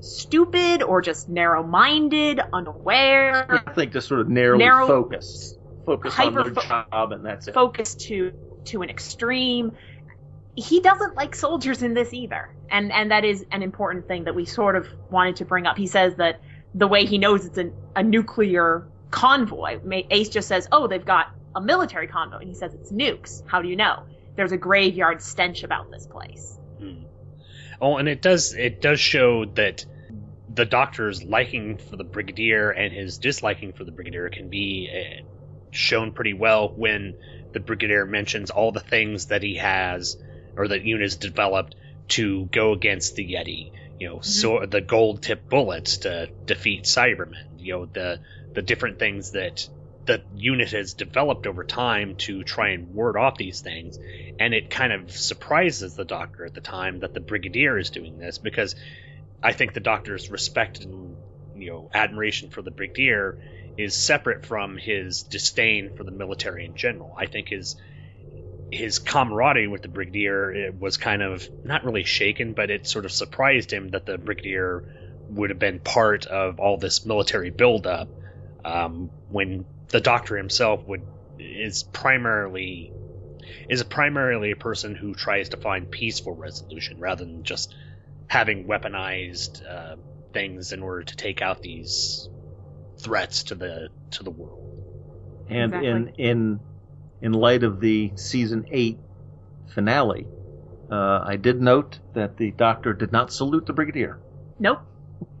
stupid 0.00 0.82
or 0.82 1.02
just 1.02 1.28
narrow-minded, 1.28 2.40
unaware, 2.52 3.64
I 3.66 3.72
think 3.72 3.92
just 3.92 4.08
sort 4.08 4.20
of 4.20 4.28
narrowly 4.28 4.64
Narrow- 4.64 4.86
focused. 4.86 5.58
Focus 5.86 6.18
on 6.18 6.34
their 6.34 6.50
job 6.50 7.12
and 7.12 7.24
that's 7.24 7.48
it. 7.48 7.54
focused 7.54 8.00
to 8.02 8.32
to 8.66 8.82
an 8.82 8.90
extreme. 8.90 9.72
He 10.54 10.80
doesn't 10.80 11.16
like 11.16 11.34
soldiers 11.34 11.82
in 11.82 11.94
this 11.94 12.12
either, 12.12 12.54
and 12.70 12.92
and 12.92 13.10
that 13.10 13.24
is 13.24 13.44
an 13.50 13.62
important 13.62 14.06
thing 14.06 14.24
that 14.24 14.34
we 14.34 14.44
sort 14.44 14.76
of 14.76 14.86
wanted 15.10 15.36
to 15.36 15.46
bring 15.46 15.66
up. 15.66 15.76
He 15.78 15.86
says 15.86 16.16
that 16.16 16.40
the 16.74 16.86
way 16.86 17.06
he 17.06 17.18
knows 17.18 17.46
it's 17.46 17.58
an, 17.58 17.72
a 17.96 18.02
nuclear 18.02 18.86
convoy, 19.10 19.80
Ace 20.10 20.28
just 20.28 20.48
says, 20.48 20.68
"Oh, 20.70 20.86
they've 20.86 21.04
got 21.04 21.28
a 21.56 21.60
military 21.60 22.06
convoy," 22.06 22.38
and 22.38 22.48
he 22.48 22.54
says 22.54 22.74
it's 22.74 22.92
nukes. 22.92 23.42
How 23.46 23.62
do 23.62 23.68
you 23.68 23.76
know? 23.76 24.04
There's 24.36 24.52
a 24.52 24.58
graveyard 24.58 25.22
stench 25.22 25.64
about 25.64 25.90
this 25.90 26.06
place. 26.06 26.58
Mm. 26.80 27.04
Oh, 27.80 27.96
and 27.96 28.08
it 28.08 28.20
does 28.20 28.54
it 28.54 28.80
does 28.80 29.00
show 29.00 29.46
that 29.46 29.84
the 30.52 30.64
Doctor's 30.64 31.22
liking 31.22 31.78
for 31.78 31.96
the 31.96 32.04
Brigadier 32.04 32.70
and 32.70 32.92
his 32.92 33.18
disliking 33.18 33.72
for 33.72 33.84
the 33.84 33.92
Brigadier 33.92 34.28
can 34.30 34.48
be 34.48 34.90
uh, 34.92 35.22
shown 35.70 36.12
pretty 36.12 36.34
well 36.34 36.72
when 36.74 37.16
the 37.52 37.60
Brigadier 37.60 38.04
mentions 38.04 38.50
all 38.50 38.72
the 38.72 38.80
things 38.80 39.26
that 39.26 39.42
he 39.42 39.56
has 39.56 40.16
or 40.56 40.68
that 40.68 40.84
UNIT 40.84 41.20
developed 41.20 41.76
to 42.08 42.46
go 42.46 42.72
against 42.72 43.14
the 43.14 43.34
Yeti. 43.34 43.72
You 43.98 44.08
know, 44.08 44.20
so 44.20 44.66
the 44.66 44.80
gold 44.80 45.22
tipped 45.22 45.48
bullets 45.48 45.98
to 45.98 46.28
defeat 46.46 46.84
Cybermen. 46.84 47.58
You 47.58 47.72
know, 47.74 47.86
the 47.86 48.20
the 48.52 48.62
different 48.62 48.98
things 48.98 49.32
that 49.32 49.68
the 50.06 50.22
unit 50.34 50.72
has 50.72 50.94
developed 50.94 51.46
over 51.46 51.62
time 51.62 52.16
to 52.16 52.42
try 52.42 52.70
and 52.70 52.92
ward 52.94 53.16
off 53.16 53.36
these 53.36 53.60
things. 53.60 53.98
And 54.40 54.54
it 54.54 54.70
kind 54.70 54.92
of 54.92 55.12
surprises 55.12 55.94
the 55.94 56.04
Doctor 56.04 56.46
at 56.46 56.54
the 56.54 56.60
time 56.60 57.00
that 57.00 57.14
the 57.14 57.20
Brigadier 57.20 57.78
is 57.78 57.90
doing 57.90 58.18
this 58.18 58.38
because 58.38 58.74
I 59.42 59.52
think 59.52 59.72
the 59.72 59.80
Doctor's 59.80 60.30
respect 60.30 60.80
and 60.80 61.16
you 61.54 61.70
know 61.70 61.90
admiration 61.92 62.50
for 62.50 62.62
the 62.62 62.70
Brigadier 62.70 63.36
is 63.76 63.96
separate 63.96 64.44
from 64.44 64.76
his 64.76 65.22
disdain 65.22 65.90
for 65.96 66.04
the 66.04 66.10
military 66.10 66.64
in 66.64 66.74
general. 66.74 67.14
I 67.16 67.26
think 67.26 67.48
his 67.48 67.76
his 68.70 68.98
camaraderie 68.98 69.66
with 69.66 69.82
the 69.82 69.88
brigadier 69.88 70.70
was 70.78 70.96
kind 70.96 71.22
of 71.22 71.48
not 71.64 71.84
really 71.84 72.04
shaken, 72.04 72.52
but 72.52 72.70
it 72.70 72.86
sort 72.86 73.04
of 73.04 73.12
surprised 73.12 73.72
him 73.72 73.88
that 73.88 74.06
the 74.06 74.16
brigadier 74.16 74.84
would 75.28 75.50
have 75.50 75.58
been 75.58 75.80
part 75.80 76.26
of 76.26 76.60
all 76.60 76.76
this 76.76 77.04
military 77.04 77.50
buildup 77.50 78.12
um, 78.64 79.10
when 79.28 79.66
the 79.90 80.00
doctor 80.00 80.36
himself 80.36 80.86
would 80.86 81.06
is 81.38 81.82
primarily 81.84 82.92
is 83.68 83.82
primarily 83.82 84.50
a 84.50 84.56
person 84.56 84.94
who 84.94 85.14
tries 85.14 85.48
to 85.48 85.56
find 85.56 85.90
peaceful 85.90 86.34
resolution 86.34 86.98
rather 87.00 87.24
than 87.24 87.42
just 87.42 87.74
having 88.30 88.64
weaponized 88.68 89.60
uh, 89.68 89.96
things 90.32 90.72
in 90.72 90.84
order 90.84 91.02
to 91.02 91.16
take 91.16 91.42
out 91.42 91.60
these 91.62 92.28
threats 93.02 93.42
to 93.42 93.56
the 93.56 93.88
to 94.12 94.22
the 94.22 94.30
world. 94.30 94.68
And 95.48 95.74
Exactly. 95.74 95.88
in 95.88 96.08
in 96.16 96.60
in 97.22 97.32
light 97.32 97.64
of 97.64 97.80
the 97.80 98.12
season 98.14 98.66
eight 98.70 99.00
finale, 99.74 100.28
uh, 100.92 101.24
I 101.24 101.36
did 101.36 101.60
note 101.60 101.98
that 102.14 102.36
the 102.36 102.52
Doctor 102.52 102.92
did 102.92 103.10
not 103.10 103.32
salute 103.32 103.66
the 103.66 103.72
Brigadier. 103.72 104.20
Nope. 104.60 104.78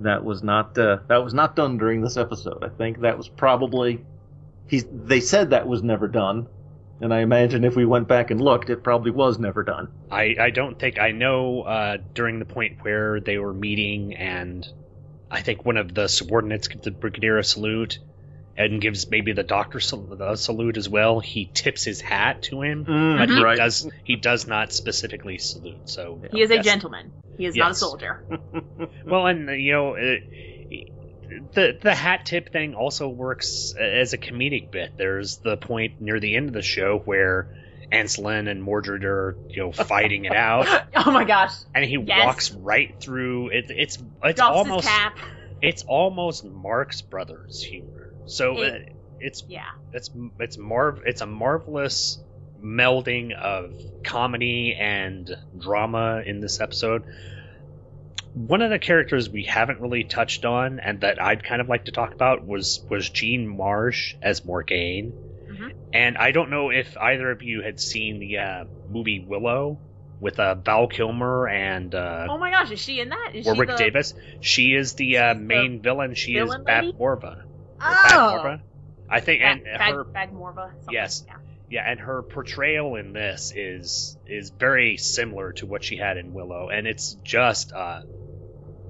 that 0.00 0.24
was 0.24 0.44
not 0.44 0.78
uh, 0.78 0.98
that 1.08 1.24
was 1.24 1.34
not 1.34 1.56
done 1.56 1.76
during 1.76 2.02
this 2.02 2.16
episode. 2.16 2.62
I 2.62 2.68
think 2.68 3.00
that 3.00 3.16
was 3.18 3.28
probably 3.28 4.04
he's. 4.68 4.86
They 4.88 5.20
said 5.20 5.50
that 5.50 5.66
was 5.66 5.82
never 5.82 6.06
done, 6.06 6.46
and 7.02 7.12
I 7.12 7.20
imagine 7.20 7.64
if 7.64 7.76
we 7.76 7.84
went 7.84 8.08
back 8.08 8.30
and 8.30 8.40
looked, 8.40 8.70
it 8.70 8.82
probably 8.84 9.10
was 9.10 9.38
never 9.38 9.62
done. 9.62 9.88
I, 10.10 10.36
I 10.40 10.50
don't 10.50 10.78
think 10.78 10.98
I 10.98 11.10
know 11.10 11.62
uh, 11.62 11.98
during 12.14 12.38
the 12.38 12.44
point 12.44 12.78
where 12.82 13.20
they 13.20 13.38
were 13.38 13.52
meeting 13.52 14.14
and 14.14 14.66
I 15.30 15.40
think 15.42 15.64
one 15.64 15.76
of 15.76 15.94
the 15.94 16.08
subordinates 16.08 16.68
gives 16.68 16.84
the 16.84 16.90
brigadier 16.90 17.38
a 17.38 17.44
salute 17.44 17.98
and 18.56 18.80
gives 18.82 19.10
maybe 19.10 19.32
the 19.32 19.42
doctor 19.42 19.80
sal- 19.80 20.12
a 20.20 20.36
salute 20.36 20.76
as 20.76 20.88
well. 20.88 21.20
He 21.20 21.50
tips 21.52 21.84
his 21.84 22.00
hat 22.00 22.42
to 22.44 22.60
him, 22.62 22.84
Mm, 22.84 23.18
but 23.18 23.30
he 23.30 23.42
right. 23.42 23.56
does 23.56 23.90
he 24.04 24.16
does 24.16 24.46
not 24.46 24.72
specifically 24.72 25.38
salute. 25.38 25.80
So 25.86 26.20
He 26.30 26.42
is 26.42 26.50
a 26.50 26.62
gentleman. 26.62 27.12
He 27.38 27.46
is 27.46 27.56
not 27.56 27.72
a 27.72 27.74
soldier. 27.74 28.22
Well, 29.06 29.26
and 29.26 29.48
you 29.60 29.72
know, 29.72 29.96
uh, 29.96 30.16
the 31.54 31.78
the 31.80 31.94
hat 31.94 32.26
tip 32.26 32.52
thing 32.52 32.74
also 32.74 33.08
works 33.08 33.74
as 33.78 34.12
a 34.12 34.18
comedic 34.18 34.70
bit. 34.70 34.92
There's 34.96 35.38
the 35.38 35.56
point 35.56 36.00
near 36.00 36.20
the 36.20 36.34
end 36.36 36.48
of 36.48 36.54
the 36.54 36.62
show 36.62 36.98
where 36.98 37.54
Ancelyn 37.92 38.48
and 38.50 38.62
Mordred 38.62 39.04
are 39.04 39.36
you 39.48 39.62
know 39.62 39.72
fighting 39.72 40.24
it 40.24 40.34
out, 40.34 40.66
oh 40.96 41.10
my 41.10 41.24
gosh. 41.24 41.52
and 41.74 41.84
he 41.84 41.98
Yes. 42.06 42.24
walks 42.24 42.50
right 42.52 42.94
through. 43.00 43.48
It, 43.48 43.66
it's 43.70 43.98
it's 44.24 44.36
Drops 44.38 44.56
almost 44.56 44.88
it's 45.60 45.82
almost 45.84 46.44
Marx 46.44 47.02
Brothers 47.02 47.62
humor. 47.62 48.14
So 48.26 48.62
It- 48.62 48.72
uh, 48.88 48.92
it's 49.20 49.44
Yeah. 49.48 49.66
it's 49.92 50.10
it's 50.40 50.56
marv 50.58 51.02
it's 51.06 51.20
a 51.20 51.26
marvelous 51.26 52.18
melding 52.62 53.32
of 53.32 53.74
comedy 54.04 54.74
and 54.78 55.30
drama 55.58 56.22
in 56.24 56.40
this 56.40 56.60
episode. 56.60 57.04
One 58.34 58.62
of 58.62 58.70
the 58.70 58.78
characters 58.78 59.28
we 59.28 59.44
haven't 59.44 59.80
really 59.80 60.04
touched 60.04 60.44
on 60.44 60.80
and 60.80 61.00
that 61.02 61.20
I'd 61.20 61.44
kind 61.44 61.60
of 61.60 61.68
like 61.68 61.84
to 61.84 61.92
talk 61.92 62.14
about 62.14 62.46
was 62.46 62.84
was 62.88 63.08
Jean 63.08 63.46
Marsh 63.46 64.14
as 64.22 64.44
Morgaine. 64.44 65.12
Mhm. 65.50 65.74
And 65.92 66.16
I 66.16 66.32
don't 66.32 66.50
know 66.50 66.70
if 66.70 66.96
either 66.96 67.30
of 67.30 67.42
you 67.42 67.62
had 67.62 67.78
seen 67.78 68.18
the 68.18 68.38
uh, 68.38 68.64
movie 68.90 69.20
Willow 69.20 69.78
with 70.18 70.38
uh, 70.38 70.54
Val 70.54 70.86
Kilmer 70.86 71.48
and 71.48 71.94
uh, 71.94 72.26
Oh 72.30 72.38
my 72.38 72.50
gosh, 72.50 72.70
is 72.70 72.80
she 72.80 73.00
in 73.00 73.10
that? 73.10 73.32
Is 73.34 73.44
Warwick 73.44 73.68
she 73.70 73.72
the... 73.72 73.78
Davis. 73.78 74.14
She 74.40 74.74
is 74.74 74.94
the 74.94 75.18
uh, 75.18 75.34
She's 75.34 75.40
the 75.40 75.44
main 75.44 75.82
villain. 75.82 76.14
She 76.14 76.36
is 76.36 76.44
villain 76.44 76.64
Bat 76.64 76.84
lady? 76.84 76.96
Morva. 76.98 77.42
Oh. 77.80 77.84
Morva. 77.84 78.60
I 79.10 79.20
think, 79.20 79.42
Bag, 79.42 79.62
and 79.66 79.78
Bag, 79.78 79.94
her 79.94 80.04
something. 80.04 80.74
Yes. 80.90 81.24
Yeah. 81.26 81.34
yeah, 81.68 81.90
and 81.90 82.00
her 82.00 82.22
portrayal 82.22 82.94
in 82.94 83.12
this 83.12 83.52
is 83.54 84.16
is 84.26 84.50
very 84.50 84.96
similar 84.96 85.52
to 85.54 85.66
what 85.66 85.84
she 85.84 85.96
had 85.96 86.16
in 86.16 86.32
Willow, 86.32 86.70
and 86.70 86.86
it's 86.86 87.14
just 87.24 87.72
uh, 87.72 88.02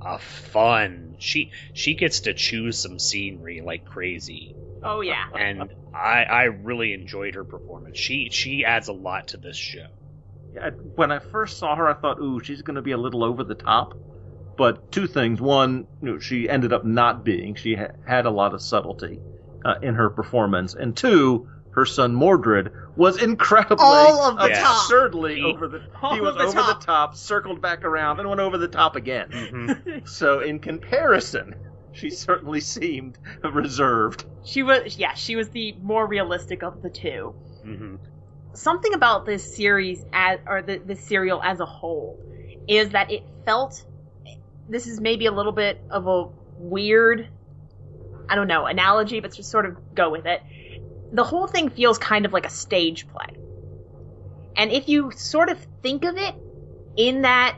a 0.05 0.19
fun. 0.19 1.17
She 1.19 1.53
she 1.73 1.95
gets 1.95 2.21
to 2.23 2.35
choose 2.35 2.81
some 2.81 2.99
scenery 2.99 3.61
like 3.61 3.85
crazy, 3.85 4.57
Oh 4.83 5.01
yeah. 5.01 5.25
and 5.35 5.73
I 5.95 6.25
I 6.25 6.43
really 6.45 6.93
enjoyed 6.93 7.35
her 7.35 7.45
performance. 7.45 7.99
She 7.99 8.29
she 8.31 8.65
adds 8.65 8.89
a 8.89 8.93
lot 8.93 9.29
to 9.29 9.37
this 9.39 9.57
show. 9.57 9.89
I, 10.61 10.71
when 10.95 11.11
I 11.13 11.19
first 11.19 11.59
saw 11.59 11.77
her, 11.77 11.87
I 11.89 11.95
thought, 11.95 12.21
"Ooh, 12.21 12.41
she's 12.41 12.63
going 12.63 12.77
to 12.77 12.83
be 12.83 12.93
a 12.93 12.99
little 12.99 13.25
over 13.25 13.45
the 13.45 13.55
top." 13.55 13.99
But 14.57 14.91
two 14.93 15.07
things: 15.07 15.41
one, 15.41 15.89
you 16.01 16.13
know, 16.13 16.19
she 16.19 16.49
ended 16.49 16.73
up 16.73 16.85
not 16.85 17.25
being. 17.25 17.55
She 17.55 17.75
ha- 17.77 17.93
had 18.07 18.27
a 18.27 18.31
lot 18.31 18.55
of 18.55 18.63
subtlety 18.63 19.23
uh, 19.65 19.77
in 19.83 19.95
her 19.97 20.11
performance, 20.11 20.75
and 20.75 20.97
two, 20.97 21.49
her 21.73 21.85
son 21.87 22.15
Mordred 22.15 22.73
was 22.97 23.23
incredibly, 23.23 23.85
All 23.85 24.23
of 24.31 24.37
the 24.39 24.49
top. 24.55 24.83
absurdly 24.85 25.37
He- 25.37 25.45
over 25.45 25.69
the. 25.69 25.83
All 26.03 26.15
he 26.15 26.21
was 26.21 26.31
of 26.33 26.39
the 26.39 26.45
over 26.45 26.53
top. 26.55 26.81
the 26.81 26.87
top, 26.87 27.17
circled 27.17 27.61
back 27.61 27.85
around, 27.85 28.21
and 28.21 28.29
went 28.29 28.41
over 28.41 28.59
the 28.59 28.69
top 28.69 28.97
again. 28.97 29.29
Mhm. 29.31 30.09
so, 30.09 30.41
in 30.41 30.59
comparison, 30.59 31.55
she 31.93 32.11
certainly 32.11 32.61
seemed 32.61 33.19
reserved. 33.43 34.25
She 34.45 34.63
was 34.63 34.99
yeah, 34.99 35.15
she 35.15 35.37
was 35.37 35.49
the 35.51 35.75
more 35.83 36.07
realistic 36.07 36.63
of 36.63 36.83
the 36.83 36.91
two. 36.91 37.35
Mhm. 37.67 37.99
Something 38.55 38.93
about 38.95 39.25
this 39.25 39.57
series 39.57 40.05
as 40.13 40.39
or 40.47 40.63
the 40.63 40.77
this 40.79 41.01
serial 41.01 41.43
as 41.43 41.61
a 41.61 41.67
whole 41.67 42.19
is 42.69 42.91
that 42.91 43.11
it 43.11 43.23
felt 43.47 43.85
this 44.69 44.87
is 44.87 45.01
maybe 45.01 45.27
a 45.27 45.33
little 45.33 45.53
bit 45.53 45.81
of 45.91 46.07
a 46.07 46.27
weird 46.59 47.29
I 48.29 48.35
don't 48.35 48.47
know, 48.49 48.65
analogy, 48.67 49.21
but 49.21 49.35
just 49.35 49.51
sort 49.51 49.67
of 49.67 49.95
go 49.95 50.11
with 50.11 50.27
it. 50.27 50.41
The 51.13 51.25
whole 51.25 51.47
thing 51.47 51.71
feels 51.71 51.99
kind 51.99 52.25
of 52.27 52.33
like 52.33 52.47
a 52.47 52.51
stage 52.51 53.07
play. 53.09 53.37
And 54.57 54.71
if 54.71 54.89
you 54.89 55.11
sort 55.13 55.49
of 55.49 55.59
think 55.83 56.05
of 56.05 56.17
it 56.17 56.35
in 56.97 57.23
that 57.23 57.57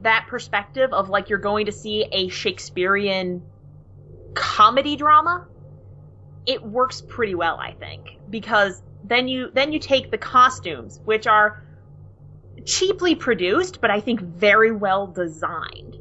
that 0.00 0.26
perspective 0.28 0.92
of 0.92 1.08
like 1.08 1.28
you're 1.28 1.38
going 1.38 1.66
to 1.66 1.72
see 1.72 2.06
a 2.10 2.28
Shakespearean 2.28 3.42
comedy 4.34 4.96
drama, 4.96 5.46
it 6.46 6.62
works 6.62 7.02
pretty 7.06 7.34
well, 7.34 7.56
I 7.56 7.72
think, 7.72 8.18
because 8.30 8.80
then 9.04 9.28
you 9.28 9.50
then 9.52 9.72
you 9.72 9.78
take 9.78 10.10
the 10.10 10.18
costumes, 10.18 11.00
which 11.04 11.26
are 11.26 11.62
cheaply 12.64 13.14
produced, 13.14 13.80
but 13.80 13.90
I 13.90 14.00
think 14.00 14.20
very 14.20 14.72
well 14.72 15.06
designed. 15.06 15.96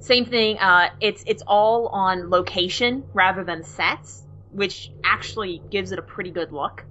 Same 0.00 0.24
thing. 0.24 0.58
Uh, 0.58 0.90
it's 1.00 1.24
it's 1.26 1.42
all 1.46 1.88
on 1.88 2.30
location 2.30 3.04
rather 3.12 3.44
than 3.44 3.64
sets, 3.64 4.24
which 4.50 4.90
actually 5.04 5.62
gives 5.70 5.92
it 5.92 5.98
a 5.98 6.02
pretty 6.02 6.30
good 6.30 6.52
look. 6.52 6.84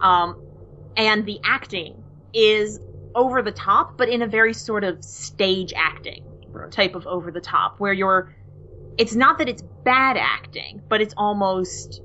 Um, 0.00 0.36
and 0.96 1.24
the 1.26 1.40
acting 1.44 2.04
is 2.32 2.80
over 3.14 3.42
the 3.42 3.52
top, 3.52 3.96
but 3.96 4.08
in 4.08 4.22
a 4.22 4.26
very 4.26 4.54
sort 4.54 4.84
of 4.84 5.04
stage 5.04 5.72
acting 5.76 6.22
Right. 6.52 6.70
type 6.70 6.94
of 6.94 7.06
over 7.06 7.32
the 7.32 7.40
top, 7.40 7.74
where 7.78 7.92
you're. 7.92 8.32
It's 8.96 9.14
not 9.14 9.38
that 9.38 9.48
it's 9.48 9.62
bad 9.84 10.16
acting, 10.16 10.82
but 10.88 11.00
it's 11.00 11.14
almost. 11.16 12.00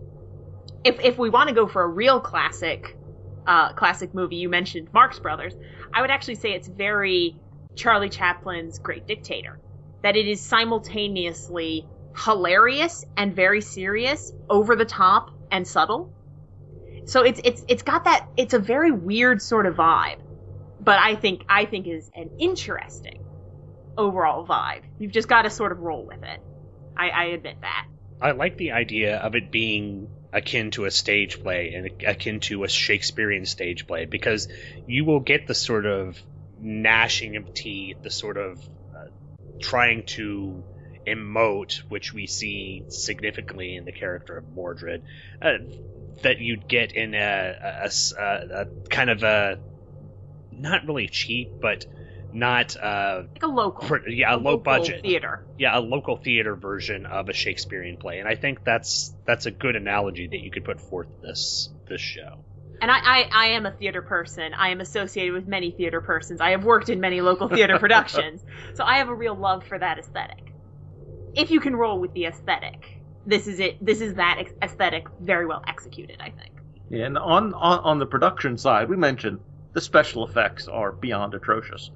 If 0.83 0.99
if 1.01 1.19
we 1.19 1.29
want 1.29 1.49
to 1.49 1.55
go 1.55 1.67
for 1.67 1.83
a 1.83 1.87
real 1.87 2.19
classic, 2.19 2.97
uh, 3.45 3.73
classic 3.73 4.15
movie, 4.15 4.37
you 4.37 4.49
mentioned 4.49 4.87
Marx 4.91 5.19
Brothers. 5.19 5.53
I 5.93 6.01
would 6.01 6.09
actually 6.09 6.35
say 6.35 6.53
it's 6.53 6.67
very 6.67 7.41
Charlie 7.75 8.09
Chaplin's 8.09 8.79
Great 8.79 9.05
Dictator. 9.05 9.59
That 10.01 10.15
it 10.15 10.27
is 10.27 10.41
simultaneously 10.43 11.85
hilarious 12.23 13.05
and 13.17 13.35
very 13.35 13.61
serious, 13.61 14.31
over 14.49 14.75
the 14.75 14.85
top 14.85 15.31
and 15.51 15.67
subtle. 15.67 16.13
So 17.05 17.23
it's 17.23 17.41
it's 17.43 17.63
it's 17.67 17.81
got 17.81 18.03
that 18.03 18.27
it's 18.37 18.53
a 18.53 18.59
very 18.59 18.91
weird 18.91 19.41
sort 19.41 19.65
of 19.65 19.75
vibe, 19.75 20.19
but 20.79 20.99
I 20.99 21.15
think 21.15 21.43
I 21.49 21.65
think 21.65 21.87
is 21.87 22.09
an 22.15 22.31
interesting 22.39 23.25
overall 23.97 24.45
vibe. 24.45 24.83
You've 24.99 25.11
just 25.11 25.27
got 25.27 25.43
to 25.43 25.49
sort 25.49 25.71
of 25.71 25.79
roll 25.79 26.05
with 26.05 26.23
it. 26.23 26.39
I, 26.95 27.09
I 27.09 27.23
admit 27.25 27.61
that. 27.61 27.87
I 28.21 28.31
like 28.31 28.57
the 28.57 28.73
idea 28.73 29.17
of 29.17 29.35
it 29.35 29.51
being 29.51 30.09
akin 30.31 30.71
to 30.71 30.85
a 30.85 30.91
stage 30.91 31.41
play 31.41 31.73
and 31.73 32.03
akin 32.03 32.39
to 32.41 32.63
a 32.63 32.67
Shakespearean 32.67 33.45
stage 33.45 33.87
play 33.87 34.05
because 34.05 34.47
you 34.85 35.05
will 35.05 35.21
get 35.21 35.47
the 35.47 35.55
sort 35.55 35.85
of 35.85 36.21
gnashing 36.59 37.37
of 37.37 37.53
teeth, 37.53 38.03
the 38.03 38.11
sort 38.11 38.37
of 38.37 38.59
uh, 38.95 39.05
trying 39.59 40.03
to 40.03 40.63
emote, 41.09 41.81
which 41.89 42.13
we 42.13 42.27
see 42.27 42.85
significantly 42.87 43.75
in 43.75 43.85
the 43.85 43.91
character 43.91 44.37
of 44.37 44.45
Mordred, 44.53 45.03
uh, 45.41 45.53
that 46.23 46.39
you'd 46.39 46.67
get 46.67 46.93
in 46.93 47.13
a 47.13 48.67
kind 48.89 49.09
of 49.09 49.23
a 49.23 49.59
not 50.51 50.85
really 50.85 51.07
cheap, 51.07 51.53
but 51.61 51.85
not 52.31 52.75
uh, 52.77 53.23
Like 53.35 53.43
a 53.43 53.47
local. 53.47 53.97
yeah, 54.07 54.33
a 54.33 54.37
low 54.37 54.51
local 54.51 54.57
budget 54.59 55.01
theater. 55.03 55.43
yeah, 55.57 55.77
a 55.77 55.81
local 55.81 56.17
theater 56.17 56.55
version 56.55 57.05
of 57.05 57.29
a 57.29 57.33
Shakespearean 57.33 57.97
play, 57.97 58.19
and 58.19 58.27
I 58.27 58.35
think 58.35 58.63
that's 58.63 59.13
that's 59.25 59.45
a 59.45 59.51
good 59.51 59.75
analogy 59.75 60.27
that 60.27 60.39
you 60.39 60.51
could 60.51 60.63
put 60.63 60.79
forth 60.79 61.07
this 61.21 61.69
this 61.87 62.01
show. 62.01 62.43
And 62.81 62.89
I, 62.89 62.97
I, 63.03 63.29
I 63.33 63.45
am 63.47 63.65
a 63.65 63.71
theater 63.71 64.01
person. 64.01 64.53
I 64.57 64.69
am 64.69 64.79
associated 64.79 65.33
with 65.33 65.47
many 65.47 65.71
theater 65.71 65.99
persons. 65.99 66.39
I 66.39 66.51
have 66.51 66.63
worked 66.63 66.87
in 66.87 67.01
many 67.01 67.19
local 67.19 67.49
theater 67.49 67.77
productions. 67.79 68.41
So 68.75 68.85
I 68.85 68.99
have 68.99 69.09
a 69.09 69.13
real 69.13 69.35
love 69.35 69.65
for 69.65 69.77
that 69.77 69.99
aesthetic. 69.99 70.48
If 71.35 71.51
you 71.51 71.59
can 71.59 71.75
roll 71.75 71.99
with 71.99 72.13
the 72.13 72.25
aesthetic, 72.25 73.01
this 73.25 73.47
is 73.47 73.59
it. 73.59 73.83
This 73.83 74.01
is 74.01 74.15
that 74.15 74.43
aesthetic 74.61 75.07
very 75.19 75.45
well 75.45 75.63
executed, 75.67 76.17
I 76.19 76.29
think. 76.31 76.51
Yeah, 76.89 77.05
And 77.05 77.17
on, 77.17 77.53
on 77.53 77.79
on 77.79 77.99
the 77.99 78.05
production 78.05 78.57
side, 78.57 78.89
we 78.89 78.97
mentioned 78.97 79.39
the 79.73 79.81
special 79.81 80.25
effects 80.25 80.67
are 80.67 80.91
beyond 80.91 81.33
atrocious. 81.33 81.91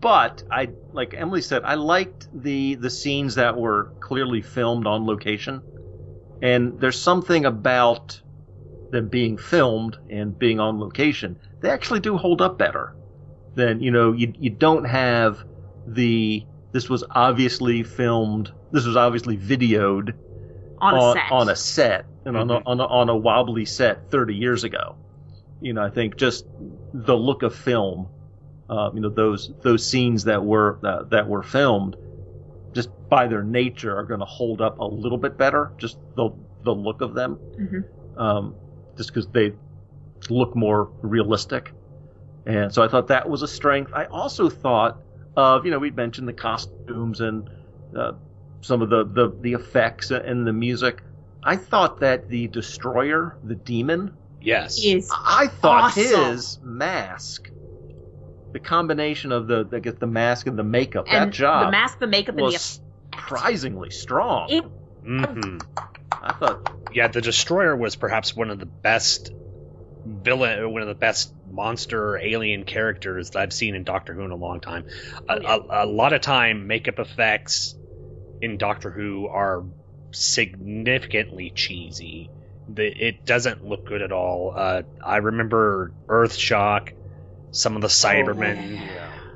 But 0.00 0.42
I 0.50 0.70
like 0.92 1.14
Emily 1.14 1.42
said, 1.42 1.62
I 1.64 1.74
liked 1.74 2.28
the 2.32 2.74
the 2.74 2.90
scenes 2.90 3.36
that 3.36 3.56
were 3.56 3.92
clearly 4.00 4.42
filmed 4.42 4.86
on 4.86 5.06
location. 5.06 5.62
And 6.42 6.80
there's 6.80 7.00
something 7.00 7.44
about 7.44 8.20
them 8.90 9.08
being 9.08 9.38
filmed 9.38 9.96
and 10.10 10.36
being 10.36 10.58
on 10.58 10.80
location. 10.80 11.38
They 11.60 11.70
actually 11.70 12.00
do 12.00 12.16
hold 12.16 12.42
up 12.42 12.58
better 12.58 12.94
than, 13.54 13.80
you 13.80 13.90
know, 13.92 14.12
you 14.12 14.32
you 14.38 14.50
don't 14.50 14.84
have 14.84 15.44
the 15.86 16.44
this 16.72 16.88
was 16.88 17.04
obviously 17.10 17.82
filmed, 17.82 18.50
this 18.72 18.86
was 18.86 18.96
obviously 18.96 19.36
videoed 19.36 20.14
On 20.80 20.94
a 20.94 21.00
on, 21.00 21.14
set. 21.16 21.32
on 21.32 21.48
a 21.48 21.56
set 21.56 22.06
and 22.24 22.36
on, 22.36 22.50
a, 22.50 22.54
on, 22.66 22.80
a, 22.80 22.84
on 22.86 23.08
a 23.08 23.16
wobbly 23.16 23.64
set 23.66 24.10
30 24.10 24.34
years 24.34 24.64
ago. 24.64 24.96
You 25.60 25.74
know, 25.74 25.82
I 25.82 25.90
think 25.90 26.16
just 26.16 26.44
the 26.92 27.14
look 27.16 27.42
of 27.42 27.54
film, 27.54 28.08
uh, 28.68 28.90
you 28.94 29.00
know, 29.00 29.10
those 29.10 29.50
those 29.62 29.86
scenes 29.86 30.24
that 30.24 30.44
were 30.44 30.78
that, 30.82 31.10
that 31.10 31.28
were 31.28 31.42
filmed, 31.42 31.96
just 32.74 32.88
by 33.10 33.28
their 33.28 33.44
nature, 33.44 33.96
are 33.96 34.04
going 34.04 34.20
to 34.20 34.26
hold 34.26 34.60
up 34.60 34.78
a 34.80 34.84
little 34.84 35.18
bit 35.18 35.36
better. 35.38 35.72
Just 35.78 35.98
the 36.16 36.30
the 36.64 36.74
look 36.74 37.00
of 37.00 37.14
them, 37.14 37.38
Mhm. 37.60 37.84
um, 38.16 38.56
just 38.96 39.10
because 39.12 39.28
they 39.28 39.52
look 40.30 40.56
more 40.56 40.92
realistic. 41.02 41.72
And 42.46 42.72
so 42.74 42.82
I 42.82 42.88
thought 42.88 43.08
that 43.08 43.28
was 43.28 43.42
a 43.42 43.48
strength. 43.48 43.92
I 43.94 44.06
also 44.06 44.48
thought 44.48 45.00
of, 45.36 45.64
you 45.64 45.70
know, 45.70 45.78
we'd 45.78 45.96
mentioned 45.96 46.26
the 46.28 46.32
costumes 46.32 47.20
and 47.20 47.48
uh, 47.96 48.12
some 48.62 48.80
of 48.82 48.88
the, 48.90 49.04
the, 49.04 49.36
the 49.40 49.52
effects 49.52 50.10
and 50.10 50.46
the 50.46 50.52
music. 50.52 51.02
I 51.44 51.56
thought 51.56 52.00
that 52.00 52.28
the 52.28 52.48
destroyer, 52.48 53.36
the 53.42 53.54
demon, 53.56 54.14
Yes, 54.40 54.76
Is 54.78 55.08
I 55.26 55.46
thought 55.46 55.84
Awesome. 55.84 56.02
his 56.02 56.58
mask, 56.60 57.48
the 58.52 58.58
combination 58.58 59.30
of 59.30 59.46
the, 59.46 59.68
I 59.72 59.78
guess 59.78 59.94
the 60.00 60.06
mask 60.08 60.46
and 60.48 60.58
the 60.58 60.64
makeup, 60.64 61.06
and 61.08 61.26
that 61.26 61.32
job 61.32 61.66
the 61.66 61.70
mask, 61.70 61.98
the 62.00 62.06
makeup, 62.08 62.34
and 62.34 62.40
the 62.40 62.42
was 62.44 62.80
surprisingly 63.14 63.90
strong. 63.90 64.48
It- 64.50 64.64
hmm 65.04 65.58
I 66.10 66.32
thought, 66.32 66.72
yeah. 66.92 67.08
The 67.08 67.20
Destroyer 67.20 67.76
was 67.76 67.96
perhaps 67.96 68.34
one 68.36 68.50
of 68.50 68.58
the 68.58 68.66
best 68.66 69.32
villain, 70.04 70.70
one 70.72 70.82
of 70.82 70.88
the 70.88 70.94
best 70.94 71.32
monster 71.48 72.18
alien 72.18 72.64
characters 72.64 73.30
that 73.30 73.40
I've 73.40 73.52
seen 73.52 73.74
in 73.74 73.84
Doctor 73.84 74.14
Who 74.14 74.22
in 74.24 74.30
a 74.30 74.36
long 74.36 74.60
time. 74.60 74.84
A, 75.28 75.34
a, 75.34 75.60
a 75.84 75.86
lot 75.86 76.12
of 76.12 76.20
time, 76.20 76.66
makeup 76.66 76.98
effects 76.98 77.74
in 78.42 78.58
Doctor 78.58 78.90
Who 78.90 79.28
are 79.28 79.64
significantly 80.10 81.50
cheesy. 81.54 82.28
The, 82.68 82.86
it 82.86 83.24
doesn't 83.24 83.64
look 83.64 83.86
good 83.86 84.02
at 84.02 84.12
all. 84.12 84.52
Uh, 84.54 84.82
I 85.04 85.18
remember 85.18 85.92
Earthshock, 86.06 86.92
some 87.52 87.76
of 87.76 87.82
the 87.82 87.88
Cybermen, 87.88 88.88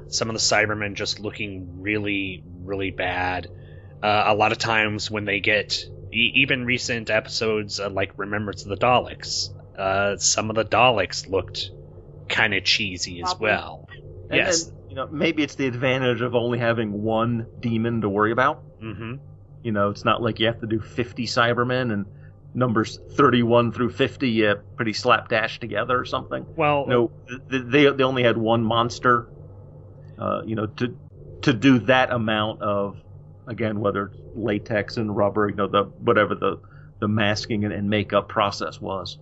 some 0.09 0.29
of 0.29 0.35
the 0.35 0.41
Cybermen 0.41 0.95
just 0.95 1.21
looking 1.21 1.81
really, 1.81 2.43
really 2.63 2.91
bad. 2.91 3.49
Uh, 4.03 4.25
a 4.27 4.35
lot 4.35 4.53
of 4.53 4.59
times 4.59 5.11
when 5.11 5.25
they 5.25 5.41
get 5.41 5.85
e- 6.13 6.33
even 6.37 6.65
recent 6.65 7.09
episodes 7.11 7.81
uh, 7.81 7.89
like 7.89 8.13
Remembrance 8.17 8.65
of 8.65 8.69
the 8.69 8.77
Daleks, 8.77 9.51
uh, 9.79 10.17
some 10.17 10.51
of 10.51 10.57
the 10.57 10.65
Daleks 10.65 11.29
looked 11.29 11.71
kind 12.29 12.55
of 12.55 12.65
cheesy 12.65 13.23
as 13.23 13.35
well. 13.39 13.89
and 14.31 14.37
yes. 14.37 14.65
then, 14.65 14.75
you 14.97 15.03
know, 15.03 15.09
maybe 15.13 15.43
it's 15.43 15.57
the 15.57 15.67
advantage 15.67 16.23
of 16.23 16.35
only 16.35 16.59
having 16.59 17.03
one 17.03 17.49
demon 17.61 18.01
to 18.01 18.09
worry 18.09 18.33
about. 18.33 18.65
hmm 18.81 19.17
You 19.63 19.73
know, 19.73 19.91
it's 19.91 20.05
not 20.07 20.23
like 20.23 20.41
you 20.41 20.47
have 20.47 20.61
to 20.61 20.67
do 20.67 20.81
50 20.81 21.27
Cybermen 21.27 21.93
and 21.93 22.07
numbers 22.55 22.99
31 23.17 23.73
through 23.73 23.91
50 23.91 24.31
you 24.31 24.57
pretty 24.77 24.95
slapdash 24.95 25.61
together 25.61 25.99
or 25.99 26.07
something. 26.07 26.47
Well, 26.57 26.87
No, 26.89 27.11
they 27.51 27.91
they 27.91 28.05
only 28.05 28.23
had 28.23 28.39
one 28.39 28.63
monster. 28.65 29.29
Uh, 30.19 30.41
you 30.47 30.55
know, 30.55 30.67
to 30.67 30.97
to 31.43 31.53
do 31.53 31.81
that 31.81 32.11
amount 32.11 32.63
of 32.63 32.97
again, 33.47 33.81
whether 33.81 34.07
it's 34.07 34.19
latex 34.35 34.97
and 34.97 35.15
rubber, 35.15 35.51
you 35.51 35.57
know, 35.57 35.69
the 35.69 35.85
whatever 35.99 36.35
the 36.35 36.57
the 37.01 37.09
masking 37.09 37.65
and, 37.65 37.75
and 37.75 37.91
makeup 37.91 38.31
process 38.31 38.81
was. 38.81 39.19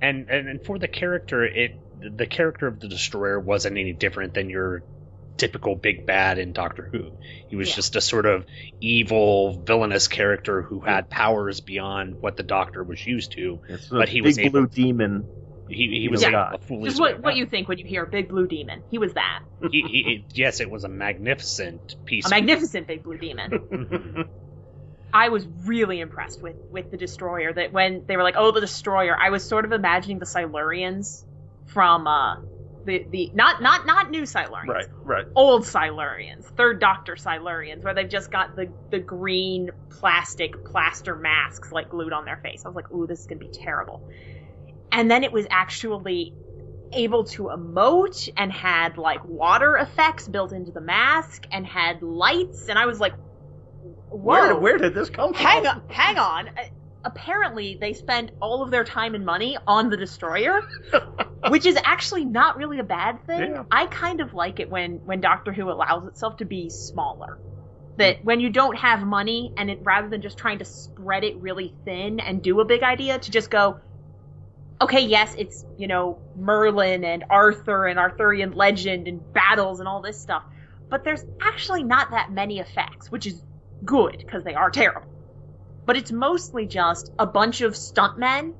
and, 0.00 0.30
and 0.30 0.48
and 0.48 0.64
for 0.64 0.78
the 0.78 0.88
character, 0.88 1.44
it 1.44 1.72
the 2.00 2.26
character 2.26 2.66
of 2.66 2.80
the 2.80 2.88
Destroyer 2.88 3.38
wasn't 3.38 3.76
any 3.76 3.92
different 3.92 4.32
than 4.32 4.48
your 4.48 4.84
typical 5.38 5.74
big 5.76 6.04
bad 6.04 6.38
in 6.38 6.52
Doctor 6.52 6.88
Who. 6.92 7.12
He 7.48 7.56
was 7.56 7.68
Yeah. 7.70 7.76
just 7.76 7.96
a 7.96 8.00
sort 8.00 8.26
of 8.26 8.44
evil, 8.80 9.62
villainous 9.62 10.08
character 10.08 10.62
who 10.62 10.80
had 10.80 11.08
powers 11.08 11.60
beyond 11.60 12.16
what 12.20 12.36
the 12.36 12.42
Doctor 12.42 12.84
was 12.84 13.04
used 13.06 13.32
to. 13.32 13.60
It's 13.68 13.90
a 13.90 13.94
But 13.94 14.08
he 14.08 14.20
big 14.20 14.24
was 14.26 14.38
a 14.38 14.48
blue 14.48 14.60
able- 14.62 14.68
demon. 14.70 15.28
He, 15.70 16.00
he 16.00 16.08
was 16.08 16.22
Yeah. 16.22 16.48
able 16.48 16.58
fool 16.60 16.84
Just 16.84 16.98
what, 16.98 17.20
what 17.22 17.36
you 17.36 17.44
think 17.44 17.68
when 17.68 17.76
you 17.78 17.84
hear 17.84 18.06
Big 18.06 18.28
Blue 18.30 18.46
Demon. 18.46 18.82
He 18.90 18.96
was 18.98 19.12
that. 19.14 19.40
he, 19.70 19.82
he, 19.82 20.02
he- 20.02 20.24
yes, 20.32 20.60
it 20.60 20.70
was 20.70 20.84
a 20.84 20.88
magnificent 20.88 21.96
piece. 22.06 22.26
A 22.26 22.30
magnificent 22.30 22.86
Big 22.86 23.02
Blue 23.02 23.18
Demon. 23.18 24.24
I 25.12 25.30
was 25.30 25.46
really 25.64 26.00
impressed 26.00 26.42
with 26.42 26.56
with 26.70 26.90
the 26.90 26.96
Destroyer. 26.98 27.52
That 27.52 27.72
when 27.72 28.04
they 28.06 28.16
were 28.16 28.22
like, 28.22 28.34
"Oh, 28.36 28.50
the 28.52 28.60
Destroyer," 28.60 29.16
I 29.18 29.30
was 29.30 29.42
sort 29.42 29.64
of 29.64 29.72
imagining 29.72 30.18
the 30.18 30.26
Silurians 30.26 31.24
from 31.66 32.06
uh 32.06 32.36
the 32.88 33.06
the 33.10 33.30
not 33.34 33.62
not 33.62 33.86
not 33.86 34.10
new 34.10 34.22
Silurians, 34.22 34.66
Right, 34.66 34.86
right. 35.04 35.26
old 35.36 35.62
Silurians, 35.62 36.44
Third 36.56 36.80
Doctor 36.80 37.14
Silurians, 37.14 37.84
where 37.84 37.94
they've 37.94 38.08
just 38.08 38.32
got 38.32 38.56
the 38.56 38.72
the 38.90 38.98
green 38.98 39.70
plastic 40.00 40.64
plaster 40.64 41.14
masks 41.14 41.70
like 41.70 41.90
glued 41.90 42.12
on 42.12 42.24
their 42.24 42.38
face. 42.38 42.62
I 42.64 42.68
was 42.68 42.76
like, 42.76 42.90
"Ooh, 42.90 43.06
this 43.06 43.20
is 43.20 43.26
gonna 43.26 43.38
be 43.38 43.50
terrible." 43.52 44.02
And 44.90 45.10
then 45.10 45.22
it 45.22 45.32
was 45.32 45.46
actually 45.50 46.34
able 46.94 47.24
to 47.24 47.50
emote 47.54 48.30
and 48.36 48.50
had 48.50 48.96
like 48.96 49.22
water 49.24 49.76
effects 49.76 50.26
built 50.26 50.52
into 50.52 50.72
the 50.72 50.80
mask 50.80 51.46
and 51.52 51.66
had 51.66 52.02
lights, 52.02 52.68
and 52.68 52.78
I 52.78 52.86
was 52.86 52.98
like, 52.98 53.12
"Whoa!" 54.10 54.16
Where, 54.16 54.56
where 54.56 54.78
did 54.78 54.94
this 54.94 55.10
come 55.10 55.34
from? 55.34 55.44
hang 55.44 55.66
on, 55.66 55.82
hang 55.88 56.18
on. 56.18 56.48
Apparently, 57.04 57.78
they 57.80 57.92
spent 57.92 58.32
all 58.42 58.62
of 58.62 58.70
their 58.70 58.84
time 58.84 59.14
and 59.14 59.24
money 59.24 59.56
on 59.66 59.88
the 59.88 59.96
destroyer, 59.96 60.62
which 61.48 61.64
is 61.64 61.78
actually 61.84 62.24
not 62.24 62.56
really 62.56 62.80
a 62.80 62.84
bad 62.84 63.24
thing. 63.26 63.52
Yeah. 63.52 63.64
I 63.70 63.86
kind 63.86 64.20
of 64.20 64.34
like 64.34 64.58
it 64.58 64.68
when 64.68 65.04
when 65.04 65.20
Doctor 65.20 65.52
Who 65.52 65.70
allows 65.70 66.06
itself 66.06 66.38
to 66.38 66.44
be 66.44 66.70
smaller. 66.70 67.38
That 67.96 68.18
hmm. 68.18 68.24
when 68.24 68.40
you 68.40 68.50
don't 68.50 68.76
have 68.76 69.06
money 69.06 69.52
and 69.56 69.70
it 69.70 69.80
rather 69.82 70.08
than 70.08 70.22
just 70.22 70.38
trying 70.38 70.58
to 70.58 70.64
spread 70.64 71.24
it 71.24 71.36
really 71.36 71.74
thin 71.84 72.20
and 72.20 72.42
do 72.42 72.60
a 72.60 72.64
big 72.64 72.82
idea, 72.82 73.18
to 73.18 73.30
just 73.30 73.50
go, 73.50 73.80
okay, 74.80 75.00
yes, 75.00 75.34
it's 75.38 75.64
you 75.76 75.86
know 75.86 76.18
Merlin 76.36 77.04
and 77.04 77.24
Arthur 77.30 77.86
and 77.86 77.98
Arthurian 77.98 78.52
legend 78.52 79.06
and 79.08 79.32
battles 79.32 79.78
and 79.78 79.88
all 79.88 80.02
this 80.02 80.20
stuff, 80.20 80.42
but 80.88 81.04
there's 81.04 81.24
actually 81.40 81.84
not 81.84 82.10
that 82.10 82.32
many 82.32 82.58
effects, 82.58 83.10
which 83.10 83.26
is 83.26 83.42
good 83.84 84.18
because 84.18 84.42
they 84.44 84.54
are 84.54 84.70
terrible. 84.70 85.17
But 85.88 85.96
it's 85.96 86.12
mostly 86.12 86.66
just 86.66 87.10
a 87.18 87.26
bunch 87.26 87.62
of 87.62 87.74
stuntmen 87.74 88.52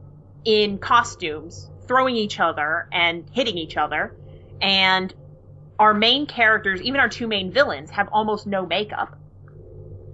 in 0.46 0.78
costumes 0.80 1.70
throwing 1.88 2.16
each 2.16 2.40
other 2.40 2.88
and 2.92 3.26
hitting 3.32 3.58
each 3.58 3.76
other, 3.76 4.16
and 4.62 5.14
our 5.78 5.94
main 5.94 6.26
characters, 6.26 6.82
even 6.82 7.00
our 7.00 7.10
two 7.10 7.28
main 7.28 7.52
villains, 7.52 7.90
have 7.92 8.08
almost 8.12 8.46
no 8.48 8.66
makeup, 8.66 9.20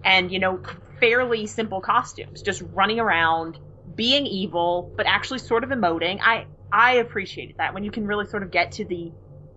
and 0.04 0.32
you 0.32 0.40
know 0.40 0.60
fairly 1.00 1.46
simple 1.46 1.80
costumes, 1.80 2.42
just 2.42 2.62
running 2.72 3.00
around 3.00 3.58
being 3.96 4.26
evil, 4.26 4.92
but 4.96 5.06
actually 5.06 5.40
sort 5.40 5.64
of 5.64 5.70
emoting. 5.70 6.20
I 6.22 6.46
I 6.72 6.94
appreciated 6.94 7.56
that 7.58 7.74
when 7.74 7.84
you 7.84 7.92
can 7.92 8.06
really 8.08 8.26
sort 8.26 8.42
of 8.42 8.50
get 8.52 8.72
to 8.72 8.86
the 8.86 9.14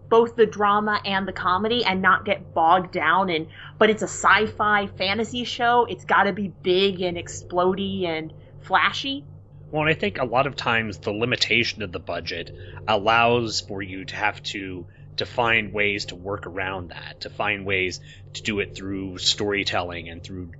both 0.10 0.36
the 0.36 0.46
drama 0.46 1.00
and 1.06 1.28
the 1.28 1.34
comedy 1.34 1.84
and 1.84 2.02
not 2.02 2.26
get 2.26 2.54
bogged 2.54 2.92
down 2.92 3.30
in 3.30 3.48
but 3.78 3.90
it's 3.90 4.02
a 4.02 4.08
sci-fi 4.08 4.88
fantasy 4.88 5.44
show. 5.44 5.86
It's 5.86 6.06
got 6.06 6.24
to 6.24 6.34
be 6.34 6.48
big 6.48 7.02
and 7.02 7.18
explody 7.18 8.06
and 8.06 8.34
flashy. 8.62 9.24
Well, 9.72 9.84
and 9.84 9.90
I 9.90 9.94
think 9.94 10.18
a 10.18 10.26
lot 10.26 10.48
of 10.48 10.56
times 10.56 10.98
the 11.00 11.12
limitation 11.12 11.84
of 11.84 11.92
the 11.92 12.00
budget 12.00 12.56
allows 12.88 13.62
for 13.62 13.82
you 13.82 14.06
to 14.06 14.16
have 14.16 14.42
to 14.44 14.86
to 15.18 15.26
find 15.26 15.74
ways 15.74 16.06
to 16.06 16.16
work 16.16 16.46
around 16.46 16.90
that, 16.90 17.22
to 17.22 17.30
find 17.30 17.66
ways 17.66 18.00
to 18.34 18.44
do 18.44 18.60
it 18.60 18.76
through 18.76 19.18
storytelling 19.18 20.10
and 20.10 20.24
through 20.24 20.52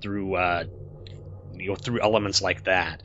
through 0.00 0.36
uh, 0.36 0.64
you 1.54 1.68
know 1.68 1.74
through 1.74 2.00
elements 2.00 2.40
like 2.40 2.64
that. 2.64 3.02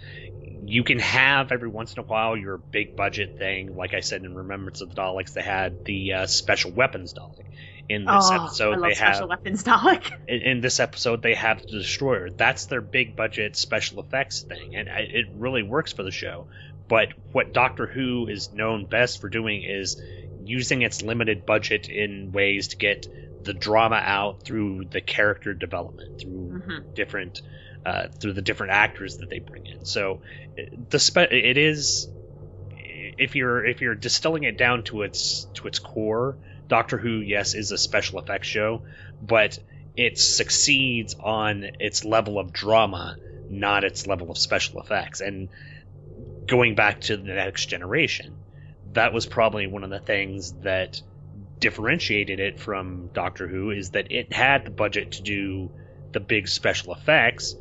You 0.65 0.83
can 0.83 0.99
have 0.99 1.51
every 1.51 1.69
once 1.69 1.93
in 1.93 1.99
a 1.99 2.05
while 2.05 2.35
your 2.35 2.57
big 2.71 2.95
budget 2.95 3.35
thing, 3.37 3.75
like 3.75 3.93
I 3.93 3.99
said 3.99 4.23
in 4.23 4.35
Remembrance 4.35 4.81
of 4.81 4.89
the 4.89 4.95
Daleks, 4.95 5.33
they 5.33 5.41
had 5.41 5.77
the 5.85 6.13
uh, 6.13 6.25
special 6.27 6.71
weapons 6.71 7.13
Dalek. 7.13 7.45
In 7.89 8.03
this 8.03 8.29
oh, 8.31 8.35
episode, 8.35 8.73
I 8.73 8.77
love 8.77 8.89
they 8.89 8.95
special 8.95 9.21
have 9.21 9.29
weapons 9.29 9.63
Dalek. 9.63 10.11
in, 10.27 10.41
in 10.41 10.61
this 10.61 10.79
episode 10.79 11.21
they 11.21 11.35
have 11.35 11.61
the 11.61 11.77
destroyer 11.79 12.29
that's 12.29 12.65
their 12.65 12.81
big 12.81 13.15
budget 13.15 13.55
special 13.55 13.99
effects 14.01 14.43
thing 14.43 14.75
and 14.75 14.87
it 14.89 15.25
really 15.33 15.63
works 15.63 15.93
for 15.93 16.03
the 16.03 16.11
show 16.11 16.47
but 16.87 17.09
what 17.31 17.53
doctor 17.53 17.87
who 17.87 18.27
is 18.27 18.51
known 18.53 18.85
best 18.85 19.19
for 19.21 19.29
doing 19.29 19.63
is 19.63 19.97
using 20.43 20.81
its 20.81 21.01
limited 21.01 21.45
budget 21.45 21.87
in 21.89 22.31
ways 22.31 22.69
to 22.69 22.77
get 22.77 23.07
the 23.43 23.53
drama 23.53 24.01
out 24.03 24.43
through 24.43 24.85
the 24.91 25.01
character 25.01 25.53
development 25.53 26.09
through 26.19 26.61
Mhm. 26.65 26.85
different 26.95 27.41
uh, 27.85 28.07
through 28.19 28.33
the 28.33 28.41
different 28.41 28.73
actors 28.73 29.17
that 29.17 29.29
they 29.29 29.39
bring 29.39 29.63
in 29.65 29.85
so 29.85 30.19
the 30.89 30.99
spe- 30.99 31.31
it 31.31 31.57
is 31.57 32.07
if 33.17 33.35
you're 33.35 33.65
if 33.65 33.81
you're 33.81 33.95
distilling 33.95 34.43
it 34.43 34.57
down 34.57 34.83
to 34.83 35.01
its 35.01 35.47
to 35.53 35.67
its 35.67 35.79
core 35.79 36.37
Doctor 36.67 36.97
Who, 36.97 37.19
yes, 37.21 37.53
is 37.53 37.71
a 37.71 37.77
special 37.77 38.19
effects 38.19 38.47
show, 38.47 38.83
but 39.21 39.57
it 39.95 40.17
succeeds 40.17 41.15
on 41.19 41.65
its 41.79 42.03
level 42.03 42.39
of 42.39 42.53
drama, 42.53 43.17
not 43.49 43.83
its 43.83 44.05
level 44.05 44.29
of 44.29 44.37
special 44.37 44.79
effects. 44.81 45.21
And 45.21 45.49
going 46.45 46.75
back 46.75 47.01
to 47.01 47.17
the 47.17 47.33
next 47.33 47.67
generation, 47.67 48.37
that 48.93 49.13
was 49.13 49.25
probably 49.25 49.67
one 49.67 49.83
of 49.83 49.89
the 49.89 49.99
things 49.99 50.53
that 50.61 51.01
differentiated 51.59 52.39
it 52.39 52.59
from 52.59 53.09
Doctor 53.13 53.47
Who 53.47 53.71
is 53.71 53.91
that 53.91 54.11
it 54.11 54.33
had 54.33 54.65
the 54.65 54.71
budget 54.71 55.11
to 55.13 55.23
do 55.23 55.71
the 56.11 56.19
big 56.19 56.47
special 56.47 56.93
effects, 56.93 57.55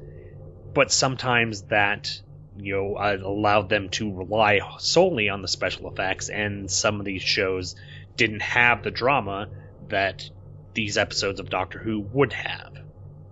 but 0.77 0.93
sometimes 0.93 1.63
that 1.63 2.21
you 2.59 2.75
know 2.75 2.97
uh, 2.97 3.17
allowed 3.25 3.71
them 3.71 3.89
to 3.89 4.13
rely 4.13 4.61
solely 4.79 5.31
on 5.31 5.41
the 5.41 5.49
special 5.49 5.91
effects, 5.91 6.29
and 6.29 6.71
some 6.71 7.01
of 7.01 7.07
these 7.07 7.23
shows 7.23 7.75
didn't 8.17 8.43
have 8.43 8.83
the 8.83 8.91
drama 8.91 9.49
that 9.89 10.29
these 10.75 10.99
episodes 10.99 11.41
of 11.41 11.49
Doctor 11.49 11.79
Who 11.79 12.01
would 12.13 12.35
have. 12.35 12.75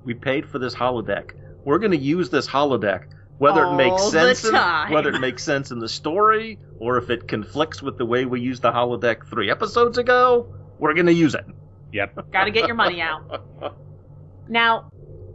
We 0.05 0.15
paid 0.15 0.49
for 0.49 0.59
this 0.59 0.75
holodeck. 0.75 1.33
We're 1.65 1.79
going 1.79 1.91
to 1.91 1.99
use 1.99 2.31
this 2.31 2.49
holodeck, 2.49 3.09
whether 3.37 3.65
it 3.67 3.75
makes 3.75 4.11
sense, 4.11 4.45
in, 4.47 4.55
whether 4.55 5.11
it 5.11 5.21
makes 5.21 5.45
sense 5.45 5.71
in 5.71 5.81
the 5.81 5.89
story, 5.89 6.59
or 6.79 6.97
if 6.97 7.11
it 7.11 7.29
conflicts 7.29 7.83
with 7.83 7.99
the 7.99 8.07
way 8.07 8.25
we 8.25 8.41
used 8.41 8.63
the 8.63 8.73
holodeck 8.73 9.29
three 9.29 9.51
episodes 9.51 9.99
ago. 9.99 10.47
We're 10.79 10.95
going 10.95 11.07
to 11.07 11.13
use 11.13 11.35
it. 11.35 11.45
Yep. 11.93 12.33
Got 12.33 12.45
to 12.45 12.51
get 12.51 12.67
your 12.67 12.77
money 12.77 13.03
out. 13.03 13.45
Now, 14.49 14.91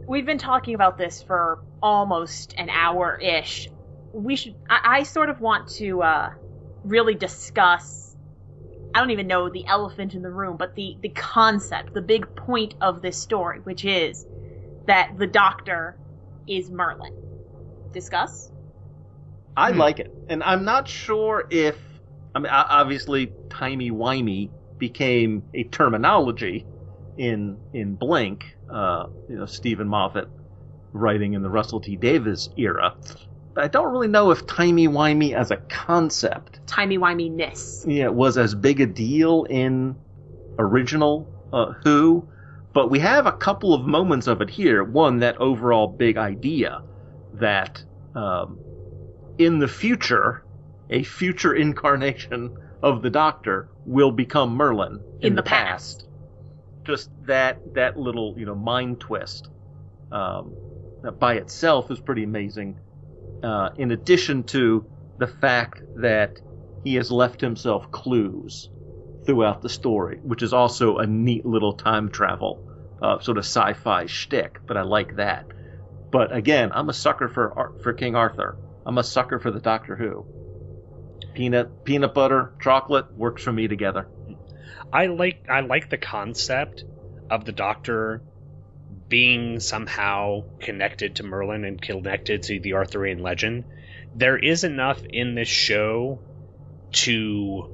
we've 0.06 0.26
been 0.26 0.38
talking 0.38 0.74
about 0.74 0.98
this 0.98 1.22
for 1.22 1.58
almost 1.82 2.54
an 2.58 2.68
hour 2.70 3.18
ish. 3.20 3.68
We 4.12 4.36
should. 4.36 4.56
I, 4.68 4.80
I 4.84 5.02
sort 5.04 5.30
of 5.30 5.40
want 5.40 5.68
to 5.76 6.02
uh, 6.02 6.30
really 6.84 7.14
discuss. 7.14 8.16
I 8.92 9.00
don't 9.00 9.12
even 9.12 9.28
know 9.28 9.48
the 9.48 9.66
elephant 9.66 10.14
in 10.14 10.22
the 10.22 10.30
room, 10.30 10.56
but 10.56 10.74
the 10.74 10.96
the 11.00 11.10
concept, 11.10 11.94
the 11.94 12.02
big 12.02 12.26
point 12.34 12.74
of 12.80 13.02
this 13.02 13.18
story, 13.18 13.60
which 13.60 13.84
is 13.84 14.26
that 14.86 15.12
the 15.16 15.26
Doctor 15.26 15.96
is 16.46 16.70
Merlin. 16.70 17.12
Discuss. 17.92 18.50
I 19.56 19.70
like 19.72 20.00
it, 20.00 20.10
and 20.28 20.42
I'm 20.42 20.64
not 20.64 20.88
sure 20.88 21.44
if 21.50 21.76
I 22.34 22.40
mean 22.40 22.50
obviously 22.50 23.34
timey 23.50 23.90
wimey 23.90 24.50
became 24.78 25.44
a 25.54 25.64
terminology 25.64 26.66
in 27.16 27.58
in 27.72 27.94
Blink. 27.94 28.44
Uh, 28.70 29.06
you 29.28 29.36
know, 29.36 29.46
Steven 29.46 29.88
Moffat 29.88 30.28
writing 30.92 31.34
in 31.34 31.42
the 31.42 31.50
Russell 31.50 31.80
T 31.80 31.96
Davies 31.96 32.48
era. 32.56 32.94
But 33.54 33.64
I 33.64 33.68
don't 33.68 33.90
really 33.90 34.08
know 34.08 34.30
if 34.30 34.46
timey 34.46 34.86
wimey 34.86 35.34
as 35.34 35.50
a 35.50 35.56
concept 35.56 36.60
Timey 36.66 36.98
wimey 36.98 37.30
ness. 37.30 37.84
yeah, 37.86 38.08
was 38.08 38.38
as 38.38 38.54
big 38.54 38.80
a 38.80 38.86
deal 38.86 39.44
in 39.44 39.96
original 40.58 41.28
uh, 41.52 41.72
Who, 41.84 42.28
but 42.72 42.90
we 42.90 43.00
have 43.00 43.26
a 43.26 43.32
couple 43.32 43.74
of 43.74 43.84
moments 43.86 44.28
of 44.28 44.40
it 44.40 44.50
here. 44.50 44.84
One, 44.84 45.18
that 45.18 45.38
overall 45.38 45.88
big 45.88 46.16
idea 46.16 46.82
that 47.34 47.82
um, 48.14 48.58
in 49.38 49.58
the 49.58 49.68
future, 49.68 50.44
a 50.90 51.02
future 51.02 51.54
incarnation 51.54 52.56
of 52.82 53.02
the 53.02 53.10
Doctor 53.10 53.68
will 53.84 54.12
become 54.12 54.54
Merlin 54.54 55.00
in, 55.20 55.28
In 55.28 55.34
the 55.34 55.42
past. 55.42 56.06
Just 56.84 57.10
that 57.26 57.74
that 57.74 57.98
little 57.98 58.34
you 58.36 58.46
know 58.46 58.54
mind 58.54 59.00
twist 59.00 59.48
um, 60.10 60.54
by 61.18 61.34
itself 61.34 61.90
is 61.90 62.00
pretty 62.00 62.24
amazing. 62.24 62.78
Uh, 63.42 63.70
in 63.76 63.90
addition 63.90 64.44
to 64.44 64.86
the 65.18 65.26
fact 65.26 65.82
that 65.96 66.40
he 66.84 66.94
has 66.96 67.10
left 67.10 67.40
himself 67.40 67.90
clues 67.90 68.70
throughout 69.24 69.62
the 69.62 69.68
story, 69.68 70.18
which 70.22 70.42
is 70.42 70.52
also 70.52 70.98
a 70.98 71.06
neat 71.06 71.44
little 71.44 71.74
time 71.74 72.10
travel 72.10 72.66
uh, 73.02 73.18
sort 73.20 73.38
of 73.38 73.44
sci-fi 73.44 74.06
shtick. 74.06 74.60
But 74.66 74.76
I 74.76 74.82
like 74.82 75.16
that. 75.16 75.46
But 76.10 76.34
again, 76.34 76.70
I'm 76.72 76.88
a 76.88 76.92
sucker 76.92 77.28
for 77.28 77.74
for 77.82 77.92
King 77.92 78.14
Arthur. 78.14 78.56
I'm 78.84 78.98
a 78.98 79.04
sucker 79.04 79.38
for 79.38 79.50
the 79.50 79.60
Doctor 79.60 79.96
Who. 79.96 80.26
Peanut 81.34 81.84
peanut 81.84 82.14
butter 82.14 82.54
chocolate 82.60 83.12
works 83.16 83.42
for 83.42 83.52
me 83.52 83.68
together. 83.68 84.08
I 84.92 85.06
like 85.06 85.46
I 85.48 85.60
like 85.60 85.88
the 85.88 85.98
concept 85.98 86.84
of 87.30 87.44
the 87.44 87.52
Doctor 87.52 88.22
being 89.08 89.60
somehow 89.60 90.44
connected 90.60 91.16
to 91.16 91.22
Merlin 91.22 91.64
and 91.64 91.80
connected 91.80 92.44
to 92.44 92.60
the 92.60 92.74
Arthurian 92.74 93.22
legend. 93.22 93.64
There 94.14 94.36
is 94.36 94.64
enough 94.64 95.02
in 95.04 95.34
this 95.34 95.48
show 95.48 96.20
to 96.92 97.70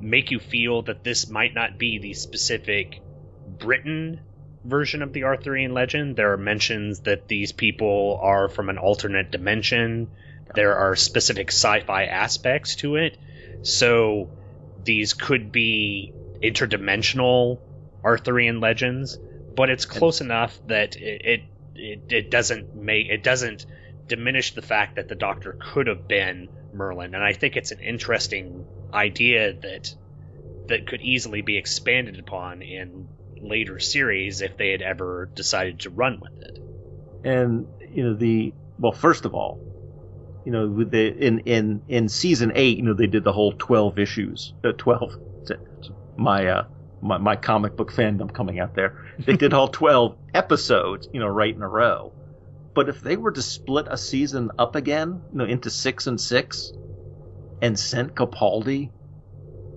make 0.00 0.30
you 0.30 0.38
feel 0.38 0.82
that 0.82 1.04
this 1.04 1.28
might 1.28 1.54
not 1.54 1.78
be 1.78 1.98
the 1.98 2.14
specific 2.14 3.00
Britain 3.46 4.20
version 4.64 5.02
of 5.02 5.12
the 5.12 5.24
Arthurian 5.24 5.72
legend. 5.72 6.16
There 6.16 6.32
are 6.32 6.38
mentions 6.38 7.00
that 7.00 7.28
these 7.28 7.52
people 7.52 8.18
are 8.22 8.48
from 8.48 8.70
an 8.70 8.78
alternate 8.78 9.30
dimension. 9.30 10.10
There 10.54 10.76
are 10.76 10.96
specific 10.96 11.50
sci-fi 11.50 12.04
aspects 12.04 12.76
to 12.76 12.96
it. 12.96 13.18
So 13.62 14.30
these 14.84 15.14
could 15.14 15.52
be 15.52 16.12
interdimensional 16.42 17.58
Arthurian 18.04 18.60
legends, 18.60 19.18
but 19.56 19.70
it's 19.70 19.86
close 19.86 20.20
enough 20.20 20.60
that 20.66 20.96
it, 20.96 21.20
it 21.24 21.40
it 21.74 22.02
it 22.08 22.30
doesn't 22.30 22.74
make 22.74 23.08
it 23.08 23.22
doesn't 23.22 23.66
diminish 24.08 24.54
the 24.54 24.62
fact 24.62 24.96
that 24.96 25.08
the 25.08 25.14
Doctor 25.14 25.56
could 25.58 25.86
have 25.86 26.06
been 26.06 26.50
Merlin, 26.72 27.14
and 27.14 27.24
I 27.24 27.32
think 27.32 27.56
it's 27.56 27.72
an 27.72 27.80
interesting 27.80 28.66
idea 28.92 29.54
that 29.54 29.94
that 30.68 30.86
could 30.86 31.00
easily 31.00 31.42
be 31.42 31.56
expanded 31.56 32.18
upon 32.18 32.62
in 32.62 33.08
later 33.40 33.78
series 33.78 34.40
if 34.40 34.56
they 34.56 34.70
had 34.70 34.82
ever 34.82 35.30
decided 35.34 35.80
to 35.80 35.90
run 35.90 36.20
with 36.20 36.32
it. 36.40 36.58
And 37.24 37.66
you 37.90 38.04
know 38.04 38.14
the 38.14 38.52
well, 38.78 38.92
first 38.92 39.24
of 39.24 39.34
all, 39.34 39.60
you 40.44 40.52
know 40.52 40.68
with 40.68 40.90
the 40.90 41.08
in 41.08 41.40
in 41.40 41.82
in 41.88 42.08
season 42.08 42.52
eight, 42.54 42.78
you 42.78 42.84
know 42.84 42.94
they 42.94 43.06
did 43.08 43.24
the 43.24 43.32
whole 43.32 43.52
twelve 43.52 43.98
issues, 43.98 44.54
uh, 44.64 44.72
twelve. 44.78 45.18
My 46.16 46.46
uh 46.48 46.64
my 47.00 47.18
my 47.18 47.36
comic 47.36 47.76
book 47.76 47.92
fandom 47.92 48.32
coming 48.32 48.58
out 48.60 48.74
there. 48.74 48.96
They 49.26 49.34
did 49.34 49.54
all 49.54 49.68
twelve 49.80 50.16
episodes, 50.34 51.08
you 51.12 51.20
know, 51.20 51.28
right 51.28 51.54
in 51.54 51.62
a 51.62 51.68
row. 51.68 52.14
But 52.74 52.88
if 52.88 53.00
they 53.00 53.16
were 53.16 53.32
to 53.32 53.42
split 53.42 53.86
a 53.90 53.96
season 53.98 54.50
up 54.58 54.76
again, 54.76 55.22
you 55.30 55.38
know, 55.38 55.44
into 55.44 55.70
six 55.70 56.06
and 56.06 56.20
six, 56.20 56.72
and 57.60 57.78
sent 57.78 58.14
Capaldi 58.14 58.92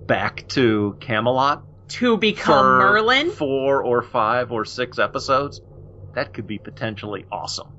back 0.08 0.46
to 0.48 0.96
Camelot 1.00 1.64
To 1.90 2.16
become 2.16 2.64
for 2.64 2.78
Merlin? 2.78 3.30
four 3.30 3.84
or 3.84 4.02
five 4.02 4.52
or 4.52 4.64
six 4.64 4.98
episodes, 4.98 5.62
that 6.14 6.32
could 6.34 6.46
be 6.46 6.58
potentially 6.58 7.26
awesome. 7.32 7.77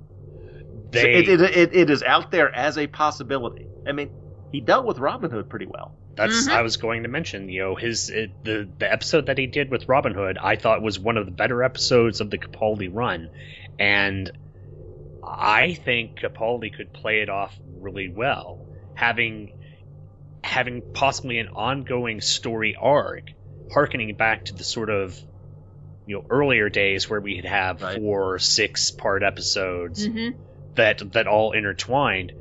So 0.94 1.02
They- 1.02 1.14
it, 1.16 1.30
it, 1.30 1.42
it, 1.42 1.76
it 1.76 1.90
is 1.90 2.02
out 2.04 2.32
there 2.32 2.54
as 2.54 2.78
a 2.78 2.88
possibility. 2.88 3.68
I 3.88 3.92
mean, 3.92 4.10
he 4.52 4.62
dealt 4.62 4.86
with 4.86 4.98
Robin 5.00 5.30
Hood 5.32 5.50
pretty 5.50 5.68
well. 5.68 5.96
That's 6.16 6.48
Mhm. 6.48 6.52
I 6.52 6.62
was 6.64 6.78
going 6.78 7.04
to 7.04 7.10
mention. 7.10 7.48
You 7.50 7.62
know, 7.62 7.76
his 7.76 8.10
it, 8.10 8.32
the 8.44 8.68
the 8.78 8.92
episode 8.92 9.28
that 9.28 9.38
he 9.38 9.48
did 9.48 9.70
with 9.72 9.88
Robin 9.88 10.14
Hood, 10.14 10.38
I 10.42 10.56
thought 10.56 10.82
was 10.82 11.00
one 11.00 11.18
of 11.18 11.26
the 11.26 11.32
better 11.32 11.64
episodes 11.64 12.20
of 12.20 12.30
the 12.30 12.38
Capaldi 12.38 12.90
run, 12.92 13.30
and 13.78 14.30
I 15.24 15.76
think 15.76 16.20
Capaldi 16.20 16.76
could 16.76 16.92
play 16.94 17.22
it 17.22 17.30
off 17.30 17.56
really 17.80 18.10
well, 18.10 18.66
having 18.96 19.54
having 20.44 20.82
possibly 20.94 21.38
an 21.38 21.50
ongoing 21.50 22.22
story 22.22 22.76
arc, 22.80 23.24
harkening 23.72 24.16
back 24.16 24.46
to 24.46 24.56
the 24.56 24.64
sort 24.64 24.90
of 24.90 25.18
you 26.06 26.16
know 26.16 26.26
earlier 26.30 26.70
days 26.70 27.10
where 27.10 27.22
we'd 27.22 27.46
have 27.46 27.82
Right. 27.82 27.98
four, 27.98 28.40
six 28.40 28.92
part 28.92 29.22
episodes 29.24 30.08
Mm-hmm. 30.08 30.38
That 30.76 31.02
that 31.14 31.28
all 31.28 31.52
intertwined 31.52 32.32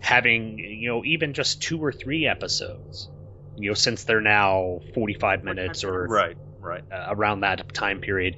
having 0.00 0.58
you 0.58 0.88
know 0.88 1.04
even 1.04 1.32
just 1.32 1.62
two 1.62 1.82
or 1.82 1.92
three 1.92 2.26
episodes 2.26 3.08
you 3.56 3.70
know, 3.70 3.74
since 3.74 4.04
they're 4.04 4.20
now 4.20 4.80
45 4.94 5.44
minutes 5.44 5.84
or 5.84 6.08
Right, 6.08 6.36
right. 6.60 6.82
uh, 6.90 7.06
around 7.08 7.40
that 7.40 7.72
time 7.72 8.00
period, 8.00 8.36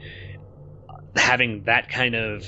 having 1.14 1.62
that 1.64 1.88
kind 1.88 2.14
of 2.14 2.46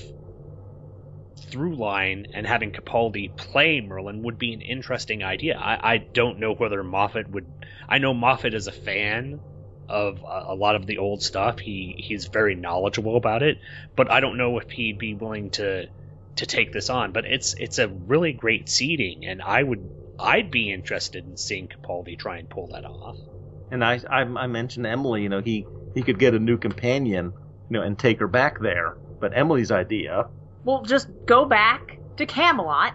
through 1.50 1.76
line 1.76 2.26
and 2.34 2.46
having 2.46 2.72
Capaldi 2.72 3.34
play 3.36 3.80
Merlin 3.80 4.22
would 4.24 4.38
be 4.38 4.52
an 4.52 4.60
interesting 4.60 5.22
idea. 5.22 5.56
I, 5.56 5.94
I 5.94 5.98
don't 6.12 6.40
know 6.40 6.54
whether 6.54 6.82
Moffat 6.82 7.30
would. 7.30 7.46
I 7.88 7.98
know 7.98 8.12
Moffat 8.12 8.52
is 8.52 8.66
a 8.66 8.72
fan 8.72 9.40
of 9.88 10.18
a, 10.22 10.52
a 10.52 10.54
lot 10.54 10.76
of 10.76 10.86
the 10.86 10.98
old 10.98 11.22
stuff. 11.22 11.58
He 11.58 11.94
he's 12.06 12.26
very 12.26 12.54
knowledgeable 12.54 13.16
about 13.16 13.42
it, 13.42 13.56
but 13.96 14.10
I 14.10 14.20
don't 14.20 14.36
know 14.36 14.58
if 14.58 14.68
he'd 14.70 14.98
be 14.98 15.14
willing 15.14 15.50
to 15.52 15.86
to 16.38 16.46
take 16.46 16.72
this 16.72 16.90
on. 16.90 17.12
But 17.12 17.26
it's 17.26 17.54
it's 17.58 17.78
a 17.78 17.88
really 17.88 18.32
great 18.32 18.68
seeding, 18.68 19.26
and 19.26 19.42
I 19.42 19.62
would 19.62 19.90
I'd 20.18 20.50
be 20.50 20.72
interested 20.72 21.26
in 21.26 21.36
seeing 21.36 21.68
Capaldi 21.68 22.18
try 22.18 22.38
and 22.38 22.50
pull 22.50 22.68
that 22.72 22.84
off. 22.84 23.18
And 23.70 23.84
I, 23.84 24.00
I 24.10 24.22
I 24.22 24.46
mentioned 24.48 24.86
Emily. 24.86 25.22
You 25.22 25.30
know, 25.30 25.40
he 25.42 25.66
he 25.94 26.02
could 26.02 26.18
get 26.18 26.34
a 26.34 26.40
new 26.40 26.58
companion, 26.58 27.34
you 27.70 27.78
know, 27.78 27.82
and 27.82 27.98
take 27.98 28.20
her 28.20 28.28
back 28.28 28.58
there. 28.60 28.96
But 29.20 29.36
Emily's 29.36 29.70
idea, 29.72 30.30
Well, 30.64 30.82
just 30.84 31.08
go 31.26 31.46
back 31.46 32.00
to 32.18 32.26
Camelot, 32.26 32.94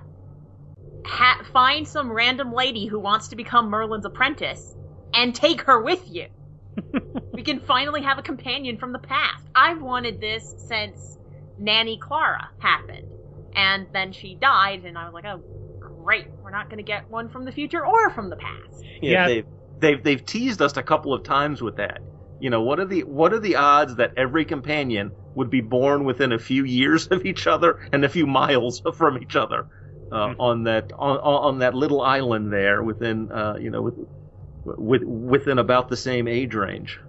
ha- 1.06 1.46
find 1.54 1.88
some 1.88 2.12
random 2.12 2.54
lady 2.54 2.88
who 2.88 3.00
wants 3.00 3.30
to 3.30 3.36
become 3.36 3.70
Merlin's 3.70 4.06
apprentice, 4.06 4.76
and 5.14 5.36
take 5.36 5.62
her 5.64 5.82
with 5.82 6.04
you. 6.10 6.28
we 7.34 7.44
can 7.44 7.60
finally 7.60 8.04
have 8.04 8.18
a 8.20 8.24
companion 8.24 8.78
from 8.78 8.94
the 8.94 9.00
past. 9.00 9.44
I've 9.56 9.82
wanted 9.82 10.20
this 10.20 10.54
since 10.58 11.18
Nanny 11.58 11.98
Clara 12.02 12.50
happened. 12.60 13.13
And 13.56 13.88
then 13.94 14.12
she 14.12 14.36
died, 14.36 14.84
and 14.86 14.98
I 14.98 15.06
was 15.06 15.14
like, 15.14 15.26
oh, 15.26 15.42
great. 15.80 16.28
We're 16.42 16.52
not 16.52 16.70
going 16.70 16.78
to 16.78 16.84
get 16.84 17.10
one 17.10 17.30
from 17.30 17.46
the 17.46 17.52
future 17.52 17.86
or 17.86 18.10
from 18.10 18.30
the 18.30 18.36
past. 18.36 18.84
Yeah. 19.02 19.28
they've 19.28 19.46
they've 19.80 20.04
they've 20.04 20.26
teased 20.26 20.62
us 20.62 20.78
a 20.78 20.84
couple 20.84 21.14
of 21.14 21.24
times 21.24 21.62
with 21.62 21.78
that. 21.78 22.00
You 22.40 22.50
know, 22.50 22.62
what 22.62 22.80
are 22.80 22.86
the 22.86 23.04
what 23.04 23.34
are 23.34 23.40
the 23.40 23.56
odds 23.56 23.96
that 23.96 24.14
every 24.18 24.46
companion 24.46 25.12
would 25.36 25.50
be 25.50 25.62
born 25.62 26.04
within 26.04 26.32
a 26.32 26.40
few 26.40 26.64
years 26.64 27.08
of 27.08 27.26
each 27.26 27.48
other 27.48 27.80
and 27.92 28.04
a 28.04 28.10
few 28.10 28.28
miles 28.28 28.82
from 28.96 29.22
each 29.22 29.36
other 29.36 29.68
uh, 30.12 30.34
on 30.40 30.64
that 30.64 30.92
on 30.94 31.18
on 31.18 31.60
that 31.60 31.74
little 31.74 32.02
island 32.02 32.52
there 32.52 32.84
within 32.84 33.32
uh, 33.32 33.56
you 33.60 33.70
know 33.70 33.82
with, 33.82 33.96
with 34.66 35.04
within 35.04 35.60
about 35.60 35.90
the 35.90 35.98
same 35.98 36.28
age 36.28 36.54
range. 36.54 37.00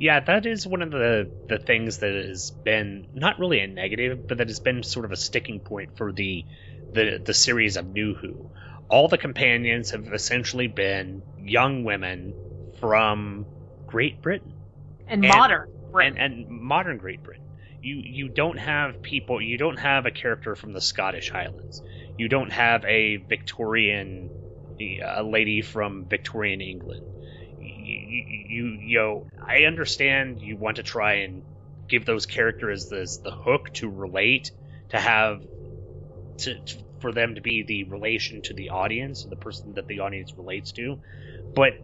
Yeah, 0.00 0.20
that 0.20 0.46
is 0.46 0.66
one 0.66 0.80
of 0.80 0.90
the 0.90 1.30
the 1.46 1.58
things 1.58 1.98
that 1.98 2.14
has 2.14 2.52
been 2.64 3.06
not 3.12 3.38
really 3.38 3.60
a 3.60 3.66
negative, 3.66 4.26
but 4.26 4.38
that 4.38 4.48
has 4.48 4.58
been 4.58 4.82
sort 4.82 5.04
of 5.04 5.12
a 5.12 5.16
sticking 5.16 5.60
point 5.60 5.90
for 5.98 6.10
the 6.10 6.46
the 6.90 7.20
the 7.22 7.34
series 7.34 7.76
of 7.76 7.86
New 7.86 8.14
Who. 8.14 8.50
All 8.88 9.08
the 9.08 9.18
companions 9.18 9.90
have 9.90 10.06
essentially 10.14 10.68
been 10.68 11.22
young 11.38 11.84
women 11.84 12.34
from 12.80 13.46
Great 13.86 14.22
Britain 14.22 14.54
And, 15.06 15.22
And- 15.22 15.34
modern. 15.36 15.68
and, 15.92 16.18
and 16.18 16.48
modern 16.48 16.96
Great 16.96 17.22
Britain. 17.22 17.44
You 17.82 18.00
you 18.02 18.28
don't 18.30 18.58
have 18.58 19.02
people. 19.02 19.42
You 19.42 19.58
don't 19.58 19.78
have 19.78 20.06
a 20.06 20.10
character 20.10 20.56
from 20.56 20.72
the 20.72 20.80
Scottish 20.80 21.28
Highlands. 21.30 21.82
You 22.16 22.28
don't 22.28 22.52
have 22.52 22.84
a 22.86 23.16
Victorian, 23.28 24.30
a 25.04 25.22
lady 25.22 25.60
from 25.60 26.06
Victorian 26.08 26.62
England. 26.62 27.19
You, 27.90 28.78
you 28.80 28.98
know 28.98 29.26
I 29.46 29.64
understand 29.64 30.40
you 30.40 30.56
want 30.56 30.76
to 30.76 30.82
try 30.82 31.14
and 31.14 31.44
give 31.88 32.04
those 32.04 32.26
characters 32.26 32.88
this 32.88 33.18
the 33.18 33.32
hook 33.32 33.70
to 33.74 33.88
relate 33.90 34.52
to 34.90 35.00
have 35.00 35.42
to, 36.38 36.54
to 36.60 36.78
for 37.00 37.12
them 37.12 37.34
to 37.34 37.40
be 37.40 37.64
the 37.66 37.84
relation 37.84 38.42
to 38.42 38.54
the 38.54 38.70
audience 38.70 39.24
the 39.28 39.36
person 39.36 39.74
that 39.74 39.88
the 39.88 40.00
audience 40.00 40.32
relates 40.36 40.72
to. 40.72 41.00
But 41.54 41.74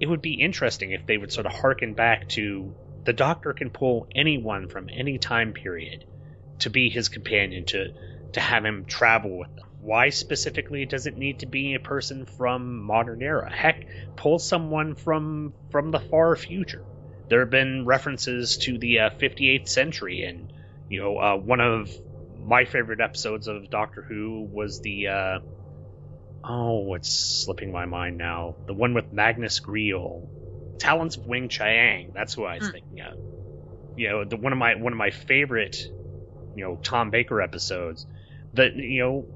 it 0.00 0.06
would 0.06 0.22
be 0.22 0.40
interesting 0.40 0.92
if 0.92 1.06
they 1.06 1.18
would 1.18 1.32
sort 1.32 1.46
of 1.46 1.52
harken 1.52 1.94
back 1.94 2.28
to 2.28 2.74
the 3.04 3.12
doctor 3.12 3.52
can 3.52 3.70
pull 3.70 4.08
anyone 4.14 4.68
from 4.68 4.88
any 4.94 5.18
time 5.18 5.52
period 5.52 6.04
to 6.60 6.70
be 6.70 6.90
his 6.90 7.08
companion 7.08 7.64
to 7.66 7.88
to 8.32 8.40
have 8.40 8.64
him 8.64 8.84
travel 8.86 9.38
with 9.38 9.54
them 9.56 9.65
why 9.86 10.10
specifically 10.10 10.84
does 10.86 11.06
it 11.06 11.16
need 11.16 11.40
to 11.40 11.46
be 11.46 11.74
a 11.74 11.80
person 11.80 12.26
from 12.26 12.80
modern 12.82 13.22
era? 13.22 13.50
Heck 13.52 13.86
pull 14.16 14.38
someone 14.38 14.94
from 14.94 15.54
from 15.70 15.90
the 15.90 16.00
far 16.00 16.36
future. 16.36 16.84
There 17.28 17.40
have 17.40 17.50
been 17.50 17.86
references 17.86 18.58
to 18.58 18.78
the 18.78 19.00
uh, 19.00 19.10
58th 19.10 19.68
century 19.68 20.22
and 20.22 20.52
you 20.88 21.00
know 21.00 21.18
uh, 21.18 21.36
one 21.36 21.60
of 21.60 21.90
my 22.34 22.64
favorite 22.64 23.00
episodes 23.00 23.46
of 23.46 23.70
doctor 23.70 24.04
who 24.08 24.48
was 24.50 24.80
the 24.80 25.08
uh, 25.08 25.38
oh 26.44 26.94
it's 26.94 27.10
slipping 27.44 27.72
my 27.72 27.86
mind 27.86 28.16
now. 28.18 28.56
The 28.66 28.74
one 28.74 28.94
with 28.94 29.12
Magnus 29.12 29.60
Greel 29.60 30.28
talents 30.78 31.16
of 31.16 31.26
wing 31.26 31.48
chiang. 31.48 32.12
That's 32.14 32.34
who 32.34 32.44
i 32.44 32.54
was 32.54 32.68
Mm. 32.68 32.72
thinking 32.72 33.00
of. 33.00 33.18
You 33.96 34.10
know 34.10 34.24
the 34.24 34.36
one 34.38 34.52
of 34.52 34.58
my 34.58 34.76
one 34.76 34.92
of 34.92 34.98
my 34.98 35.10
favorite 35.10 35.76
you 36.54 36.64
know 36.64 36.78
tom 36.82 37.10
baker 37.10 37.42
episodes 37.42 38.06
that 38.56 38.76
you 38.76 39.02
know 39.02 39.26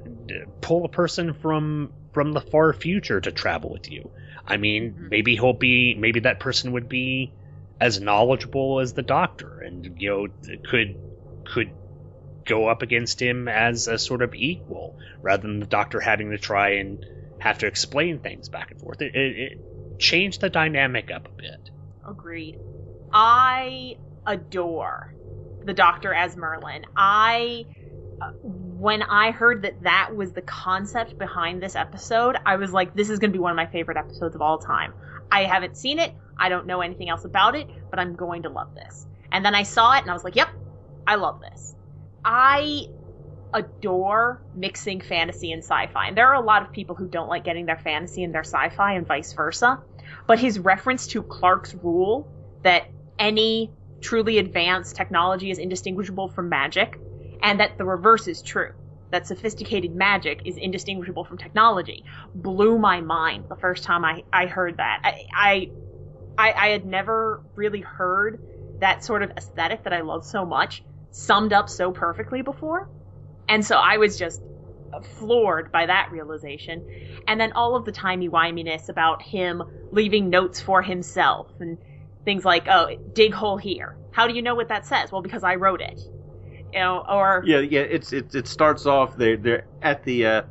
pull 0.61 0.85
a 0.85 0.89
person 0.89 1.35
from 1.35 1.93
from 2.13 2.33
the 2.33 2.41
far 2.41 2.73
future 2.73 3.21
to 3.21 3.31
travel 3.31 3.71
with 3.71 3.91
you 3.91 4.11
i 4.47 4.57
mean 4.57 5.09
maybe 5.11 5.35
he'll 5.35 5.53
be 5.53 5.95
maybe 5.95 6.21
that 6.21 6.41
person 6.41 6.73
would 6.73 6.89
be 6.89 7.33
as 7.81 8.01
knowledgeable 8.01 8.81
as 8.81 8.93
the 8.93 9.03
doctor 9.03 9.61
and 9.61 9.97
you 9.99 10.11
know 10.11 10.29
could 10.71 10.97
could 11.53 11.73
go 12.47 12.69
up 12.69 12.83
against 12.83 13.21
him 13.21 13.49
as 13.49 13.87
a 13.87 13.99
sort 13.99 14.23
of 14.23 14.35
equal 14.35 14.97
rather 15.23 15.43
than 15.43 15.61
the 15.61 15.67
doctor 15.67 16.01
having 16.01 16.31
to 16.31 16.39
try 16.39 16.71
and 16.71 17.05
have 17.39 17.59
to 17.59 17.67
explain 17.67 18.19
things 18.19 18.49
back 18.49 18.71
and 18.71 18.81
forth 18.81 19.01
it, 19.01 19.15
it, 19.15 19.37
it 19.39 19.59
changed 19.99 20.41
the 20.41 20.51
dynamic 20.51 21.11
up 21.11 21.27
a 21.27 21.43
bit 21.43 21.71
Agreed. 22.11 22.59
I 23.13 23.97
adore 24.27 25.15
the 25.65 25.75
Doctor 25.75 26.15
as 26.15 26.37
Merlin. 26.37 26.85
I, 26.97 27.67
uh, 28.21 28.31
when 28.81 29.03
I 29.03 29.31
heard 29.31 29.61
that 29.63 29.83
that 29.83 30.17
was 30.17 30.33
the 30.33 30.41
concept 30.41 31.19
behind 31.19 31.63
this 31.63 31.77
episode, 31.77 32.37
I 32.47 32.57
was 32.57 32.73
like, 32.73 32.95
this 32.95 33.11
is 33.11 33.19
going 33.19 33.31
to 33.31 33.37
be 33.37 33.39
one 33.39 33.51
of 33.51 33.57
my 33.57 33.67
favorite 33.67 33.99
episodes 33.99 34.35
of 34.35 34.41
all 34.41 34.57
time. 34.57 34.95
I 35.31 35.45
haven't 35.45 35.77
seen 35.77 35.99
it. 35.99 36.15
I 36.39 36.49
don't 36.49 36.67
know 36.67 36.81
anything 36.81 37.11
else 37.11 37.27
about 37.27 37.57
it, 37.57 37.69
but 37.91 37.99
I'm 37.99 38.17
going 38.17 38.45
to 38.45 38.49
love 38.49 38.75
this. 38.75 39.07
And 39.31 39.45
then 39.45 39.55
I 39.55 39.65
saw 39.65 39.93
it 39.99 40.01
and 40.01 40.11
I 40.11 40.15
was 40.15 40.25
like, 40.25 40.35
yep, 40.35 40.49
I 41.07 41.17
love 41.17 41.43
this. 41.43 41.75
I 42.25 42.87
adore 43.53 44.41
mixing 44.55 45.03
fantasy 45.03 45.53
and 45.53 45.63
sci-fi. 45.63 46.09
And 46.09 46.17
there 46.17 46.29
are 46.29 46.43
a 46.43 46.45
lot 46.45 46.63
of 46.63 46.73
people 46.73 46.97
who 46.97 47.07
don't 47.07 47.29
like 47.29 47.45
getting 47.45 47.67
their 47.67 47.77
fantasy 47.77 48.25
and 48.25 48.35
their 48.35 48.45
sci-fi 48.45 48.95
and 48.95 49.07
vice 49.07 49.35
versa. 49.35 49.79
But 50.27 50.39
his 50.39 50.59
reference 50.59 51.07
to 51.09 51.23
Clarke's 51.23 51.75
rule 51.75 52.33
that 52.63 52.89
any 53.19 53.73
truly 54.01 54.39
advanced 54.39 54.97
technology 54.97 55.51
is 55.51 55.59
indistinguishable 55.59 56.31
from 56.31 56.49
magic, 56.49 56.99
and 57.43 57.61
that 57.61 57.79
the 57.79 57.85
reverse 57.85 58.29
is 58.29 58.43
true. 58.43 58.73
That 59.11 59.27
sophisticated 59.27 59.95
magic 59.95 60.43
is 60.45 60.57
indistinguishable 60.57 61.25
from 61.25 61.39
technology 61.39 62.05
blew 62.35 62.79
my 62.79 63.01
mind 63.01 63.47
the 63.49 63.57
first 63.57 63.83
time 63.83 64.05
I, 64.05 64.23
I 64.33 64.47
heard 64.47 64.77
that. 64.77 65.01
I, 65.03 65.71
I 66.39 66.53
I 66.53 66.69
had 66.69 66.87
never 66.87 67.43
really 67.55 67.81
heard 67.81 68.41
that 68.81 69.05
sort 69.05 69.23
of 69.23 69.33
aesthetic 69.33 69.85
that 69.85 69.93
I 69.93 70.01
love 70.01 70.25
so 70.25 70.47
much 70.47 70.83
summed 71.11 71.53
up 71.53 71.69
so 71.69 71.93
perfectly 71.93 72.43
before. 72.43 72.89
And 73.49 73.65
so 73.65 73.77
I 73.77 73.99
was 73.99 74.19
just 74.19 74.41
floored 75.19 75.71
by 75.71 75.87
that 75.87 76.11
realization. 76.13 77.23
And 77.27 77.41
then 77.41 77.53
all 77.53 77.77
of 77.77 77.85
the 77.85 77.93
timey-wiminess 77.93 78.89
about 78.89 79.23
him 79.23 79.63
leaving 79.91 80.31
notes 80.31 80.61
for 80.61 80.83
himself 80.83 81.49
and 81.61 81.79
things 82.25 82.45
like, 82.45 82.69
oh, 82.69 82.97
dig 83.13 83.35
hole 83.35 83.57
here. 83.57 83.97
How 84.13 84.27
do 84.27 84.35
you 84.35 84.43
know 84.43 84.55
what 84.55 84.69
that 84.69 84.87
says? 84.87 85.13
Well, 85.13 85.23
because 85.23 85.45
I 85.45 85.57
wrote 85.57 85.81
it. 85.81 86.01
You 86.73 86.81
know, 86.81 87.05
or 87.09 87.43
Yeah, 87.47 87.61
yeah. 87.61 87.81
It's 87.81 88.13
it 88.13 88.35
it 88.35 88.47
starts 88.49 88.87
off 88.87 89.17
they're 89.17 89.37
they're 89.37 89.65
at 89.83 90.05
the 90.05 90.27
uh, 90.27 90.43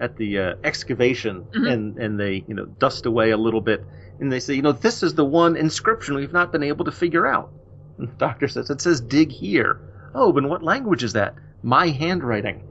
at 0.00 0.16
the 0.16 0.38
uh, 0.38 0.54
excavation 0.64 1.44
Mhm. 1.54 1.72
and 1.72 1.98
and 1.98 2.20
they 2.20 2.44
you 2.46 2.54
know 2.54 2.66
dust 2.66 3.06
away 3.06 3.30
a 3.30 3.36
little 3.36 3.60
bit 3.60 3.84
and 4.20 4.30
they 4.30 4.40
say 4.40 4.54
you 4.54 4.62
know 4.62 4.72
this 4.72 5.02
is 5.02 5.14
the 5.14 5.24
one 5.24 5.56
inscription 5.56 6.14
we've 6.16 6.32
not 6.32 6.52
been 6.52 6.62
able 6.62 6.84
to 6.86 6.92
figure 6.92 7.26
out. 7.26 7.50
And 7.98 8.08
the 8.08 8.12
doctor 8.14 8.48
says 8.48 8.70
it 8.70 8.80
says 8.80 9.00
dig 9.00 9.30
here. 9.30 9.80
Oh, 10.14 10.32
but 10.32 10.44
what 10.44 10.62
language 10.62 11.02
is 11.04 11.14
that? 11.14 11.34
My 11.62 11.88
handwriting. 11.88 12.62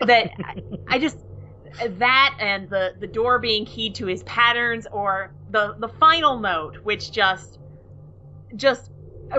that 0.00 0.30
I- 0.44 0.62
I 0.88 0.98
just 0.98 1.18
that 1.98 2.36
and 2.40 2.68
the 2.68 2.94
the 2.98 3.06
door 3.06 3.38
being 3.38 3.64
keyed 3.64 3.94
to 3.96 4.06
his 4.06 4.22
patterns 4.24 4.86
or 4.90 5.32
the 5.50 5.74
the 5.78 5.88
final 5.88 6.38
note 6.40 6.76
which 6.82 7.12
just 7.12 7.58
just 8.56 8.90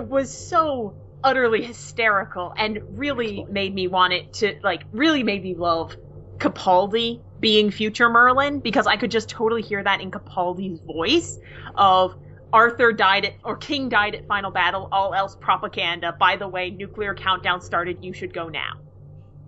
was 0.08 0.32
so 0.32 0.96
utterly 1.24 1.64
hysterical 1.64 2.54
and 2.58 2.80
really 2.90 3.46
made 3.50 3.74
me 3.74 3.88
want 3.88 4.14
it 4.14 4.34
to 4.34 4.56
like 4.64 4.86
really 4.92 5.24
made 5.24 5.44
me 5.44 5.56
love 5.56 5.96
Capaldi 6.40 7.24
being 7.40 7.72
future 7.72 8.10
Merlin 8.10 8.60
because 8.62 8.88
I 8.88 8.98
could 8.98 9.12
just 9.12 9.30
totally 9.30 9.62
hear 9.62 9.84
that 9.84 10.02
in 10.02 10.12
Capaldi's 10.12 10.82
voice 10.86 11.38
of 11.76 12.14
Arthur 12.54 12.92
died 12.94 13.26
at 13.26 13.34
or 13.44 13.58
King 13.58 13.90
died 13.90 14.16
at 14.16 14.28
final 14.28 14.52
battle 14.52 14.90
all 14.92 15.14
else 15.14 15.36
propaganda 15.40 16.16
by 16.20 16.38
the 16.38 16.48
way 16.48 16.72
nuclear 16.72 17.16
countdown 17.16 17.62
started 17.62 17.98
you 18.02 18.14
should 18.14 18.34
go 18.34 18.50
now 18.50 18.72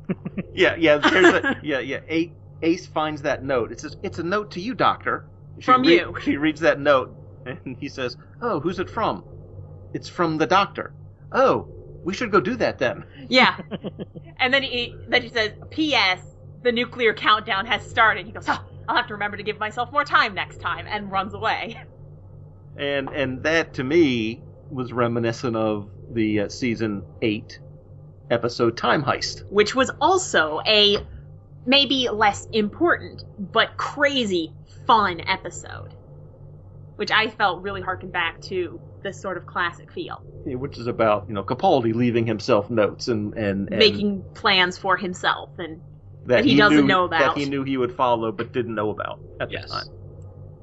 Yeah, 0.54 0.76
yeah. 0.78 0.98
There's 0.98 1.34
a 1.34 1.58
yeah, 1.64 1.80
yeah. 1.80 2.00
A, 2.10 2.36
Ace 2.62 2.88
finds 2.88 3.24
that 3.24 3.44
note. 3.44 3.72
It 3.72 3.82
says 3.82 3.98
it's 4.04 4.20
a 4.20 4.24
note 4.24 4.52
to 4.52 4.62
you, 4.62 4.76
Doctor. 4.76 5.28
she 5.60 5.66
From 5.66 5.82
re- 5.82 5.96
you. 5.96 6.16
She 6.22 6.38
reads 6.38 6.62
that 6.62 6.80
note, 6.80 7.16
and 7.46 7.78
he 7.80 7.90
says, 7.90 8.16
"Oh, 8.42 8.60
who's 8.60 8.80
it 8.80 8.90
from? 8.90 9.26
It's 9.94 10.10
from 10.10 10.38
the 10.38 10.48
doctor. 10.48 10.94
Oh, 11.34 11.68
we 12.04 12.14
should 12.14 12.32
go 12.32 12.40
do 12.40 12.56
that 12.58 12.80
then." 12.80 13.06
Yeah. 13.30 13.58
and 14.40 14.54
then 14.54 14.64
he 14.64 14.94
then 15.08 15.24
he 15.24 15.30
says, 15.30 15.52
"P.S. 15.70 16.22
The 16.64 16.72
nuclear 16.72 17.14
countdown 17.14 17.66
has 17.66 17.82
started." 17.84 18.26
He 18.26 18.32
goes, 18.32 18.46
oh, 18.48 18.64
"I'll 18.88 18.96
have 18.96 19.08
to 19.08 19.14
remember 19.14 19.38
to 19.38 19.44
give 19.44 19.60
myself 19.60 19.92
more 19.92 20.04
time 20.06 20.34
next 20.34 20.60
time," 20.60 20.86
and 20.90 21.12
runs 21.12 21.34
away. 21.34 21.78
And 22.76 23.10
and 23.10 23.44
that 23.44 23.76
to 23.76 23.84
me 23.84 24.44
was 24.70 24.92
reminiscent 24.92 25.56
of 25.56 25.90
the 26.10 26.42
uh, 26.42 26.50
season 26.50 27.04
eight 27.22 27.60
episode 28.30 28.78
Time 28.78 29.04
Heist. 29.04 29.44
Which 29.50 29.76
was 29.76 29.92
also 30.02 30.60
a 30.66 30.98
maybe 31.66 32.10
less 32.12 32.48
important 32.52 33.24
but 33.38 33.78
crazy 33.78 34.54
fun 34.88 35.22
episode, 35.22 35.94
which 36.96 37.12
I 37.12 37.30
felt 37.30 37.62
really 37.62 37.82
harkened 37.82 38.12
back 38.12 38.42
to 38.42 38.80
this 39.04 39.22
sort 39.22 39.38
of 39.38 39.46
classic 39.46 39.92
feel, 39.92 40.24
which 40.46 40.78
is 40.78 40.88
about 40.88 41.26
you 41.28 41.34
know 41.36 41.44
Capaldi 41.44 41.94
leaving 41.94 42.26
himself 42.28 42.70
notes 42.70 43.08
and 43.08 43.34
and, 43.36 43.70
and 43.72 43.80
making 43.80 44.26
plans 44.36 44.78
for 44.78 44.98
himself 44.98 45.52
and 45.58 45.82
that, 46.26 46.38
that 46.38 46.46
he 46.46 46.56
doesn't 46.56 46.78
knew, 46.78 46.88
know 46.88 47.06
about. 47.06 47.20
that 47.20 47.38
he 47.38 47.46
knew 47.46 47.64
he 47.64 47.78
would 47.78 47.94
follow 47.96 48.32
but 48.32 48.54
didn't 48.54 48.76
know 48.76 48.90
about 48.92 49.20
at 49.40 49.50
Yes. 49.52 49.64
the 49.64 49.76
time. 49.76 49.86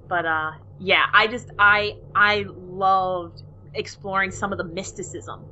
but 0.08 0.26
uh 0.26 0.52
yeah 0.78 1.04
i 1.14 1.26
just 1.26 1.50
i 1.58 1.92
i 2.14 2.44
loved 2.48 3.42
exploring 3.74 4.30
some 4.30 4.52
of 4.52 4.58
the 4.58 4.64
mysticism 4.64 5.48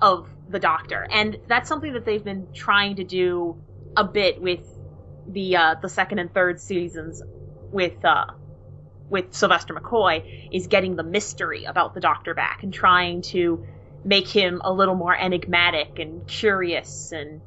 of 0.00 0.28
the 0.48 0.58
doctor 0.58 1.06
and 1.12 1.38
that's 1.48 1.68
something 1.68 1.94
that 1.94 2.04
they've 2.04 2.24
been 2.24 2.48
trying 2.54 2.96
to 2.96 3.04
do 3.04 3.58
a 3.96 4.04
bit 4.04 4.40
with 4.40 4.60
the 5.26 5.56
uh 5.56 5.74
the 5.82 5.88
second 5.88 6.18
and 6.18 6.32
third 6.34 6.60
seasons 6.60 7.22
with 7.70 8.04
uh 8.04 8.24
with 9.10 9.34
Sylvester 9.34 9.74
McCoy 9.74 10.48
is 10.52 10.68
getting 10.68 10.96
the 10.96 11.02
mystery 11.02 11.64
about 11.64 11.94
the 11.94 12.00
doctor 12.00 12.34
back 12.34 12.62
and 12.62 12.72
trying 12.72 13.22
to 13.22 13.66
make 14.04 14.28
him 14.28 14.62
a 14.64 14.72
little 14.72 14.94
more 14.94 15.14
enigmatic 15.14 15.98
and 15.98 16.26
curious 16.26 17.12
and 17.12 17.42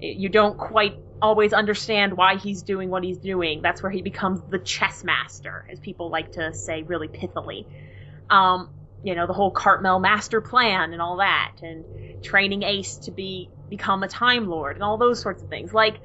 you 0.00 0.28
don't 0.28 0.56
quite 0.56 0.96
always 1.20 1.52
understand 1.52 2.16
why 2.16 2.36
he's 2.36 2.62
doing 2.62 2.90
what 2.90 3.04
he's 3.04 3.18
doing. 3.18 3.60
That's 3.62 3.82
where 3.82 3.92
he 3.92 4.02
becomes 4.02 4.40
the 4.48 4.58
chess 4.58 5.04
master, 5.04 5.66
as 5.70 5.78
people 5.78 6.10
like 6.10 6.32
to 6.32 6.54
say 6.54 6.82
really 6.82 7.08
pithily. 7.08 7.66
Um, 8.30 8.70
you 9.02 9.14
know, 9.14 9.26
the 9.26 9.32
whole 9.32 9.50
Cartmel 9.50 10.00
master 10.00 10.40
plan 10.40 10.92
and 10.92 11.02
all 11.02 11.18
that, 11.18 11.56
and 11.62 12.22
training 12.22 12.62
Ace 12.62 12.96
to 12.96 13.10
be 13.10 13.50
become 13.68 14.02
a 14.02 14.08
Time 14.08 14.48
Lord 14.48 14.76
and 14.76 14.82
all 14.82 14.98
those 14.98 15.20
sorts 15.20 15.42
of 15.42 15.48
things. 15.48 15.72
Like, 15.72 16.00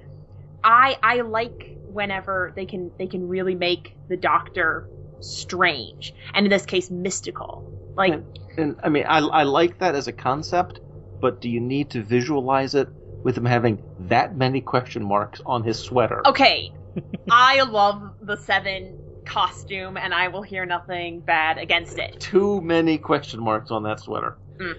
I 0.63 0.97
I 1.01 1.21
like 1.21 1.77
whenever 1.87 2.51
they 2.55 2.65
can 2.65 2.91
they 2.97 3.07
can 3.07 3.27
really 3.27 3.55
make 3.55 3.95
the 4.09 4.17
Doctor 4.17 4.89
strange, 5.25 6.13
and 6.33 6.45
in 6.45 6.49
this 6.49 6.65
case 6.65 6.89
mystical. 6.89 7.63
Like, 7.95 8.13
and, 8.13 8.25
and 8.57 8.75
I 8.83 8.89
mean, 8.89 9.05
I 9.07 9.19
I 9.19 9.43
like 9.43 9.79
that 9.79 9.95
as 9.95 10.07
a 10.07 10.11
concept, 10.11 10.79
but 11.21 11.41
do 11.41 11.49
you 11.49 11.59
need 11.59 11.91
to 11.91 12.03
visualize 12.03 12.75
it 12.75 12.89
with 13.23 13.37
him 13.37 13.45
having 13.45 13.81
that 14.01 14.35
many 14.35 14.61
question 14.61 15.03
marks 15.03 15.41
on 15.45 15.63
his 15.63 15.79
sweater? 15.79 16.21
okay, 16.25 16.71
I 17.31 17.61
love 17.63 18.13
the 18.21 18.37
Seven 18.37 18.99
costume, 19.25 19.97
and 19.97 20.13
I 20.13 20.27
will 20.27 20.43
hear 20.43 20.65
nothing 20.65 21.21
bad 21.21 21.57
against 21.57 21.97
it. 21.97 22.19
Too 22.19 22.61
many 22.61 22.97
question 22.97 23.41
marks 23.43 23.71
on 23.71 23.83
that 23.83 23.99
sweater. 23.99 24.37
I, 24.59 24.73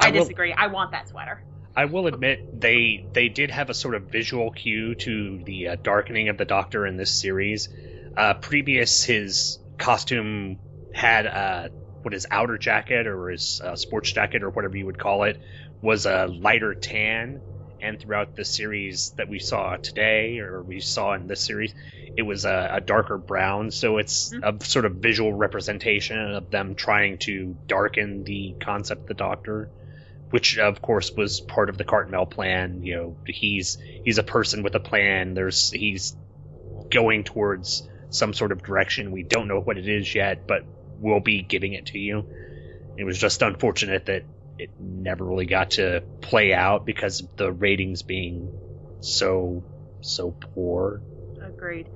I 0.00 0.10
will- 0.10 0.20
disagree. 0.20 0.52
I 0.52 0.66
want 0.68 0.90
that 0.92 1.08
sweater. 1.08 1.42
I 1.76 1.86
will 1.86 2.06
admit 2.06 2.60
they 2.60 3.04
they 3.12 3.28
did 3.28 3.50
have 3.50 3.68
a 3.68 3.74
sort 3.74 3.96
of 3.96 4.04
visual 4.04 4.52
cue 4.52 4.94
to 4.94 5.42
the 5.44 5.68
uh, 5.68 5.76
darkening 5.82 6.28
of 6.28 6.38
the 6.38 6.44
Doctor 6.44 6.86
in 6.86 6.96
this 6.96 7.10
series. 7.10 7.68
Uh, 8.16 8.34
previous, 8.34 9.02
his 9.02 9.58
costume 9.78 10.58
had 10.92 11.26
uh, 11.26 11.68
what 12.02 12.12
his 12.12 12.26
outer 12.30 12.58
jacket 12.58 13.06
or 13.06 13.30
his 13.30 13.60
uh, 13.64 13.76
sports 13.76 14.12
jacket 14.12 14.42
or 14.42 14.50
whatever 14.50 14.76
you 14.76 14.86
would 14.86 14.98
call 14.98 15.24
it 15.24 15.40
was 15.82 16.06
a 16.06 16.26
lighter 16.26 16.74
tan, 16.74 17.40
and 17.80 18.00
throughout 18.00 18.36
the 18.36 18.44
series 18.44 19.12
that 19.16 19.28
we 19.28 19.38
saw 19.38 19.76
today 19.76 20.38
or 20.38 20.62
we 20.62 20.80
saw 20.80 21.14
in 21.14 21.26
this 21.26 21.44
series, 21.44 21.74
it 22.16 22.22
was 22.22 22.44
a, 22.44 22.70
a 22.74 22.80
darker 22.80 23.18
brown. 23.18 23.70
So 23.70 23.98
it's 23.98 24.32
a 24.42 24.54
sort 24.64 24.86
of 24.86 24.96
visual 24.96 25.32
representation 25.32 26.18
of 26.18 26.50
them 26.50 26.74
trying 26.74 27.18
to 27.18 27.56
darken 27.66 28.24
the 28.24 28.56
concept 28.60 29.02
of 29.02 29.08
the 29.08 29.14
Doctor 29.14 29.70
which 30.34 30.58
of 30.58 30.82
course 30.82 31.12
was 31.16 31.40
part 31.40 31.68
of 31.68 31.78
the 31.78 31.84
Cartmel 31.84 32.26
plan. 32.26 32.82
You 32.82 32.96
know, 32.96 33.16
he's 33.24 33.78
he's 34.02 34.18
a 34.18 34.24
person 34.24 34.64
with 34.64 34.74
a 34.74 34.80
plan. 34.80 35.34
There's 35.34 35.70
he's 35.70 36.16
going 36.90 37.22
towards 37.22 37.88
some 38.14 38.32
sort 38.32 38.52
of 38.52 38.62
direction. 38.62 39.10
We 39.10 39.22
don't 39.22 39.48
know 39.48 39.60
what 39.60 39.76
it 39.76 39.88
is 39.88 40.14
yet, 40.14 40.46
but 40.46 40.64
we'll 40.98 41.20
be 41.20 41.42
giving 41.42 41.72
it 41.72 41.86
to 41.86 41.98
you. 41.98 42.24
It 42.96 43.04
was 43.04 43.18
just 43.18 43.42
unfortunate 43.42 44.06
that 44.06 44.24
it 44.58 44.70
never 44.78 45.24
really 45.24 45.46
got 45.46 45.72
to 45.72 46.02
play 46.20 46.54
out 46.54 46.86
because 46.86 47.20
of 47.20 47.36
the 47.36 47.50
ratings 47.50 48.02
being 48.02 48.52
so 49.00 49.64
so 50.00 50.30
poor. 50.54 51.00
Agreed. 51.42 51.88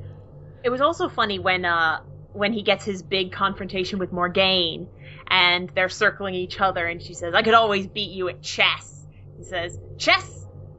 It 0.65 0.71
was 0.71 0.81
also 0.81 1.09
funny 1.09 1.39
when 1.39 1.65
uh 1.65 2.01
when 2.33 2.53
he 2.53 2.63
gets 2.63 2.85
his 2.85 3.03
big 3.03 3.33
confrontation 3.33 3.99
with 3.99 4.13
Morgaine 4.13 4.89
and 5.29 5.71
they're 5.75 5.89
circling 5.89 6.35
each 6.35 6.61
other 6.61 6.85
and 6.87 7.01
she 7.01 7.15
says, 7.15 7.35
I 7.35 7.43
could 7.43 7.55
always 7.55 7.87
beat 7.87 8.11
you 8.11 8.29
at 8.29 8.43
chess. 8.43 9.07
He 9.37 9.45
says, 9.45 9.79
Chess? 9.99 10.38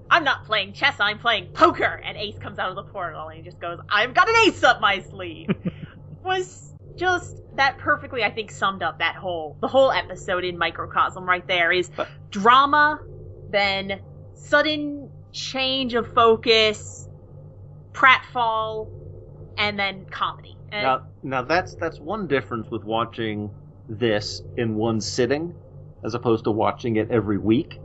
I'm 0.10 0.24
not 0.24 0.46
playing 0.46 0.74
chess, 0.74 0.96
I'm 1.00 1.20
playing 1.20 1.48
poker 1.54 2.02
and 2.04 2.18
Ace 2.18 2.38
comes 2.40 2.60
out 2.60 2.70
of 2.70 2.76
the 2.76 2.84
portal 2.84 3.28
and 3.28 3.38
he 3.38 3.44
just 3.44 3.60
goes, 3.60 3.80
I've 3.90 4.14
got 4.14 4.28
an 4.28 4.36
ace 4.48 4.64
up 4.64 4.82
my 4.82 5.02
sleeve. 5.02 5.50
was 6.24 6.74
just 6.96 7.42
that 7.56 7.78
perfectly 7.78 8.24
I 8.24 8.32
think 8.32 8.52
summed 8.52 8.84
up 8.84 9.00
that 9.00 9.16
whole 9.16 9.58
the 9.62 9.68
whole 9.68 9.92
episode 9.92 10.44
in 10.44 10.58
microcosm 10.58 11.26
right 11.26 11.48
there 11.48 11.72
is 11.72 11.90
drama, 12.30 13.00
then 13.50 14.02
sudden 14.36 15.10
change 15.32 15.94
of 15.94 16.12
focus, 16.14 17.08
pratfall, 17.94 18.90
and 19.58 19.78
then 19.78 20.06
comedy. 20.06 20.58
And 20.72 20.84
Now, 20.84 21.08
now 21.24 21.42
that's 21.44 21.76
that's 21.76 22.00
one 22.00 22.28
difference 22.28 22.70
with 22.70 22.84
watching 22.84 23.50
this 23.88 24.42
in 24.58 24.76
one 24.76 25.02
sitting, 25.02 25.54
as 26.04 26.14
opposed 26.14 26.44
to 26.46 26.52
watching 26.52 26.98
it 26.98 27.10
every 27.12 27.38
week, 27.38 27.80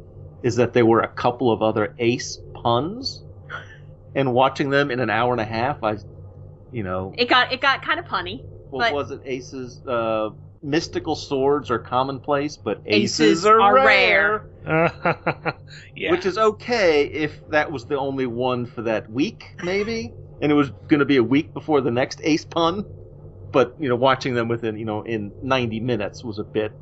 is 0.45 0.57
that 0.57 0.75
there 0.75 0.85
were 0.85 1.01
a 1.01 1.09
couple 1.09 1.51
of 1.51 1.63
other 1.63 1.95
ace 1.99 2.39
puns, 2.55 3.25
and 4.15 4.33
watching 4.33 4.69
them 4.69 4.91
in 4.91 5.01
an 5.01 5.09
hour 5.09 5.33
and 5.33 5.41
a 5.41 5.45
half, 5.45 5.83
I, 5.83 5.97
you 6.71 6.83
know, 6.83 7.15
it 7.17 7.29
got 7.29 7.53
it 7.53 7.61
got 7.61 7.83
kind 7.83 7.99
of 7.99 8.05
punny. 8.05 8.45
what 8.71 8.81
but 8.81 8.93
was 8.93 9.11
it? 9.11 9.23
Aces, 9.25 9.81
uh, 9.87 10.31
mystical 10.63 11.17
swords 11.17 11.71
are 11.71 11.79
commonplace, 11.79 12.59
but 12.59 12.83
Aces 12.85 13.21
aces, 13.21 13.47
are, 13.47 13.59
are 13.59 13.75
rare. 13.75 14.47
yeah. 15.97 16.11
Which 16.11 16.27
is 16.27 16.37
okay 16.37 17.07
if 17.07 17.49
that 17.49 17.73
was 17.73 17.87
the 17.87 17.99
only 17.99 18.27
one 18.27 18.67
for 18.67 18.83
that 18.83 19.11
week, 19.11 19.57
maybe, 19.63 20.13
and 20.43 20.53
it 20.53 20.55
was 20.55 20.71
going 20.89 21.01
to 21.01 21.07
be 21.07 21.17
a 21.17 21.25
week 21.25 21.55
before 21.55 21.81
the 21.81 21.91
next 21.91 22.21
ace 22.23 22.45
pun. 22.45 22.85
But 23.51 23.77
you 23.81 23.89
know, 23.89 23.97
watching 23.97 24.35
them 24.35 24.49
within 24.49 24.77
you 24.77 24.85
know 24.85 25.03
in 25.03 25.33
90 25.43 25.81
minutes 25.81 26.23
was 26.23 26.39
a 26.39 26.45
bit 26.45 26.73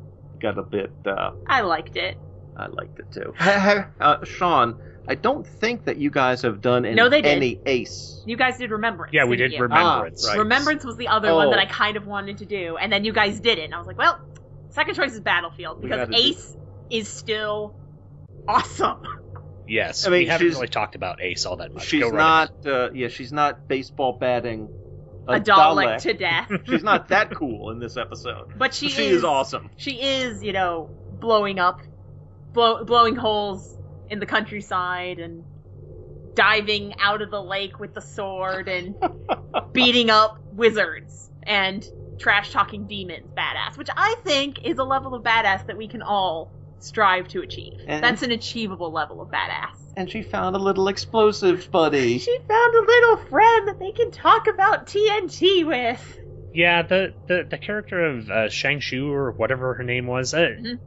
got 0.41 0.57
a 0.57 0.63
bit. 0.63 0.91
Uh, 1.05 1.31
I 1.47 1.61
liked 1.61 1.95
it. 1.95 2.17
I 2.55 2.67
liked 2.67 2.99
it 2.99 3.11
too. 3.11 3.33
Ha- 3.37 3.59
ha- 3.59 3.87
uh, 3.99 4.25
Sean, 4.25 4.79
I 5.07 5.15
don't 5.15 5.45
think 5.45 5.85
that 5.85 5.97
you 5.97 6.09
guys 6.11 6.43
have 6.43 6.61
done 6.61 6.85
any, 6.85 6.95
No, 6.95 7.09
they 7.09 7.21
did. 7.21 7.35
any 7.35 7.59
ace. 7.65 8.21
You 8.25 8.37
guys 8.37 8.57
did 8.57 8.71
Remembrance. 8.71 9.13
Yeah, 9.13 9.25
we 9.25 9.35
didn't 9.37 9.53
you? 9.53 9.61
Remembrance. 9.61 10.25
Ah, 10.25 10.29
right. 10.31 10.39
Remembrance 10.39 10.85
was 10.85 10.95
the 10.97 11.07
other 11.09 11.33
one 11.33 11.47
Oh. 11.47 11.49
that 11.51 11.59
I 11.59 11.65
kind 11.65 11.97
of 11.97 12.05
wanted 12.07 12.37
to 12.39 12.45
do, 12.45 12.77
and 12.77 12.91
then 12.91 13.03
you 13.05 13.11
guys 13.13 13.39
did 13.39 13.57
it, 13.59 13.63
and 13.65 13.73
I 13.75 13.77
was 13.79 13.87
like, 13.87 13.97
well, 13.97 14.19
second 14.69 14.95
choice 14.95 15.13
is 15.13 15.19
Battlefield 15.19 15.81
because 15.81 15.97
gotta 16.07 16.11
do- 16.11 16.17
Ace 16.17 16.55
is 16.89 17.07
still 17.07 17.75
awesome. 18.47 19.01
yes, 19.67 20.05
I 20.05 20.09
mean, 20.09 20.19
we 20.19 20.25
haven't 20.27 20.47
she's- 20.47 20.55
really 20.55 20.67
talked 20.67 20.95
about 20.95 21.21
Ace 21.21 21.45
all 21.45 21.57
that 21.57 21.73
much. 21.73 21.85
She's 21.85 22.03
Go 22.03 22.11
not. 22.11 22.65
Uh, 22.65 22.91
yeah, 22.93 23.07
she's 23.07 23.33
not 23.33 23.67
baseball 23.67 24.13
batting 24.13 24.69
a, 25.27 25.33
A 25.33 25.39
Dalek 25.39 26.01
to 26.01 26.13
death. 26.13 26.51
she's 26.69 26.83
not 26.83 27.09
that 27.09 27.31
cool 27.35 27.71
in 27.71 27.79
this 27.79 27.97
episode. 27.97 28.53
But 28.57 28.73
she 28.73 28.89
she 28.89 29.05
is, 29.05 29.17
is 29.17 29.23
awesome. 29.23 29.69
She 29.77 30.01
is, 30.01 30.43
you 30.43 30.53
know, 30.53 30.89
blowing 31.19 31.59
up, 31.59 31.79
blow, 32.53 32.83
blowing 32.85 33.15
holes 33.15 33.75
in 34.09 34.19
the 34.19 34.25
countryside 34.25 35.19
and 35.19 35.43
diving 36.35 36.93
out 36.99 37.21
of 37.21 37.29
the 37.31 37.41
lake 37.41 37.79
with 37.79 37.93
the 37.93 38.01
sword 38.01 38.67
and 38.67 38.95
beating 39.73 40.09
up 40.09 40.37
wizards 40.53 41.29
and 41.43 41.85
trash 42.19 42.51
talking 42.51 42.87
demons 42.87 43.27
badass, 43.37 43.77
which 43.77 43.89
I 43.95 44.15
think 44.23 44.65
is 44.65 44.77
a 44.77 44.83
level 44.83 45.13
of 45.13 45.23
badass 45.23 45.67
that 45.67 45.77
we 45.77 45.87
can 45.87 46.01
all 46.01 46.51
strive 46.79 47.27
to 47.29 47.41
achieve. 47.41 47.73
And- 47.87 48.03
That's 48.03 48.23
an 48.23 48.31
achievable 48.31 48.91
level 48.91 49.21
of 49.21 49.29
badass. 49.29 49.79
And 49.95 50.09
she 50.09 50.23
found 50.23 50.55
a 50.55 50.59
little 50.59 50.87
explosives 50.87 51.67
buddy. 51.67 52.17
She 52.19 52.37
found 52.47 52.73
a 52.75 52.85
little 52.85 53.17
friend 53.29 53.67
that 53.67 53.79
they 53.79 53.91
can 53.91 54.09
talk 54.11 54.47
about 54.47 54.87
TNT 54.87 55.67
with. 55.67 56.19
Yeah, 56.51 56.81
the, 56.81 57.13
the, 57.27 57.45
the 57.49 57.57
character 57.59 58.03
of 58.03 58.29
uh, 58.29 58.49
Shang 58.49 58.79
Shu 58.79 59.11
or 59.11 59.31
whatever 59.31 59.75
her 59.75 59.83
name 59.83 60.07
was, 60.07 60.33
uh, 60.33 60.49
Mhm. 60.59 60.79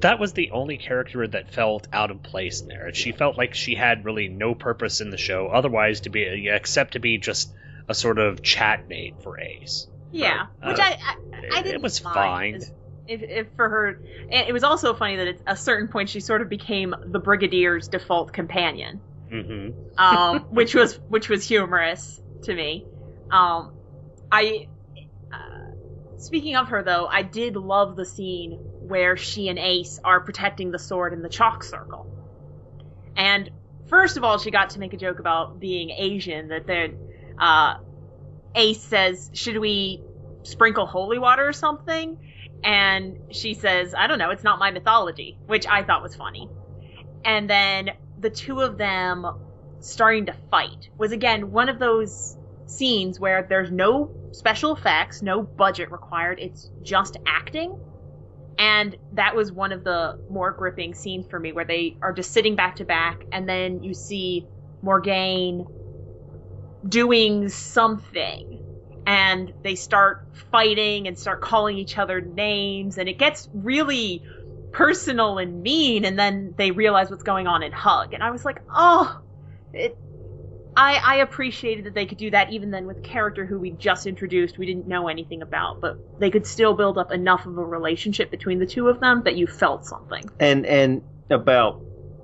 That 0.00 0.18
was 0.18 0.32
the 0.32 0.50
only 0.52 0.78
character 0.78 1.26
that 1.26 1.52
felt 1.52 1.88
out 1.92 2.10
of 2.10 2.22
place 2.22 2.60
in 2.60 2.68
there. 2.68 2.92
She 2.94 3.12
felt 3.12 3.36
like 3.36 3.54
she 3.54 3.74
had 3.74 4.04
really 4.04 4.28
no 4.28 4.54
purpose 4.54 5.00
in 5.00 5.10
the 5.10 5.16
show, 5.18 5.48
otherwise 5.48 6.00
to 6.02 6.10
be 6.10 6.48
except 6.48 6.92
to 6.92 7.00
be 7.00 7.18
just 7.18 7.52
a 7.88 7.94
sort 7.94 8.18
of 8.18 8.42
chat 8.42 8.88
mate 8.88 9.16
for 9.22 9.38
Ace. 9.40 9.88
Yeah, 10.12 10.46
Uh, 10.62 10.68
which 10.68 10.78
I 10.80 10.90
I, 10.92 11.16
I 11.54 11.60
it 11.60 11.64
didn't 11.64 11.82
was 11.82 12.02
mind. 12.04 12.14
fine. 12.14 12.54
As- 12.54 12.72
If, 13.08 13.22
if 13.22 13.46
for 13.56 13.68
her, 13.68 14.00
it 14.30 14.52
was 14.52 14.62
also 14.62 14.94
funny 14.94 15.16
that 15.16 15.26
at 15.26 15.36
a 15.46 15.56
certain 15.56 15.88
point 15.88 16.08
she 16.10 16.20
sort 16.20 16.42
of 16.42 16.48
became 16.48 16.94
the 17.06 17.18
brigadier's 17.20 17.88
default 17.88 18.32
companion, 18.32 19.00
mm-hmm. 19.28 19.98
um, 19.98 20.40
which 20.50 20.74
was 20.76 20.94
which 21.08 21.28
was 21.28 21.46
humorous 21.48 22.20
to 22.44 22.54
me. 22.54 22.86
Um, 23.32 23.72
I, 24.30 24.68
uh, 25.32 26.18
speaking 26.18 26.54
of 26.54 26.68
her 26.68 26.84
though, 26.84 27.06
I 27.06 27.22
did 27.22 27.56
love 27.56 27.96
the 27.96 28.04
scene 28.04 28.60
where 28.90 29.16
she 29.16 29.48
and 29.48 29.58
Ace 29.58 29.98
are 30.04 30.20
protecting 30.20 30.70
the 30.70 30.78
sword 30.78 31.14
in 31.14 31.22
the 31.22 31.28
chalk 31.28 31.64
circle. 31.64 32.06
And 33.16 33.50
first 33.88 34.16
of 34.16 34.24
all, 34.24 34.38
she 34.38 34.50
got 34.50 34.70
to 34.70 34.78
make 34.78 34.92
a 34.92 34.96
joke 34.96 35.18
about 35.18 35.58
being 35.58 35.90
Asian. 35.90 36.48
That 36.48 36.90
uh, 37.38 37.74
Ace 38.54 38.82
says, 38.82 39.30
"Should 39.32 39.58
we 39.58 40.02
sprinkle 40.42 40.86
holy 40.86 41.18
water 41.18 41.46
or 41.48 41.52
something?" 41.52 42.18
And 42.62 43.18
she 43.30 43.54
says, 43.54 43.94
"I 43.96 44.06
don't 44.06 44.18
know. 44.18 44.30
It's 44.30 44.44
not 44.44 44.58
my 44.58 44.70
mythology," 44.70 45.38
which 45.46 45.66
I 45.66 45.82
thought 45.82 46.02
was 46.02 46.14
funny. 46.14 46.48
And 47.24 47.48
then 47.48 47.90
the 48.18 48.30
two 48.30 48.60
of 48.60 48.76
them 48.76 49.26
starting 49.80 50.26
to 50.26 50.34
fight 50.50 50.90
was 50.98 51.12
again 51.12 51.52
one 51.52 51.68
of 51.68 51.78
those 51.78 52.36
scenes 52.66 53.18
where 53.18 53.46
there's 53.48 53.70
no 53.70 54.10
special 54.32 54.74
effects, 54.74 55.22
no 55.22 55.42
budget 55.42 55.90
required. 55.90 56.38
It's 56.38 56.70
just 56.82 57.16
acting. 57.26 57.78
And 58.60 58.94
that 59.12 59.34
was 59.34 59.50
one 59.50 59.72
of 59.72 59.84
the 59.84 60.16
more 60.28 60.52
gripping 60.52 60.94
scenes 60.94 61.26
for 61.30 61.40
me 61.40 61.52
where 61.52 61.64
they 61.64 61.96
are 62.02 62.12
just 62.12 62.32
sitting 62.32 62.56
back 62.56 62.76
to 62.76 62.84
back 62.84 63.26
and 63.32 63.48
then 63.48 63.82
you 63.82 63.94
see 63.94 64.48
Morgaine 64.82 65.66
doing 66.86 67.48
something. 67.48 68.60
And 69.06 69.52
they 69.64 69.74
start 69.74 70.18
fighting 70.52 71.08
and 71.08 71.18
start 71.18 71.40
calling 71.40 71.78
each 71.78 71.98
other 71.98 72.20
names 72.20 72.98
and 72.98 73.08
it 73.08 73.18
gets 73.18 73.48
really 73.52 74.22
personal 74.72 75.38
and 75.38 75.62
mean 75.62 76.04
and 76.04 76.18
then 76.18 76.54
they 76.58 76.70
realize 76.70 77.10
what's 77.10 77.24
going 77.24 77.46
on 77.48 77.62
and 77.62 77.74
hug. 77.74 78.14
And 78.14 78.22
I 78.22 78.30
was 78.30 78.44
like, 78.44 78.60
"Oh, 78.76 79.12
it 79.72 79.98
I, 80.76 80.96
I 81.04 81.14
appreciated 81.16 81.84
that 81.86 81.94
they 81.94 82.06
could 82.06 82.18
do 82.18 82.30
that 82.30 82.52
even 82.52 82.70
then 82.70 82.86
with 82.86 82.98
a 82.98 83.02
character 83.02 83.44
who 83.44 83.58
we 83.58 83.70
just 83.72 84.06
introduced, 84.06 84.56
we 84.58 84.66
didn't 84.66 84.86
know 84.86 85.08
anything 85.08 85.42
about, 85.42 85.80
but 85.80 85.98
they 86.18 86.30
could 86.30 86.46
still 86.46 86.74
build 86.74 86.96
up 86.96 87.12
enough 87.12 87.46
of 87.46 87.58
a 87.58 87.64
relationship 87.64 88.30
between 88.30 88.58
the 88.58 88.66
two 88.66 88.88
of 88.88 89.00
them 89.00 89.22
that 89.24 89.36
you 89.36 89.46
felt 89.46 89.84
something. 89.84 90.24
and 90.38 90.64
and 90.66 91.02
about 91.30 91.82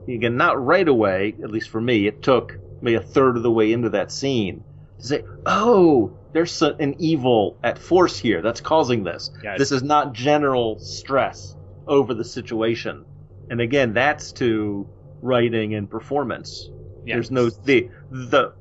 again 0.09 0.37
not 0.37 0.65
right 0.65 0.89
away 0.89 1.35
at 1.43 1.51
least 1.51 1.69
for 1.69 1.81
me 1.81 2.07
it 2.07 2.23
took 2.23 2.59
maybe 2.81 2.97
a 2.97 3.01
third 3.01 3.37
of 3.37 3.43
the 3.43 3.51
way 3.51 3.73
into 3.73 3.91
that 3.91 4.11
scene 4.11 4.65
to 5.01 5.07
say 5.07 5.23
oh 5.47 6.17
there's 6.33 6.61
an 6.63 6.95
evil 6.99 7.59
at 7.63 7.79
force 7.79 8.19
here 8.19 8.43
that's 8.43 8.61
causing 8.61 9.05
this 9.05 9.31
Yes. 9.43 9.59
this 9.59 9.73
is 9.73 9.83
not 9.83 10.13
general 10.13 10.79
stress 10.81 11.55
over 11.87 12.15
the 12.15 12.25
situation 12.25 13.05
and 13.49 13.61
again 13.61 13.93
that's 13.95 14.33
to 14.33 14.89
writing 15.23 15.75
and 15.75 15.89
performance 15.91 16.71
Yeah. 17.07 17.15
there's 17.15 17.31
no 17.31 17.51
the 17.65 17.91
the 18.11 18.53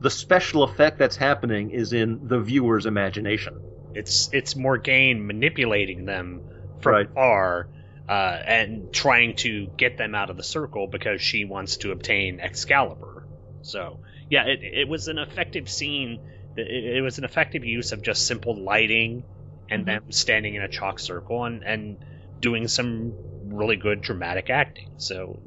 the 0.00 0.10
special 0.10 0.62
effect 0.62 0.98
that's 0.98 1.16
happening 1.16 1.70
is 1.70 1.92
in 1.92 2.20
the 2.28 2.40
viewer's 2.40 2.86
imagination 2.86 3.62
It's 3.94 4.28
it's 4.32 4.54
Morgaine 4.56 5.26
manipulating 5.26 6.04
them 6.04 6.44
from 6.80 6.92
Right. 6.92 7.08
far 7.14 7.70
uh, 8.08 8.38
and 8.46 8.92
trying 8.92 9.34
to 9.36 9.66
get 9.76 9.98
them 9.98 10.14
out 10.14 10.30
of 10.30 10.36
the 10.36 10.42
circle 10.44 10.86
because 10.86 11.20
she 11.22 11.44
wants 11.44 11.78
to 11.78 11.90
obtain 11.92 12.38
Excalibur. 12.40 13.26
So 13.62 14.00
yeah, 14.28 14.44
it 14.46 14.60
it 14.62 14.88
was 14.88 15.08
an 15.08 15.18
effective 15.18 15.68
scene. 15.68 16.20
It, 16.54 16.96
it 16.98 17.02
was 17.02 17.18
an 17.18 17.24
effective 17.24 17.64
use 17.64 17.92
of 17.92 18.02
just 18.02 18.26
simple 18.26 18.62
lighting 18.64 19.24
and 19.68 19.82
Mhm. 19.82 19.86
them 19.86 20.02
standing 20.10 20.54
in 20.54 20.62
a 20.62 20.68
chalk 20.68 21.00
circle 21.00 21.44
and 21.44 21.62
and 21.64 21.98
doing 22.38 22.68
some 22.68 23.16
really 23.42 23.76
good 23.76 24.02
dramatic 24.02 24.50
acting. 24.50 24.86
So 24.98 25.42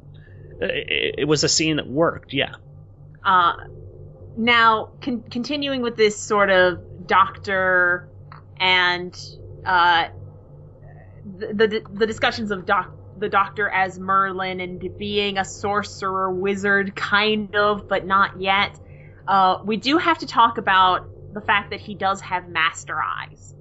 it, 0.60 1.14
it 1.18 1.28
was 1.28 1.44
a 1.44 1.48
scene 1.48 1.76
that 1.76 1.88
worked. 1.88 2.32
Yeah. 2.32 2.54
Uh, 3.24 3.54
now, 4.36 4.90
con- 5.00 5.24
continuing 5.30 5.82
with 5.82 5.96
this 5.96 6.18
sort 6.18 6.50
of 6.50 7.06
doctor 7.06 8.08
and 8.58 9.18
uh, 9.64 10.08
the, 11.36 11.66
the 11.66 11.82
the 11.92 12.06
discussions 12.06 12.50
of 12.50 12.66
doc 12.66 12.94
the 13.18 13.28
doctor 13.28 13.68
as 13.68 13.98
Merlin 13.98 14.60
and 14.60 14.96
being 14.96 15.36
a 15.36 15.44
sorcerer 15.44 16.32
wizard, 16.32 16.96
kind 16.96 17.54
of, 17.54 17.86
but 17.86 18.06
not 18.06 18.40
yet. 18.40 18.78
Uh, 19.28 19.58
we 19.64 19.76
do 19.76 19.98
have 19.98 20.18
to 20.18 20.26
talk 20.26 20.58
about 20.58 21.08
the 21.34 21.40
fact 21.40 21.70
that 21.70 21.80
he 21.80 21.94
does 21.94 22.20
have 22.22 22.48
master 22.48 22.98
eyes. 23.00 23.54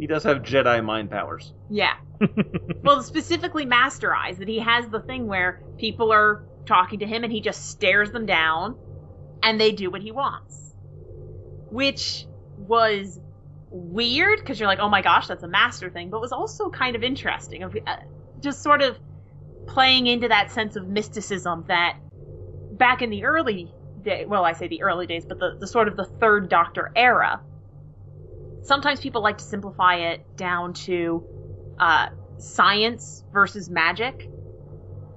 He 0.00 0.06
does 0.06 0.24
have 0.24 0.38
jedi 0.38 0.84
mind 0.84 1.10
powers 1.10 1.52
Yeah. 1.68 1.94
well, 2.82 3.02
specifically 3.02 3.64
Master 3.64 4.14
Eyes, 4.14 4.38
that 4.38 4.48
he 4.48 4.58
has 4.58 4.88
the 4.88 5.00
thing 5.00 5.26
where 5.26 5.62
people 5.78 6.12
are 6.12 6.44
talking 6.66 6.98
to 6.98 7.06
him 7.06 7.24
and 7.24 7.32
he 7.32 7.40
just 7.40 7.70
stares 7.70 8.10
them 8.10 8.26
down 8.26 8.76
and 9.42 9.60
they 9.60 9.72
do 9.72 9.90
what 9.90 10.02
he 10.02 10.12
wants. 10.12 10.74
Which 11.70 12.26
was 12.56 13.18
weird 13.70 14.38
because 14.38 14.58
you're 14.58 14.68
like, 14.68 14.80
oh 14.80 14.88
my 14.88 15.02
gosh, 15.02 15.28
that's 15.28 15.42
a 15.42 15.48
master 15.48 15.90
thing, 15.90 16.10
but 16.10 16.20
was 16.20 16.32
also 16.32 16.68
kind 16.68 16.96
of 16.96 17.02
interesting. 17.02 17.62
Of 17.62 17.76
uh, 17.86 17.96
just 18.40 18.62
sort 18.62 18.82
of 18.82 18.98
playing 19.66 20.06
into 20.06 20.28
that 20.28 20.50
sense 20.50 20.76
of 20.76 20.88
mysticism 20.88 21.64
that 21.68 21.96
back 22.72 23.02
in 23.02 23.10
the 23.10 23.24
early 23.24 23.72
day, 24.02 24.24
well, 24.26 24.44
I 24.44 24.52
say 24.52 24.68
the 24.68 24.82
early 24.82 25.06
days, 25.06 25.24
but 25.24 25.38
the, 25.38 25.56
the 25.58 25.66
sort 25.66 25.88
of 25.88 25.96
the 25.96 26.04
third 26.04 26.48
Doctor 26.48 26.90
era, 26.96 27.40
sometimes 28.62 29.00
people 29.00 29.22
like 29.22 29.38
to 29.38 29.44
simplify 29.44 29.96
it 30.12 30.20
down 30.36 30.74
to 30.74 31.26
uh, 31.78 32.06
science 32.38 33.24
versus 33.32 33.70
magic 33.70 34.28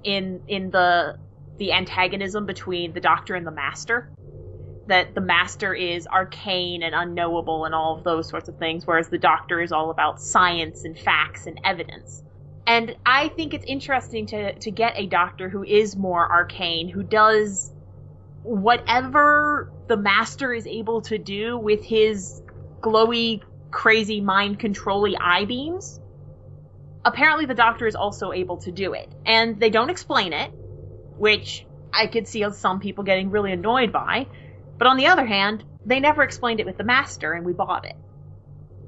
in 0.04 0.42
in 0.48 0.72
the 0.72 1.18
the 1.60 1.74
antagonism 1.74 2.46
between 2.46 2.94
the 2.94 3.02
doctor 3.02 3.36
and 3.36 3.46
the 3.48 3.52
master. 3.52 4.10
That 4.88 5.16
the 5.16 5.22
master 5.22 5.74
is 5.74 6.08
arcane 6.08 6.84
and 6.84 6.96
unknowable 6.96 7.66
and 7.66 7.76
all 7.76 7.98
of 7.98 8.04
those 8.04 8.30
sorts 8.30 8.50
of 8.50 8.58
things 8.58 8.86
whereas 8.86 9.10
the 9.10 9.20
doctor 9.20 9.62
is 9.62 9.72
all 9.72 9.92
about 9.92 10.22
science 10.22 10.86
and 10.86 10.98
facts 10.98 11.48
and 11.48 11.60
evidence. 11.66 12.24
And 12.68 12.96
i 13.06 13.30
think 13.30 13.54
it's 13.54 13.66
interesting 13.68 14.28
to 14.28 14.58
to 14.60 14.72
get 14.72 14.94
a 14.98 15.08
doctor 15.08 15.50
who 15.50 15.64
is 15.64 15.96
more 15.98 16.32
arcane 16.32 16.90
who 16.90 17.04
does 17.04 17.72
whatever 18.44 19.74
the 19.88 19.98
master 19.98 20.54
is 20.54 20.68
able 20.68 21.02
to 21.04 21.18
do 21.18 21.58
with 21.58 21.84
his 21.86 22.42
glowy 22.84 23.42
crazy 23.72 24.22
mind 24.22 24.60
controlly 24.60 25.18
eye 25.18 25.46
beams 25.46 26.00
apparently 27.06 27.46
the 27.46 27.54
doctor 27.56 27.88
is 27.88 27.96
also 27.96 28.32
able 28.32 28.58
to 28.58 28.72
do 28.72 28.94
it 28.94 29.14
and 29.26 29.60
they 29.60 29.70
don't 29.70 29.90
explain 29.90 30.34
it 30.34 30.52
which 31.18 31.66
i 31.94 32.08
could 32.08 32.28
see 32.28 32.46
some 32.52 32.80
people 32.80 33.04
getting 33.04 33.32
really 33.32 33.52
annoyed 33.52 33.92
by 33.92 34.28
but 34.78 34.88
on 34.88 34.98
the 34.98 35.08
other 35.08 35.26
hand 35.26 35.64
they 35.86 36.00
never 36.00 36.24
explained 36.24 36.60
it 36.60 36.66
with 36.66 36.78
the 36.78 36.84
master 36.84 37.34
and 37.34 37.46
we 37.46 37.54
bought 37.54 37.86
it 37.86 37.96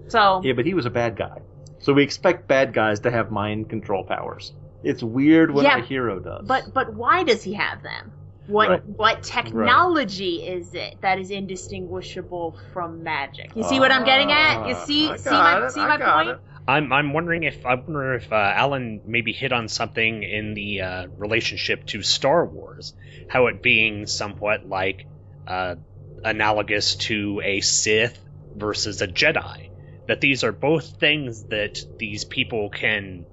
so 0.07 0.41
Yeah, 0.43 0.53
but 0.53 0.65
he 0.65 0.73
was 0.73 0.85
a 0.85 0.91
bad 0.91 1.15
guy. 1.17 1.41
So 1.79 1.93
we 1.93 2.03
expect 2.03 2.47
bad 2.47 2.73
guys 2.73 2.99
to 3.01 3.11
have 3.11 3.31
mind 3.31 3.69
control 3.69 4.03
powers. 4.03 4.51
It's 4.83 5.03
weird 5.03 5.51
when 5.51 5.65
Yeah, 5.65 5.77
a 5.77 5.81
hero 5.81 6.19
does. 6.19 6.47
but 6.47 6.73
but 6.73 6.93
why 6.93 7.23
does 7.23 7.43
he 7.43 7.53
have 7.53 7.81
them 7.83 8.13
what 8.47 8.69
Right. 8.69 8.83
what 8.85 9.23
technology 9.23 10.35
is 10.37 10.73
it 10.73 10.95
that 11.01 11.19
is 11.19 11.31
indistinguishable 11.31 12.55
from 12.73 13.03
magic 13.03 13.49
you 13.55 13.63
see 13.63 13.79
Ah, 13.79 13.79
what 13.79 13.91
i'm 13.91 14.03
getting 14.05 14.31
at 14.31 14.65
you 14.65 14.75
see 14.75 15.17
see 15.17 15.41
my 15.41 15.55
it, 15.55 15.71
see 15.71 15.79
I 15.79 15.87
my 15.87 15.97
point 15.97 16.29
it. 16.29 16.39
I'm 16.67 16.93
I'm 16.93 17.13
wondering 17.13 17.43
if 17.43 17.65
I 17.65 17.75
wonder 17.75 18.15
if 18.15 18.31
uh, 18.31 18.35
Alan 18.35 19.01
maybe 19.05 19.33
hit 19.33 19.53
on 19.53 19.69
something 19.69 20.23
in 20.23 20.55
the 20.55 20.81
uh, 20.81 21.07
relationship 21.17 21.85
to 21.87 22.01
Star 22.03 22.45
Wars, 22.45 22.93
how 23.27 23.47
it 23.47 23.61
being 23.61 24.07
somewhat 24.07 24.65
like 24.67 25.07
uh, 25.47 25.75
analogous 26.23 26.95
to 26.97 27.41
a 27.43 27.61
Sith 27.61 28.19
versus 28.55 29.01
a 29.01 29.07
Jedi. 29.07 29.69
That 30.07 30.21
these 30.21 30.43
are 30.43 30.53
both 30.53 30.97
things 30.99 31.45
that 31.45 31.79
these 31.99 32.25
people 32.25 32.69
can, 32.71 33.27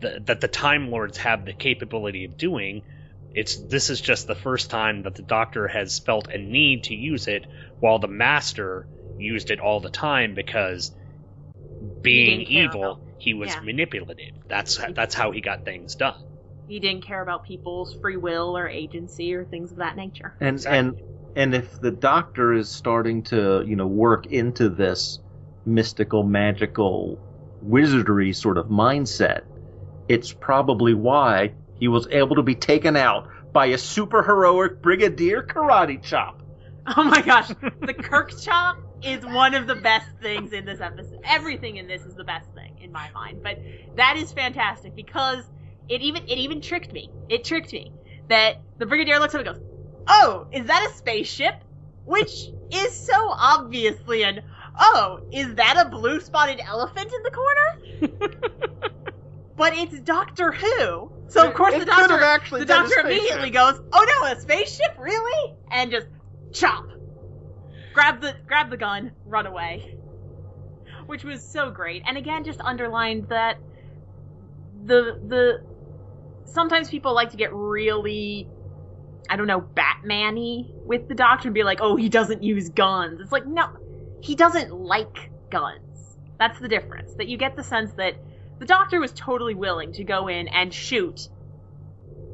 th- 0.00 0.24
that 0.26 0.40
the 0.40 0.48
Time 0.48 0.90
Lords 0.90 1.18
have 1.18 1.44
the 1.46 1.54
capability 1.54 2.24
of 2.26 2.36
doing. 2.36 2.82
It's 3.36 3.54
this 3.56 3.90
is 3.90 4.00
just 4.00 4.26
the 4.26 4.34
first 4.34 4.70
time 4.70 5.02
that 5.02 5.14
the 5.14 5.22
Doctor 5.22 5.68
has 5.68 6.00
felt 6.00 6.28
a 6.28 6.38
need 6.38 6.84
to 6.84 6.94
use 6.94 7.28
it, 7.28 7.46
while 7.78 8.00
the 8.00 8.08
Master 8.08 8.88
used 9.16 9.50
it 9.50 9.60
all 9.60 9.80
the 9.80 9.90
time 9.90 10.34
because 10.34 10.90
being 12.02 12.40
didn't 12.40 12.50
evil, 12.50 12.80
about- 12.84 13.00
he 13.18 13.34
was 13.34 13.50
yeah. 13.50 13.60
manipulative. 13.60 14.32
That's 14.48 14.76
that's 14.94 15.14
how 15.14 15.30
he 15.32 15.40
got 15.40 15.64
things 15.64 15.94
done. 15.94 16.14
he 16.66 16.80
didn't 16.80 17.04
care 17.04 17.22
about 17.22 17.44
people's 17.44 17.92
free 18.00 18.16
will 18.16 18.56
or 18.56 18.68
agency 18.68 19.34
or 19.34 19.44
things 19.44 19.70
of 19.70 19.78
that 19.78 19.96
nature 19.96 20.34
And 20.40 20.56
Exactly. 20.56 20.78
and 20.78 20.96
and 21.36 21.54
if 21.54 21.78
the 21.78 21.90
doctor 21.90 22.52
is 22.54 22.74
starting 22.74 23.22
to 23.24 23.62
you 23.66 23.76
know 23.76 23.86
work 23.86 24.26
into 24.26 24.68
this 24.68 25.20
mystical, 25.64 26.22
magical, 26.22 27.20
wizardry 27.60 28.32
sort 28.32 28.58
of 28.58 28.66
mindset, 28.66 29.42
it's 30.08 30.32
probably 30.32 30.94
why 30.94 31.54
he 31.78 31.88
was 31.88 32.06
able 32.10 32.36
to 32.36 32.42
be 32.42 32.54
taken 32.54 32.96
out 32.96 33.28
by 33.52 33.66
a 33.66 33.78
super 33.78 34.22
heroic 34.22 34.82
brigadier 34.82 35.42
karate 35.42 36.02
chop. 36.02 36.42
Oh 36.96 37.04
my 37.04 37.20
gosh, 37.20 37.48
the 37.48 37.94
Kirk 37.94 38.38
chop? 38.40 38.78
is 39.02 39.24
one 39.24 39.54
of 39.54 39.66
the 39.66 39.74
best 39.74 40.08
things 40.22 40.52
in 40.52 40.64
this 40.64 40.80
episode. 40.80 41.20
Everything 41.24 41.76
in 41.76 41.86
this 41.86 42.02
is 42.02 42.14
the 42.14 42.24
best 42.24 42.50
thing 42.54 42.78
in 42.80 42.92
my 42.92 43.10
mind. 43.12 43.42
But 43.42 43.58
that 43.96 44.16
is 44.16 44.32
fantastic 44.32 44.94
because 44.94 45.44
it 45.88 46.02
even 46.02 46.24
it 46.24 46.38
even 46.38 46.60
tricked 46.60 46.92
me. 46.92 47.10
It 47.28 47.44
tricked 47.44 47.72
me 47.72 47.92
that 48.28 48.60
the 48.78 48.86
brigadier 48.86 49.18
looks 49.18 49.34
up 49.34 49.46
and 49.46 49.54
goes, 49.54 49.64
"Oh, 50.08 50.46
is 50.52 50.66
that 50.66 50.88
a 50.90 50.94
spaceship?" 50.94 51.62
Which 52.04 52.48
is 52.70 52.94
so 52.94 53.28
obviously 53.30 54.22
an 54.22 54.42
"Oh, 54.78 55.20
is 55.32 55.54
that 55.54 55.86
a 55.86 55.88
blue 55.88 56.20
spotted 56.20 56.60
elephant 56.60 57.12
in 57.12 57.22
the 57.22 57.30
corner?" 57.30 58.50
but 59.56 59.74
it's 59.74 60.00
Doctor 60.00 60.52
Who. 60.52 61.12
So 61.28 61.46
of 61.46 61.54
course 61.54 61.74
It 61.74 61.80
the 61.80 61.84
doctor 61.86 62.22
actually 62.22 62.60
the 62.60 62.66
doctor 62.66 63.00
immediately 63.00 63.50
goes, 63.50 63.74
"Oh 63.92 64.06
no, 64.22 64.32
a 64.32 64.36
spaceship, 64.40 64.96
really?" 64.98 65.52
and 65.72 65.90
just 65.90 66.06
chop, 66.52 66.84
grab 67.94 68.20
the 68.20 68.34
grab 68.46 68.70
the 68.70 68.76
gun, 68.76 69.12
run 69.24 69.46
away, 69.46 69.82
which 71.06 71.24
was 71.24 71.44
so 71.50 71.70
great. 71.70 72.02
And 72.06 72.16
again, 72.16 72.44
just 72.44 72.60
underlined 72.60 73.26
that 73.28 73.56
the 74.72 75.18
the 75.22 75.58
sometimes 76.46 76.88
people 76.88 77.14
like 77.14 77.30
to 77.30 77.36
get 77.36 77.52
really 77.52 78.50
I 79.28 79.36
don't 79.36 79.46
know 79.48 79.66
Batman-y 79.74 80.64
with 80.84 81.08
the 81.08 81.14
Doctor 81.14 81.48
and 81.48 81.54
be 81.54 81.64
like, 81.64 81.80
"Oh, 81.80 81.96
he 81.96 82.08
doesn't 82.08 82.42
use 82.42 82.68
guns." 82.70 83.20
It's 83.20 83.32
like, 83.32 83.46
no, 83.46 83.66
he 84.20 84.36
doesn't 84.36 84.72
like 84.72 85.30
guns. 85.50 86.18
That's 86.38 86.58
the 86.60 86.68
difference. 86.68 87.14
That 87.18 87.28
you 87.28 87.36
get 87.36 87.56
the 87.56 87.64
sense 87.64 87.92
that 87.94 88.14
the 88.58 88.66
Doctor 88.66 89.00
was 89.00 89.12
totally 89.12 89.54
willing 89.54 89.92
to 89.92 90.04
go 90.04 90.28
in 90.28 90.48
and 90.48 90.72
shoot 90.72 91.28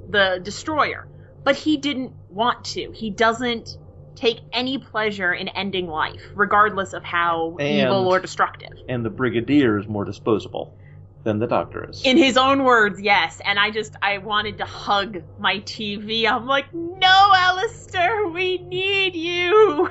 the 0.09 0.41
destroyer, 0.43 1.09
but 1.45 1.57
he 1.57 1.77
didn't 1.77 2.13
want 2.29 2.65
to. 2.67 2.93
He 2.93 3.11
doesn't 3.11 3.79
take 4.15 4.41
any 4.53 4.79
pleasure 4.79 5.33
in 5.33 5.49
ending 5.49 5.87
life, 5.87 6.23
regardless 6.35 6.93
of 6.93 7.03
how 7.03 7.57
And- 7.59 7.89
evil 7.89 8.07
or 8.09 8.21
destructive. 8.21 8.73
And 8.89 9.05
the 9.05 9.11
Brigadier 9.11 9.79
is 9.79 9.89
more 9.89 10.05
disposable 10.05 10.77
than 11.25 11.39
the 11.39 11.47
Doctor 11.47 11.89
is. 11.89 12.03
In 12.05 12.17
his 12.17 12.37
own 12.37 12.65
words, 12.65 13.01
yes. 13.01 13.41
And 13.45 13.59
I 13.59 13.71
just, 13.71 13.95
I 14.03 14.19
wanted 14.19 14.59
to 14.59 14.65
hug 14.65 15.23
my 15.39 15.59
TV. 15.61 16.29
I'm 16.29 16.47
like, 16.47 16.73
no, 16.75 17.33
Alistair, 17.35 18.29
we 18.29 18.59
need 18.59 19.15
you. 19.15 19.89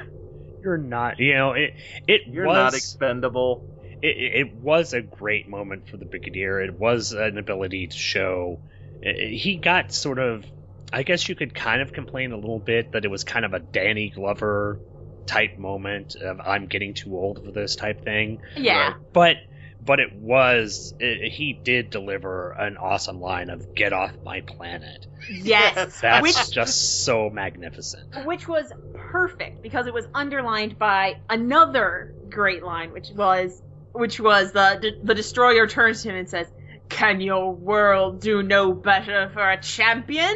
You're 0.61 0.77
not. 0.77 1.19
You 1.19 1.33
know 1.33 1.53
it. 1.53 1.73
It 2.07 2.21
You're 2.27 2.45
was 2.45 2.55
not 2.55 2.73
expendable. 2.75 3.65
It, 4.01 4.17
it 4.17 4.35
it 4.47 4.53
was 4.55 4.93
a 4.93 5.01
great 5.01 5.47
moment 5.47 5.89
for 5.89 5.97
the 5.97 6.05
Brigadier. 6.05 6.61
It 6.61 6.79
was 6.79 7.13
an 7.13 7.37
ability 7.37 7.87
to 7.87 7.97
show. 7.97 8.59
He 9.01 9.57
got 9.61 9.91
sort 9.93 10.19
of. 10.19 10.45
I 10.93 11.03
guess 11.03 11.29
you 11.29 11.35
could 11.35 11.55
kind 11.55 11.81
of 11.81 11.93
complain 11.93 12.33
a 12.33 12.35
little 12.35 12.59
bit 12.59 12.91
that 12.91 13.05
it 13.05 13.07
was 13.07 13.23
kind 13.23 13.45
of 13.45 13.53
a 13.53 13.59
Danny 13.59 14.09
Glover 14.09 14.79
type 15.25 15.57
moment 15.57 16.15
of 16.15 16.41
I'm 16.41 16.65
getting 16.67 16.93
too 16.93 17.15
old 17.15 17.45
for 17.45 17.51
this 17.51 17.77
type 17.77 18.03
thing. 18.03 18.41
Yeah. 18.57 18.95
But 19.13 19.37
but 19.83 19.99
it 19.99 20.13
was 20.13 20.93
it, 20.99 21.31
he 21.31 21.53
did 21.53 21.89
deliver 21.89 22.51
an 22.51 22.77
awesome 22.77 23.19
line 23.21 23.49
of 23.49 23.73
"Get 23.73 23.93
off 23.93 24.11
my 24.23 24.41
planet." 24.41 25.07
Yes. 25.31 26.01
That's 26.01 26.21
Which, 26.21 26.51
just 26.51 27.05
so 27.05 27.29
magnificent. 27.29 28.25
which 28.25 28.47
was 28.47 28.71
perfect 28.93 29.61
because 29.61 29.87
it 29.87 29.93
was 29.93 30.07
underlined 30.13 30.77
by 30.77 31.19
another 31.29 32.13
great 32.29 32.63
line, 32.63 32.91
which 32.91 33.09
was, 33.15 33.61
which 33.93 34.19
was 34.19 34.51
the, 34.51 34.93
the 35.03 35.15
destroyer 35.15 35.67
turns 35.67 36.03
to 36.03 36.09
him 36.09 36.15
and 36.15 36.29
says, 36.29 36.47
can 36.89 37.21
your 37.21 37.53
world 37.53 38.21
do 38.21 38.43
no 38.43 38.73
better 38.73 39.29
for 39.33 39.49
a 39.49 39.59
champion? 39.61 40.35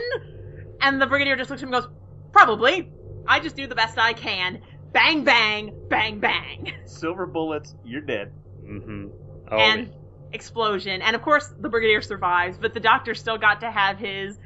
And 0.82 1.02
the 1.02 1.06
brigadier 1.06 1.36
just 1.36 1.50
looks 1.50 1.62
at 1.62 1.68
him 1.68 1.74
and 1.74 1.84
goes, 1.84 1.92
probably. 2.32 2.92
I 3.28 3.40
just 3.40 3.56
do 3.56 3.68
the 3.68 3.76
best 3.76 3.98
I 3.98 4.14
can. 4.14 4.62
Bang, 4.92 5.24
bang, 5.24 5.74
bang, 5.90 6.20
bang. 6.20 6.72
Silver 6.86 7.26
bullets, 7.26 7.76
you're 7.84 8.02
dead. 8.02 8.32
Mm-hmm. 8.64 9.08
Oh, 9.52 9.58
and 9.58 9.94
explosion. 10.32 11.02
And 11.02 11.16
of 11.16 11.22
course, 11.22 11.48
the 11.60 11.70
brigadier 11.70 12.02
survives, 12.02 12.58
but 12.58 12.74
the 12.74 12.80
doctor 12.80 13.14
still 13.16 13.38
got 13.38 13.62
to 13.62 13.72
have 13.72 13.98
his. 13.98 14.38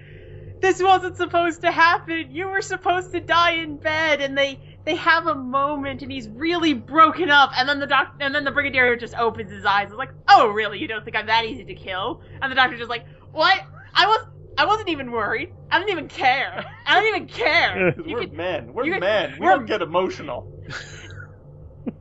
This 0.62 0.82
wasn't 0.82 1.18
supposed 1.18 1.62
to 1.62 1.72
happen. 1.72 2.32
You 2.32 2.48
were 2.48 2.62
supposed 2.62 3.12
to 3.14 3.20
die 3.20 3.54
in 3.54 3.78
bed, 3.78 4.22
and 4.22 4.38
they 4.38 4.60
they 4.90 4.96
have 4.96 5.28
a 5.28 5.36
moment, 5.36 6.02
and 6.02 6.12
he's 6.12 6.28
really 6.30 6.74
broken 6.74 7.30
up. 7.30 7.52
And 7.56 7.70
then 7.70 7.80
the 7.80 7.86
doc, 7.86 8.16
and 8.20 8.34
then 8.34 8.44
the 8.44 8.50
brigadier 8.50 8.96
just 8.96 9.14
opens 9.14 9.52
his 9.52 9.64
eyes. 9.64 9.84
and 9.84 9.92
is 9.94 10.00
like, 10.00 10.10
"Oh, 10.28 10.48
really? 10.48 10.80
You 10.80 10.88
don't 10.88 11.06
think 11.06 11.16
I'm 11.16 11.28
that 11.28 11.46
easy 11.46 11.64
to 11.66 11.76
kill?" 11.76 12.22
And 12.42 12.52
the 12.52 12.56
doctor's 12.56 12.80
just 12.80 12.90
like, 12.90 13.06
"What? 13.32 13.62
I 13.94 14.08
was." 14.08 14.26
I 14.58 14.66
wasn't 14.66 14.90
even 14.90 15.12
worried. 15.12 15.54
I 15.70 15.78
didn't 15.78 15.92
even 15.92 16.08
care. 16.10 16.66
I 16.88 17.00
didn't 17.00 17.16
even 17.16 17.28
care. 17.28 17.94
We're 18.06 18.22
could- 18.22 18.34
men. 18.34 18.74
We're 18.74 18.86
could- 18.86 19.00
men. 19.00 19.34
We 19.34 19.42
we're- 19.46 19.58
don't 19.58 19.68
get 19.68 19.84
emotional. 19.84 20.52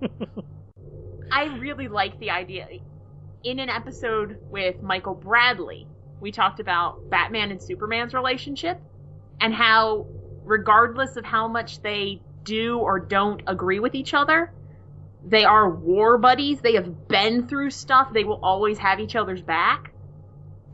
I 1.31 1.44
really 1.59 1.89
like 1.89 2.19
the 2.19 2.31
idea. 2.31 2.69
In 3.44 3.59
an 3.59 3.69
episode 3.69 4.39
with 4.51 4.82
Michael 4.82 5.15
Bradley, 5.15 5.86
we 6.20 6.32
talked 6.32 6.59
about 6.59 7.10
Batman 7.10 7.51
and 7.51 7.62
Superman's 7.62 8.15
relationship 8.15 8.81
and 9.43 9.52
how, 9.52 10.06
regardless 10.43 11.16
of 11.16 11.27
how 11.27 11.47
much 11.48 11.82
they 11.82 12.23
do 12.48 12.78
or 12.78 12.98
don't 12.98 13.42
agree 13.46 13.78
with 13.78 13.94
each 13.94 14.14
other, 14.14 14.50
they 15.26 15.44
are 15.44 15.68
war 15.68 16.18
buddies. 16.18 16.60
They 16.60 16.74
have 16.74 17.08
been 17.08 17.46
through 17.46 17.70
stuff. 17.70 18.12
They 18.12 18.24
will 18.24 18.40
always 18.42 18.78
have 18.78 19.00
each 19.00 19.16
other's 19.16 19.42
back. 19.42 19.92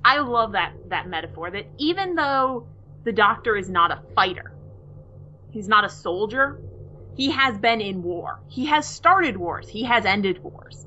I 0.05 0.19
love 0.21 0.53
that 0.53 0.73
that 0.89 1.09
metaphor. 1.09 1.51
That 1.51 1.67
even 1.79 2.15
though 2.15 2.67
the 3.05 3.13
Doctor 3.13 3.57
is 3.57 3.69
not 3.69 3.91
a 3.91 4.03
fighter, 4.15 4.53
he's 5.51 5.69
not 5.69 5.85
a 5.85 5.89
soldier, 5.89 6.61
he 7.17 7.31
has 7.31 7.59
been 7.59 7.81
in 7.81 8.03
war. 8.03 8.41
He 8.49 8.67
has 8.67 8.87
started 8.87 9.37
wars. 9.37 9.69
He 9.69 9.85
has 9.85 10.05
ended 10.05 10.43
wars. 10.43 10.87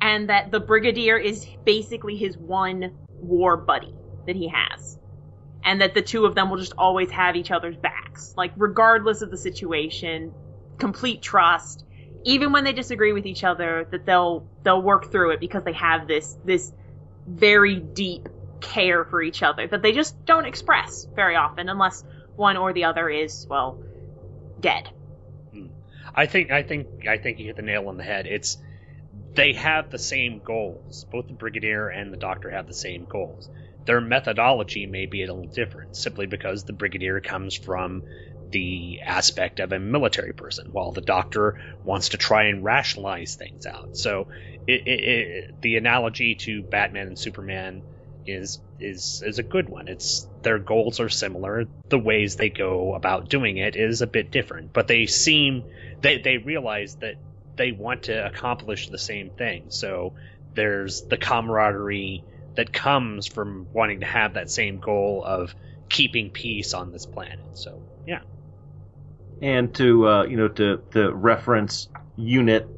And 0.00 0.28
that 0.28 0.50
the 0.50 0.60
Brigadier 0.60 1.16
is 1.16 1.46
basically 1.64 2.16
his 2.16 2.36
one 2.36 2.92
war 3.20 3.56
buddy 3.56 3.94
that 4.26 4.36
he 4.36 4.48
has. 4.48 4.98
And 5.64 5.80
that 5.80 5.94
the 5.94 6.02
two 6.02 6.26
of 6.26 6.34
them 6.34 6.50
will 6.50 6.58
just 6.58 6.74
always 6.76 7.10
have 7.10 7.36
each 7.36 7.50
other's 7.50 7.76
backs. 7.76 8.34
Like, 8.36 8.52
regardless 8.56 9.22
of 9.22 9.30
the 9.30 9.38
situation, 9.38 10.34
complete 10.78 11.22
trust. 11.22 11.84
Even 12.24 12.52
when 12.52 12.64
they 12.64 12.72
disagree 12.72 13.12
with 13.12 13.26
each 13.26 13.44
other, 13.44 13.86
that 13.90 14.04
they'll, 14.04 14.46
they'll 14.62 14.82
work 14.82 15.10
through 15.10 15.30
it 15.30 15.40
because 15.40 15.64
they 15.64 15.72
have 15.72 16.06
this, 16.06 16.36
this 16.44 16.72
very 17.26 17.76
deep 17.76 18.28
care 18.60 19.04
for 19.04 19.22
each 19.22 19.42
other 19.42 19.66
that 19.66 19.82
they 19.82 19.92
just 19.92 20.24
don't 20.24 20.46
express 20.46 21.06
very 21.14 21.36
often 21.36 21.68
unless 21.68 22.02
one 22.36 22.56
or 22.56 22.72
the 22.72 22.84
other 22.84 23.08
is, 23.08 23.46
well, 23.48 23.78
dead. 24.58 24.88
Hmm. 25.52 25.66
I 26.14 26.26
think 26.26 26.50
I 26.50 26.62
think 26.62 27.06
I 27.06 27.18
think 27.18 27.38
you 27.38 27.46
hit 27.46 27.56
the 27.56 27.62
nail 27.62 27.88
on 27.88 27.96
the 27.96 28.02
head. 28.02 28.26
It's 28.26 28.56
they 29.34 29.52
have 29.52 29.90
the 29.90 29.98
same 29.98 30.40
goals. 30.40 31.04
Both 31.10 31.28
the 31.28 31.34
brigadier 31.34 31.88
and 31.88 32.12
the 32.12 32.16
doctor 32.16 32.50
have 32.50 32.66
the 32.66 32.74
same 32.74 33.04
goals. 33.04 33.48
Their 33.86 34.00
methodology 34.00 34.86
may 34.86 35.06
be 35.06 35.22
a 35.22 35.26
little 35.26 35.50
different, 35.50 35.94
simply 35.94 36.26
because 36.26 36.64
the 36.64 36.72
brigadier 36.72 37.20
comes 37.20 37.54
from 37.56 38.02
the 38.50 39.00
aspect 39.04 39.60
of 39.60 39.72
a 39.72 39.78
military 39.78 40.32
person, 40.32 40.66
while 40.70 40.92
the 40.92 41.00
doctor 41.00 41.56
wants 41.82 42.10
to 42.10 42.16
try 42.16 42.44
and 42.44 42.64
rationalize 42.64 43.34
things 43.34 43.66
out. 43.66 43.88
So, 43.92 44.28
it, 44.66 44.82
it, 44.86 45.00
it, 45.04 45.54
the 45.62 45.76
analogy 45.76 46.36
to 46.36 46.62
Batman 46.62 47.08
and 47.08 47.18
Superman 47.18 47.82
is 48.26 48.58
is 48.80 49.22
is 49.24 49.38
a 49.38 49.42
good 49.42 49.68
one. 49.68 49.88
It's 49.88 50.26
their 50.42 50.58
goals 50.58 51.00
are 51.00 51.08
similar. 51.08 51.64
The 51.88 51.98
ways 51.98 52.36
they 52.36 52.50
go 52.50 52.94
about 52.94 53.28
doing 53.28 53.58
it 53.58 53.76
is 53.76 54.02
a 54.02 54.06
bit 54.06 54.30
different, 54.30 54.72
but 54.72 54.88
they 54.88 55.06
seem 55.06 55.64
they 56.02 56.18
they 56.18 56.38
realize 56.38 56.96
that 56.96 57.16
they 57.56 57.72
want 57.72 58.04
to 58.04 58.26
accomplish 58.26 58.88
the 58.88 58.98
same 58.98 59.30
thing. 59.30 59.66
So 59.68 60.14
there's 60.54 61.02
the 61.02 61.16
camaraderie 61.16 62.24
that 62.56 62.72
comes 62.72 63.26
from 63.26 63.68
wanting 63.72 64.00
to 64.00 64.06
have 64.06 64.34
that 64.34 64.50
same 64.50 64.78
goal 64.78 65.24
of 65.24 65.54
keeping 65.88 66.30
peace 66.30 66.74
on 66.74 66.90
this 66.92 67.06
planet. 67.06 67.46
So 67.52 67.82
yeah, 68.06 68.20
And 69.40 69.74
to 69.74 70.08
uh, 70.08 70.24
you 70.24 70.36
know 70.36 70.48
to 70.48 70.82
to 70.92 71.12
reference 71.12 71.88
UNIT 72.16 72.70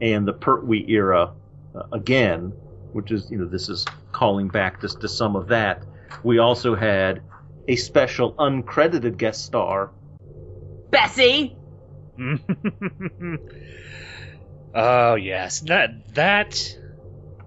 and 0.00 0.26
the 0.26 0.32
Pertwee 0.32 0.84
era 0.88 1.32
uh, 1.74 1.82
again, 1.92 2.54
which 2.92 3.10
is 3.10 3.30
you 3.30 3.38
know 3.38 3.46
this 3.46 3.68
is 3.68 3.84
calling 4.12 4.48
back 4.48 4.80
to, 4.80 4.88
to 4.88 5.08
some 5.08 5.36
of 5.36 5.48
that. 5.48 5.86
We 6.22 6.38
also 6.38 6.74
had 6.74 7.22
a 7.68 7.76
special 7.76 8.34
uncredited 8.34 9.16
guest 9.16 9.44
star. 9.44 9.92
Bessie! 10.90 11.58
oh 14.74 15.14
yes, 15.14 15.60
that 15.60 15.90
that. 16.14 16.76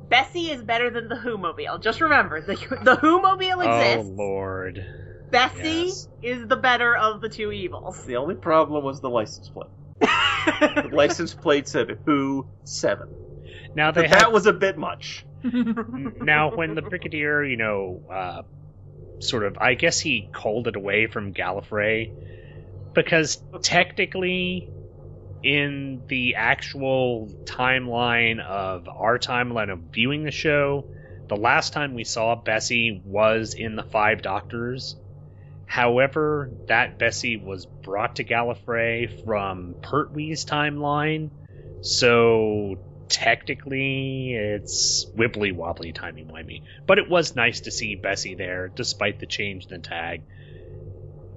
Bessie 0.09 0.51
is 0.51 0.61
better 0.61 0.89
than 0.89 1.07
the 1.07 1.15
Who 1.15 1.37
Mobile. 1.37 1.77
Just 1.79 2.01
remember, 2.01 2.41
the 2.41 2.55
the 2.83 2.95
Who 2.95 3.21
Mobile 3.21 3.61
exists. 3.61 4.09
Oh 4.09 4.13
lord. 4.15 4.85
Bessie 5.31 5.85
yes. 5.87 6.07
is 6.21 6.47
the 6.47 6.55
better 6.55 6.95
of 6.95 7.21
the 7.21 7.29
two 7.29 7.51
evils. 7.51 8.05
The 8.05 8.17
only 8.17 8.35
problem 8.35 8.83
was 8.83 9.01
the 9.01 9.09
license 9.09 9.49
plate. 9.49 9.69
the 9.99 10.89
license 10.93 11.33
plate 11.33 11.67
said 11.67 11.99
Who 12.05 12.47
Seven. 12.63 13.09
Now 13.75 13.91
they 13.91 14.07
have 14.07 14.19
that 14.19 14.31
was 14.31 14.45
a 14.45 14.53
bit 14.53 14.77
much. 14.77 15.25
now 15.43 16.55
when 16.55 16.75
the 16.75 16.81
brigadier 16.81 17.43
you 17.43 17.57
know 17.57 18.01
uh, 18.11 18.41
sort 19.19 19.43
of 19.43 19.57
i 19.59 19.75
guess 19.75 19.99
he 19.99 20.27
called 20.31 20.67
it 20.67 20.75
away 20.75 21.07
from 21.07 21.33
gallifrey 21.33 22.11
because 22.93 23.41
technically 23.61 24.69
in 25.45 26.01
the 26.07 26.35
actual 26.35 27.29
timeline 27.43 28.39
of 28.39 28.89
our 28.89 29.19
timeline 29.19 29.71
of 29.71 29.79
viewing 29.93 30.23
the 30.23 30.31
show, 30.31 30.85
the 31.29 31.35
last 31.35 31.71
time 31.71 31.93
we 31.93 32.03
saw 32.03 32.33
Bessie 32.35 32.99
was 33.05 33.53
in 33.53 33.75
the 33.75 33.83
Five 33.83 34.23
Doctors. 34.23 34.95
However, 35.67 36.49
that 36.67 36.97
Bessie 36.97 37.37
was 37.37 37.67
brought 37.67 38.15
to 38.15 38.23
Gallifrey 38.23 39.23
from 39.23 39.75
Pertwee's 39.83 40.45
timeline, 40.45 41.29
so 41.81 42.79
technically 43.07 44.33
it's 44.33 45.05
wibbly 45.15 45.53
wobbly 45.53 45.91
timey 45.91 46.23
wimey. 46.23 46.63
But 46.87 46.97
it 46.97 47.07
was 47.07 47.35
nice 47.35 47.61
to 47.61 47.71
see 47.71 47.93
Bessie 47.93 48.33
there, 48.33 48.67
despite 48.67 49.19
the 49.19 49.27
change 49.27 49.65
in 49.65 49.69
the 49.69 49.87
tag. 49.87 50.23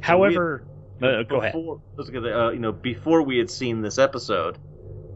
However, 0.00 0.64
go 1.00 1.38
ahead. 1.40 1.52
before, 1.52 1.80
I 1.98 2.02
uh, 2.02 2.50
you 2.50 2.58
know, 2.60 2.72
before 2.72 3.22
we 3.22 3.38
had 3.38 3.50
seen 3.50 3.80
this 3.82 3.98
episode, 3.98 4.58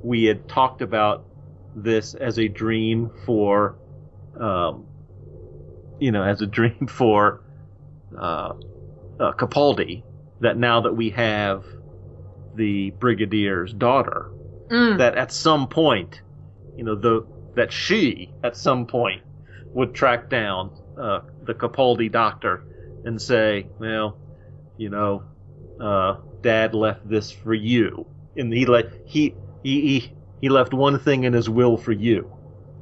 we 0.03 0.25
had 0.25 0.49
talked 0.49 0.83
about 0.83 1.27
this 1.75 2.15
as 2.15 2.39
a 2.39 2.49
dream 2.49 3.11
for, 3.25 3.79
um, 4.39 4.89
you 5.99 6.13
know, 6.13 6.23
as 6.23 6.41
a 6.43 6.47
dream 6.47 6.87
for 6.89 7.43
uh, 8.19 8.55
uh, 9.21 9.33
Capaldi. 9.33 10.05
That 10.41 10.57
now 10.59 10.83
that 10.83 10.97
we 10.97 11.11
have 11.11 11.65
the 12.55 12.91
Brigadier's 12.93 13.73
daughter, 13.73 14.31
Mm. 14.71 14.99
that 14.99 15.17
at 15.17 15.33
some 15.33 15.69
point, 15.69 16.23
you 16.77 16.85
know, 16.85 16.97
the 16.97 17.29
that 17.55 17.73
she 17.73 18.35
at 18.43 18.57
some 18.57 18.87
point 18.87 19.23
would 19.75 19.95
track 19.95 20.31
down 20.31 20.73
uh, 20.97 21.21
the 21.43 21.55
Capaldi 21.55 22.11
doctor 22.11 22.65
and 23.05 23.21
say, 23.21 23.71
well, 23.79 24.21
you 24.77 24.91
know, 24.91 25.25
uh, 25.83 26.17
Dad 26.43 26.75
left 26.75 27.09
this 27.09 27.31
for 27.31 27.53
you, 27.53 28.07
and 28.37 28.53
he 28.53 28.67
le- 28.67 28.91
he, 29.05 29.35
he 29.63 29.81
he 29.81 30.13
he 30.41 30.49
left 30.49 30.73
one 30.73 30.99
thing 30.99 31.25
in 31.25 31.33
his 31.33 31.51
will 31.51 31.77
for 31.77 31.93
you, 31.93 32.33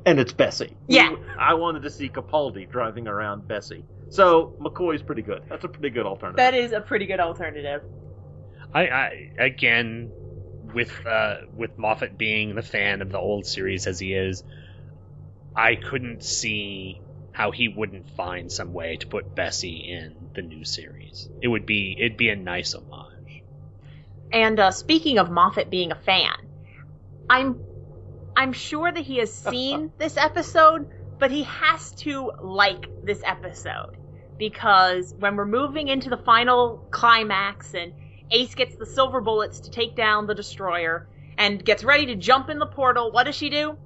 and 0.05 0.21
it's 0.21 0.33
Bessie. 0.33 0.77
Yeah. 0.87 1.15
I 1.39 1.55
wanted 1.55 1.83
to 1.85 1.91
see 1.91 2.09
Capaldi 2.09 2.71
driving 2.71 3.09
around 3.09 3.49
Bessie. 3.49 3.85
So 4.11 4.55
McCoy's 4.61 5.03
pretty 5.03 5.23
good. 5.23 5.43
That's 5.49 5.65
a 5.65 5.69
pretty 5.69 5.91
good 5.91 6.05
alternative. 6.05 6.37
That 6.37 6.55
is 6.55 6.73
a 6.73 6.81
pretty 6.81 7.07
good 7.07 7.21
alternative. 7.21 7.83
I, 8.75 8.89
I 8.89 9.31
again 9.39 10.13
with 10.75 10.93
uh, 11.07 11.37
with 11.55 11.79
Moffat 11.79 12.19
being 12.19 12.55
the 12.55 12.63
fan 12.63 13.03
of 13.03 13.11
the 13.11 13.19
old 13.19 13.47
series 13.47 13.87
as 13.87 13.99
he 13.99 14.13
is, 14.13 14.45
I 15.57 15.77
couldn't 15.77 16.23
see 16.23 17.01
how 17.33 17.51
he 17.51 17.69
wouldn't 17.69 18.09
find 18.11 18.51
some 18.51 18.73
way 18.73 18.97
to 18.97 19.07
put 19.07 19.35
Bessie 19.35 19.89
in 19.89 20.31
the 20.35 20.43
new 20.43 20.65
series. 20.65 21.29
It 21.41 21.49
would 21.49 21.67
be 21.67 21.97
it'd 21.99 22.17
be 22.17 22.31
a 22.31 22.37
nice 22.37 22.75
homage. 22.75 23.43
And 24.33 24.61
uh, 24.61 24.71
speaking 24.71 25.19
of 25.19 25.31
Moffat 25.31 25.71
being 25.71 25.93
a 25.93 25.97
fan, 25.97 26.35
I'm 27.29 27.61
I'm 28.37 28.53
sure 28.53 28.91
that 28.91 29.05
he 29.05 29.19
has 29.19 29.33
seen 29.51 29.93
this 29.99 30.17
episode, 30.17 30.89
but 31.19 31.31
he 31.31 31.45
has 31.45 31.93
to 31.93 32.33
like 32.43 32.87
this 33.05 33.23
episode 33.25 33.97
because 34.39 35.15
when 35.19 35.37
we're 35.37 35.45
moving 35.45 35.89
into 35.89 36.09
the 36.09 36.17
final 36.17 36.83
climax 36.91 37.75
and 37.75 37.93
Ace 38.31 38.55
gets 38.55 38.77
the 38.77 38.87
silver 38.87 39.21
bullets 39.21 39.61
to 39.61 39.71
take 39.71 39.95
down 39.95 40.27
the 40.27 40.35
destroyer 40.35 41.07
and 41.37 41.63
gets 41.65 41.85
ready 41.85 42.07
to 42.07 42.17
jump 42.17 42.49
in 42.49 42.59
the 42.59 42.67
portal, 42.67 43.13
what 43.13 43.25
does 43.25 43.35
she 43.35 43.51
do? 43.51 43.77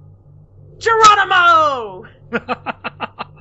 Geronimo! 0.77 2.05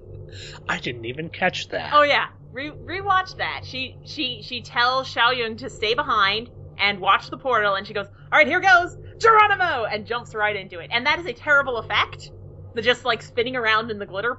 I 0.68 0.78
didn't 0.78 1.04
even 1.04 1.30
catch 1.30 1.68
that. 1.68 1.90
Oh 1.92 2.02
yeah, 2.02 2.26
Re- 2.54 2.70
rewatch 2.70 3.34
that. 3.38 3.62
She 3.64 3.98
she 4.04 4.40
she 4.42 4.62
tells 4.62 5.08
Shou 5.08 5.34
Yuing 5.34 5.58
to 5.58 5.68
stay 5.68 5.94
behind 5.94 6.50
and 6.78 7.00
watch 7.00 7.28
the 7.28 7.36
portal, 7.36 7.74
and 7.74 7.84
she 7.84 7.94
goes, 7.94 8.06
"All 8.30 8.38
right, 8.38 8.46
here 8.46 8.60
goes 8.60 8.96
Geronimo," 9.20 9.86
and 9.86 10.06
jumps 10.06 10.34
right 10.34 10.54
into 10.54 10.78
it. 10.78 10.88
And 10.92 11.04
that 11.06 11.18
is 11.18 11.26
a 11.26 11.32
terrible 11.32 11.78
effect, 11.78 12.30
the 12.74 12.82
just 12.82 13.04
like 13.04 13.22
spinning 13.22 13.56
around 13.56 13.90
in 13.90 13.98
the 13.98 14.06
glitter 14.06 14.38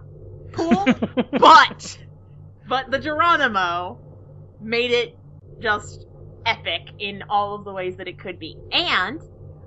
pool. 0.54 0.86
but 1.32 1.98
but 2.70 2.90
the 2.90 3.00
Geronimo 3.00 4.00
made 4.62 4.92
it 4.92 5.20
just 5.62 6.06
epic 6.46 6.82
in 6.98 7.24
all 7.30 7.56
of 7.56 7.66
the 7.66 7.74
ways 7.74 7.98
that 7.98 8.08
it 8.08 8.18
could 8.18 8.40
be. 8.40 8.56
And 8.72 9.20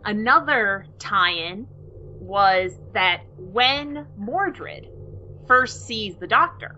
another 0.06 0.86
tie-in 0.98 1.66
was 2.18 2.72
that 2.94 3.20
when 3.36 4.06
Mordred 4.16 4.86
first 5.48 5.86
sees 5.86 6.16
the 6.18 6.26
Doctor 6.26 6.76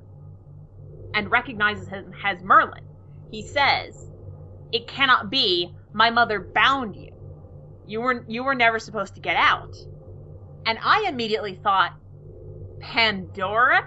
and 1.13 1.31
recognizes 1.31 1.89
him 1.89 2.15
as 2.25 2.43
Merlin, 2.43 2.85
he 3.31 3.43
says, 3.43 4.11
"It 4.73 4.89
cannot 4.89 5.31
be. 5.31 5.75
My 5.93 6.11
mother 6.11 6.49
bound 6.55 6.97
you. 6.97 7.11
You 7.87 8.01
were 8.01 8.25
you 8.29 8.45
were 8.45 8.55
never 8.55 8.79
supposed 8.79 9.17
to 9.17 9.21
get 9.21 9.37
out." 9.37 9.75
And 10.67 10.79
I 10.83 11.07
immediately 11.09 11.55
thought, 11.55 11.93
Pandorica? 12.81 13.83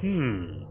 Hmm. 0.00 0.62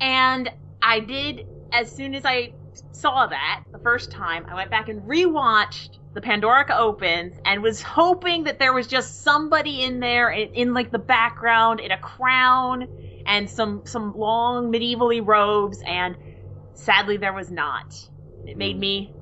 And 0.00 0.50
I 0.82 1.00
did, 1.00 1.44
as 1.72 1.90
soon 1.90 2.14
as 2.14 2.24
I 2.24 2.52
saw 2.92 3.26
that 3.26 3.64
the 3.72 3.78
first 3.78 4.10
time, 4.10 4.46
I 4.46 4.54
went 4.54 4.70
back 4.70 4.88
and 4.88 5.02
rewatched 5.02 5.98
the 6.12 6.20
Pandorica 6.20 6.76
opens 6.78 7.36
and 7.44 7.62
was 7.62 7.82
hoping 7.82 8.44
that 8.44 8.58
there 8.58 8.72
was 8.72 8.86
just 8.86 9.22
somebody 9.22 9.82
in 9.82 10.00
there 10.00 10.30
in, 10.30 10.54
in 10.54 10.74
like 10.74 10.90
the 10.90 10.98
background 10.98 11.80
in 11.80 11.92
a 11.92 11.98
crown 11.98 12.88
and 13.26 13.48
some 13.48 13.82
some 13.84 14.12
long 14.16 14.72
medievally 14.72 15.24
robes 15.24 15.80
and 15.86 16.16
sadly 16.74 17.16
there 17.16 17.32
was 17.32 17.50
not. 17.50 17.94
It 18.44 18.56
made 18.56 18.74
hmm. 18.74 18.80
me 18.80 19.14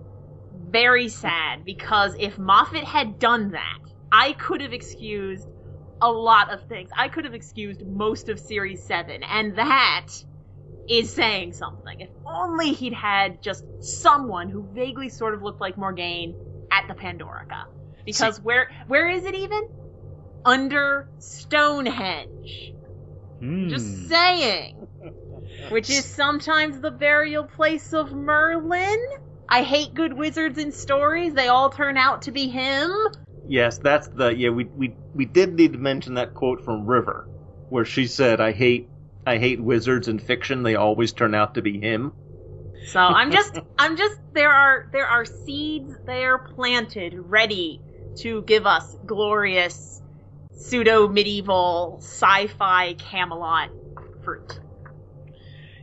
very 0.70 1.08
sad 1.08 1.64
because 1.64 2.14
if 2.18 2.38
Moffat 2.38 2.84
had 2.84 3.18
done 3.18 3.50
that, 3.50 3.78
I 4.10 4.32
could 4.32 4.60
have 4.62 4.72
excused 4.72 5.46
a 6.00 6.10
lot 6.10 6.52
of 6.52 6.66
things. 6.68 6.90
I 6.96 7.08
could 7.08 7.24
have 7.24 7.34
excused 7.34 7.86
most 7.86 8.28
of 8.28 8.38
series 8.38 8.82
7 8.82 9.22
and 9.22 9.56
that 9.56 10.06
is 10.88 11.12
saying 11.12 11.52
something. 11.52 12.00
If 12.00 12.10
only 12.26 12.72
he'd 12.72 12.94
had 12.94 13.42
just 13.42 13.64
someone 13.80 14.48
who 14.48 14.66
vaguely 14.74 15.08
sort 15.08 15.34
of 15.34 15.42
looked 15.42 15.60
like 15.60 15.76
Morgaine 15.76 16.34
at 16.70 16.88
the 16.88 16.94
Pandorica. 16.94 17.66
Because 18.04 18.36
See- 18.36 18.42
where 18.42 18.70
where 18.86 19.08
is 19.08 19.24
it 19.24 19.34
even? 19.34 19.68
Under 20.44 21.08
Stonehenge. 21.18 22.72
Hmm. 23.40 23.68
Just 23.68 24.08
saying. 24.08 24.86
Which 25.70 25.90
is 25.90 26.04
sometimes 26.04 26.80
the 26.80 26.90
burial 26.90 27.44
place 27.44 27.92
of 27.92 28.12
Merlin. 28.12 28.98
I 29.48 29.62
hate 29.62 29.94
good 29.94 30.12
wizards 30.12 30.58
in 30.58 30.72
stories. 30.72 31.34
They 31.34 31.48
all 31.48 31.70
turn 31.70 31.96
out 31.96 32.22
to 32.22 32.32
be 32.32 32.48
him. 32.48 32.90
Yes, 33.46 33.78
that's 33.78 34.08
the 34.08 34.28
yeah. 34.28 34.50
We 34.50 34.64
we 34.64 34.94
we 35.14 35.24
did 35.24 35.54
need 35.54 35.72
to 35.72 35.78
mention 35.78 36.14
that 36.14 36.34
quote 36.34 36.64
from 36.64 36.86
River, 36.86 37.26
where 37.70 37.86
she 37.86 38.06
said, 38.06 38.40
"I 38.40 38.52
hate 38.52 38.88
I 39.28 39.38
hate 39.38 39.60
wizards 39.60 40.08
in 40.08 40.18
fiction. 40.18 40.62
They 40.62 40.74
always 40.74 41.12
turn 41.12 41.34
out 41.34 41.54
to 41.54 41.62
be 41.62 41.80
him." 41.80 42.12
So 42.86 43.00
I'm 43.00 43.30
just 43.30 43.58
I'm 43.78 43.96
just 43.96 44.18
there 44.32 44.50
are 44.50 44.88
there 44.92 45.06
are 45.06 45.24
seeds 45.24 45.94
there 46.06 46.38
planted 46.38 47.14
ready 47.16 47.80
to 48.16 48.42
give 48.42 48.66
us 48.66 48.96
glorious 49.06 50.02
pseudo 50.52 51.08
medieval 51.08 51.98
sci-fi 52.00 52.94
Camelot 52.94 53.70
fruit. 54.24 54.60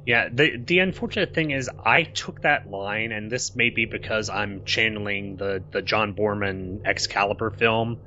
Yeah, 0.05 0.29
the 0.31 0.57
the 0.57 0.79
unfortunate 0.79 1.33
thing 1.33 1.51
is 1.51 1.69
I 1.83 2.03
took 2.03 2.41
that 2.41 2.69
line, 2.69 3.11
and 3.11 3.31
this 3.31 3.55
may 3.55 3.71
be 3.71 3.85
because 3.85 4.29
I'm 4.29 4.63
channeling 4.63 5.37
the 5.37 5.63
the 5.71 5.81
John 5.81 6.13
Boorman 6.13 6.85
Excalibur 6.85 7.49
film, 7.49 7.99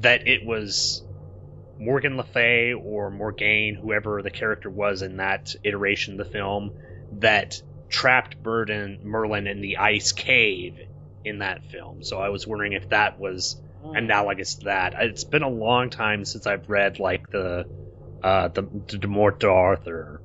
that 0.00 0.28
it 0.28 0.44
was 0.44 1.02
Morgan 1.78 2.16
Le 2.16 2.24
Fay 2.24 2.72
or 2.74 3.10
Morgaine, 3.10 3.74
whoever 3.74 4.22
the 4.22 4.30
character 4.30 4.70
was 4.70 5.02
in 5.02 5.16
that 5.18 5.54
iteration 5.64 6.14
of 6.14 6.18
the 6.26 6.32
film, 6.32 6.72
that 7.12 7.60
trapped 7.88 8.38
Burden 8.42 9.00
Merlin 9.02 9.46
in 9.46 9.60
the 9.60 9.78
ice 9.78 10.12
cave 10.12 10.78
in 11.24 11.38
that 11.38 11.64
film. 11.64 12.02
So 12.02 12.18
I 12.20 12.28
was 12.30 12.46
wondering 12.46 12.72
if 12.74 12.88
that 12.90 13.18
was 13.18 13.56
analogous 13.94 14.56
to 14.56 14.64
that. 14.66 14.94
It's 14.98 15.24
been 15.24 15.42
a 15.42 15.48
long 15.48 15.90
time 15.90 16.24
since 16.24 16.46
I've 16.46 16.68
read 16.68 16.98
like 16.98 17.30
the 17.30 17.66
uh 18.22 18.48
the, 18.48 18.62
the 18.88 18.98
d'Arthur 19.38 20.22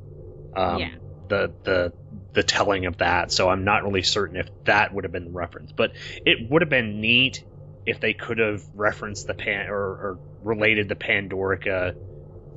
um, 0.55 0.79
Yeah. 0.79 0.89
the 1.29 1.53
the 1.63 1.93
the 2.33 2.43
telling 2.43 2.85
of 2.85 2.97
that. 2.97 3.31
So 3.31 3.49
I'm 3.49 3.63
not 3.63 3.83
really 3.83 4.03
certain 4.03 4.37
if 4.37 4.49
that 4.65 4.93
would 4.93 5.03
have 5.03 5.11
been 5.13 5.25
the 5.25 5.31
reference, 5.31 5.71
but 5.71 5.93
it 6.25 6.49
would 6.49 6.61
have 6.61 6.69
been 6.69 7.01
neat 7.01 7.43
if 7.85 7.99
they 7.99 8.13
could 8.13 8.37
have 8.39 8.63
referenced 8.73 9.27
the 9.27 9.33
pan 9.33 9.69
or, 9.69 9.75
or 9.75 10.19
related 10.43 10.87
the 10.89 10.95
Pandorica 10.95 11.95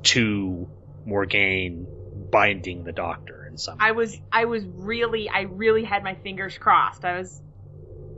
to 0.03 0.67
Morgaine 1.05 1.87
binding 2.31 2.83
the 2.83 2.91
Doctor 2.91 3.45
in 3.49 3.57
some. 3.57 3.77
I 3.79 3.91
was 3.91 4.17
I 4.31 4.45
was 4.45 4.63
really 4.65 5.29
I 5.29 5.41
really 5.41 5.83
had 5.83 6.03
my 6.03 6.15
fingers 6.15 6.57
crossed. 6.57 7.05
I 7.05 7.17
was 7.17 7.41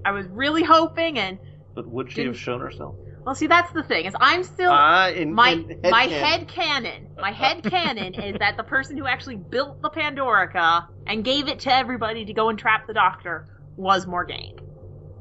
I 0.05 0.11
was 0.11 0.25
really 0.27 0.63
hoping 0.63 1.17
and 1.19 1.39
But 1.75 1.87
would 1.87 2.09
she 2.11 2.17
Didn't- 2.17 2.33
have 2.33 2.39
shown 2.41 2.61
herself? 2.61 2.95
well 3.25 3.35
see 3.35 3.47
that's 3.47 3.71
the 3.73 3.83
thing 3.83 4.05
is 4.05 4.15
I'm 4.19 4.43
still 4.43 4.71
Ah, 4.71 5.09
in- 5.09 5.33
my 5.33 5.49
in 5.51 5.79
my 5.91 6.07
headcanon. 6.07 6.09
head 6.09 6.47
canon 6.47 7.07
my 7.19 7.31
head 7.31 7.63
canon 7.69 8.13
is 8.15 8.37
that 8.39 8.55
the 8.57 8.63
person 8.63 8.97
who 8.97 9.05
actually 9.05 9.35
built 9.35 9.81
the 9.81 9.89
Pandorica 9.89 10.85
and 11.05 11.23
gave 11.23 11.47
it 11.47 11.59
to 11.61 11.73
everybody 11.73 12.25
to 12.25 12.33
go 12.33 12.49
and 12.49 12.57
trap 12.57 12.87
the 12.87 12.93
doctor 12.93 13.45
was 13.75 14.07
Morgaine. 14.07 14.57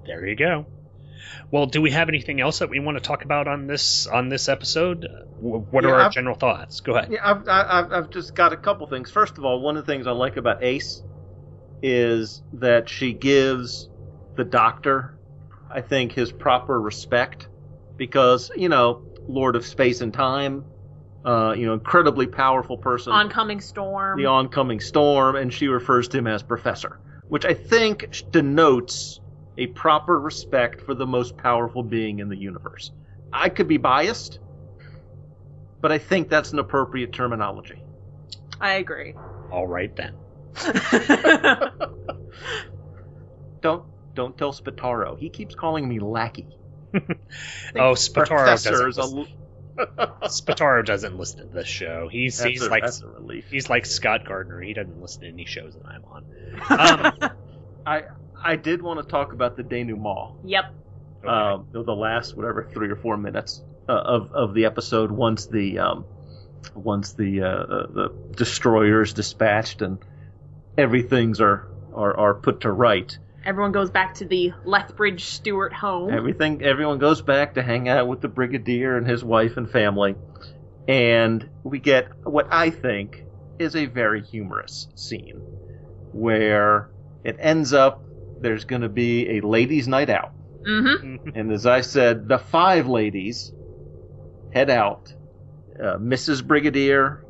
There 0.07 0.27
you 0.27 0.37
go. 0.37 0.67
Well, 1.51 1.67
do 1.67 1.81
we 1.83 1.91
have 1.93 2.09
anything 2.09 2.41
else 2.41 2.59
that 2.61 2.71
we 2.71 2.79
want 2.81 2.97
to 2.99 3.03
talk 3.03 3.25
about 3.25 3.49
on 3.49 3.67
this 3.67 4.07
on 4.07 4.29
this 4.29 4.49
episode? 4.49 5.05
Uh, 5.05 5.09
wh- 5.41 5.73
What 5.73 5.85
Yeah, 5.85 5.91
are 5.91 5.95
our 5.95 6.01
I've- 6.07 6.15
general 6.15 6.35
thoughts? 6.37 6.81
Go 6.81 6.97
ahead. 6.97 7.11
Yeah, 7.13 7.21
I've, 7.23 7.49
I- 7.49 7.67
I've, 7.81 7.93
I've 7.93 8.11
just 8.11 8.35
got 8.35 8.53
a 8.53 8.57
couple 8.57 8.87
things. 8.87 9.11
First 9.11 9.39
of 9.39 9.45
all, 9.45 9.61
one 9.61 9.77
of 9.77 9.87
the 9.87 9.93
things 9.93 10.07
I 10.07 10.13
like 10.13 10.37
about 10.37 10.63
Ace 10.63 11.03
is 11.83 12.43
that 12.55 12.89
she 12.89 13.13
gives 13.13 13.89
the 14.37 14.45
Doctor, 14.45 15.15
I 15.71 15.81
think, 15.81 16.13
his 16.13 16.33
proper 16.33 16.81
respect 16.81 17.49
because 17.97 18.51
you 18.57 18.69
know, 18.69 19.03
Lord 19.29 19.57
of 19.57 19.65
Space 19.67 20.01
and 20.01 20.13
Time, 20.13 20.65
uh, 21.25 21.55
you 21.57 21.67
know, 21.67 21.75
incredibly 21.75 22.27
powerful 22.27 22.77
person, 22.79 23.13
Oncoming 23.13 23.61
storm. 23.61 24.19
the 24.19 24.27
oncoming 24.27 24.81
storm, 24.81 25.37
and 25.37 25.53
she 25.53 25.69
refers 25.69 26.09
to 26.09 26.19
him 26.19 26.27
as 26.27 26.43
Professor, 26.43 27.01
which 27.29 27.45
I 27.45 27.55
think 27.55 28.09
denotes 28.31 29.21
a 29.59 29.67
proper 29.67 30.19
respect 30.19 30.81
for 30.81 30.95
the 30.95 31.07
most 31.07 31.37
powerful 31.37 31.83
being 31.83 32.21
in 32.21 32.29
the 32.31 32.37
universe. 32.37 32.93
I 33.33 33.51
could 33.51 33.69
be 33.69 33.77
biased, 33.77 34.39
but 35.81 35.93
I 35.93 35.99
think 35.99 36.31
that's 36.31 36.53
an 36.53 36.59
appropriate 36.59 37.13
terminology. 37.13 37.83
I 38.61 38.75
agree. 38.75 39.15
All 39.51 39.67
right 39.67 39.95
then. 39.95 40.15
Don't 43.61 43.85
don't 44.15 44.37
tell 44.37 44.53
Spataro. 44.53 45.19
He 45.19 45.29
keeps 45.31 45.55
calling 45.55 45.89
me 45.89 46.01
lackey. 46.01 46.47
Oh, 47.77 47.93
Spataro 47.93 48.47
doesn't. 48.47 48.97
Listen, 48.97 49.27
Spataro 50.25 50.85
doesn't 50.85 51.17
listen 51.19 51.41
to 51.41 51.55
this 51.55 51.69
show. 51.69 52.09
He's 52.11 52.39
That's 52.39 52.51
he's 52.51 52.63
a- 52.63 52.71
like 52.71 52.85
a 52.85 53.07
relief. 53.07 53.47
he's 53.51 53.69
like 53.69 53.85
Scott 53.87 54.25
Gardner. 54.27 54.61
He 54.61 54.73
doesn't 54.73 55.01
listen 55.01 55.23
to 55.23 55.29
any 55.29 55.45
shows 55.45 55.75
that 55.75 55.87
I'm 55.87 56.05
on. 56.05 56.25
Um, 56.71 57.31
I 57.87 58.03
I 58.43 58.57
did 58.57 58.83
want 58.83 59.01
to 59.01 59.07
talk 59.07 59.33
about 59.33 59.57
the 59.57 59.63
denouement. 59.63 60.45
Yep. 60.45 60.65
um, 61.27 61.67
the 61.73 61.83
the 61.83 61.95
last 61.95 62.37
whatever 62.37 62.69
three 62.73 62.91
or 62.91 62.97
four 62.97 63.17
minutes 63.17 63.63
uh, 63.89 63.93
of 63.93 64.33
of 64.33 64.55
the 64.55 64.67
episode 64.67 65.11
once 65.11 65.47
the 65.47 65.79
um, 65.79 66.05
once 66.75 67.15
the 67.15 67.43
uh, 67.43 67.47
uh, 67.47 67.87
the 67.87 68.09
destroyer 68.37 69.03
is 69.03 69.13
dispatched 69.13 69.83
and 69.83 69.99
everything's 70.77 71.41
are 71.41 71.69
are, 71.95 72.17
are 72.17 72.35
put 72.35 72.61
to 72.61 72.71
right. 72.71 73.19
Everyone 73.45 73.73
goes 73.73 73.91
back 73.91 74.15
to 74.15 74.27
the 74.27 74.53
Lethbridge 74.65 75.25
Stewart 75.25 75.73
home. 75.73 76.13
Everything 76.13 76.63
everyone 76.63 76.99
goes 76.99 77.23
back 77.23 77.55
to 77.55 77.63
hang 77.63 77.89
out 77.89 78.07
with 78.07 78.21
the 78.21 78.29
brigadier 78.29 78.97
and 78.97 79.07
his 79.07 79.25
wife 79.25 79.57
and 79.57 79.71
family, 79.71 80.15
and 80.87 81.49
we 81.63 81.79
get 81.79 82.09
what 82.25 82.49
I 82.51 82.71
think 82.71 83.25
is 83.59 83.75
a 83.75 83.87
very 83.87 84.23
humorous 84.23 84.89
scene 84.95 85.41
where 86.13 86.91
it 87.25 87.37
ends 87.41 87.73
up 87.73 88.05
there's 88.41 88.65
going 88.65 88.83
to 88.83 88.89
be 88.89 89.39
a 89.39 89.41
ladies' 89.41 89.89
night 89.89 90.11
out. 90.11 90.33
mm-hmm. 90.63 91.31
And 91.35 91.53
as 91.53 91.67
I 91.67 91.81
said, 91.81 92.29
the 92.29 92.39
five 92.39 92.87
ladies 92.87 93.53
head 94.53 94.71
out. 94.71 95.13
Uh, 95.79 95.97
Mrs. 95.97 96.45
Brigadier, 96.45 97.25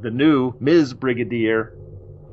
the 0.00 0.10
new 0.10 0.54
Ms. 0.60 0.94
Brigadier, 0.94 1.74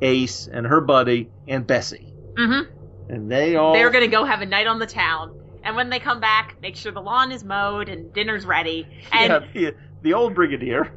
Ace 0.02 0.48
and 0.52 0.68
her 0.68 0.82
buddy, 0.82 1.30
and 1.48 1.66
Bessie. 1.66 2.14
Mm-hmm. 2.34 3.14
And 3.14 3.32
they 3.32 3.56
all. 3.56 3.74
They're 3.74 3.90
gonna 3.90 4.08
go 4.08 4.26
have 4.26 4.42
a 4.42 4.46
night 4.46 4.68
on 4.68 4.80
the 4.80 4.88
town. 4.88 5.40
And 5.64 5.76
when 5.76 5.90
they 5.90 6.00
come 6.00 6.20
back, 6.20 6.58
make 6.62 6.76
sure 6.76 6.92
the 6.92 7.02
lawn 7.02 7.32
is 7.32 7.44
mowed 7.44 7.90
and 7.90 8.14
dinner's 8.14 8.46
ready. 8.46 8.88
And 9.12 9.32
Yeah, 9.32 9.40
the, 9.72 9.76
the 10.04 10.14
old 10.14 10.36
Brigadier, 10.36 10.92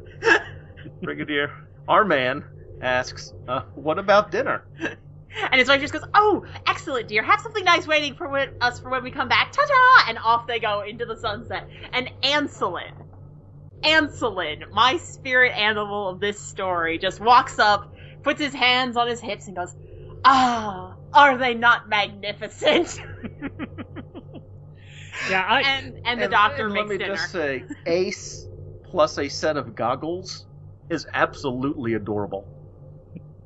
Brigadier, 1.01 1.51
our 1.87 2.03
man, 2.03 2.43
asks, 2.81 3.33
uh, 3.47 3.61
"What 3.75 3.97
about 3.97 4.31
dinner?" 4.31 4.65
And 5.51 5.59
his 5.59 5.67
wife 5.67 5.81
just 5.81 5.93
goes, 5.93 6.03
"Oh, 6.13 6.43
excellent, 6.67 7.07
dear. 7.07 7.23
Have 7.23 7.39
something 7.41 7.63
nice 7.63 7.87
waiting 7.87 8.15
for 8.15 8.29
when, 8.29 8.49
us 8.61 8.79
for 8.79 8.91
when 8.91 9.03
we 9.03 9.11
come 9.11 9.29
back. 9.29 9.51
Ta-ta!" 9.51 10.09
And 10.09 10.17
off 10.23 10.47
they 10.47 10.59
go 10.59 10.81
into 10.81 11.05
the 11.05 11.15
sunset. 11.15 11.67
And 11.93 12.09
Ancelyn, 12.23 12.91
Ancelyn, 13.83 14.63
my 14.71 14.97
spirit 14.97 15.53
animal 15.57 16.09
of 16.09 16.19
this 16.19 16.41
story, 16.41 16.97
just 16.97 17.19
walks 17.19 17.59
up, 17.59 17.91
puts 18.23 18.41
his 18.41 18.53
hands 18.53 18.97
on 18.97 19.07
his 19.07 19.21
hips, 19.21 19.47
and 19.47 19.55
goes, 19.55 19.73
"Ah, 20.25 20.95
are 21.13 21.37
they 21.37 21.53
not 21.53 21.87
magnificent?" 21.87 22.99
yeah, 25.29 25.45
I, 25.47 25.61
and 25.61 25.95
and 26.05 26.21
the 26.21 26.27
doctor 26.27 26.65
and 26.65 26.73
makes 26.73 26.89
let 26.89 26.97
me 26.97 26.97
dinner. 26.97 27.15
just 27.15 27.31
say, 27.31 27.63
Ace 27.85 28.47
plus 28.83 29.17
a 29.17 29.29
set 29.29 29.57
of 29.57 29.75
goggles 29.75 30.45
is 30.89 31.05
absolutely 31.13 31.93
adorable. 31.93 32.47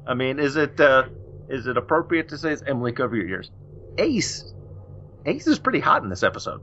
I 0.05 0.13
mean, 0.13 0.39
is 0.39 0.55
it 0.55 0.79
uh, 0.79 1.05
is 1.49 1.67
it 1.67 1.77
appropriate 1.77 2.29
to 2.29 2.37
say 2.37 2.51
it's 2.51 2.63
Emily? 2.65 2.91
Cover 2.93 3.15
your 3.15 3.27
ears. 3.27 3.49
Ace, 3.97 4.53
Ace 5.25 5.47
is 5.47 5.59
pretty 5.59 5.79
hot 5.79 6.03
in 6.03 6.09
this 6.09 6.23
episode. 6.23 6.61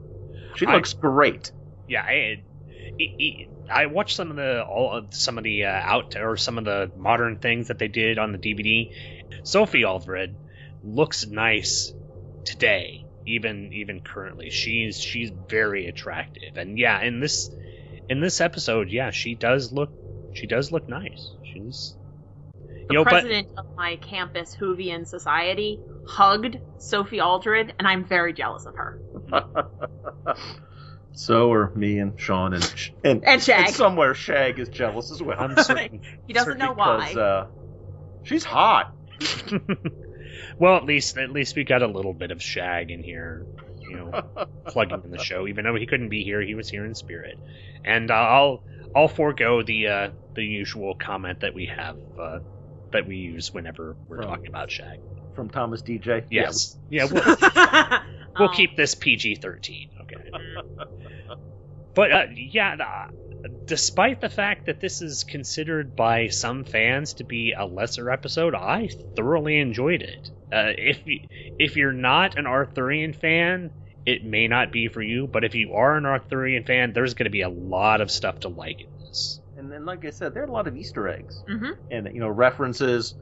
She 0.55 0.65
I- 0.65 0.75
looks 0.75 0.93
great. 0.93 1.51
yeah, 1.87 2.03
I, 2.03 2.43
I, 2.99 3.47
I 3.69 3.85
watched 3.87 4.15
some 4.15 4.29
of 4.31 4.35
the 4.37 4.63
all 4.63 4.91
of 4.97 5.13
some 5.13 5.37
of 5.37 5.43
the 5.43 5.65
uh, 5.65 5.69
out 5.69 6.15
or 6.17 6.35
some 6.37 6.57
of 6.57 6.65
the 6.65 6.91
modern 6.95 7.37
things 7.39 7.69
that 7.69 7.79
they 7.79 7.87
did 7.87 8.17
on 8.19 8.31
the 8.31 8.37
DVD. 8.37 8.89
Sophie 9.43 9.85
Aldred 9.85 10.35
looks 10.83 11.25
nice 11.25 11.93
today, 12.45 13.05
even 13.25 13.71
even 13.73 14.01
currently. 14.01 14.49
She's 14.49 14.99
she's 14.99 15.31
very 15.49 15.87
attractive, 15.87 16.57
and 16.57 16.77
yeah, 16.77 17.01
in 17.01 17.19
this 17.21 17.49
in 18.09 18.19
this 18.19 18.41
episode, 18.41 18.89
yeah, 18.89 19.11
she 19.11 19.35
does 19.35 19.71
look 19.71 19.91
she 20.33 20.47
does 20.47 20.71
look 20.71 20.87
nice. 20.89 21.31
She's 21.53 21.95
the 22.87 22.93
you 22.93 22.99
know, 22.99 23.03
but 23.03 23.11
president 23.11 23.47
of 23.57 23.65
my 23.77 23.97
campus 23.97 24.55
Whovian 24.59 25.07
society 25.07 25.79
hugged 26.07 26.57
Sophie 26.77 27.19
Aldred, 27.19 27.73
and 27.77 27.87
I'm 27.87 28.05
very 28.05 28.33
jealous 28.33 28.65
of 28.65 28.75
her. 28.75 30.35
so 31.13 31.51
are 31.51 31.71
me 31.75 31.99
and 31.99 32.19
Sean 32.19 32.53
and 32.53 32.63
Sh- 32.63 32.91
and, 33.03 33.23
And 33.25 33.41
Shag. 33.41 33.69
somewhere 33.69 34.13
Shag 34.13 34.59
is 34.59 34.69
jealous 34.69 35.11
as 35.11 35.21
well. 35.21 35.39
I'm 35.39 35.55
certain. 35.63 36.01
He 36.27 36.33
doesn't 36.33 36.57
know 36.57 36.73
why. 36.73 37.09
because, 37.09 37.17
uh, 37.17 37.47
she's 38.23 38.43
hot. 38.43 38.93
well, 40.59 40.77
at 40.77 40.85
least 40.85 41.17
at 41.17 41.31
least 41.31 41.55
we 41.55 41.63
got 41.63 41.83
a 41.83 41.87
little 41.87 42.13
bit 42.13 42.31
of 42.31 42.41
Shag 42.41 42.91
in 42.91 43.03
here, 43.03 43.45
you 43.89 43.97
know, 43.97 44.23
plugging 44.67 45.01
in 45.03 45.11
the 45.11 45.19
show. 45.19 45.47
Even 45.47 45.65
though 45.65 45.75
he 45.75 45.85
couldn't 45.85 46.09
be 46.09 46.23
here, 46.23 46.41
he 46.41 46.55
was 46.55 46.69
here 46.69 46.85
in 46.85 46.95
spirit. 46.95 47.37
And 47.85 48.09
uh, 48.09 48.15
I'll 48.15 48.63
I'll 48.95 49.07
forego 49.07 49.61
the 49.61 49.87
uh, 49.87 50.09
the 50.35 50.43
usual 50.43 50.95
comment 50.95 51.41
that 51.41 51.53
we 51.53 51.71
have 51.75 51.97
uh, 52.19 52.39
that 52.91 53.07
we 53.07 53.17
use 53.17 53.53
whenever 53.53 53.95
we're 54.07 54.17
From- 54.17 54.25
talking 54.27 54.47
about 54.47 54.71
Shag. 54.71 54.99
From 55.35 55.49
Thomas 55.49 55.81
DJ. 55.81 56.25
Yes, 56.29 56.77
yeah, 56.89 57.05
we'll, 57.05 57.23
we'll 58.39 58.49
Um, 58.49 58.53
keep 58.55 58.75
this 58.75 58.95
PG 58.95 59.35
thirteen. 59.35 59.89
Okay. 60.01 60.29
But 61.93 62.11
uh, 62.13 62.23
yeah, 62.33 62.75
uh, 62.79 63.47
despite 63.65 64.21
the 64.21 64.29
fact 64.29 64.67
that 64.67 64.79
this 64.79 65.01
is 65.01 65.25
considered 65.25 65.93
by 65.93 66.27
some 66.29 66.63
fans 66.63 67.15
to 67.15 67.25
be 67.25 67.51
a 67.51 67.65
lesser 67.65 68.09
episode, 68.09 68.55
I 68.55 68.89
thoroughly 69.17 69.59
enjoyed 69.59 70.01
it. 70.01 70.29
Uh, 70.53 70.71
if 70.77 71.05
you, 71.05 71.19
if 71.59 71.75
you're 71.75 71.91
not 71.91 72.37
an 72.37 72.47
Arthurian 72.47 73.11
fan, 73.11 73.71
it 74.05 74.23
may 74.23 74.47
not 74.47 74.71
be 74.71 74.87
for 74.87 75.01
you. 75.01 75.27
But 75.27 75.43
if 75.43 75.53
you 75.53 75.73
are 75.73 75.97
an 75.97 76.05
Arthurian 76.05 76.63
fan, 76.63 76.93
there's 76.93 77.13
going 77.13 77.25
to 77.25 77.29
be 77.29 77.41
a 77.41 77.49
lot 77.49 77.99
of 77.99 78.09
stuff 78.09 78.39
to 78.41 78.47
like 78.47 78.79
in 78.79 78.87
this. 79.05 79.40
And 79.73 79.85
like 79.85 80.05
I 80.05 80.09
said, 80.09 80.33
there 80.33 80.43
are 80.43 80.47
a 80.47 80.51
lot 80.51 80.67
of 80.67 80.75
Easter 80.75 81.07
eggs. 81.07 81.43
Mhm. 81.49 81.71
and 81.89 82.09
you 82.13 82.19
know 82.19 82.29
references 82.29 83.15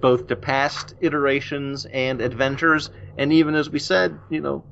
both 0.00 0.26
to 0.28 0.36
past 0.36 0.94
iterations 1.00 1.86
and 1.86 2.20
adventures 2.20 2.90
and 3.18 3.32
even 3.32 3.54
as 3.54 3.70
we 3.70 3.78
said 3.78 4.18
you 4.28 4.40
know 4.40 4.64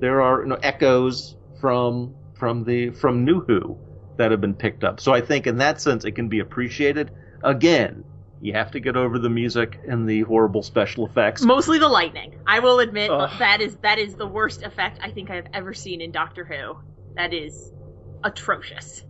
there 0.00 0.20
are 0.20 0.42
you 0.42 0.48
know 0.48 0.58
echoes 0.62 1.36
from 1.60 2.14
from 2.34 2.64
the 2.64 2.90
from 2.90 3.24
new 3.24 3.40
who 3.40 3.78
that 4.16 4.30
have 4.32 4.40
been 4.40 4.54
picked 4.54 4.82
up 4.84 4.98
so 5.00 5.12
i 5.14 5.20
think 5.20 5.46
in 5.46 5.58
that 5.58 5.80
sense 5.80 6.04
it 6.04 6.12
can 6.12 6.28
be 6.28 6.40
appreciated 6.40 7.10
again 7.44 8.04
you 8.40 8.52
have 8.52 8.70
to 8.72 8.80
get 8.80 8.96
over 8.96 9.18
the 9.18 9.30
music 9.30 9.78
and 9.88 10.08
the 10.08 10.20
horrible 10.22 10.62
special 10.62 11.06
effects 11.06 11.42
Mostly 11.42 11.78
the 11.78 11.88
lightning. 11.88 12.34
I 12.46 12.58
will 12.58 12.80
admit 12.80 13.10
Ugh. 13.10 13.30
that 13.38 13.60
is 13.60 13.76
that 13.78 13.98
is 13.98 14.14
the 14.16 14.26
worst 14.26 14.62
effect 14.62 14.98
I 15.02 15.10
think 15.10 15.30
I've 15.30 15.46
ever 15.54 15.72
seen 15.72 16.00
in 16.02 16.10
Doctor 16.10 16.44
Who. 16.44 16.76
That 17.14 17.32
is 17.32 17.72
atrocious. 18.22 19.04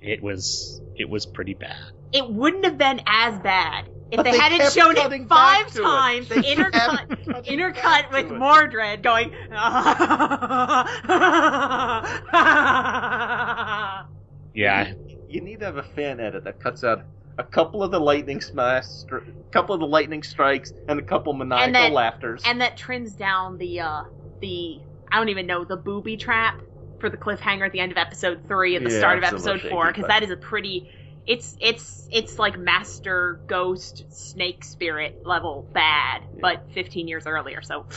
It 0.00 0.22
was 0.22 0.80
it 0.96 1.08
was 1.08 1.26
pretty 1.26 1.54
bad. 1.54 1.76
It 2.12 2.28
wouldn't 2.28 2.64
have 2.64 2.78
been 2.78 3.00
as 3.06 3.38
bad 3.40 3.84
if 4.10 4.16
But 4.16 4.24
they, 4.24 4.32
they 4.32 4.38
hadn't 4.38 4.72
shown 4.72 4.96
it 4.96 5.28
five 5.28 5.70
to 5.72 5.78
it. 5.78 5.82
times, 5.82 6.28
They 6.40 6.42
intercut, 6.42 7.08
kept 7.08 7.26
cutting 7.28 7.58
intercut 7.58 8.10
with 8.12 8.28
to 8.28 8.34
it. 8.34 8.38
Mordred 8.38 9.02
going. 9.02 9.30
Yeah, 14.52 14.94
you 15.28 15.40
need 15.40 15.60
to 15.60 15.66
have 15.66 15.76
a 15.76 15.82
fan 15.82 16.18
edit 16.18 16.44
that 16.44 16.60
cuts 16.60 16.82
out 16.82 17.04
a 17.38 17.44
couple 17.44 17.82
of 17.82 17.90
the 17.92 18.00
lightning 18.00 18.40
smash 18.40 18.84
a 19.12 19.20
couple 19.52 19.74
of 19.74 19.80
the 19.80 19.86
lightning 19.86 20.22
strikes 20.22 20.72
and 20.88 20.98
a 20.98 21.02
couple 21.02 21.32
maniacal 21.32 21.72
that- 21.72 21.92
laughters 21.92 22.42
and 22.44 22.60
that 22.60 22.76
trims 22.76 23.14
down 23.14 23.56
the 23.58 23.80
uh 23.80 24.02
the 24.40 24.80
I 25.10 25.18
don't 25.18 25.28
even 25.30 25.46
know 25.46 25.64
the 25.64 25.76
booby 25.76 26.16
trap 26.16 26.60
for 27.00 27.10
the 27.10 27.16
cliffhanger 27.16 27.66
at 27.66 27.72
the 27.72 27.80
end 27.80 27.92
of 27.92 27.98
episode 27.98 28.42
three 28.48 28.76
and 28.76 28.84
the 28.84 28.90
Yeah, 28.90 28.90
start 28.90 29.18
of 29.18 29.24
episode 29.24 29.62
four 29.68 29.90
because 29.90 30.06
that 30.06 30.22
is 30.22 30.30
a 30.30 30.36
pretty 30.36 30.88
it's 31.26 31.56
it's 31.60 32.06
it's 32.10 32.38
like 32.38 32.58
master 32.58 33.42
ghost 33.48 34.02
snake 34.10 34.64
spirit 34.64 35.16
level 35.24 35.68
bad 35.74 36.22
but 36.40 36.64
15 36.72 37.08
years 37.08 37.26
earlier 37.26 37.62
so 37.62 37.86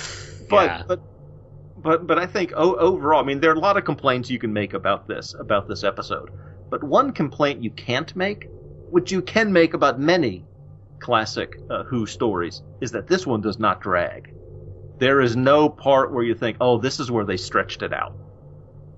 But 0.49 0.77
Yeah. 0.77 0.83
but 0.87 1.01
but 1.77 2.07
but 2.07 2.19
I 2.19 2.27
think 2.27 2.53
o- 2.55 2.75
overall, 2.77 3.21
I 3.21 3.25
mean, 3.25 3.39
there 3.39 3.51
are 3.51 3.55
a 3.55 3.59
lot 3.59 3.77
of 3.77 3.85
complaints 3.85 4.29
you 4.29 4.39
can 4.39 4.53
make 4.53 4.73
about 4.73 5.07
this 5.07 5.33
about 5.39 5.67
this 5.67 5.83
episode, 5.83 6.29
but 6.69 6.83
one 6.83 7.13
complaint 7.13 7.63
you 7.63 7.71
can't 7.71 8.15
make, 8.15 8.49
which 8.89 9.11
you 9.11 9.21
can 9.21 9.53
make 9.53 9.73
about 9.73 9.99
many 9.99 10.47
classic 10.99 11.53
uh, 11.69 11.83
Who 11.85 12.05
stories, 12.07 12.63
is 12.81 12.91
that 12.93 13.07
this 13.07 13.27
one 13.27 13.41
does 13.41 13.59
not 13.59 13.81
drag. 13.81 14.27
There 14.99 15.21
is 15.21 15.35
no 15.35 15.69
part 15.69 16.13
where 16.13 16.23
you 16.23 16.35
think, 16.35 16.57
oh, 16.61 16.79
this 16.79 16.99
is 16.99 17.11
where 17.11 17.25
they 17.25 17.37
stretched 17.37 17.83
it 17.83 17.93
out. 17.93 18.17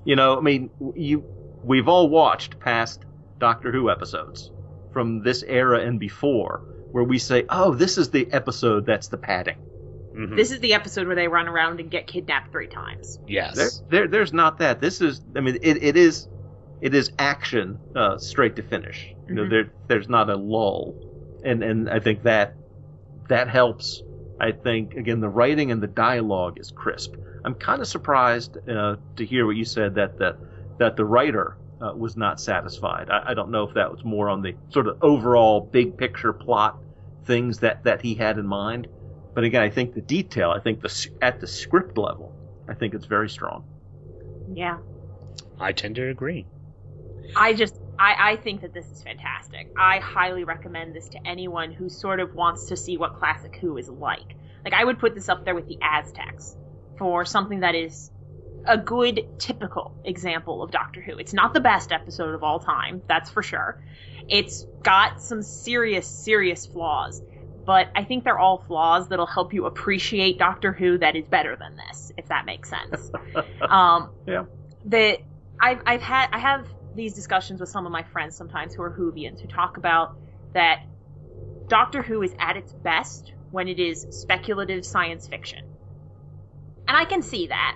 You 0.06 0.16
know, 0.16 0.38
I 0.38 0.42
mean, 0.42 0.70
you 0.96 1.26
we've 1.62 1.88
all 1.90 2.08
watched 2.10 2.60
past 2.60 3.04
Doctor 3.40 3.72
Who 3.72 3.90
episodes 3.90 4.52
from 4.92 5.22
this 5.24 5.44
era 5.44 5.80
and 5.82 6.00
before, 6.00 6.62
where 6.92 7.04
we 7.04 7.20
say, 7.20 7.44
oh, 7.50 7.74
this 7.74 7.98
is 7.98 8.12
the 8.12 8.32
episode 8.32 8.86
that's 8.86 9.10
the 9.10 9.18
padding. 9.18 9.58
Mhm. 10.16 10.38
This 10.38 10.52
is 10.52 10.60
the 10.62 10.74
episode 10.76 11.08
where 11.08 11.16
they 11.16 11.28
run 11.28 11.48
around 11.50 11.82
and 11.82 11.92
get 11.92 12.08
kidnapped 12.08 12.52
three 12.52 12.68
times. 12.68 13.20
yes. 13.28 13.56
There, 13.56 13.70
there, 13.90 14.08
there's 14.08 14.32
not 14.32 14.60
that. 14.60 14.80
This 14.80 15.02
is, 15.02 15.22
I 15.36 15.42
mean, 15.42 15.58
it, 15.62 15.84
it 15.84 15.98
is, 15.98 16.30
it 16.80 16.94
is 16.94 17.12
action 17.20 17.82
uh, 17.94 18.18
straight 18.18 18.56
to 18.56 18.62
finish. 18.64 19.14
You 19.28 19.36
know, 19.36 19.44
Mhm. 19.44 19.50
there, 19.50 19.74
there's 19.90 20.08
not 20.08 20.30
a 20.30 20.38
lull, 20.38 20.96
and 21.44 21.64
and 21.64 21.90
I 21.90 22.00
think 22.00 22.24
that 22.24 22.56
that 23.28 23.50
helps. 23.50 24.04
I 24.40 24.52
think 24.52 24.96
again, 24.96 25.20
the 25.20 25.30
writing 25.30 25.72
and 25.72 25.82
the 25.82 25.88
dialogue 25.88 26.60
is 26.60 26.72
crisp. 26.72 27.16
I'm 27.44 27.56
kind 27.56 27.82
of 27.82 27.88
surprised 27.88 28.58
uh, 28.68 28.96
to 29.16 29.26
hear 29.26 29.46
what 29.46 29.56
you 29.56 29.66
said 29.66 29.96
that 29.96 30.18
the 30.18 30.38
that 30.78 30.96
the 30.98 31.06
writer 31.06 31.58
uh, 31.82 31.94
was 31.96 32.18
not 32.18 32.40
satisfied. 32.42 33.10
I, 33.10 33.32
I 33.32 33.34
don't 33.34 33.52
know 33.52 33.64
if 33.64 33.74
that 33.76 33.92
was 33.92 34.04
more 34.04 34.30
on 34.30 34.42
the 34.42 34.56
sort 34.70 34.88
of 34.88 34.98
overall 35.02 35.62
big 35.62 35.98
picture 35.98 36.34
plot 36.34 36.78
things 37.26 37.60
that 37.60 37.84
that 37.84 38.02
he 38.02 38.16
had 38.16 38.38
in 38.38 38.48
mind. 38.48 38.88
But 39.34 39.44
again, 39.44 39.62
I 39.62 39.70
think 39.70 39.94
the 39.94 40.02
detail, 40.02 40.52
I 40.52 40.60
think 40.60 40.82
the 40.82 41.10
at 41.22 41.40
the 41.40 41.48
script 41.48 41.98
level, 41.98 42.34
I 42.68 42.74
think 42.74 42.94
it's 42.94 43.06
very 43.06 43.30
strong. 43.30 43.66
Yeah. 44.54 44.78
I 45.60 45.72
tend 45.72 45.96
to 45.96 46.10
agree. 46.10 46.46
I 47.36 47.54
just 47.54 47.80
I, 47.98 48.32
I 48.32 48.36
think 48.38 48.62
that 48.62 48.74
this 48.74 48.92
is 48.92 49.02
fantastic. 49.02 49.68
I 49.78 50.00
highly 50.00 50.44
recommend 50.44 50.96
this 50.96 51.10
to 51.10 51.28
anyone 51.28 51.72
who 51.72 51.90
sort 51.90 52.20
of 52.20 52.36
wants 52.36 52.68
to 52.68 52.76
see 52.78 52.98
what 52.98 53.16
classic 53.16 53.58
Who 53.62 53.78
is 53.78 53.90
like. 53.90 54.36
Like 54.64 54.74
I 54.74 54.84
would 54.84 55.00
put 55.00 55.16
this 55.16 55.30
up 55.30 55.46
there 55.46 55.56
with 55.56 55.68
the 55.68 55.78
Aztecs 55.82 56.56
for 56.98 57.26
something 57.26 57.62
that 57.62 57.76
is 57.76 58.12
a 58.68 58.78
good 58.78 59.22
typical 59.38 59.94
example 60.04 60.64
of 60.64 60.72
Doctor 60.72 61.02
Who. 61.02 61.18
It's 61.18 61.34
not 61.34 61.54
the 61.54 61.60
best 61.60 61.92
episode 61.92 62.34
of 62.34 62.44
all 62.44 62.60
time, 62.60 63.04
that's 63.08 63.30
for 63.30 63.44
sure. 63.44 63.80
It's 64.28 64.66
got 64.84 65.22
some 65.22 65.42
serious 65.44 66.08
serious 66.08 66.66
flaws, 66.66 67.22
but 67.66 67.90
I 67.96 68.04
think 68.04 68.24
they're 68.24 68.40
all 68.40 68.58
flaws 68.58 69.08
that'll 69.10 69.28
help 69.28 69.54
you 69.54 69.66
appreciate 69.66 70.40
Doctor 70.40 70.74
Who 70.74 70.98
that 70.98 71.16
is 71.16 71.28
better 71.28 71.56
than 71.56 71.76
this, 71.76 72.12
if 72.18 72.28
that 72.30 72.46
makes 72.46 72.70
sense. 72.70 73.12
um, 73.70 74.10
Yeah. 74.26 74.46
that 74.86 75.20
I've 75.62 75.82
I've 75.86 76.02
had 76.02 76.30
I 76.34 76.40
have 76.40 76.68
these 76.96 77.14
discussions 77.14 77.60
with 77.60 77.70
some 77.70 77.86
of 77.86 77.92
my 77.92 78.04
friends 78.04 78.38
sometimes 78.38 78.74
who 78.74 78.84
are 78.84 78.96
Whovians 78.98 79.42
who 79.42 79.48
talk 79.48 79.78
about 79.78 80.10
that 80.54 80.80
Doctor 81.70 82.02
Who 82.02 82.22
is 82.22 82.34
at 82.40 82.58
its 82.58 82.74
best 82.84 83.32
when 83.52 83.68
it 83.68 83.80
is 83.80 84.06
speculative 84.10 84.86
science 84.86 85.28
fiction. 85.28 85.60
And 86.88 86.98
I 86.98 87.06
can 87.06 87.22
see 87.22 87.48
that. 87.48 87.76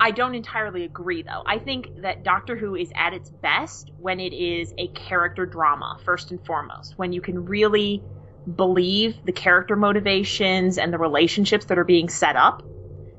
I 0.00 0.10
don't 0.10 0.34
entirely 0.34 0.84
agree 0.84 1.22
though. 1.22 1.42
I 1.46 1.58
think 1.58 1.90
that 2.02 2.24
Doctor 2.24 2.56
Who 2.56 2.74
is 2.74 2.90
at 2.96 3.12
its 3.12 3.30
best 3.30 3.90
when 3.96 4.20
it 4.20 4.32
is 4.32 4.72
a 4.78 4.88
character 4.88 5.46
drama 5.46 5.96
first 6.04 6.30
and 6.30 6.44
foremost, 6.44 6.94
when 6.96 7.12
you 7.12 7.20
can 7.20 7.44
really 7.44 8.04
believe 8.52 9.18
the 9.24 9.32
character 9.32 9.76
motivations 9.76 10.78
and 10.78 10.92
the 10.92 10.98
relationships 10.98 11.66
that 11.66 11.78
are 11.78 11.84
being 11.84 12.08
set 12.08 12.36
up 12.36 12.62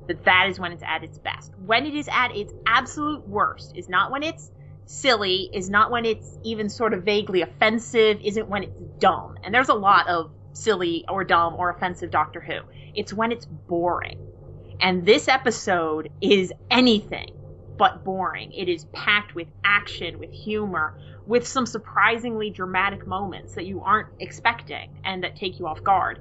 that 0.07 0.23
that 0.25 0.47
is 0.49 0.59
when 0.59 0.71
it's 0.71 0.83
at 0.87 1.03
its 1.03 1.17
best. 1.17 1.51
When 1.57 1.85
it 1.85 1.95
is 1.95 2.07
at 2.11 2.35
its 2.35 2.53
absolute 2.67 3.27
worst 3.27 3.71
is 3.75 3.89
not 3.89 4.11
when 4.11 4.23
it's 4.23 4.51
silly, 4.85 5.49
is 5.53 5.69
not 5.69 5.91
when 5.91 6.05
it's 6.05 6.37
even 6.43 6.69
sort 6.69 6.93
of 6.93 7.03
vaguely 7.03 7.41
offensive, 7.41 8.19
isn't 8.23 8.49
when 8.49 8.63
it's 8.63 8.79
dumb. 8.99 9.35
And 9.43 9.53
there's 9.53 9.69
a 9.69 9.73
lot 9.73 10.07
of 10.07 10.31
silly 10.53 11.05
or 11.09 11.23
dumb 11.23 11.55
or 11.55 11.69
offensive 11.69 12.11
Doctor 12.11 12.41
Who. 12.41 12.59
It's 12.93 13.13
when 13.13 13.31
it's 13.31 13.45
boring. 13.45 14.15
And 14.79 15.05
this 15.05 15.27
episode 15.27 16.09
is 16.21 16.53
anything 16.69 17.27
but 17.77 18.03
boring. 18.03 18.51
It 18.51 18.69
is 18.69 18.85
packed 18.93 19.35
with 19.35 19.47
action, 19.63 20.19
with 20.19 20.31
humor, 20.31 20.93
with 21.25 21.47
some 21.47 21.65
surprisingly 21.65 22.49
dramatic 22.49 23.05
moments 23.07 23.55
that 23.55 23.65
you 23.65 23.81
aren't 23.81 24.07
expecting 24.19 24.87
and 25.03 25.23
that 25.23 25.35
take 25.35 25.59
you 25.59 25.67
off 25.67 25.83
guard. 25.83 26.19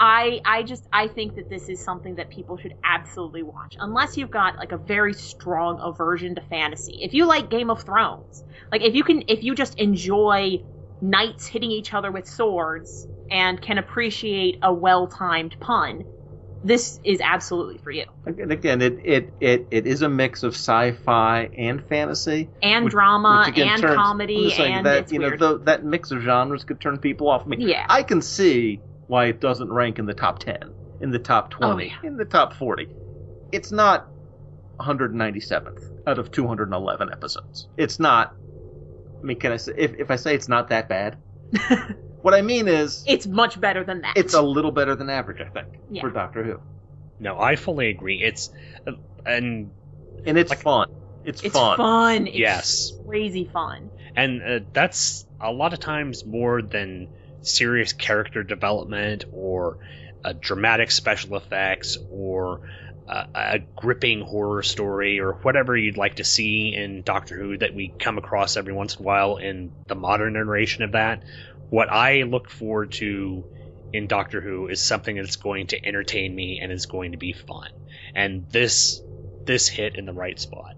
I 0.00 0.40
I 0.44 0.62
just 0.64 0.86
I 0.92 1.06
think 1.08 1.36
that 1.36 1.48
this 1.48 1.68
is 1.68 1.82
something 1.82 2.16
that 2.16 2.28
people 2.30 2.56
should 2.56 2.74
absolutely 2.82 3.42
watch 3.42 3.76
unless 3.78 4.16
you've 4.16 4.30
got 4.30 4.56
like 4.56 4.72
a 4.72 4.76
very 4.76 5.12
strong 5.14 5.78
aversion 5.80 6.34
to 6.34 6.40
fantasy. 6.42 6.98
If 7.02 7.14
you 7.14 7.26
like 7.26 7.48
Game 7.50 7.70
of 7.70 7.82
Thrones, 7.84 8.42
like 8.72 8.82
if 8.82 8.94
you 8.94 9.04
can 9.04 9.24
if 9.28 9.44
you 9.44 9.54
just 9.54 9.78
enjoy 9.78 10.62
knights 11.00 11.46
hitting 11.46 11.70
each 11.70 11.94
other 11.94 12.10
with 12.10 12.26
swords 12.26 13.06
and 13.30 13.60
can 13.60 13.78
appreciate 13.78 14.58
a 14.62 14.72
well-timed 14.72 15.58
pun, 15.60 16.04
this 16.62 16.98
is 17.04 17.20
absolutely 17.20 17.78
for 17.78 17.90
you. 17.90 18.04
And 18.26 18.50
again, 18.52 18.80
it, 18.80 18.98
it, 19.04 19.32
it, 19.40 19.66
it 19.70 19.86
is 19.86 20.02
a 20.02 20.08
mix 20.08 20.42
of 20.42 20.54
sci-fi 20.54 21.50
and 21.56 21.84
fantasy, 21.86 22.48
And 22.62 22.84
which- 22.86 22.92
drama 22.92 23.44
which 23.48 23.58
and 23.58 23.80
turns- 23.82 23.94
comedy 23.96 24.50
saying 24.50 24.74
and 24.76 24.86
that 24.86 25.12
you 25.12 25.18
know 25.18 25.28
weird. 25.28 25.40
tho- 25.40 25.58
that 25.58 25.84
mix 25.84 26.10
of 26.10 26.22
genres 26.22 26.64
could 26.64 26.80
turn 26.80 26.98
people 26.98 27.28
off. 27.28 27.42
I 27.44 27.48
mean, 27.48 27.60
Yeah. 27.60 27.86
I 27.88 28.02
can 28.02 28.22
see 28.22 28.80
why 29.06 29.26
it 29.26 29.40
doesn't 29.40 29.72
rank 29.72 29.98
in 29.98 30.06
the 30.06 30.14
top 30.14 30.38
ten, 30.38 30.74
in 31.00 31.10
the 31.10 31.18
top 31.18 31.50
twenty, 31.50 31.84
Oh, 31.84 31.98
yeah. 32.02 32.08
in 32.08 32.16
the 32.16 32.24
top 32.24 32.54
forty. 32.54 32.88
It's 33.52 33.70
not 33.72 34.08
197th 34.80 35.78
out 36.06 36.18
of 36.18 36.30
211 36.30 37.10
episodes. 37.12 37.68
It's 37.76 37.98
not. 38.00 38.34
I 39.22 39.26
mean, 39.26 39.38
can 39.38 39.52
I 39.52 39.56
say 39.56 39.72
if 39.76 39.94
if 39.98 40.10
I 40.10 40.16
say 40.16 40.34
it's 40.34 40.48
not 40.48 40.68
that 40.68 40.88
bad? 40.88 41.18
what 42.20 42.34
I 42.34 42.42
mean 42.42 42.68
is, 42.68 43.04
it's 43.06 43.26
much 43.26 43.60
better 43.60 43.84
than 43.84 44.02
that. 44.02 44.16
it's 44.16 44.34
a 44.34 44.42
little 44.42 44.72
better 44.72 44.94
than 44.96 45.08
average, 45.08 45.40
I 45.40 45.48
think, 45.48 45.68
Yeah. 45.88 46.02
for 46.02 46.10
Doctor 46.10 46.42
Who, 46.42 46.60
No, 47.20 47.38
I 47.38 47.56
fully 47.56 47.88
agree. 47.90 48.22
It's 48.22 48.50
uh, 48.86 48.92
and 49.24 49.72
and 50.26 50.36
it's 50.38 50.52
fun. 50.54 50.88
It's, 51.22 51.42
it's 51.42 51.54
fun. 51.54 51.76
fun. 51.78 52.26
It's 52.26 52.36
Yes. 52.36 52.92
crazy 53.06 53.44
fun. 53.46 53.92
and 54.16 54.42
uh, 54.42 54.60
that's 54.74 55.24
a 55.40 55.50
lot 55.52 55.72
of 55.72 55.80
times 55.80 56.26
more 56.26 56.60
than 56.60 57.08
serious 57.44 57.92
character 57.92 58.42
development 58.42 59.24
or 59.32 59.78
uh, 60.24 60.32
dramatic 60.32 60.90
special 60.90 61.36
effects 61.36 61.98
or 62.10 62.68
uh, 63.06 63.26
a 63.34 63.58
gripping 63.76 64.22
horror 64.22 64.62
story 64.62 65.20
or 65.20 65.32
whatever 65.32 65.76
you'd 65.76 65.98
like 65.98 66.16
to 66.16 66.24
see 66.24 66.74
in 66.74 67.02
Doctor 67.02 67.36
Who 67.36 67.58
that 67.58 67.74
we 67.74 67.88
come 67.98 68.16
across 68.18 68.56
every 68.56 68.72
once 68.72 68.96
in 68.96 69.02
a 69.02 69.04
while 69.04 69.36
in 69.36 69.72
the 69.86 69.94
modern 69.94 70.36
iteration 70.36 70.84
of 70.84 70.92
that. 70.92 71.22
What 71.68 71.90
I 71.90 72.22
look 72.22 72.50
forward 72.50 72.92
to 72.92 73.44
in 73.92 74.06
Doctor 74.06 74.40
Who 74.40 74.68
is 74.68 74.80
something 74.80 75.16
that's 75.16 75.36
going 75.36 75.68
to 75.68 75.86
entertain 75.86 76.34
me 76.34 76.60
and 76.60 76.72
is 76.72 76.86
going 76.86 77.12
to 77.12 77.18
be 77.18 77.32
fun. 77.32 77.70
And 78.14 78.48
this 78.50 79.02
this 79.44 79.68
hit 79.68 79.96
in 79.96 80.06
the 80.06 80.12
right 80.12 80.38
spot. 80.40 80.76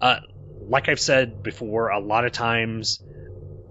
Uh, 0.00 0.16
like 0.68 0.88
I've 0.88 1.00
said 1.00 1.42
before, 1.42 1.88
a 1.88 1.98
lot 1.98 2.26
of 2.26 2.32
times 2.32 3.02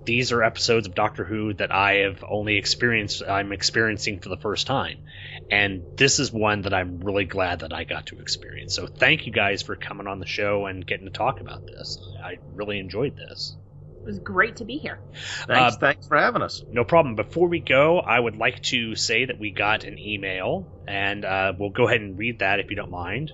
these 0.06 0.32
are 0.32 0.44
episodes 0.44 0.88
of 0.88 0.96
Doctor 0.96 1.24
Who 1.24 1.54
that 1.56 1.72
I 1.72 1.98
have 2.06 2.24
only 2.28 2.58
experienced 2.58 3.24
I'm 3.28 3.52
experiencing 3.52 4.20
for 4.20 4.30
the 4.30 4.38
first 4.38 4.68
time. 4.68 5.00
And 5.50 5.84
this 5.98 6.20
is 6.20 6.32
one 6.32 6.62
that 6.62 6.74
I'm 6.74 7.00
really 7.00 7.26
glad 7.26 7.60
that 7.60 7.74
I 7.74 7.84
got 7.84 8.08
to 8.08 8.20
experience. 8.20 8.76
So 8.76 8.88
thank 8.88 9.26
you 9.26 9.32
guys 9.32 9.62
for 9.62 9.76
coming 9.76 10.08
on 10.08 10.20
the 10.20 10.26
show 10.26 10.66
and 10.66 10.86
getting 10.86 11.06
to 11.06 11.12
talk 11.12 11.42
about 11.42 11.66
this. 11.66 12.00
I 12.24 12.38
really 12.56 12.80
enjoyed 12.80 13.16
this. 13.16 13.56
It 14.02 14.06
was 14.06 14.20
great 14.20 14.56
to 14.56 14.66
be 14.66 14.78
here. 14.78 15.00
Thanks, 15.46 15.76
Uh, 15.76 15.80
thanks 15.80 16.08
for 16.08 16.18
having 16.18 16.42
us. 16.42 16.64
No 16.72 16.84
problem. 16.84 17.16
Before 17.16 17.48
we 17.48 17.60
go, 17.60 18.00
I 18.00 18.20
would 18.20 18.36
like 18.36 18.64
to 18.64 18.96
say 18.96 19.26
that 19.26 19.40
we 19.40 19.52
got 19.52 19.84
an 19.84 20.00
email, 20.00 20.68
and 20.88 21.24
uh, 21.24 21.54
we'll 21.58 21.70
go 21.70 21.88
ahead 21.88 22.02
and 22.02 22.18
read 22.18 22.40
that 22.40 22.60
if 22.60 22.72
you 22.72 22.76
don't 22.76 22.90
mind. 22.90 23.32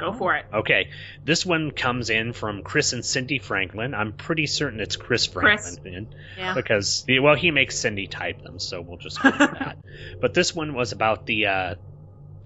Go 0.00 0.12
for 0.12 0.34
it. 0.36 0.46
Okay, 0.52 0.90
this 1.24 1.44
one 1.46 1.70
comes 1.70 2.10
in 2.10 2.32
from 2.32 2.62
Chris 2.62 2.92
and 2.92 3.04
Cindy 3.04 3.38
Franklin. 3.38 3.94
I'm 3.94 4.12
pretty 4.12 4.46
certain 4.46 4.80
it's 4.80 4.96
Chris 4.96 5.26
Chris. 5.28 5.78
Franklin, 5.78 6.08
Yeah. 6.38 6.54
because 6.54 7.04
well, 7.20 7.34
he 7.36 7.50
makes 7.50 7.78
Cindy 7.78 8.06
type 8.06 8.42
them, 8.42 8.58
so 8.58 8.80
we'll 8.80 8.98
just 8.98 9.22
go 9.22 9.30
with 9.30 9.38
that. 9.38 9.76
But 10.20 10.34
this 10.34 10.54
one 10.54 10.74
was 10.74 10.92
about 10.92 11.26
the 11.26 11.46
uh, 11.46 11.74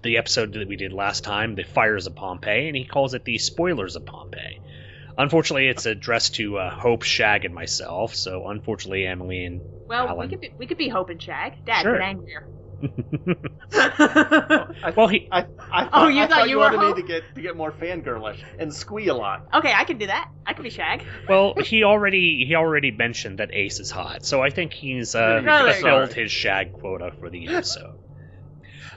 the 0.03 0.17
episode 0.17 0.53
that 0.53 0.67
we 0.67 0.75
did 0.75 0.93
last 0.93 1.23
time, 1.23 1.55
the 1.55 1.63
fires 1.63 2.05
of 2.07 2.15
Pompeii, 2.15 2.67
and 2.67 2.75
he 2.77 2.83
calls 2.85 3.13
it 3.15 3.23
the 3.25 3.37
spoilers 3.37 3.95
of 3.95 4.05
Pompeii. 4.05 4.61
Unfortunately, 5.17 5.67
it's 5.69 5.85
addressed 5.85 6.35
to 6.35 6.57
uh, 6.57 6.69
Hope, 6.69 7.03
Shag, 7.03 7.45
and 7.45 7.55
myself. 7.55 8.13
So 8.15 8.47
unfortunately, 8.49 9.07
Emily 9.07 9.45
and 9.45 9.61
Well, 9.87 10.09
Alan. 10.09 10.19
we 10.19 10.27
could 10.27 10.41
be, 10.41 10.51
we 10.57 10.67
could 10.67 10.77
be 10.77 10.89
Hope 10.89 11.09
and 11.09 11.21
Shag. 11.21 11.63
Dad, 11.65 11.83
Sure. 11.83 11.93
get 11.93 12.01
angrier. 12.01 12.45
well, 14.95 15.07
he 15.07 15.27
I, 15.31 15.45
I 15.71 15.89
Oh, 15.93 16.07
you 16.07 16.21
I 16.21 16.27
thought 16.27 16.49
you 16.49 16.57
were 16.57 16.63
wanted 16.63 16.79
Hope? 16.79 16.95
me 16.97 17.01
to 17.01 17.07
get 17.07 17.23
to 17.35 17.41
get 17.41 17.55
more 17.55 17.71
fangirlish 17.71 18.39
and 18.59 18.73
squee 18.73 19.07
a 19.07 19.13
lot. 19.15 19.47
Okay, 19.53 19.73
I 19.73 19.83
can 19.83 19.97
do 19.97 20.07
that. 20.07 20.29
I 20.45 20.53
can 20.53 20.63
be 20.63 20.69
Shag. 20.69 21.03
well, 21.27 21.53
he 21.63 21.83
already 21.83 22.45
he 22.47 22.55
already 22.55 22.91
mentioned 22.91 23.39
that 23.39 23.49
Ace 23.53 23.79
is 23.79 23.91
hot, 23.91 24.25
so 24.25 24.41
I 24.41 24.49
think 24.49 24.73
he's 24.73 25.15
uh, 25.15 25.19
there 25.19 25.39
you 25.39 25.45
go. 25.45 25.71
fulfilled 25.71 26.13
his 26.13 26.31
shag 26.31 26.73
quota 26.73 27.11
for 27.19 27.29
the 27.29 27.47
episode. 27.47 27.99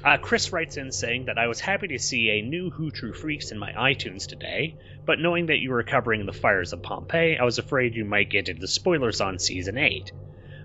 Uh, 0.05 0.17
Chris 0.17 0.53
writes 0.53 0.77
in 0.77 0.93
saying 0.93 1.25
that 1.25 1.39
I 1.39 1.49
was 1.49 1.59
happy 1.59 1.89
to 1.89 1.99
see 1.99 2.31
a 2.31 2.41
new 2.43 2.71
Who 2.71 2.93
True 2.93 3.13
Freaks 3.13 3.51
in 3.51 3.59
my 3.59 3.73
iTunes 3.73 4.29
today, 4.29 4.77
but 5.05 5.19
knowing 5.19 5.47
that 5.47 5.59
you 5.59 5.71
were 5.71 5.83
covering 5.83 6.25
the 6.25 6.33
fires 6.33 6.73
of 6.73 6.85
Pompeii, 6.85 7.37
I 7.37 7.43
was 7.43 7.59
afraid 7.59 7.97
you 7.97 8.05
might 8.05 8.31
get 8.31 8.49
into 8.49 8.69
spoilers 8.69 9.21
on 9.21 9.41
season 9.41 9.77
8. 9.77 10.13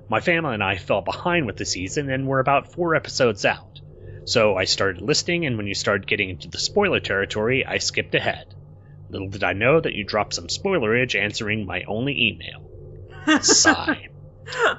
My 0.09 0.19
family 0.19 0.53
and 0.53 0.63
I 0.63 0.77
fell 0.77 1.01
behind 1.01 1.45
with 1.45 1.57
the 1.57 1.65
season 1.65 2.09
and 2.09 2.27
we're 2.27 2.39
about 2.39 2.73
four 2.73 2.95
episodes 2.95 3.45
out. 3.45 3.81
So 4.25 4.55
I 4.55 4.63
started 4.65 5.01
listening, 5.01 5.45
and 5.45 5.57
when 5.57 5.67
you 5.67 5.73
started 5.73 6.07
getting 6.07 6.29
into 6.29 6.47
the 6.47 6.57
spoiler 6.57 7.01
territory, 7.01 7.65
I 7.65 7.79
skipped 7.79 8.15
ahead. 8.15 8.53
Little 9.09 9.29
did 9.29 9.43
I 9.43 9.53
know 9.53 9.79
that 9.79 9.93
you 9.93 10.05
dropped 10.05 10.33
some 10.33 10.47
spoilerage 10.47 11.19
answering 11.19 11.65
my 11.65 11.83
only 11.83 12.29
email. 12.29 13.41
Sigh. 13.41 14.07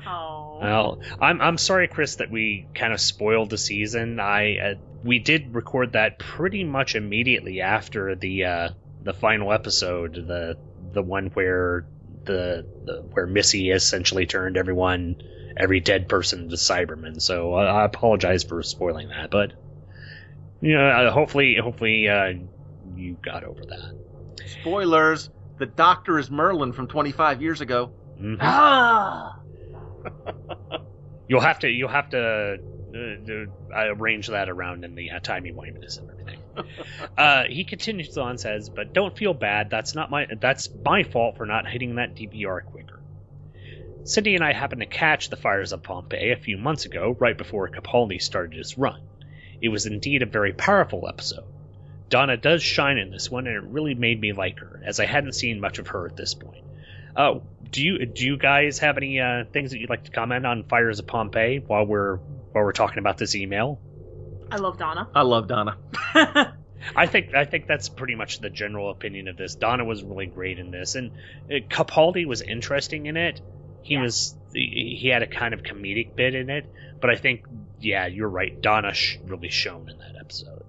Oh. 0.06 0.58
Well, 0.60 1.00
I'm 1.20 1.40
I'm 1.40 1.56
sorry, 1.56 1.88
Chris, 1.88 2.16
that 2.16 2.30
we 2.30 2.66
kind 2.74 2.92
of 2.92 3.00
spoiled 3.00 3.48
the 3.48 3.56
season. 3.56 4.20
I 4.20 4.58
uh, 4.58 4.74
we 5.02 5.18
did 5.18 5.54
record 5.54 5.92
that 5.92 6.18
pretty 6.18 6.64
much 6.64 6.94
immediately 6.94 7.62
after 7.62 8.14
the 8.14 8.44
uh, 8.44 8.68
the 9.02 9.14
final 9.14 9.52
episode, 9.52 10.14
the 10.14 10.58
the 10.92 11.02
one 11.02 11.28
where 11.28 11.86
the, 12.24 12.66
the 12.84 13.02
where 13.12 13.26
Missy 13.26 13.70
essentially 13.70 14.26
turned 14.26 14.56
everyone, 14.56 15.16
every 15.56 15.80
dead 15.80 16.08
person 16.08 16.42
into 16.42 16.56
Cybermen. 16.56 17.20
So 17.20 17.54
I, 17.54 17.82
I 17.82 17.84
apologize 17.84 18.44
for 18.44 18.62
spoiling 18.62 19.08
that, 19.08 19.30
but 19.30 19.52
you 20.60 20.72
know, 20.76 20.86
uh, 20.86 21.10
hopefully, 21.10 21.56
hopefully 21.62 22.08
uh, 22.08 22.32
you 22.94 23.16
got 23.22 23.44
over 23.44 23.60
that. 23.68 24.46
Spoilers: 24.60 25.28
the 25.58 25.66
Doctor 25.66 26.18
is 26.18 26.30
Merlin 26.30 26.72
from 26.72 26.88
25 26.88 27.42
years 27.42 27.60
ago. 27.60 27.92
Mhm. 28.20 28.38
Ah. 28.40 29.36
You'll 31.26 31.40
have 31.40 31.60
to 31.60 31.68
you'll 31.70 31.88
have 31.88 32.10
to 32.10 32.58
uh, 32.94 32.98
uh, 32.98 33.94
arrange 33.94 34.26
that 34.28 34.50
around 34.50 34.84
in 34.84 34.94
the 34.94 35.10
uh, 35.10 35.20
timey 35.20 35.52
wiminess 35.52 35.98
and 35.98 36.08
everything. 36.10 36.43
Uh, 37.18 37.44
he 37.48 37.64
continues 37.64 38.16
on 38.16 38.38
says, 38.38 38.68
but 38.68 38.92
don't 38.92 39.16
feel 39.16 39.34
bad. 39.34 39.70
That's 39.70 39.94
not 39.94 40.10
my 40.10 40.26
that's 40.40 40.68
my 40.84 41.04
fault 41.04 41.36
for 41.36 41.46
not 41.46 41.68
hitting 41.68 41.96
that 41.96 42.14
DVR 42.14 42.64
quicker. 42.64 43.00
Cindy 44.04 44.34
and 44.34 44.44
I 44.44 44.52
happened 44.52 44.82
to 44.82 44.86
catch 44.86 45.30
the 45.30 45.36
fires 45.36 45.72
of 45.72 45.82
Pompeii 45.82 46.32
a 46.32 46.36
few 46.36 46.58
months 46.58 46.84
ago, 46.84 47.16
right 47.18 47.36
before 47.36 47.68
Capaldi 47.70 48.20
started 48.20 48.58
his 48.58 48.76
run. 48.76 49.00
It 49.62 49.70
was 49.70 49.86
indeed 49.86 50.22
a 50.22 50.26
very 50.26 50.52
powerful 50.52 51.08
episode. 51.08 51.46
Donna 52.10 52.36
does 52.36 52.62
shine 52.62 52.98
in 52.98 53.10
this 53.10 53.30
one, 53.30 53.46
and 53.46 53.56
it 53.56 53.62
really 53.62 53.94
made 53.94 54.20
me 54.20 54.32
like 54.32 54.58
her, 54.58 54.82
as 54.84 55.00
I 55.00 55.06
hadn't 55.06 55.32
seen 55.32 55.58
much 55.58 55.78
of 55.78 55.88
her 55.88 56.06
at 56.06 56.16
this 56.16 56.34
point. 56.34 56.64
Uh, 57.16 57.40
do 57.70 57.82
you 57.82 58.06
do 58.06 58.26
you 58.26 58.36
guys 58.36 58.78
have 58.80 58.96
any 58.98 59.20
uh, 59.20 59.44
things 59.52 59.70
that 59.70 59.78
you'd 59.78 59.90
like 59.90 60.04
to 60.04 60.10
comment 60.10 60.44
on 60.44 60.64
Fires 60.64 60.98
of 60.98 61.06
Pompeii 61.06 61.62
while 61.66 61.86
we're 61.86 62.16
while 62.16 62.64
we're 62.64 62.72
talking 62.72 62.98
about 62.98 63.18
this 63.18 63.34
email? 63.34 63.80
I 64.50 64.56
love 64.56 64.78
Donna. 64.78 65.08
I 65.14 65.22
love 65.22 65.48
Donna. 65.48 65.78
I 66.96 67.06
think 67.06 67.34
I 67.34 67.44
think 67.44 67.66
that's 67.66 67.88
pretty 67.88 68.14
much 68.14 68.38
the 68.38 68.50
general 68.50 68.90
opinion 68.90 69.28
of 69.28 69.36
this. 69.36 69.54
Donna 69.54 69.84
was 69.84 70.02
really 70.02 70.26
great 70.26 70.58
in 70.58 70.70
this, 70.70 70.94
and 70.94 71.12
uh, 71.50 71.54
Capaldi 71.70 72.26
was 72.26 72.42
interesting 72.42 73.06
in 73.06 73.16
it. 73.16 73.40
He 73.82 73.96
was 73.96 74.34
he 74.52 74.98
he 75.00 75.08
had 75.08 75.22
a 75.22 75.26
kind 75.26 75.54
of 75.54 75.62
comedic 75.62 76.14
bit 76.14 76.34
in 76.34 76.50
it, 76.50 76.70
but 77.00 77.10
I 77.10 77.16
think 77.16 77.44
yeah, 77.78 78.06
you're 78.06 78.28
right. 78.28 78.60
Donna 78.60 78.92
sh- 78.92 79.18
really 79.26 79.48
shone 79.48 79.88
in 79.88 79.98
that 79.98 80.14
episode. 80.20 80.62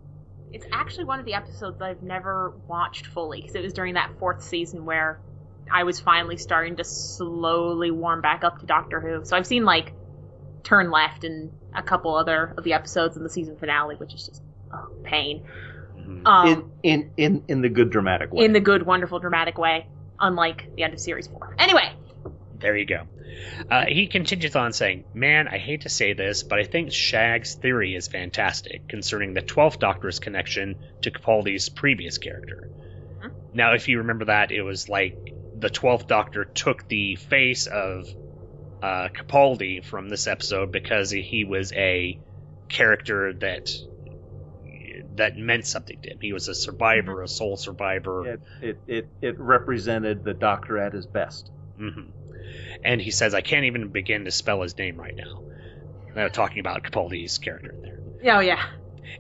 It's 0.54 0.66
actually 0.72 1.06
one 1.06 1.20
of 1.20 1.26
the 1.26 1.34
episodes 1.34 1.82
I've 1.82 2.02
never 2.02 2.54
watched 2.68 3.08
fully 3.08 3.42
because 3.42 3.56
it 3.56 3.62
was 3.62 3.74
during 3.74 3.96
that 3.96 4.12
fourth 4.20 4.42
season 4.42 4.86
where 4.86 5.20
I 5.72 5.84
was 5.84 6.00
finally 6.00 6.38
starting 6.38 6.78
to 6.78 6.84
slowly 6.84 7.92
warm 7.92 8.22
back 8.22 8.44
up 8.44 8.60
to 8.60 8.66
Doctor 8.66 9.02
Who. 9.02 9.26
So 9.26 9.36
I've 9.36 9.48
seen 9.48 9.66
like 9.66 9.92
Turn 10.64 10.92
Left 10.92 11.24
and 11.24 11.52
a 11.76 11.84
couple 11.84 12.16
other 12.16 12.54
of 12.58 12.64
the 12.64 12.74
episodes 12.74 13.18
in 13.18 13.24
the 13.24 13.30
season 13.30 13.58
finale, 13.58 13.96
which 13.96 14.14
is 14.14 14.28
just 14.28 14.44
oh, 14.74 14.92
pain. 15.04 15.46
Um, 16.26 16.72
in, 16.84 16.92
in 16.92 17.12
in 17.18 17.44
in 17.48 17.62
the 17.62 17.70
good 17.70 17.90
dramatic 17.90 18.32
way. 18.32 18.46
in 18.46 18.54
the 18.54 18.60
good, 18.60 18.86
wonderful, 18.86 19.20
dramatic 19.20 19.58
way, 19.58 19.88
unlike 20.20 20.76
the 20.76 20.84
end 20.84 20.94
of 20.94 21.00
series 21.00 21.28
four. 21.28 21.56
Anyway, 21.58 21.92
There 22.60 22.76
you 22.76 22.86
go. 22.86 23.02
Uh, 23.70 23.86
he 23.88 24.08
continues 24.08 24.56
on 24.56 24.72
saying, 24.72 25.06
Man, 25.14 25.48
I 25.48 25.58
hate 25.58 25.82
to 25.82 25.90
say 25.90 26.14
this, 26.14 26.44
but 26.44 26.60
I 26.60 26.64
think 26.64 26.92
Shag's 26.92 27.56
theory 27.56 27.96
is 27.96 28.08
fantastic 28.08 28.88
concerning 28.88 29.34
the 29.34 29.42
12th 29.42 29.80
Doctor's 29.80 30.20
connection 30.20 30.76
to 31.02 31.12
Capaldi's 31.12 31.70
previous 31.70 32.18
character. 32.18 32.70
Now, 33.54 33.74
if 33.74 33.88
you 33.88 34.00
remember 34.00 34.26
that, 34.26 34.52
it 34.52 34.62
was 34.62 34.90
like 34.90 35.34
the 35.58 35.70
12th 35.70 36.08
Doctor 36.08 36.46
took 36.46 36.88
the 36.88 37.16
face 37.16 37.68
of 37.68 38.08
uh, 38.86 39.10
Capaldi 39.10 39.84
from 39.84 40.10
this 40.10 40.28
episode 40.28 40.72
because 40.72 41.10
he 41.10 41.44
was 41.48 41.72
a 41.74 42.20
character 42.70 43.34
that 43.34 43.72
that 45.16 45.38
meant 45.38 45.66
something 45.66 45.98
to 46.03 46.12
him. 46.12 46.18
He 46.22 46.34
was 46.34 46.48
a 46.48 46.56
survivor, 46.56 47.24
a 47.24 47.28
sole 47.28 47.57
survivor. 47.57 48.34
It, 48.34 48.41
it 48.62 48.78
it 48.88 49.10
it 49.22 49.40
represented 49.40 50.24
the 50.24 50.34
Doctor 50.34 50.78
at 50.78 50.94
his 50.94 51.07
best. 51.07 51.49
hmm 51.78 52.12
And 52.84 53.02
he 53.02 53.12
says, 53.12 53.34
I 53.34 53.41
can't 53.41 53.66
even 53.66 53.91
begin 53.91 54.26
to 54.26 54.32
spell 54.32 54.62
his 54.62 54.78
name 54.78 54.98
right 54.98 55.16
now. 55.18 56.22
Uh, 56.22 56.30
talking 56.30 56.60
about 56.60 56.84
Capaldi's 56.84 57.40
character 57.40 57.74
in 57.74 57.82
there. 58.22 58.36
oh 58.36 58.40
yeah, 58.40 58.62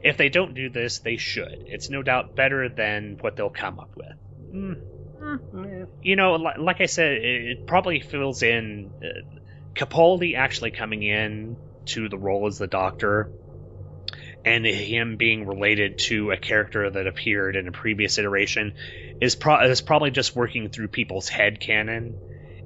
If 0.01 0.17
they 0.17 0.29
don't 0.29 0.53
do 0.53 0.69
this, 0.69 0.99
they 0.99 1.17
should. 1.17 1.57
It's 1.65 1.89
no 1.89 2.03
doubt 2.03 2.35
better 2.35 2.69
than 2.69 3.17
what 3.19 3.35
they'll 3.35 3.49
come 3.49 3.79
up 3.79 3.89
with. 3.97 4.15
Mm. 4.53 5.87
You 6.01 6.15
know, 6.15 6.35
li- 6.35 6.59
like 6.59 6.81
I 6.81 6.85
said, 6.85 7.13
it, 7.13 7.23
it 7.23 7.67
probably 7.67 7.99
fills 7.99 8.43
in 8.43 8.91
uh, 9.03 9.07
Capaldi 9.75 10.35
actually 10.35 10.71
coming 10.71 11.03
in 11.03 11.57
to 11.85 12.09
the 12.09 12.17
role 12.17 12.47
as 12.47 12.57
the 12.57 12.67
Doctor, 12.67 13.29
and 14.43 14.65
him 14.65 15.17
being 15.17 15.45
related 15.45 15.97
to 15.97 16.31
a 16.31 16.37
character 16.37 16.89
that 16.89 17.07
appeared 17.07 17.55
in 17.55 17.67
a 17.67 17.71
previous 17.71 18.17
iteration 18.17 18.73
is, 19.19 19.35
pro- 19.35 19.63
is 19.63 19.81
probably 19.81 20.11
just 20.11 20.35
working 20.35 20.69
through 20.69 20.87
people's 20.87 21.27
head 21.27 21.59
canon 21.59 22.15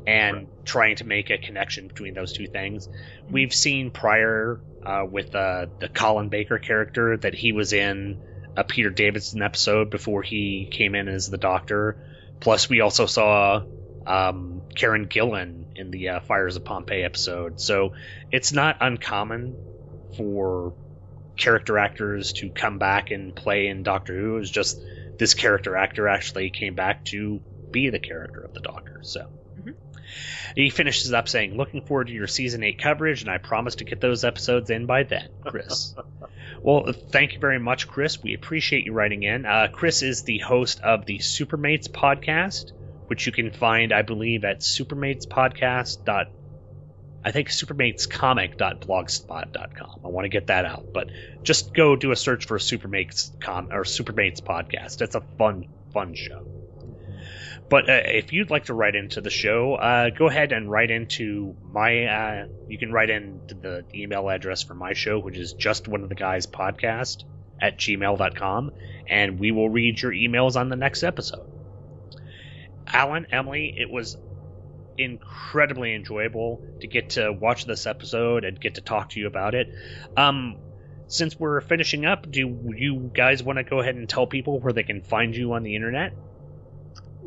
and 0.05 0.47
trying 0.65 0.95
to 0.97 1.05
make 1.05 1.29
a 1.29 1.37
connection 1.37 1.87
between 1.87 2.13
those 2.13 2.33
two 2.33 2.47
things. 2.47 2.89
We've 3.29 3.53
seen 3.53 3.91
prior 3.91 4.59
uh, 4.85 5.05
with 5.09 5.33
uh, 5.35 5.67
the 5.79 5.87
Colin 5.87 6.29
Baker 6.29 6.57
character 6.57 7.17
that 7.17 7.33
he 7.33 7.51
was 7.51 7.73
in 7.73 8.21
a 8.57 8.63
Peter 8.63 8.89
Davison 8.89 9.41
episode 9.41 9.89
before 9.89 10.21
he 10.21 10.67
came 10.71 10.95
in 10.95 11.07
as 11.07 11.29
the 11.29 11.37
Doctor. 11.37 11.97
Plus, 12.39 12.69
we 12.69 12.81
also 12.81 13.05
saw 13.05 13.63
um, 14.05 14.61
Karen 14.75 15.07
Gillan 15.07 15.77
in 15.77 15.91
the 15.91 16.09
uh, 16.09 16.19
Fires 16.21 16.55
of 16.55 16.63
Pompeii 16.63 17.03
episode. 17.03 17.59
So 17.59 17.93
it's 18.31 18.51
not 18.51 18.77
uncommon 18.81 19.55
for 20.17 20.73
character 21.37 21.77
actors 21.77 22.33
to 22.33 22.49
come 22.49 22.77
back 22.79 23.11
and 23.11 23.35
play 23.35 23.67
in 23.67 23.83
Doctor 23.83 24.15
Who. 24.17 24.37
It's 24.37 24.49
just 24.49 24.81
this 25.17 25.33
character 25.33 25.75
actor 25.75 26.07
actually 26.07 26.49
came 26.49 26.75
back 26.75 27.05
to 27.05 27.39
be 27.71 27.89
the 27.89 27.99
character 27.99 28.41
of 28.41 28.53
the 28.53 28.61
Doctor. 28.61 28.99
So. 29.03 29.29
He 30.55 30.69
finishes 30.69 31.13
up 31.13 31.27
saying, 31.27 31.55
Looking 31.55 31.85
forward 31.85 32.07
to 32.07 32.13
your 32.13 32.27
season 32.27 32.63
8 32.63 32.79
coverage, 32.79 33.21
and 33.21 33.29
I 33.29 33.37
promise 33.37 33.75
to 33.75 33.83
get 33.83 34.01
those 34.01 34.23
episodes 34.23 34.69
in 34.69 34.85
by 34.85 35.03
then, 35.03 35.29
Chris. 35.45 35.95
well, 36.61 36.91
thank 36.91 37.33
you 37.33 37.39
very 37.39 37.59
much, 37.59 37.87
Chris. 37.87 38.21
We 38.21 38.33
appreciate 38.33 38.85
you 38.85 38.93
writing 38.93 39.23
in. 39.23 39.45
Uh, 39.45 39.67
Chris 39.71 40.01
is 40.01 40.23
the 40.23 40.39
host 40.39 40.81
of 40.81 41.05
the 41.05 41.19
Supermates 41.19 41.87
podcast, 41.87 42.71
which 43.09 43.25
you 43.25 43.31
can 43.31 43.51
find, 43.51 43.91
I 43.91 44.03
believe, 44.03 44.45
at 44.45 44.59
supermatespodcast. 44.59 46.27
I 47.23 47.31
think 47.31 47.47
supermatescomic.blogspot.com. 47.49 50.01
I 50.05 50.07
want 50.07 50.25
to 50.25 50.29
get 50.29 50.47
that 50.47 50.65
out, 50.65 50.93
but 50.93 51.09
just 51.43 51.73
go 51.73 51.95
do 51.95 52.11
a 52.11 52.15
search 52.15 52.45
for 52.45 52.59
Supermates 52.59 53.31
com 53.41 53.69
or 53.71 53.83
Supermates 53.83 54.41
podcast. 54.41 55.01
It's 55.01 55.15
a 55.15 55.21
fun, 55.37 55.65
fun 55.93 56.13
show. 56.15 56.45
But 57.69 57.89
uh, 57.89 58.01
if 58.05 58.33
you'd 58.33 58.49
like 58.49 58.65
to 58.65 58.73
write 58.73 58.95
into 58.95 59.21
the 59.21 59.29
show, 59.29 59.75
uh, 59.75 60.09
go 60.09 60.27
ahead 60.27 60.51
and 60.53 60.71
write 60.71 60.91
into 60.91 61.55
my. 61.71 62.05
Uh, 62.05 62.47
you 62.67 62.77
can 62.77 62.91
write 62.91 63.09
into 63.09 63.53
the 63.53 63.85
email 63.93 64.29
address 64.29 64.63
for 64.63 64.73
my 64.73 64.93
show, 64.93 65.19
which 65.19 65.37
is 65.37 65.53
just 65.53 65.87
one 65.87 66.03
of 66.03 66.09
the 66.09 66.15
guys 66.15 66.47
podcast 66.47 67.23
at 67.61 67.77
gmail.com, 67.77 68.71
and 69.07 69.39
we 69.39 69.51
will 69.51 69.69
read 69.69 70.01
your 70.01 70.13
emails 70.13 70.55
on 70.55 70.69
the 70.69 70.77
next 70.77 71.03
episode. 71.03 71.58
Alan, 72.91 73.27
Emily, 73.31 73.73
it 73.77 73.89
was 73.89 74.17
incredibly 74.97 75.95
enjoyable 75.95 76.61
to 76.81 76.87
get 76.87 77.11
to 77.11 77.31
watch 77.31 77.65
this 77.65 77.87
episode 77.87 78.43
and 78.43 78.59
get 78.59 78.75
to 78.75 78.81
talk 78.81 79.09
to 79.11 79.19
you 79.19 79.27
about 79.27 79.55
it. 79.55 79.67
Um, 80.17 80.57
since 81.07 81.39
we're 81.39 81.61
finishing 81.61 82.05
up, 82.05 82.29
do 82.29 82.73
you 82.75 83.11
guys 83.13 83.41
want 83.41 83.57
to 83.57 83.63
go 83.63 83.79
ahead 83.79 83.95
and 83.95 84.07
tell 84.07 84.27
people 84.27 84.59
where 84.59 84.73
they 84.73 84.83
can 84.83 85.01
find 85.01 85.35
you 85.35 85.53
on 85.53 85.63
the 85.63 85.75
internet? 85.75 86.13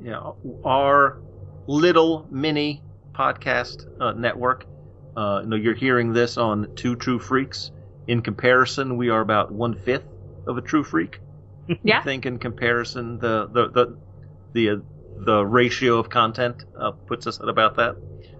you 0.02 0.10
know, 0.10 0.36
our 0.64 1.18
little 1.66 2.26
mini 2.30 2.82
podcast 3.14 3.84
uh, 4.00 4.12
network. 4.12 4.66
Uh, 5.16 5.40
you 5.42 5.48
know, 5.48 5.56
you're 5.56 5.74
hearing 5.74 6.12
this 6.12 6.38
on 6.38 6.72
Two 6.76 6.96
True 6.96 7.18
Freaks. 7.18 7.70
In 8.08 8.22
comparison, 8.22 8.96
we 8.96 9.10
are 9.10 9.20
about 9.20 9.52
one 9.52 9.74
fifth 9.74 10.06
of 10.46 10.58
a 10.58 10.62
true 10.62 10.84
freak. 10.84 11.18
Yeah. 11.84 12.00
I 12.00 12.02
think 12.02 12.26
in 12.26 12.38
comparison, 12.38 13.18
the 13.18 13.46
the 13.46 13.68
the 13.68 13.98
the, 14.52 14.70
uh, 14.70 14.76
the 15.24 15.44
ratio 15.44 15.98
of 15.98 16.10
content 16.10 16.64
uh, 16.78 16.92
puts 16.92 17.26
us 17.26 17.40
at 17.40 17.48
about 17.48 17.74
that. 17.76 17.96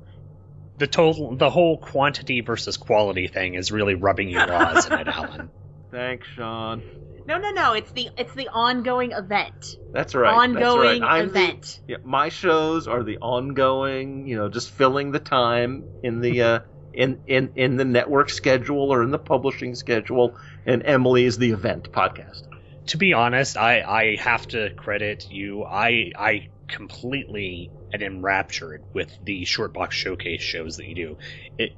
The 0.77 0.87
total, 0.87 1.35
the 1.35 1.49
whole 1.49 1.77
quantity 1.77 2.41
versus 2.41 2.77
quality 2.77 3.27
thing 3.27 3.55
is 3.55 3.71
really 3.71 3.95
rubbing 3.95 4.29
you 4.29 4.39
raw, 4.45 4.71
isn't 4.77 4.91
it, 4.91 5.07
Alan? 5.07 5.49
Thanks, 5.91 6.25
Sean. 6.35 6.81
No, 7.25 7.37
no, 7.37 7.51
no. 7.51 7.73
It's 7.73 7.91
the 7.91 8.09
it's 8.17 8.33
the 8.33 8.49
ongoing 8.49 9.11
event. 9.11 9.77
That's 9.91 10.15
right. 10.15 10.33
Ongoing 10.33 11.01
that's 11.01 11.01
right. 11.01 11.01
I'm 11.03 11.31
the- 11.31 11.39
event. 11.39 11.79
yeah, 11.87 11.97
my 12.03 12.29
shows 12.29 12.87
are 12.87 13.03
the 13.03 13.17
ongoing, 13.19 14.27
you 14.27 14.37
know, 14.37 14.49
just 14.49 14.71
filling 14.71 15.11
the 15.11 15.19
time 15.19 15.85
in 16.01 16.19
the 16.19 16.41
uh, 16.41 16.59
in 16.93 17.21
in 17.27 17.51
in 17.55 17.77
the 17.77 17.85
network 17.85 18.29
schedule 18.29 18.91
or 18.91 19.03
in 19.03 19.11
the 19.11 19.19
publishing 19.19 19.75
schedule, 19.75 20.35
and 20.65 20.83
Emily 20.85 21.25
is 21.25 21.37
the 21.37 21.51
event 21.51 21.91
podcast. 21.91 22.41
to 22.87 22.97
be 22.97 23.13
honest, 23.13 23.57
I, 23.57 23.81
I 23.81 24.15
have 24.17 24.47
to 24.49 24.71
credit 24.71 25.25
you. 25.29 25.63
I 25.63 26.11
I 26.17 26.47
completely 26.67 27.71
am 27.93 28.01
enraptured 28.01 28.83
with 28.93 29.15
the 29.21 29.45
short 29.45 29.73
box 29.73 29.95
showcase 29.95 30.41
shows 30.41 30.77
that 30.77 30.87
you 30.87 30.95
do. 30.95 31.17
It 31.57 31.71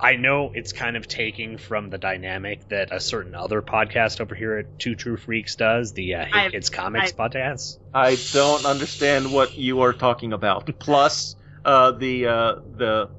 I 0.00 0.16
know 0.16 0.50
it's 0.52 0.72
kind 0.72 0.96
of 0.96 1.06
taking 1.08 1.56
from 1.56 1.88
the 1.88 1.98
dynamic 1.98 2.68
that 2.68 2.92
a 2.92 3.00
certain 3.00 3.34
other 3.34 3.62
podcast 3.62 4.20
over 4.20 4.34
here 4.34 4.58
at 4.58 4.78
Two 4.78 4.94
True 4.96 5.16
Freaks 5.16 5.54
does, 5.56 5.92
the 5.92 6.16
uh, 6.16 6.24
Hey 6.24 6.30
I've- 6.32 6.50
Kids 6.52 6.68
Comics 6.70 7.12
I've- 7.12 7.38
podcast. 7.38 7.78
I 7.94 8.16
don't 8.32 8.66
understand 8.66 9.32
what 9.32 9.56
you 9.56 9.82
are 9.82 9.92
talking 9.92 10.32
about. 10.32 10.68
Plus, 10.78 11.36
uh, 11.64 11.92
the 11.92 12.26
uh, 12.26 12.54
the 12.76 13.10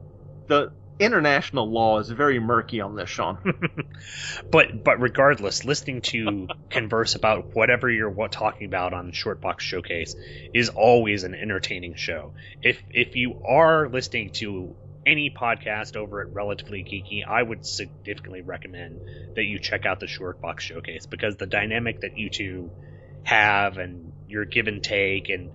the 0.48 0.72
international 1.00 1.70
law 1.70 2.00
is 2.00 2.10
very 2.10 2.40
murky 2.40 2.80
on 2.82 2.96
this, 2.96 3.10
Sean. 3.10 3.38
But 4.52 4.84
but 4.84 5.00
regardless, 5.02 5.66
listening 5.66 6.02
to 6.04 6.48
converse 6.70 7.16
about 7.16 7.56
whatever 7.56 7.90
you're 7.90 8.10
what, 8.10 8.32
talking 8.32 8.68
about 8.68 8.94
on 8.94 9.12
Short 9.12 9.42
Box 9.42 9.64
Showcase 9.64 10.16
is 10.54 10.70
always 10.70 11.24
an 11.24 11.34
entertaining 11.36 11.96
show. 11.96 12.34
If 12.62 12.82
if 12.92 13.16
you 13.16 13.42
are 13.46 13.90
listening 13.90 14.30
to 14.36 14.76
any 15.06 15.30
podcast 15.30 15.96
over 15.96 16.22
at 16.22 16.34
Relatively 16.34 16.84
Geeky, 16.84 17.26
I 17.28 17.42
would 17.42 17.66
significantly 17.66 18.42
recommend 18.42 19.02
that 19.36 19.44
you 19.44 19.60
check 19.60 19.86
out 19.86 20.00
the 20.00 20.08
Short 20.08 20.42
Box 20.42 20.64
Showcase 20.64 21.06
because 21.06 21.36
the 21.38 21.46
dynamic 21.46 22.02
that 22.02 22.18
you 22.18 22.30
two 22.30 22.72
have 23.24 23.78
and 23.78 24.12
your 24.28 24.46
give 24.46 24.68
and 24.68 24.84
take 24.84 25.30
and 25.30 25.52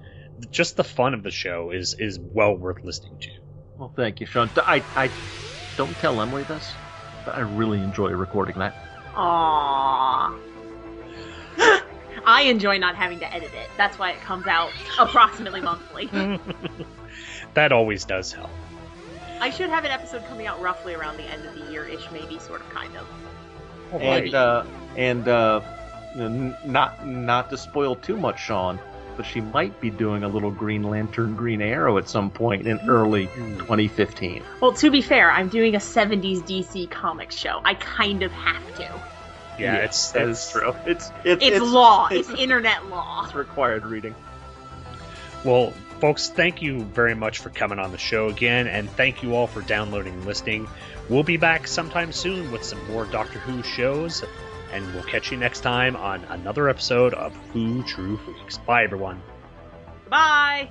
just 0.50 0.76
the 0.76 0.84
fun 0.84 1.14
of 1.14 1.22
the 1.22 1.30
show 1.30 1.70
is 1.70 1.94
is 1.98 2.18
well 2.18 2.56
worth 2.56 2.82
listening 2.84 3.18
to. 3.20 3.30
Well, 3.76 3.92
thank 3.94 4.20
you, 4.20 4.26
Sean. 4.26 4.50
I 4.56 4.82
I 4.94 5.10
don't 5.76 5.94
tell 5.94 6.20
Emily 6.20 6.44
this, 6.44 6.72
but 7.24 7.36
I 7.36 7.40
really 7.40 7.78
enjoy 7.78 8.10
recording 8.10 8.58
that. 8.58 8.74
Aww. 9.14 10.38
I 12.26 12.42
enjoy 12.42 12.78
not 12.78 12.96
having 12.96 13.18
to 13.20 13.32
edit 13.32 13.50
it. 13.54 13.70
That's 13.76 13.98
why 13.98 14.12
it 14.12 14.20
comes 14.20 14.46
out 14.46 14.70
approximately 14.98 15.60
monthly. 15.60 16.08
That 17.54 17.72
always 17.72 18.04
does 18.04 18.32
help. 18.32 18.50
I 19.40 19.50
should 19.50 19.70
have 19.70 19.84
an 19.84 19.90
episode 19.90 20.24
coming 20.26 20.46
out 20.46 20.60
roughly 20.60 20.94
around 20.94 21.16
the 21.16 21.24
end 21.24 21.44
of 21.46 21.54
the 21.54 21.72
year 21.72 21.84
ish, 21.86 22.10
maybe, 22.10 22.38
sort 22.38 22.60
of, 22.60 22.68
kind 22.70 22.92
of. 22.96 23.06
And 24.00 24.34
uh, 24.34 24.64
and 24.96 25.26
uh, 25.26 25.60
n- 26.14 26.56
not 26.64 27.06
not 27.06 27.50
to 27.50 27.56
spoil 27.56 27.96
too 27.96 28.16
much, 28.16 28.40
Sean, 28.40 28.78
but 29.16 29.26
she 29.26 29.40
might 29.40 29.80
be 29.80 29.90
doing 29.90 30.22
a 30.22 30.28
little 30.28 30.50
Green 30.50 30.82
Lantern, 30.84 31.34
Green 31.34 31.60
Arrow 31.60 31.98
at 31.98 32.08
some 32.08 32.30
point 32.30 32.66
in 32.66 32.78
early 32.88 33.26
2015. 33.26 34.42
Well, 34.60 34.72
to 34.74 34.90
be 34.90 35.02
fair, 35.02 35.30
I'm 35.30 35.48
doing 35.48 35.74
a 35.74 35.78
70s 35.78 36.42
DC 36.42 36.90
comics 36.90 37.34
show. 37.34 37.60
I 37.64 37.74
kind 37.74 38.22
of 38.22 38.30
have 38.32 38.76
to. 38.76 38.88
Yeah, 39.58 39.76
it's 39.76 40.12
that 40.12 40.28
is 40.28 40.50
true. 40.50 40.74
It's 40.86 41.10
it's, 41.24 41.44
It's, 41.44 41.60
law. 41.60 42.08
It's, 42.12 42.30
internet 42.30 42.86
law. 42.86 43.24
it's 43.24 43.34
required 43.34 43.84
reading. 43.84 44.14
Well, 45.44 45.74
folks, 46.00 46.28
thank 46.30 46.62
you 46.62 46.84
very 46.84 47.14
much 47.14 47.38
for 47.38 47.50
coming 47.50 47.78
on 47.78 47.92
the 47.92 47.98
show 47.98 48.28
again, 48.28 48.66
and 48.66 48.88
thank 48.90 49.22
you 49.22 49.34
all 49.34 49.46
for 49.46 49.60
downloading 49.60 50.14
and 50.14 50.24
listening. 50.24 50.68
We'll 51.08 51.22
be 51.22 51.36
back 51.36 51.66
sometime 51.66 52.12
soon 52.12 52.50
with 52.50 52.64
some 52.64 52.84
more 52.90 53.04
Doctor 53.04 53.38
Who 53.38 53.62
shows, 53.62 54.24
and 54.72 54.94
we'll 54.94 55.04
catch 55.04 55.30
you 55.30 55.36
next 55.36 55.60
time 55.60 55.96
on 55.96 56.24
another 56.24 56.68
episode 56.68 57.14
of 57.14 57.34
Who 57.52 57.82
True 57.82 58.16
Freaks. 58.16 58.58
Bye, 58.58 58.84
everyone. 58.84 59.22
Bye. 60.08 60.70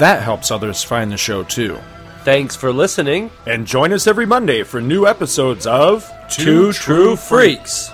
That 0.00 0.22
helps 0.22 0.50
others 0.50 0.82
find 0.82 1.12
the 1.12 1.18
show 1.18 1.42
too. 1.42 1.78
Thanks 2.24 2.56
for 2.56 2.72
listening. 2.72 3.30
And 3.46 3.66
join 3.66 3.92
us 3.92 4.06
every 4.06 4.24
Monday 4.24 4.62
for 4.62 4.80
new 4.80 5.06
episodes 5.06 5.66
of 5.66 6.10
Two 6.30 6.72
True 6.72 7.16
Freaks. 7.16 7.90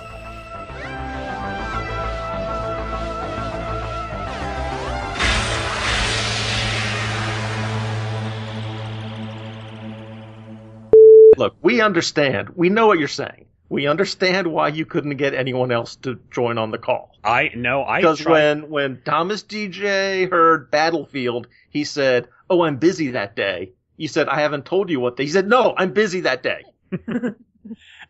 Look, 11.37 11.57
we 11.61 11.81
understand. 11.81 12.51
We 12.55 12.69
know 12.69 12.87
what 12.87 12.99
you're 12.99 13.09
saying. 13.09 13.47
We 13.69 13.87
understand 13.87 14.47
why 14.47 14.69
you 14.69 14.85
couldn't 14.85 15.17
get 15.17 15.33
anyone 15.33 15.71
else 15.71 15.97
to 15.97 16.19
join 16.31 16.57
on 16.57 16.71
the 16.71 16.77
call. 16.77 17.11
I 17.23 17.51
know. 17.55 17.83
I 17.83 17.99
Because 17.99 18.19
tried- 18.19 18.31
when 18.61 18.69
when 18.69 19.01
Thomas 19.03 19.43
DJ 19.43 20.29
heard 20.29 20.71
Battlefield, 20.71 21.47
he 21.69 21.83
said, 21.83 22.29
"Oh, 22.49 22.61
I'm 22.61 22.77
busy 22.77 23.11
that 23.11 23.35
day." 23.35 23.73
You 23.97 24.07
said, 24.07 24.29
"I 24.29 24.39
haven't 24.41 24.65
told 24.65 24.89
you 24.89 24.99
what 24.99 25.17
day." 25.17 25.23
He 25.23 25.29
said, 25.29 25.47
"No, 25.47 25.73
I'm 25.77 25.91
busy 25.91 26.21
that 26.21 26.43
day." 26.43 26.63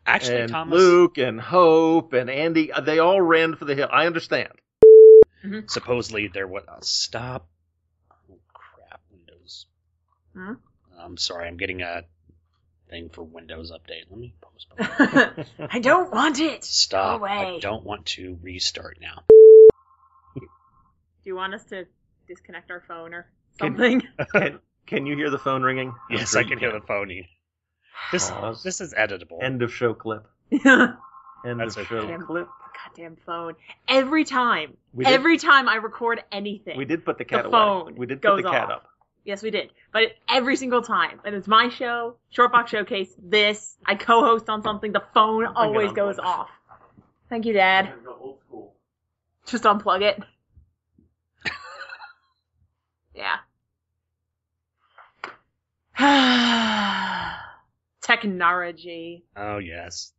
actually 0.05 0.41
and 0.41 0.51
Thomas 0.51 0.77
Luke 0.77 1.17
and 1.17 1.41
Hope 1.41 2.13
and 2.13 2.29
Andy, 2.29 2.71
uh, 2.71 2.81
they 2.81 2.99
all 2.99 3.19
ran 3.21 3.55
for 3.55 3.65
the 3.65 3.73
hill. 3.75 3.89
I 3.91 4.05
understand. 4.05 4.49
supposedly 5.67 6.27
there 6.27 6.47
was 6.47 6.63
a 6.67 6.83
stop. 6.83 7.47
Oh 8.29 8.37
crap, 8.53 9.01
Windows. 9.11 9.65
Hmm? 10.33 10.53
I'm 10.99 11.17
sorry, 11.17 11.47
I'm 11.47 11.57
getting 11.57 11.81
a 11.81 12.03
thing 12.89 13.09
for 13.09 13.23
Windows 13.23 13.71
update. 13.71 14.03
Let 14.09 14.19
me 14.19 14.33
post. 14.41 14.67
I 15.59 15.79
don't 15.79 16.11
want 16.13 16.39
it. 16.39 16.63
Stop. 16.63 17.19
Go 17.19 17.25
away. 17.25 17.55
I 17.57 17.59
don't 17.59 17.83
want 17.83 18.05
to 18.07 18.37
restart 18.41 18.97
now. 19.01 19.23
Do 20.35 20.41
you 21.23 21.35
want 21.35 21.53
us 21.53 21.63
to 21.65 21.85
disconnect 22.27 22.71
our 22.71 22.83
phone 22.87 23.13
or 23.13 23.27
something? 23.59 24.01
Can, 24.31 24.59
can 24.85 25.05
you 25.05 25.15
hear 25.17 25.29
the 25.29 25.39
phone 25.39 25.63
ringing? 25.63 25.89
I'm 25.89 25.95
Yes, 26.17 26.35
I 26.35 26.43
can 26.43 26.57
hear 26.59 26.71
the 26.71 26.79
phoning. 26.79 27.25
This 28.11 28.29
Pause. 28.29 28.63
this 28.63 28.79
is 28.79 28.93
editable. 28.93 29.43
End 29.43 29.61
of 29.61 29.73
show 29.73 29.93
clip. 29.93 30.25
Goddamn 30.51 30.97
End 31.45 31.59
That's 31.59 31.75
of 31.75 31.91
okay. 31.91 32.07
show 32.07 32.17
clip. 32.19 32.47
Goddamn 32.85 33.17
phone. 33.25 33.55
Every 33.89 34.23
time. 34.23 34.77
We 34.93 35.03
did- 35.03 35.13
every 35.13 35.37
time 35.37 35.67
I 35.67 35.75
record 35.75 36.23
anything. 36.31 36.77
We 36.77 36.85
did 36.85 37.03
put 37.03 37.17
the 37.17 37.25
cat 37.25 37.43
the 37.43 37.49
away. 37.49 37.57
phone 37.57 37.95
We 37.97 38.05
did 38.05 38.21
put 38.21 38.27
goes 38.37 38.43
the 38.43 38.49
cat 38.49 38.65
off. 38.65 38.69
up. 38.71 38.87
Yes, 39.27 39.43
we 39.43 39.51
did. 39.51 39.71
But 39.91 40.13
every 40.29 40.55
single 40.55 40.81
time. 40.81 41.19
And 41.25 41.35
it's 41.35 41.49
my 41.49 41.67
show, 41.67 42.15
Shortbox 42.33 42.69
Showcase, 42.69 43.13
this, 43.21 43.75
I 43.85 43.95
co-host 43.95 44.47
on 44.47 44.63
something, 44.63 44.93
the 44.93 45.03
phone 45.13 45.45
always 45.45 45.91
goes 45.91 46.15
this. 46.15 46.25
off. 46.25 46.49
Thank 47.29 47.45
you, 47.45 47.51
Dad. 47.51 47.91
Just 49.45 49.65
unplug 49.65 50.01
it. 50.01 50.23
yeah. 53.15 53.35
Technology. 58.01 59.25
Oh 59.35 59.57
yes. 59.57 60.13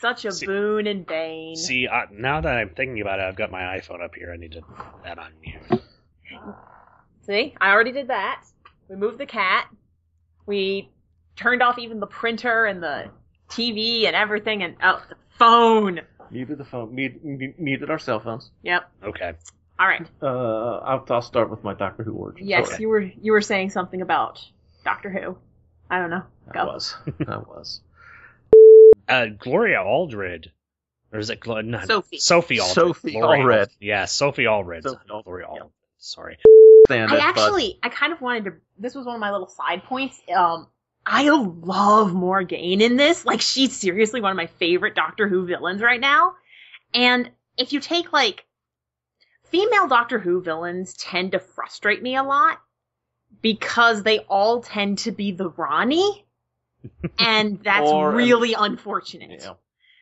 Such 0.00 0.24
a 0.24 0.32
See- 0.32 0.46
boon 0.46 0.88
and 0.88 1.06
bane. 1.06 1.54
See, 1.54 1.86
uh, 1.86 2.06
now 2.10 2.40
that 2.40 2.56
I'm 2.56 2.70
thinking 2.70 3.00
about 3.00 3.20
it, 3.20 3.22
I've 3.22 3.36
got 3.36 3.52
my 3.52 3.78
iPhone 3.78 4.02
up 4.04 4.16
here. 4.16 4.32
I 4.32 4.36
need 4.36 4.52
to 4.52 4.62
put 4.62 5.04
that 5.04 5.20
on 5.20 5.30
mute. 5.40 5.80
See, 7.28 7.54
I 7.60 7.70
already 7.72 7.92
did 7.92 8.08
that. 8.08 8.42
We 8.88 8.96
moved 8.96 9.18
the 9.18 9.26
cat. 9.26 9.68
We 10.46 10.88
turned 11.36 11.62
off 11.62 11.78
even 11.78 12.00
the 12.00 12.06
printer 12.06 12.64
and 12.64 12.82
the 12.82 13.10
TV 13.50 14.06
and 14.06 14.16
everything, 14.16 14.62
and 14.62 14.76
oh, 14.82 15.02
the 15.08 15.16
phone. 15.38 16.00
Muted 16.30 16.56
the 16.56 16.64
phone. 16.64 16.94
Mute, 16.94 17.22
mu- 17.22 17.52
muted 17.58 17.90
our 17.90 17.98
cell 17.98 18.20
phones. 18.20 18.50
Yep. 18.62 18.90
Okay. 19.04 19.32
All 19.78 19.86
right. 19.86 20.06
Uh, 20.22 20.78
I'll, 20.78 21.04
I'll 21.10 21.22
start 21.22 21.50
with 21.50 21.62
my 21.62 21.74
Doctor 21.74 22.02
Who 22.02 22.14
origin. 22.14 22.48
Yes, 22.48 22.66
story. 22.66 22.82
you 22.82 22.88
were 22.88 23.00
you 23.00 23.32
were 23.32 23.42
saying 23.42 23.70
something 23.70 24.00
about 24.00 24.42
Doctor 24.84 25.10
Who. 25.10 25.36
I 25.90 25.98
don't 25.98 26.10
know. 26.10 26.22
I 26.54 26.64
was. 26.64 26.96
I 27.28 27.36
was. 27.36 27.82
Uh, 29.06 29.26
Gloria 29.38 29.82
Aldred, 29.82 30.50
or 31.12 31.18
is 31.18 31.28
it 31.28 31.40
Glo- 31.40 31.60
not 31.60 31.86
Sophie. 31.86 32.18
Sophie 32.18 32.60
Aldred. 32.60 32.74
Sophie 32.74 33.12
Gloria 33.12 33.42
Allred. 33.42 33.60
Aldred. 33.60 33.68
Yeah, 33.80 34.04
Sophie 34.06 34.46
Aldred. 34.46 34.84
Sophie 34.84 35.06
Gloria 35.24 35.46
Aldred. 35.46 35.70
Sorry. 36.08 36.38
I 36.90 36.94
it, 37.04 37.08
but- 37.08 37.20
actually, 37.20 37.78
I 37.82 37.88
kind 37.88 38.12
of 38.12 38.20
wanted 38.20 38.44
to. 38.44 38.52
This 38.78 38.94
was 38.94 39.06
one 39.06 39.14
of 39.16 39.20
my 39.20 39.30
little 39.30 39.48
side 39.48 39.84
points. 39.84 40.20
Um, 40.34 40.68
I 41.04 41.28
love 41.30 42.12
Morgaine 42.14 42.80
in 42.80 42.96
this. 42.96 43.24
Like, 43.24 43.40
she's 43.40 43.74
seriously 43.76 44.20
one 44.20 44.30
of 44.30 44.36
my 44.36 44.46
favorite 44.46 44.94
Doctor 44.94 45.28
Who 45.28 45.46
villains 45.46 45.80
right 45.82 46.00
now. 46.00 46.34
And 46.94 47.30
if 47.56 47.72
you 47.72 47.80
take 47.80 48.12
like 48.12 48.44
female 49.44 49.88
Doctor 49.88 50.18
Who 50.18 50.42
villains, 50.42 50.94
tend 50.94 51.32
to 51.32 51.38
frustrate 51.40 52.02
me 52.02 52.16
a 52.16 52.22
lot 52.22 52.58
because 53.42 54.02
they 54.02 54.20
all 54.20 54.60
tend 54.62 54.98
to 54.98 55.10
be 55.12 55.32
the 55.32 55.50
Rani, 55.50 56.24
and 57.18 57.62
that's 57.62 57.88
Or- 57.90 58.12
really 58.12 58.54
unfortunate 58.54 59.40
Yeah. 59.42 59.54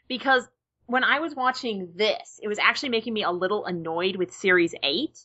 because 0.08 0.46
when 0.86 1.02
I 1.02 1.18
was 1.18 1.34
watching 1.34 1.92
this, 1.96 2.38
it 2.42 2.46
was 2.48 2.58
actually 2.60 2.90
making 2.90 3.12
me 3.12 3.24
a 3.24 3.30
little 3.32 3.64
annoyed 3.64 4.14
with 4.16 4.32
series 4.32 4.74
8 4.82 5.18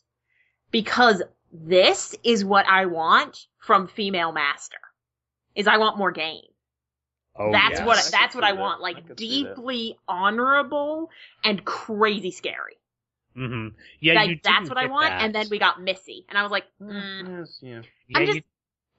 because 0.72 1.22
this 1.52 2.16
is 2.24 2.44
what 2.44 2.66
I 2.66 2.86
want 2.86 3.46
from 3.58 3.86
female 3.86 4.32
master. 4.32 4.78
Is 5.54 5.68
I 5.68 5.76
want 5.76 5.98
Morgaine. 5.98 6.48
Oh, 7.36 7.52
that's 7.52 7.78
yes. 7.78 7.86
what 7.86 7.98
I 7.98 8.10
that's 8.10 8.34
could 8.34 8.42
what 8.42 8.44
I 8.44 8.52
that. 8.52 8.60
want, 8.60 8.80
I 8.80 8.82
like 8.82 9.06
could 9.06 9.18
see 9.18 9.42
that. 9.44 9.54
deeply 9.56 9.98
honorable 10.08 11.10
and 11.44 11.64
crazy 11.64 12.30
scary. 12.30 12.76
hmm 13.34 13.68
Yeah, 14.00 14.14
like 14.14 14.28
you 14.30 14.36
that's 14.42 14.58
didn't 14.60 14.68
what 14.68 14.78
I 14.78 14.86
want. 14.86 15.08
that. 15.10 15.22
And 15.22 15.34
then 15.34 15.48
we 15.50 15.58
got 15.58 15.80
Missy, 15.80 16.24
and 16.28 16.38
I 16.38 16.42
was 16.42 16.50
like, 16.50 16.64
mm. 16.82 17.38
Yes, 17.38 17.58
yeah. 17.62 17.82
Yeah, 18.08 18.18
I'm 18.18 18.26
just. 18.26 18.36
you- 18.36 18.42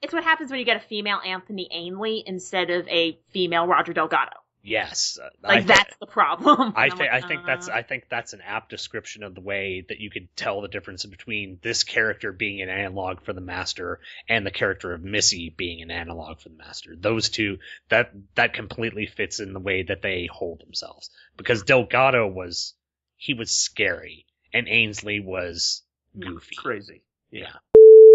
It's 0.02 0.12
what 0.12 0.24
happens 0.24 0.50
when 0.50 0.58
you 0.60 0.66
get 0.66 0.76
a 0.76 0.80
female 0.80 1.20
Anthony 1.24 1.68
Ainley 1.72 2.22
instead 2.26 2.70
of 2.70 2.86
a 2.88 3.18
female 3.32 3.66
Roger 3.66 3.92
Delgado. 3.94 4.36
Yes. 4.64 5.18
uh, 5.22 5.28
Like 5.42 5.58
I 5.58 5.60
that's 5.60 5.96
the 6.00 6.06
problem. 6.06 6.72
I 6.74 6.88
think 6.88 7.00
like, 7.00 7.10
I 7.10 7.20
think 7.20 7.46
that's 7.46 7.68
uh, 7.68 7.72
I 7.72 7.82
think 7.82 8.06
that's 8.08 8.32
an 8.32 8.40
apt 8.40 8.70
description 8.70 9.22
of 9.22 9.34
the 9.34 9.42
way 9.42 9.84
that 9.88 10.00
you 10.00 10.10
could 10.10 10.34
tell 10.36 10.62
the 10.62 10.68
difference 10.68 11.04
between 11.04 11.58
this 11.62 11.84
character 11.84 12.32
being 12.32 12.62
an 12.62 12.70
analog 12.70 13.20
for 13.20 13.34
the 13.34 13.42
master 13.42 14.00
and 14.26 14.46
the 14.46 14.50
character 14.50 14.94
of 14.94 15.02
Missy 15.02 15.50
being 15.50 15.82
an 15.82 15.90
analog 15.90 16.40
for 16.40 16.48
the 16.48 16.56
master. 16.56 16.96
Those 16.96 17.28
two 17.28 17.58
that 17.90 18.12
that 18.36 18.54
completely 18.54 19.04
fits 19.06 19.38
in 19.38 19.52
the 19.52 19.60
way 19.60 19.82
that 19.82 20.00
they 20.00 20.26
hold 20.32 20.60
themselves. 20.60 21.10
Because 21.36 21.62
Delgado 21.62 22.26
was 22.26 22.72
he 23.16 23.34
was 23.34 23.50
scary 23.50 24.24
and 24.54 24.66
Ainley 24.66 25.20
was 25.20 25.82
goofy. 26.18 26.56
Crazy. 26.56 27.02
Yeah. 27.30 27.52